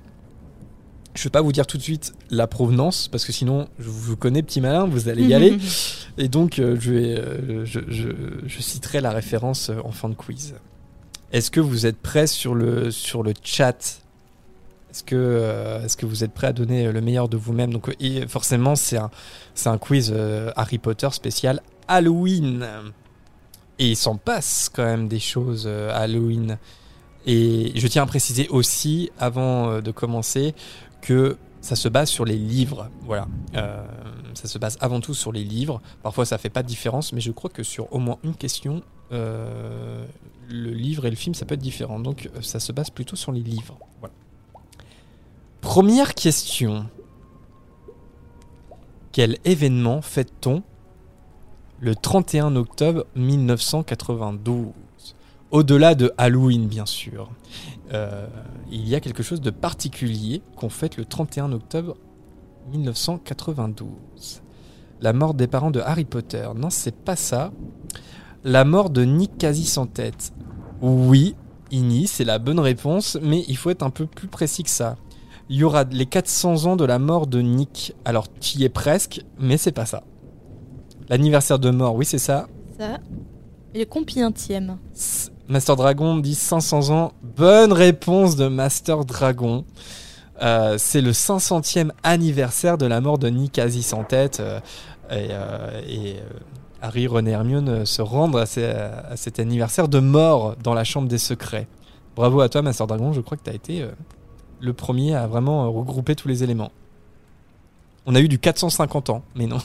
Je 1.14 1.20
ne 1.22 1.24
vais 1.26 1.30
pas 1.30 1.42
vous 1.42 1.52
dire 1.52 1.68
tout 1.68 1.78
de 1.78 1.84
suite 1.84 2.14
la 2.30 2.48
provenance, 2.48 3.08
parce 3.10 3.26
que 3.26 3.32
sinon, 3.34 3.68
je 3.80 3.90
vous 3.90 4.16
connais, 4.16 4.42
petit 4.44 4.62
malin, 4.62 4.86
vous 4.86 5.10
allez 5.10 5.24
y 5.26 5.34
aller. 5.34 5.58
Et 6.18 6.28
donc, 6.30 6.60
euh, 6.60 6.78
je, 6.80 6.92
vais, 6.92 7.18
euh, 7.20 7.66
je, 7.66 7.80
je- 7.90 8.08
je 8.46 8.62
citerai 8.62 9.02
la 9.02 9.12
référence 9.12 9.70
euh, 9.70 9.76
en 9.84 9.92
fin 9.92 10.08
de 10.10 10.14
quiz. 10.14 10.56
Est-ce 11.34 11.52
que 11.52 11.60
vous 11.60 11.86
êtes 11.86 11.98
prêts 11.98 12.28
sur 12.28 12.56
le, 12.56 12.92
sur 12.92 13.24
le 13.24 13.34
chat? 13.44 14.02
Est-ce 14.92 15.04
que, 15.04 15.80
est-ce 15.84 15.96
que 15.98 16.06
vous 16.06 16.24
êtes 16.24 16.34
prêts 16.34 16.48
à 16.48 16.54
donner 16.54 16.92
le 16.92 17.00
meilleur 17.02 17.30
de 17.30 17.38
vous-même? 17.38 17.72
Donc, 17.74 17.94
et 18.02 18.28
forcément, 18.28 18.76
c'est 18.76 18.98
un, 18.98 19.10
un 19.66 19.78
quiz 19.78 20.14
Harry 20.58 20.78
Potter 20.78 21.08
spécial 21.12 21.62
Halloween. 21.88 22.66
Et 23.80 23.92
il 23.92 23.96
s'en 23.96 24.18
passe 24.18 24.70
quand 24.74 24.84
même 24.84 25.08
des 25.08 25.20
choses 25.20 25.66
à 25.68 25.96
Halloween. 25.98 26.58
Et 27.26 27.72
je 27.76 27.88
tiens 27.88 28.04
à 28.04 28.06
préciser 28.06 28.50
aussi, 28.50 29.12
avant 29.18 29.80
de 29.80 29.92
commencer, 29.92 30.54
que 31.02 31.38
ça 31.62 31.76
se 31.76 31.88
base 31.88 32.10
sur 32.10 32.26
les 32.26 32.38
livres. 32.38 32.90
Voilà. 33.04 33.28
Euh, 33.56 33.86
ça 34.34 34.48
se 34.48 34.58
base 34.58 34.78
avant 34.82 35.00
tout 35.00 35.14
sur 35.14 35.32
les 35.32 35.44
livres. 35.44 35.82
Parfois, 36.04 36.26
ça 36.26 36.38
fait 36.38 36.50
pas 36.50 36.64
de 36.64 36.68
différence, 36.68 37.14
mais 37.14 37.22
je 37.22 37.32
crois 37.32 37.50
que 37.50 37.64
sur 37.64 37.94
au 37.94 38.00
moins 38.00 38.18
une 38.24 38.36
question, 38.36 38.82
euh, 39.12 40.06
le 40.50 40.72
livre 40.72 41.06
et 41.06 41.10
le 41.10 41.16
film, 41.16 41.36
ça 41.36 41.46
peut 41.46 41.54
être 41.54 41.62
différent. 41.62 42.00
Donc, 42.00 42.30
euh, 42.36 42.42
ça 42.42 42.60
se 42.60 42.72
base 42.72 42.90
plutôt 42.90 43.16
sur 43.16 43.32
les 43.32 43.42
livres. 43.42 43.78
Voilà. 44.00 44.14
Première 45.62 46.16
question. 46.16 46.88
Quel 49.12 49.38
événement 49.46 50.02
fête-t-on 50.02 50.64
le 51.80 51.96
31 51.96 52.56
octobre 52.56 53.06
1992 53.16 54.68
Au-delà 55.52 55.96
de 55.96 56.14
Halloween, 56.18 56.68
bien 56.68 56.86
sûr. 56.86 57.30
Euh, 57.94 58.28
il 58.72 58.88
y 58.88 58.96
a 58.96 59.00
quelque 59.00 59.24
chose 59.24 59.42
de 59.42 59.50
particulier 59.50 60.42
qu'on 60.56 60.70
fête 60.70 60.98
le 60.98 61.06
31 61.06 61.52
octobre 61.52 61.98
1992. 62.72 64.42
La 65.02 65.14
mort 65.14 65.34
des 65.34 65.48
parents 65.48 65.72
de 65.72 65.80
Harry 65.80 66.06
Potter. 66.06 66.48
Non, 66.56 66.70
c'est 66.70 66.96
pas 66.96 67.16
ça. 67.16 67.52
La 68.44 68.66
mort 68.66 68.90
de 68.90 69.04
Nick 69.04 69.38
quasi 69.38 69.66
sans 69.66 69.88
tête. 69.88 70.32
Oui, 70.82 71.36
Ini, 71.72 72.08
c'est 72.08 72.24
la 72.24 72.40
bonne 72.40 72.60
réponse, 72.60 73.18
mais 73.22 73.44
il 73.48 73.58
faut 73.58 73.70
être 73.70 73.84
un 73.84 73.90
peu 73.90 74.06
plus 74.06 74.28
précis 74.28 74.64
que 74.64 74.70
ça. 74.70 74.98
Il 75.50 75.58
y 75.58 75.64
aura 75.64 75.84
les 75.84 76.06
400 76.06 76.66
ans 76.66 76.76
de 76.76 76.86
la 76.86 77.00
mort 77.00 77.28
de 77.28 77.42
Nick. 77.42 77.94
Alors, 78.06 78.28
tu 78.40 78.60
y 78.60 78.64
es 78.64 78.70
presque, 78.70 79.22
mais 79.40 79.58
c'est 79.58 79.72
pas 79.72 79.86
ça. 79.86 80.04
L'anniversaire 81.10 81.60
de 81.60 81.70
mort, 81.72 81.96
oui, 81.96 82.06
c'est 82.06 82.18
ça. 82.18 82.48
Ça. 82.78 83.00
Est 83.74 83.86
compientième 83.86 84.78
Master 85.52 85.76
Dragon 85.76 86.16
dit 86.16 86.34
500 86.34 86.92
ans. 86.92 87.12
Bonne 87.36 87.74
réponse 87.74 88.38
de 88.38 88.48
Master 88.48 89.04
Dragon. 89.04 89.66
Euh, 90.42 90.78
c'est 90.78 91.02
le 91.02 91.12
500e 91.12 91.92
anniversaire 92.04 92.78
de 92.78 92.86
la 92.86 93.02
mort 93.02 93.18
de 93.18 93.28
Nick 93.28 93.60
en 93.92 94.04
tête. 94.06 94.40
euh, 94.40 94.62
et 95.10 95.28
euh, 95.32 96.22
Harry, 96.82 97.04
et 97.04 97.30
Hermione 97.30 97.86
se 97.86 98.02
rendent 98.02 98.38
à, 98.38 98.46
cet 98.46 99.40
anniversaire 99.40 99.90
de 99.90 100.00
mort 100.00 100.56
dans 100.64 100.74
la 100.74 100.86
Chambre 100.86 101.10
des 101.10 101.18
Secrets. 101.18 101.68
Bravo 102.16 102.40
à 102.40 102.48
toi, 102.48 102.62
Master 102.62 102.88
Dragon. 102.88 103.12
Je 103.12 103.20
crois 103.20 103.38
que 103.38 103.44
tu 103.44 103.50
as 103.50 103.54
été 103.54 103.86
le 104.62 104.72
premier 104.72 105.16
à 105.16 105.28
vraiment 105.28 105.70
regrouper 105.70 106.16
tous 106.16 106.30
les 106.30 106.46
éléments. 106.46 106.72
On 108.06 108.16
a 108.16 108.22
eu 108.22 108.30
du 108.30 108.40
450 108.40 109.10
ans, 109.10 109.24
mais 109.36 109.48
non. 109.48 109.60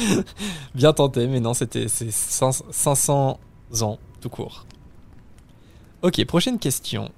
Bien 0.74 0.94
tenté, 0.94 1.26
mais 1.26 1.40
non, 1.40 1.52
c'était 1.52 1.88
c'est 1.88 2.10
500 2.10 2.64
500 2.70 3.38
ans 3.82 3.98
tout 4.22 4.30
court. 4.30 4.64
Ok, 6.04 6.24
prochaine 6.26 6.58
question. 6.58 7.10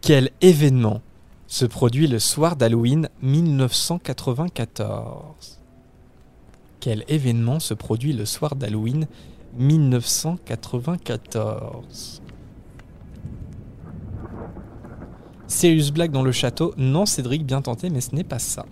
Quel 0.00 0.30
événement 0.40 1.00
se 1.46 1.64
produit 1.64 2.08
le 2.08 2.18
soir 2.18 2.56
d'Halloween 2.56 3.08
1994 3.22 5.60
Quel 6.80 7.04
événement 7.06 7.60
se 7.60 7.74
produit 7.74 8.12
le 8.12 8.24
soir 8.24 8.56
d'Halloween 8.56 9.06
1994 9.58 12.20
Sirius 15.46 15.92
Black 15.92 16.10
dans 16.10 16.24
le 16.24 16.32
château 16.32 16.74
Non, 16.76 17.06
Cédric, 17.06 17.46
bien 17.46 17.62
tenté, 17.62 17.90
mais 17.90 18.00
ce 18.00 18.12
n'est 18.12 18.24
pas 18.24 18.40
ça. 18.40 18.66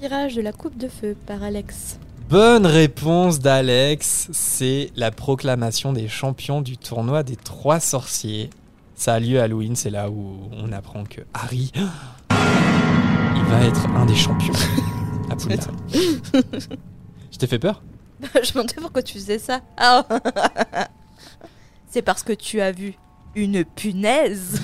Tirage 0.00 0.36
de 0.36 0.40
la 0.40 0.52
coupe 0.52 0.78
de 0.78 0.88
feu 0.88 1.14
par 1.26 1.42
Alex. 1.42 1.98
Bonne 2.28 2.66
réponse 2.66 3.38
d'Alex, 3.38 4.26
c'est 4.32 4.90
la 4.96 5.12
proclamation 5.12 5.92
des 5.92 6.08
champions 6.08 6.60
du 6.60 6.76
tournoi 6.76 7.22
des 7.22 7.36
trois 7.36 7.78
sorciers. 7.78 8.50
Ça 8.96 9.14
a 9.14 9.20
lieu 9.20 9.38
à 9.38 9.44
Halloween, 9.44 9.76
c'est 9.76 9.90
là 9.90 10.10
où 10.10 10.50
on 10.50 10.72
apprend 10.72 11.04
que 11.04 11.20
Harry, 11.32 11.70
il 12.30 13.44
va 13.44 13.64
être 13.64 13.86
un 13.90 14.06
des 14.06 14.16
champions. 14.16 14.52
à 15.30 15.36
Poudlard. 15.36 15.68
Je 17.30 17.38
t'ai 17.38 17.46
fait 17.46 17.60
peur? 17.60 17.80
Je 18.20 18.26
me 18.26 18.52
demandais 18.54 18.74
pourquoi 18.80 19.04
tu 19.04 19.14
faisais 19.14 19.38
ça. 19.38 19.60
Ah. 19.76 20.04
C'est 21.88 22.02
parce 22.02 22.24
que 22.24 22.32
tu 22.32 22.60
as 22.60 22.72
vu 22.72 22.94
une 23.36 23.64
punaise. 23.64 24.60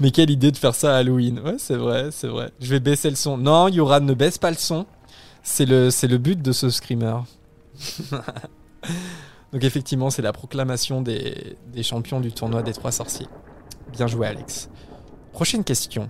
Mais 0.00 0.10
quelle 0.10 0.30
idée 0.30 0.50
de 0.50 0.56
faire 0.56 0.74
ça 0.74 0.96
à 0.96 0.98
Halloween. 0.98 1.40
Ouais, 1.40 1.56
c'est 1.58 1.76
vrai, 1.76 2.08
c'est 2.10 2.26
vrai. 2.26 2.50
Je 2.58 2.70
vais 2.70 2.80
baisser 2.80 3.10
le 3.10 3.16
son. 3.16 3.36
Non, 3.36 3.68
Yoran, 3.68 4.00
ne 4.00 4.14
baisse 4.14 4.38
pas 4.38 4.50
le 4.50 4.56
son. 4.56 4.86
C'est 5.42 5.66
le, 5.66 5.90
c'est 5.90 6.08
le 6.08 6.16
but 6.16 6.40
de 6.40 6.52
ce 6.52 6.70
screamer. 6.70 7.20
Donc 9.52 9.64
effectivement, 9.64 10.10
c'est 10.10 10.22
la 10.22 10.32
proclamation 10.32 11.02
des, 11.02 11.56
des 11.72 11.82
champions 11.82 12.20
du 12.20 12.32
tournoi 12.32 12.62
des 12.62 12.72
trois 12.72 12.92
sorciers. 12.92 13.26
Bien 13.92 14.06
joué, 14.06 14.26
Alex. 14.26 14.70
Prochaine 15.32 15.64
question. 15.64 16.08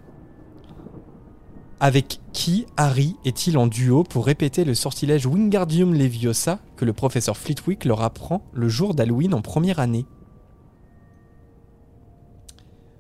Avec 1.81 2.21
qui 2.33 2.67
Harry 2.77 3.17
est-il 3.25 3.57
en 3.57 3.67
duo 3.67 4.05
pour 4.05 4.27
répéter 4.27 4.65
le 4.65 4.75
sortilège 4.75 5.27
Wingardium 5.27 5.95
Leviosa 5.95 6.59
que 6.77 6.85
le 6.85 6.93
professeur 6.93 7.37
Flitwick 7.37 7.87
leur 7.87 8.03
apprend 8.03 8.43
le 8.53 8.69
jour 8.69 8.95
d'Halloween 8.95 9.33
en 9.33 9.41
première 9.41 9.81
année? 9.81 10.05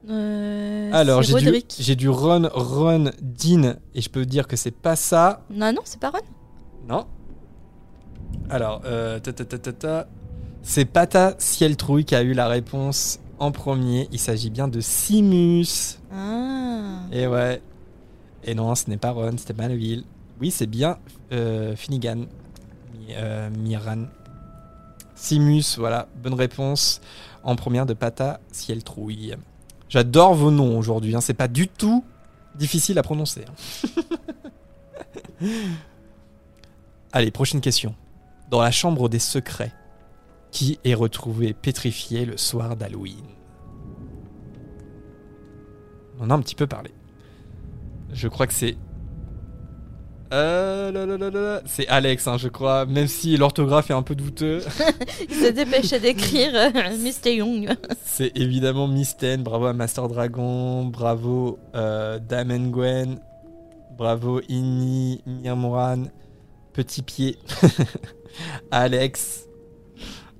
Euh, 0.08 0.90
Alors, 0.92 1.22
j'ai 1.22 1.34
du, 1.34 1.62
j'ai 1.78 1.94
du 1.96 2.08
Ron, 2.08 2.48
Ron, 2.52 3.10
Dean, 3.20 3.74
et 3.94 4.00
je 4.00 4.08
peux 4.08 4.24
dire 4.24 4.46
que 4.48 4.56
c'est 4.56 4.70
pas 4.70 4.96
ça. 4.96 5.42
Non, 5.50 5.72
non, 5.72 5.82
c'est 5.84 6.00
pas 6.00 6.10
Ron. 6.10 6.18
Non. 6.88 7.06
Alors, 8.48 8.82
euh, 8.84 9.18
ta, 9.18 9.32
ta, 9.32 9.44
ta, 9.44 9.58
ta, 9.58 9.72
ta. 9.72 10.06
c'est 10.62 10.84
Pata 10.84 11.34
Cieltrouille 11.38 12.04
qui 12.04 12.14
a 12.14 12.22
eu 12.22 12.32
la 12.32 12.48
réponse 12.48 13.18
en 13.38 13.52
premier. 13.52 14.08
Il 14.12 14.18
s'agit 14.18 14.50
bien 14.50 14.68
de 14.68 14.80
Simus. 14.80 15.98
Ah. 16.12 17.00
Et 17.12 17.26
ouais. 17.26 17.62
Et 18.44 18.54
non, 18.54 18.74
ce 18.74 18.88
n'est 18.88 18.96
pas 18.96 19.10
Ron, 19.10 19.32
c'était 19.36 19.52
Malville. 19.54 20.04
Oui, 20.40 20.50
c'est 20.50 20.66
bien 20.66 20.96
euh, 21.32 21.76
Finnegan. 21.76 22.20
Mi- 22.94 23.14
euh, 23.14 23.50
Miran. 23.50 24.06
Simus, 25.14 25.76
voilà, 25.76 26.08
bonne 26.22 26.32
réponse 26.34 27.00
en 27.42 27.54
première 27.54 27.84
de 27.84 27.92
Pata 27.92 28.40
Cieltrouille. 28.52 29.34
J'adore 29.90 30.34
vos 30.34 30.50
noms 30.50 30.78
aujourd'hui, 30.78 31.14
hein, 31.16 31.20
c'est 31.20 31.34
pas 31.34 31.48
du 31.48 31.68
tout 31.68 32.04
difficile 32.54 32.98
à 32.98 33.02
prononcer. 33.02 33.44
hein. 35.42 35.42
Allez, 37.12 37.32
prochaine 37.32 37.60
question. 37.60 37.94
Dans 38.50 38.62
la 38.62 38.70
chambre 38.70 39.08
des 39.08 39.18
secrets, 39.18 39.72
qui 40.52 40.78
est 40.84 40.94
retrouvé 40.94 41.52
pétrifié 41.52 42.24
le 42.24 42.36
soir 42.36 42.76
d'Halloween? 42.76 43.24
On 46.18 46.24
en 46.24 46.30
a 46.30 46.34
un 46.34 46.40
petit 46.40 46.54
peu 46.54 46.68
parlé. 46.68 46.92
Je 48.12 48.28
crois 48.28 48.46
que 48.46 48.54
c'est. 48.54 48.76
Euh. 50.32 51.60
C'est 51.66 51.88
Alex, 51.88 52.26
hein, 52.28 52.36
je 52.38 52.48
crois, 52.48 52.86
même 52.86 53.08
si 53.08 53.36
l'orthographe 53.36 53.90
est 53.90 53.94
un 53.94 54.02
peu 54.02 54.14
douteux. 54.14 54.62
Il 55.28 55.34
se 55.34 55.50
dépêchait 55.50 56.00
d'écrire 56.00 56.52
euh, 56.54 56.70
Mr. 56.98 57.34
Young. 57.34 57.68
C'est 58.04 58.36
évidemment 58.36 58.86
Misten, 58.86 59.42
bravo 59.42 59.66
à 59.66 59.72
Master 59.72 60.08
Dragon, 60.08 60.84
bravo 60.84 61.58
euh, 61.74 62.18
Dame 62.18 62.52
and 62.52 62.70
Gwen, 62.70 63.20
bravo 63.96 64.40
Inni, 64.48 65.22
Mirmoran, 65.26 66.04
Petit 66.72 67.02
Pied, 67.02 67.38
Alex, 68.70 69.48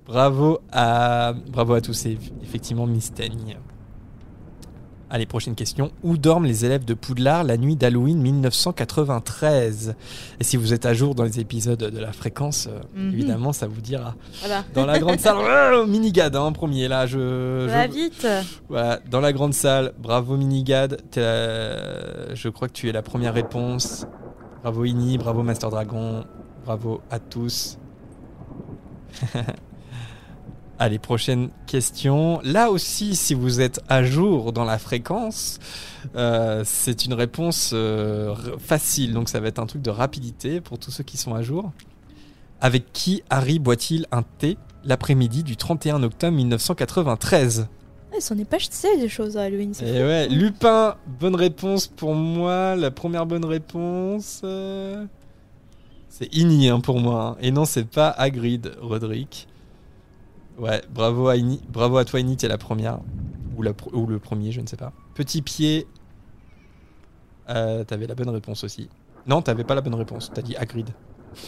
bravo 0.07 0.61
à, 0.71 1.35
bravo 1.49 1.75
à 1.75 1.81
tous, 1.81 2.07
et 2.07 2.17
effectivement 2.43 2.87
Misten. 2.87 3.33
Allez, 5.12 5.27
prochaine 5.27 5.57
question. 5.57 5.91
Où 6.05 6.16
dorment 6.16 6.45
les 6.47 6.65
élèves 6.65 6.85
de 6.85 6.95
Poudlard 6.95 7.43
la 7.43 7.57
nuit 7.57 7.74
d'Halloween 7.74 8.19
1993 8.23 9.97
Et 10.39 10.45
si 10.45 10.57
vous 10.57 10.73
êtes 10.73 10.87
à 10.87 10.95
jour 10.95 11.16
dans 11.16 11.24
les 11.24 11.41
épisodes 11.41 11.78
de 11.82 11.99
la 11.99 12.12
fréquence, 12.12 12.69
euh, 12.69 12.78
Mhm. 12.95 13.12
évidemment, 13.12 13.53
ça 13.53 13.66
vous 13.66 13.81
dira. 13.81 14.15
Voilà. 14.39 14.62
Dans 14.73 14.87
la 14.87 15.01
grande 15.01 15.19
salle, 15.19 15.37
oh, 15.82 15.87
Minigad 15.87 16.37
hein, 16.37 16.43
en 16.43 16.53
premier 16.53 16.87
là, 16.87 17.07
je, 17.07 17.66
Va 17.66 17.89
je- 17.89 17.93
vite. 17.93 18.27
voilà, 18.69 19.01
dans 19.11 19.20
la 19.20 19.32
grande 19.32 19.53
salle, 19.53 19.93
bravo 19.99 20.37
Minigad, 20.37 21.01
la- 21.16 22.32
je 22.35 22.49
crois 22.49 22.69
que 22.69 22.73
tu 22.74 22.89
es 22.89 22.93
la 22.93 23.03
première 23.03 23.35
réponse. 23.35 24.07
Bravo 24.62 24.85
Ini, 24.85 25.19
bravo 25.19 25.43
Master 25.43 25.70
Dragon, 25.70 26.24
bravo 26.65 27.01
à 27.11 27.19
tous. 27.19 27.78
Allez, 30.82 30.98
prochaine 30.98 31.51
question. 31.66 32.40
Là 32.43 32.70
aussi, 32.70 33.15
si 33.15 33.35
vous 33.35 33.61
êtes 33.61 33.81
à 33.90 34.02
jour 34.02 34.55
dans 34.55 34.65
la 34.65 34.78
fréquence, 34.78 35.59
euh, 36.16 36.62
c'est 36.65 37.05
une 37.05 37.12
réponse 37.12 37.73
euh, 37.74 38.35
facile, 38.59 39.12
donc 39.12 39.28
ça 39.28 39.40
va 39.40 39.48
être 39.48 39.59
un 39.59 39.66
truc 39.66 39.82
de 39.82 39.90
rapidité 39.90 40.62
pour 40.62 40.78
tous 40.78 40.90
ceux 40.90 41.05
qui 41.05 41.19
sont 41.19 41.35
à 41.35 41.43
jour. 41.43 41.70
Avec 42.62 42.94
qui 42.94 43.23
Harry 43.28 43.59
boit-il 43.59 44.07
un 44.11 44.23
thé 44.23 44.57
l'après-midi 44.85 45.43
du 45.43 45.55
31 45.59 46.02
octobre 46.02 46.35
1993 46.35 47.69
Ils 48.16 48.23
s'en 48.23 48.39
est 48.39 48.47
pas 48.47 48.57
jeté 48.57 48.97
des 48.98 49.09
choses 49.11 49.36
à 49.36 49.43
Halloween. 49.43 49.74
c'est 49.74 49.85
Et 49.86 49.98
fou. 50.01 50.07
ouais, 50.07 50.28
Lupin, 50.28 50.94
bonne 51.20 51.36
réponse 51.36 51.89
pour 51.89 52.15
moi. 52.15 52.74
La 52.74 52.90
première 52.90 53.27
bonne 53.27 53.44
réponse, 53.44 54.40
euh, 54.44 55.05
c'est 56.09 56.35
Ini 56.35 56.70
hein, 56.70 56.81
pour 56.81 57.01
moi. 57.01 57.23
hein. 57.23 57.36
Et 57.43 57.51
non, 57.51 57.66
c'est 57.66 57.85
pas 57.86 58.09
Hagrid, 58.09 58.73
Roderick. 58.81 59.47
Ouais, 60.59 60.83
bravo 60.91 61.29
à 61.29 61.37
Ini, 61.37 61.61
bravo 61.69 61.97
à 61.97 62.05
toi 62.05 62.21
Ini, 62.21 62.37
t'es 62.37 62.49
la 62.49 62.59
première 62.59 63.01
ou, 63.57 63.63
la, 63.63 63.73
pro- 63.73 63.91
ou 63.95 64.07
le 64.07 64.19
premier, 64.19 64.53
je 64.53 64.61
ne 64.61 64.67
sais 64.67 64.77
pas. 64.77 64.93
Petit 65.15 65.43
pied, 65.43 65.87
euh, 67.49 67.85
t'avais 67.85 68.07
la 68.07 68.15
bonne 68.15 68.29
réponse 68.31 68.65
aussi. 68.65 68.89
Non, 69.27 69.43
t'avais 69.43 69.65
pas 69.65 69.75
la 69.75 69.81
bonne 69.81 69.95
réponse. 69.95 70.31
T'as 70.35 70.43
dit 70.43 70.57
Hagrid. 70.57 70.91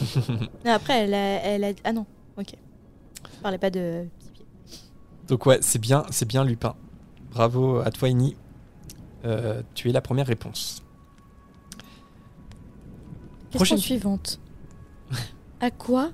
Après, 0.64 1.00
elle 1.04 1.14
a, 1.14 1.42
elle 1.44 1.64
a- 1.64 1.72
Ah 1.84 1.92
non, 1.92 2.06
ok. 2.38 2.54
Je 3.34 3.40
parlais 3.42 3.58
pas 3.58 3.70
de 3.70 4.06
petit 4.18 4.30
pied. 4.32 4.44
Donc 5.28 5.46
ouais, 5.46 5.58
c'est 5.62 5.78
bien, 5.78 6.04
c'est 6.10 6.26
bien 6.28 6.44
Lupin. 6.44 6.74
Bravo 7.30 7.78
à 7.80 7.90
toi 7.90 8.08
Ini. 8.08 8.36
Euh, 9.24 9.62
tu 9.74 9.88
es 9.88 9.92
la 9.92 10.00
première 10.00 10.26
réponse. 10.26 10.82
Question 13.50 13.58
Prochaine- 13.58 13.78
suivante. 13.78 14.40
à 15.60 15.70
quoi 15.70 16.10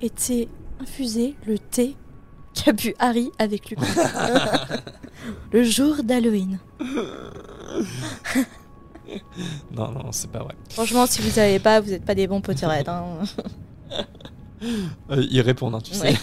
était 0.00 0.48
infusé 0.80 1.34
le 1.46 1.58
thé 1.58 1.96
qu'a 2.64 2.72
bu 2.72 2.94
Harry 2.98 3.30
avec 3.38 3.70
Lupin 3.70 3.86
Le 5.52 5.62
jour 5.64 5.96
d'Halloween. 6.02 6.58
Non, 9.74 9.90
non, 9.92 10.12
c'est 10.12 10.30
pas 10.30 10.40
vrai. 10.40 10.54
Franchement, 10.70 11.06
si 11.06 11.22
vous 11.22 11.30
savez 11.30 11.58
pas, 11.58 11.80
vous 11.80 11.90
n'êtes 11.90 12.04
pas 12.04 12.14
des 12.14 12.26
bons 12.26 12.40
potirettes. 12.40 12.88
Hein. 12.88 13.04
Euh, 15.10 15.24
ils 15.30 15.40
répondent, 15.40 15.76
hein, 15.76 15.80
tu 15.80 15.94
sais. 15.94 16.14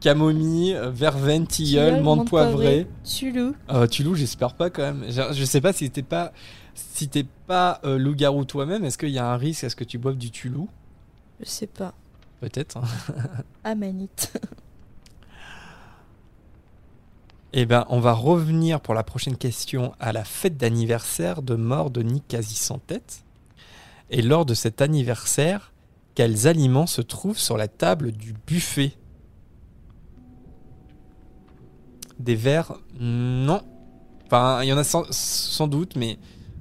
Camomille, 0.00 0.76
verveine, 0.92 1.46
tilleul, 1.46 2.02
menthe 2.02 2.28
poivrée. 2.28 2.88
Tulou. 3.04 3.54
Euh, 3.70 3.86
Tulou, 3.86 4.16
j'espère 4.16 4.54
pas 4.54 4.70
quand 4.70 4.82
même. 4.82 5.04
Je, 5.08 5.22
je 5.32 5.44
sais 5.44 5.60
pas 5.60 5.72
si 5.72 5.88
t'es 5.88 6.02
pas, 6.02 6.32
si 6.74 7.06
t'es 7.08 7.24
pas 7.46 7.80
euh, 7.84 7.96
loup-garou 7.96 8.44
toi-même, 8.44 8.84
est-ce 8.84 8.98
qu'il 8.98 9.10
y 9.10 9.20
a 9.20 9.26
un 9.26 9.36
risque 9.36 9.62
à 9.62 9.70
ce 9.70 9.76
que 9.76 9.84
tu 9.84 9.98
boives 9.98 10.16
du 10.16 10.32
Tulou? 10.32 10.68
Je 11.38 11.48
sais 11.48 11.68
pas. 11.68 11.94
Peut-être. 12.40 12.78
hein. 12.78 12.82
Amanite. 13.62 14.32
Eh 17.52 17.66
ben, 17.66 17.84
on 17.90 18.00
va 18.00 18.12
revenir 18.12 18.80
pour 18.80 18.94
la 18.94 19.02
prochaine 19.02 19.36
question 19.36 19.92
à 20.00 20.12
la 20.12 20.24
fête 20.24 20.56
d'anniversaire 20.56 21.42
de 21.42 21.54
mort 21.54 21.90
de 21.90 22.02
Nick 22.02 22.26
quasi 22.28 22.54
sans 22.54 22.78
tête. 22.78 23.24
Et 24.10 24.22
lors 24.22 24.46
de 24.46 24.54
cet 24.54 24.80
anniversaire, 24.80 25.72
quels 26.14 26.46
aliments 26.46 26.86
se 26.86 27.02
trouvent 27.02 27.38
sur 27.38 27.56
la 27.58 27.68
table 27.68 28.12
du 28.12 28.34
buffet? 28.46 28.92
Des 32.18 32.34
verres 32.36 32.74
Non. 32.98 33.62
Enfin, 34.26 34.60
il 34.62 34.68
y 34.68 34.72
en 34.72 34.78
a 34.78 34.84
sans, 34.84 35.04
sans 35.10 35.68
doute, 35.68 35.96
mais 35.96 36.18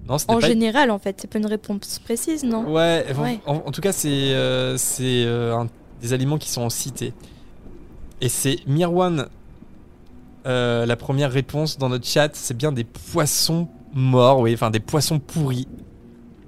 non, 0.08 0.18
En 0.28 0.40
pas. 0.40 0.48
général, 0.48 0.92
en 0.92 1.00
fait, 1.00 1.18
c'est 1.22 1.28
pas 1.30 1.40
une 1.40 1.46
réponse 1.46 2.00
précise, 2.00 2.44
non? 2.44 2.70
Ouais, 2.70 3.06
en- 3.18 3.22
Ouais. 3.22 3.40
En, 3.46 3.56
en 3.58 3.72
tout 3.72 3.82
cas, 3.82 3.94
c'est 3.94 4.10
euh, 4.34 4.78
euh, 5.00 5.64
des 6.02 6.12
aliments 6.12 6.38
qui 6.38 6.50
sont 6.50 6.70
cités. 6.70 7.14
Et 8.20 8.28
c'est 8.30 8.58
Mirwan, 8.68 9.28
euh, 10.46 10.86
la 10.86 10.96
première 10.96 11.32
réponse 11.32 11.78
dans 11.78 11.90
notre 11.90 12.08
chat, 12.08 12.36
c'est 12.36 12.56
bien 12.58 12.72
des 12.72 12.84
poissons 12.84 13.68
morts, 13.94 14.40
oui, 14.40 14.54
enfin 14.54 14.70
des 14.70 14.80
poissons 14.80 15.20
pourris. 15.20 15.68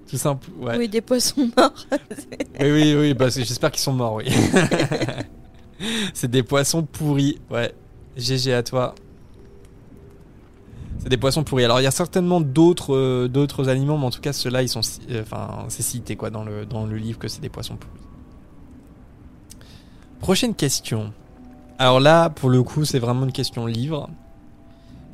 Tout 0.10 0.18
simple, 0.18 0.50
ouais. 0.60 0.78
Oui, 0.78 0.90
des 0.90 1.02
poissons 1.02 1.50
morts. 1.56 1.74
Oui, 2.60 2.72
oui, 2.72 2.96
oui, 2.96 3.14
bah, 3.14 3.30
j'espère 3.30 3.72
qu'ils 3.72 3.82
sont 3.82 3.94
morts, 3.94 4.14
oui. 4.14 4.26
c'est 6.14 6.30
des 6.30 6.44
poissons 6.44 6.84
pourris, 6.84 7.40
ouais. 7.50 7.74
GG 8.16 8.54
à 8.54 8.64
toi. 8.64 8.94
C'est 11.00 11.10
des 11.10 11.18
poissons 11.18 11.44
pourris. 11.44 11.66
Alors 11.66 11.82
il 11.82 11.84
y 11.84 11.88
a 11.88 11.92
certainement 11.92 12.40
d'autres 12.40 12.96
euh, 12.96 13.28
d'autres 13.28 13.68
aliments, 13.68 13.98
mais 13.98 14.06
en 14.06 14.12
tout 14.12 14.22
cas 14.22 14.32
ceux-là, 14.32 14.62
ils 14.62 14.70
sont, 14.70 14.82
euh, 15.10 15.22
enfin, 15.22 15.66
c'est 15.68 15.84
cité 15.84 16.16
quoi 16.16 16.30
dans 16.30 16.46
le 16.46 16.66
dans 16.66 16.86
le 16.86 16.96
livre 16.96 17.20
que 17.20 17.28
c'est 17.28 17.42
des 17.42 17.50
poissons 17.50 17.76
pourris. 17.76 18.00
Prochaine 20.22 20.56
question. 20.56 21.12
Alors 21.84 22.00
là, 22.00 22.30
pour 22.30 22.50
le 22.50 22.64
coup, 22.64 22.86
c'est 22.86 22.98
vraiment 22.98 23.26
une 23.26 23.34
question 23.34 23.66
livre. 23.66 24.10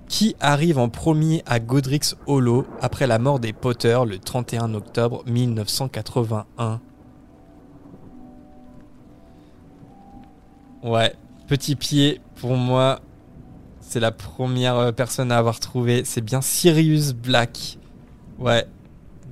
Qui 0.07 0.35
arrive 0.39 0.77
en 0.77 0.87
premier 0.87 1.41
à 1.47 1.59
Godric's 1.59 2.15
Hollow 2.27 2.67
après 2.79 3.07
la 3.07 3.17
mort 3.17 3.39
des 3.39 3.53
Potter 3.53 3.97
le 4.05 4.19
31 4.19 4.75
octobre 4.75 5.23
1981 5.25 6.79
Ouais, 10.83 11.15
petit 11.47 11.75
pied 11.75 12.21
pour 12.35 12.55
moi. 12.55 12.99
C'est 13.81 13.99
la 13.99 14.11
première 14.11 14.75
euh, 14.75 14.91
personne 14.91 15.31
à 15.31 15.39
avoir 15.39 15.59
trouvé. 15.59 16.03
C'est 16.05 16.21
bien 16.21 16.41
Sirius 16.41 17.13
Black. 17.13 17.79
Ouais, 18.37 18.67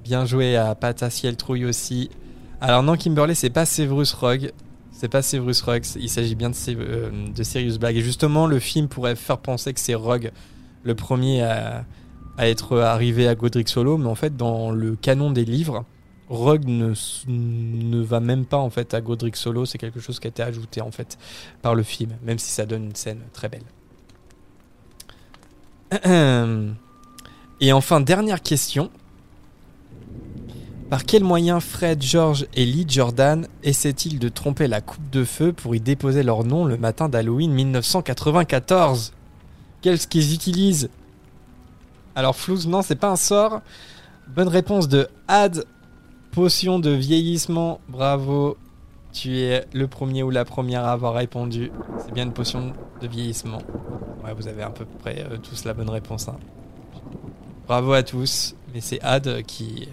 bien 0.04 0.26
joué 0.26 0.58
à 0.58 0.74
Pataciel 0.74 1.38
Trouille 1.38 1.66
aussi. 1.66 2.10
Alors 2.62 2.82
non, 2.82 2.96
Kimberley, 2.96 3.36
c'est 3.36 3.52
pas 3.52 3.68
Severus 3.68 4.12
Rogue. 4.14 4.52
C'est 4.98 5.10
pas 5.10 5.22
Severus 5.22 5.62
Rogue. 5.62 5.86
Il 5.98 6.10
s'agit 6.10 6.34
bien 6.34 6.50
de, 6.50 6.56
euh, 6.70 7.12
de 7.30 7.44
Sirius. 7.44 7.78
Et 7.90 8.02
justement, 8.02 8.48
le 8.48 8.58
film 8.58 8.88
pourrait 8.88 9.16
faire 9.16 9.38
penser 9.38 9.72
que 9.72 9.80
c'est 9.80 9.94
Rogue 9.94 10.32
le 10.84 10.96
premier 10.96 11.44
à, 11.44 11.86
être 12.40 12.80
arrivé 12.80 13.28
à 13.28 13.36
Godric 13.36 13.70
Solo. 13.70 14.00
Mais 14.00 14.08
en 14.08 14.16
fait, 14.16 14.36
dans 14.36 14.72
le 14.72 14.96
canon 14.96 15.30
des 15.30 15.46
livres, 15.46 15.86
Rogue 16.30 16.66
ne 16.66 18.02
va 18.02 18.20
même 18.20 18.46
pas 18.46 18.58
en 18.58 18.72
fait 18.72 18.96
à 18.96 19.02
Godric 19.02 19.36
Solo. 19.36 19.68
C'est 19.68 19.78
quelque 19.78 20.00
chose 20.00 20.20
qui 20.20 20.26
a 20.26 20.32
été 20.32 20.42
ajouté 20.42 20.82
en 20.82 20.90
fait 20.90 21.20
par 21.62 21.76
le 21.76 21.84
film, 21.84 22.18
même 22.24 22.40
si 22.40 22.50
ça 22.50 22.66
donne 22.66 22.86
une 22.86 22.96
scène 22.96 23.22
très 23.34 23.50
belle. 23.50 23.66
Et 27.62 27.72
enfin, 27.72 28.02
dernière 28.02 28.42
question. 28.42 28.90
Par 30.90 31.04
quel 31.04 31.24
moyen 31.24 31.60
Fred, 31.60 32.02
George 32.02 32.48
et 32.54 32.66
Lee 32.66 32.86
Jordan 32.88 33.48
essaient-ils 33.64 34.20
de 34.20 34.30
tromper 34.30 34.68
la 34.68 34.80
coupe 34.80 35.10
de 35.10 35.26
feu 35.26 35.52
pour 35.52 35.76
y 35.76 35.82
déposer 35.82 36.24
leur 36.24 36.46
nom 36.46 36.64
le 36.66 36.78
matin 36.78 37.10
d'Halloween 37.10 37.52
1994 37.52 39.12
Qu'est-ce 39.82 40.08
qu'ils 40.08 40.34
utilisent? 40.34 40.90
Alors, 42.16 42.36
Flouze, 42.36 42.68
non, 42.68 42.82
c'est 42.82 42.96
pas 42.96 43.12
un 43.12 43.16
sort. 43.18 43.62
Bonne 44.30 44.48
réponse 44.48 44.88
de 44.88 45.08
Ad. 45.28 45.66
Potion 46.32 46.80
de 46.80 46.90
vieillissement. 46.90 47.80
Bravo. 47.90 48.58
Tu 49.14 49.40
es 49.40 49.66
le 49.74 49.88
premier 49.88 50.24
ou 50.24 50.30
la 50.30 50.46
première 50.46 50.86
à 50.86 50.94
avoir 50.94 51.14
répondu. 51.14 51.72
C'est 52.00 52.14
bien 52.14 52.24
une 52.24 52.34
potion 52.34 52.74
de 53.02 53.08
vieillissement. 53.08 53.60
Ouais, 54.24 54.34
vous 54.34 54.48
avez 54.48 54.64
à 54.64 54.70
peu 54.70 54.86
près 54.86 55.26
euh, 55.30 55.38
tous 55.38 55.64
la 55.66 55.74
bonne 55.74 55.90
réponse. 55.90 56.28
hein. 56.28 56.38
Bravo 57.68 57.94
à 57.94 58.04
tous. 58.04 58.56
Mais 58.74 58.82
c'est 58.82 59.02
Ad 59.02 59.44
qui, 59.44 59.88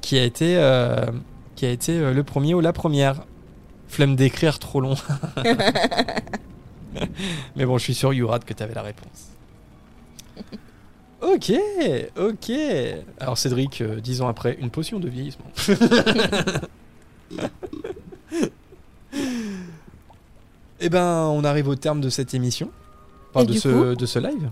qui 0.00 0.18
a 0.18 0.24
été, 0.24 0.56
euh, 0.56 1.06
qui 1.56 1.66
a 1.66 1.70
été 1.70 1.98
euh, 1.98 2.12
le 2.12 2.22
premier 2.24 2.54
ou 2.54 2.60
la 2.60 2.72
première. 2.72 3.24
Flemme 3.88 4.14
d'écrire 4.14 4.58
trop 4.60 4.80
long. 4.80 4.94
Mais 7.56 7.66
bon, 7.66 7.76
je 7.78 7.84
suis 7.84 7.94
sûr, 7.94 8.12
Yourad, 8.12 8.44
que 8.44 8.54
tu 8.54 8.62
avais 8.62 8.74
la 8.74 8.82
réponse. 8.82 9.30
Ok, 11.22 11.52
ok. 12.16 12.52
Alors 13.18 13.36
Cédric, 13.36 13.80
euh, 13.80 14.00
dix 14.00 14.22
ans 14.22 14.28
après, 14.28 14.56
une 14.60 14.70
potion 14.70 15.00
de 15.00 15.08
vieillissement. 15.08 15.50
Eh 20.82 20.88
ben, 20.88 21.26
on 21.26 21.44
arrive 21.44 21.68
au 21.68 21.74
terme 21.74 22.00
de 22.00 22.08
cette 22.08 22.32
émission. 22.32 22.70
Enfin, 23.30 23.44
Et 23.44 23.48
de, 23.48 23.52
du 23.52 23.58
ce, 23.58 23.68
coup 23.68 23.94
de 23.94 24.06
ce 24.06 24.18
live. 24.18 24.48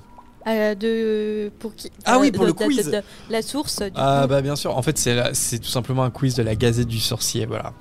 Euh, 0.47 0.75
de 0.75 1.51
pour 1.59 1.75
qui 1.75 1.91
Ah 2.05 2.19
oui, 2.19 2.29
Euh, 2.29 2.33
pour 2.33 2.43
de- 2.45 2.47
le 2.49 2.53
de- 2.55 2.59
quiz. 2.65 2.87
de- 2.91 3.03
la 3.29 3.43
source. 3.43 3.83
Du 3.83 3.91
Ah 3.97 4.21
coup. 4.23 4.29
bah 4.29 4.41
bien 4.41 4.57
sûr, 4.57 4.77
en 4.77 4.83
fait 4.83 4.97
c'est 4.97 5.35
c'est 5.35 5.59
tout 5.59 5.69
simplement 5.69 6.05
un 6.05 6.11
quiz 6.11 6.35
de 6.37 6.43
la 6.43 6.55
Gazette 6.55 6.87
du 6.89 7.01
Sorcier, 7.01 7.45
voilà. 7.45 7.75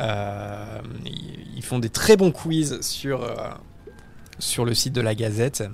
Euh, 0.00 0.78
ils, 1.56 1.62
font 1.62 1.78
des 1.78 1.88
très 1.90 2.16
bons 2.16 2.30
quiz 2.32 2.80
sur, 2.80 3.22
euh, 3.22 3.34
sur 4.38 4.64
le 4.64 4.74
site 4.74 4.92
de 4.92 5.00
la 5.00 5.14
Gazette 5.14 5.64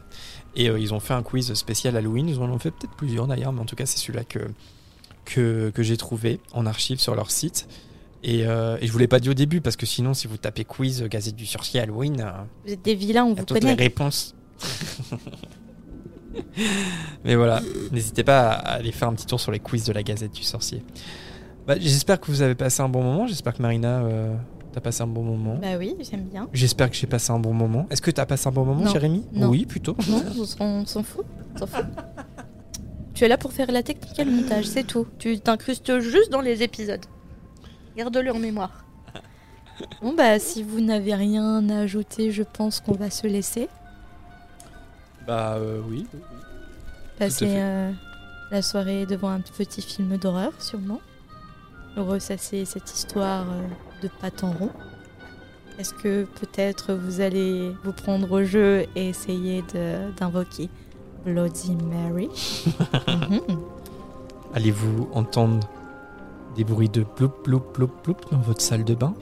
et 0.57 0.67
ils 0.67 0.93
ont 0.95 1.01
fait 1.01 1.15
un 1.15 1.23
quiz 1.23 1.53
spécial 1.55 1.97
Halloween, 1.97 2.29
ils 2.29 2.39
en 2.39 2.51
ont 2.51 2.59
fait 2.59 2.71
peut-être 2.71 2.95
plusieurs 2.97 3.27
d'ailleurs, 3.27 3.53
mais 3.53 3.61
en 3.61 3.65
tout 3.67 3.77
cas 3.77 3.87
c'est 3.87 3.99
celui-là 3.99 4.25
que, 4.25 4.41
que, 5.25 5.71
que 5.71 5.83
j'ai 5.83 5.97
trouvé 5.97 6.41
en 6.53 6.67
archive 6.67 6.99
sur 7.01 7.15
leur 7.15 7.31
site. 7.31 7.69
Et, 8.23 8.45
euh, 8.47 8.77
et 8.81 8.87
je 8.87 8.93
vous 8.93 8.99
l'ai 8.99 9.09
pas 9.09 9.21
dit 9.21 9.31
au 9.31 9.35
début 9.35 9.61
parce 9.61 9.77
que 9.77 9.87
sinon 9.87 10.13
si 10.15 10.27
vous 10.27 10.37
tapez 10.37 10.65
quiz 10.65 11.03
Gazette 11.05 11.37
du 11.37 11.47
Sorcier 11.47 11.81
Halloween, 11.81 12.27
Vous 12.67 12.73
êtes 12.73 12.83
des 12.83 12.95
vilains, 12.95 13.25
on 13.25 13.35
vous 13.35 13.45
toutes 13.45 13.63
les 13.65 13.75
réponses. 13.75 14.35
Mais 17.25 17.35
voilà, 17.35 17.61
n'hésitez 17.93 18.25
pas 18.25 18.51
à 18.51 18.73
aller 18.75 18.93
faire 18.93 19.09
un 19.09 19.15
petit 19.15 19.27
tour 19.27 19.41
sur 19.41 19.53
les 19.53 19.59
quiz 19.61 19.85
de 19.85 19.93
la 19.93 20.03
Gazette 20.03 20.33
du 20.33 20.43
Sorcier. 20.43 20.83
Bah, 21.67 21.75
j'espère 21.79 22.21
que 22.21 22.27
vous 22.31 22.43
avez 22.43 22.55
passé 22.55 22.81
un 22.83 22.89
bon 22.89 23.03
moment. 23.03 23.27
J'espère 23.27 23.55
que 23.55 23.63
Marina, 23.63 24.01
euh, 24.01 24.35
t'as 24.73 24.81
passé 24.81 25.03
un 25.03 25.07
bon 25.07 25.23
moment. 25.23 25.57
Bah 25.61 25.77
oui, 25.79 25.95
j'aime 26.11 26.25
bien. 26.25 26.49
J'espère 26.53 26.91
que 26.91 26.97
j'ai 26.97 27.07
passé 27.07 27.31
un 27.33 27.39
bon 27.39 27.53
moment. 27.53 27.87
Est-ce 27.91 28.03
que 28.03 28.11
t'as 28.11 28.27
passé 28.27 28.49
un 28.49 28.53
bon 28.53 28.65
moment, 28.65 28.83
Non. 28.85 28.91
Jérémy? 28.93 29.25
Non. 29.33 29.49
Oui, 29.49 29.67
plutôt. 29.67 29.97
Non, 30.09 30.23
on 30.39 30.45
s'en- 30.45 31.03
fout. 31.03 31.25
on 31.55 31.57
s'en 31.59 31.67
fout. 31.67 31.85
tu 33.15 33.25
es 33.25 33.29
là 33.29 33.37
pour 33.37 33.53
faire 33.53 33.71
la 33.71 33.83
technique 33.83 34.19
et 34.19 34.25
le 34.25 34.31
montage, 34.33 34.65
c'est 34.67 34.85
tout. 34.87 35.07
Tu 35.19 35.39
t'incrustes 35.39 36.01
juste 36.01 36.31
dans 36.31 36.41
les 36.41 36.63
épisodes. 36.63 37.05
Garde-le 37.97 38.33
en 38.33 38.39
mémoire. 38.39 38.85
Bon 40.03 40.13
bah 40.15 40.39
si 40.39 40.63
vous 40.63 40.81
n'avez 40.81 41.15
rien 41.15 41.69
à 41.71 41.79
ajouter, 41.81 42.31
je 42.33 42.43
pense 42.43 42.81
qu'on 42.81 42.93
va 42.93 43.09
se 43.11 43.27
laisser. 43.27 43.69
Bah 45.31 45.55
euh, 45.59 45.81
oui. 45.89 46.09
Passer 47.17 47.47
euh, 47.57 47.93
la 48.51 48.63
soirée 48.63 49.07
devant 49.07 49.29
un 49.29 49.39
petit 49.39 49.81
film 49.81 50.17
d'horreur, 50.17 50.51
sûrement. 50.59 51.01
Ressasser 51.97 52.65
cette 52.65 52.93
histoire 52.93 53.45
euh, 53.49 53.69
de 54.03 54.11
patte 54.21 54.43
en 54.43 54.51
rond. 54.51 54.71
Est-ce 55.79 55.95
que 55.95 56.25
peut-être 56.25 56.95
vous 56.95 57.21
allez 57.21 57.71
vous 57.85 57.93
prendre 57.93 58.29
au 58.33 58.43
jeu 58.43 58.87
et 58.97 59.09
essayer 59.11 59.63
d'invoquer 60.19 60.69
Bloody 61.25 61.77
Mary 61.77 62.29
Mhm. 63.31 63.61
Allez-vous 64.53 65.11
entendre 65.13 65.61
des 66.57 66.65
bruits 66.65 66.89
de 66.89 67.05
ploup, 67.05 67.29
ploup, 67.29 67.61
ploup, 67.61 67.87
ploup 67.87 68.17
dans 68.33 68.39
votre 68.41 68.63
salle 68.63 68.83
de 68.83 68.97
bain 68.97 69.15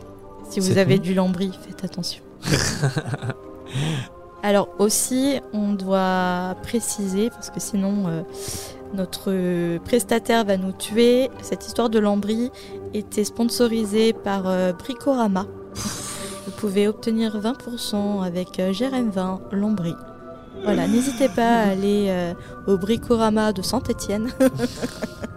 Si 0.48 0.58
vous 0.60 0.78
avez 0.78 0.94
nuit? 0.94 1.00
du 1.00 1.12
lambris, 1.12 1.52
faites 1.66 1.84
attention. 1.84 2.22
Alors 4.42 4.68
aussi, 4.78 5.40
on 5.52 5.72
doit 5.72 6.56
préciser, 6.62 7.30
parce 7.30 7.50
que 7.50 7.60
sinon 7.60 8.06
euh, 8.06 8.22
notre 8.94 9.78
prestataire 9.78 10.44
va 10.44 10.56
nous 10.56 10.72
tuer, 10.72 11.30
cette 11.42 11.66
histoire 11.66 11.90
de 11.90 11.98
lambris 11.98 12.50
était 12.94 13.24
sponsorisée 13.24 14.12
par 14.12 14.48
euh, 14.48 14.72
Bricorama. 14.72 15.46
Vous 16.46 16.52
pouvez 16.56 16.88
obtenir 16.88 17.38
20% 17.38 18.24
avec 18.24 18.58
euh, 18.58 18.72
GRM20 18.72 19.52
lambris. 19.52 19.94
Voilà, 20.64 20.88
n'hésitez 20.88 21.28
pas 21.28 21.60
à 21.60 21.68
aller 21.68 22.06
euh, 22.08 22.34
au 22.66 22.78
Bricorama 22.78 23.52
de 23.52 23.62
Saint-Étienne. 23.62 24.30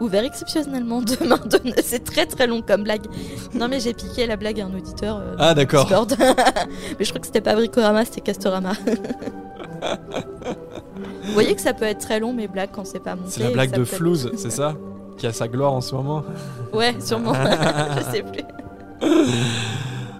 Ouvert 0.00 0.24
exceptionnellement 0.24 1.00
demain. 1.02 1.38
de- 1.46 1.60
C'est 1.82 2.04
très 2.04 2.26
très 2.26 2.46
long 2.46 2.62
comme 2.62 2.84
blague. 2.84 3.06
Non 3.54 3.68
mais 3.68 3.80
j'ai 3.80 3.92
piqué 3.94 4.26
la 4.26 4.36
blague 4.36 4.60
à 4.60 4.66
un 4.66 4.74
auditeur. 4.74 5.18
euh, 5.18 5.34
Ah, 5.38 5.54
d'accord. 5.54 5.88
Mais 6.98 7.04
je 7.04 7.10
crois 7.10 7.20
que 7.20 7.26
c'était 7.26 7.40
pas 7.40 7.54
Bricorama, 7.54 8.04
c'était 8.04 8.20
Castorama. 8.20 8.72
Vous 11.24 11.32
voyez 11.32 11.54
que 11.54 11.60
ça 11.60 11.72
peut 11.74 11.84
être 11.84 12.00
très 12.00 12.20
long 12.20 12.32
mes 12.32 12.48
blagues 12.48 12.70
quand 12.72 12.84
c'est 12.86 13.00
pas 13.02 13.14
monté. 13.16 13.30
C'est 13.30 13.42
la 13.42 13.50
blague 13.50 13.72
de 13.72 13.84
Flouze, 13.84 14.30
c'est 14.36 14.50
ça? 14.50 14.74
Qui 15.18 15.26
a 15.26 15.32
sa 15.32 15.48
gloire 15.48 15.72
en 15.72 15.80
ce 15.80 15.94
moment? 15.94 16.24
Ouais, 16.72 16.94
sûrement. 17.00 17.32
je 17.34 18.02
sais 18.12 18.22
plus. 18.22 18.42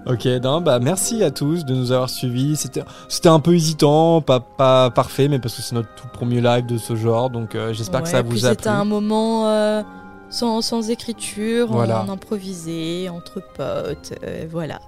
Ok, 0.06 0.26
non, 0.42 0.60
bah 0.60 0.78
merci 0.80 1.24
à 1.24 1.30
tous 1.30 1.64
de 1.64 1.74
nous 1.74 1.90
avoir 1.90 2.10
suivis. 2.10 2.56
C'était, 2.56 2.82
c'était 3.08 3.30
un 3.30 3.40
peu 3.40 3.54
hésitant, 3.54 4.20
pas, 4.20 4.38
pas 4.40 4.90
parfait, 4.90 5.28
mais 5.28 5.38
parce 5.38 5.54
que 5.56 5.62
c'est 5.62 5.74
notre 5.74 5.88
tout 5.94 6.08
premier 6.12 6.42
live 6.42 6.66
de 6.66 6.76
ce 6.76 6.94
genre, 6.94 7.30
donc 7.30 7.54
euh, 7.54 7.72
j'espère 7.72 8.02
que 8.02 8.08
ça 8.10 8.20
vous 8.20 8.44
a 8.44 8.50
C'était 8.50 8.64
plu. 8.64 8.68
un 8.70 8.84
moment 8.84 9.48
euh, 9.48 9.82
sans, 10.28 10.60
sans 10.60 10.90
écriture, 10.90 11.68
Voilà. 11.70 12.02
en 12.02 12.10
improvisé, 12.10 13.08
entre 13.08 13.40
potes, 13.56 14.12
euh, 14.24 14.44
voilà. 14.50 14.78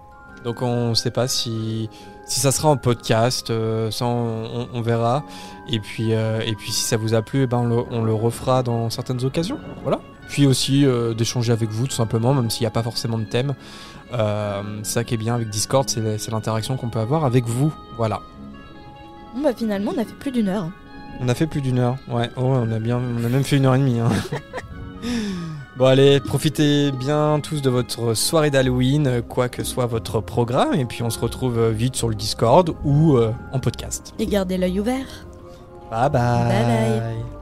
Donc 0.44 0.60
on 0.60 0.94
sait 0.94 1.10
pas 1.10 1.28
si, 1.28 1.88
si 2.26 2.40
ça 2.40 2.52
sera 2.52 2.68
en 2.68 2.76
podcast, 2.76 3.50
ça 3.90 4.04
on, 4.04 4.80
verra. 4.82 5.24
Et 5.68 5.80
puis, 5.80 6.10
et 6.12 6.54
puis 6.58 6.70
si 6.72 6.82
ça 6.82 6.96
vous 6.98 7.14
a 7.14 7.22
plu, 7.22 7.42
eh 7.44 7.46
ben 7.46 7.56
on, 7.58 7.64
le, 7.66 7.76
on 7.90 8.02
le 8.04 8.14
refera 8.14 8.62
dans 8.62 8.90
certaines 8.90 9.24
occasions. 9.24 9.58
Voilà. 9.82 9.98
Puis 10.28 10.46
aussi 10.46 10.84
d'échanger 11.16 11.52
avec 11.52 11.70
vous 11.70 11.86
tout 11.88 11.94
simplement, 11.94 12.32
même 12.34 12.50
s'il 12.50 12.62
n'y 12.62 12.66
a 12.68 12.70
pas 12.70 12.82
forcément 12.84 13.18
de 13.18 13.24
thème. 13.24 13.54
Euh, 14.12 14.62
ça 14.82 15.04
qui 15.04 15.14
est 15.14 15.18
bien 15.18 15.34
avec 15.34 15.48
Discord, 15.50 15.88
c'est, 15.88 16.30
l'interaction 16.30 16.76
qu'on 16.76 16.88
peut 16.88 16.98
avoir 16.98 17.24
avec 17.24 17.46
vous. 17.46 17.72
Voilà. 17.96 18.20
Bon, 19.34 19.42
bah 19.42 19.52
finalement, 19.56 19.92
on 19.94 20.00
a 20.00 20.04
fait 20.04 20.14
plus 20.18 20.30
d'une 20.30 20.48
heure. 20.48 20.70
On 21.20 21.28
a 21.28 21.34
fait 21.34 21.46
plus 21.46 21.60
d'une 21.60 21.78
heure. 21.78 21.96
Ouais, 22.08 22.30
oh, 22.36 22.42
on 22.42 22.70
a 22.70 22.78
bien, 22.78 22.98
on 22.98 23.24
a 23.24 23.28
même 23.28 23.44
fait 23.44 23.56
une 23.56 23.66
heure 23.66 23.74
et 23.74 23.78
demie. 23.78 24.00
hein. 24.00 24.08
bon 25.76 25.86
allez, 25.86 26.20
profitez 26.20 26.92
bien 26.92 27.40
tous 27.40 27.62
de 27.62 27.70
votre 27.70 28.14
soirée 28.14 28.50
d'Halloween, 28.50 29.22
quoi 29.28 29.48
que 29.48 29.64
soit 29.64 29.86
votre 29.86 30.20
programme, 30.20 30.74
et 30.74 30.84
puis 30.84 31.02
on 31.02 31.10
se 31.10 31.18
retrouve 31.18 31.58
euh, 31.58 31.70
vite 31.70 31.96
sur 31.96 32.08
le 32.08 32.14
Discord 32.14 32.74
ou 32.84 33.16
euh, 33.16 33.32
en 33.52 33.58
podcast. 33.58 34.14
Et 34.18 34.26
gardez 34.26 34.58
l'œil 34.58 34.80
ouvert. 34.80 35.06
Bye 35.90 36.10
bye. 36.10 36.20
Bye 36.20 37.00
bye. 37.00 37.35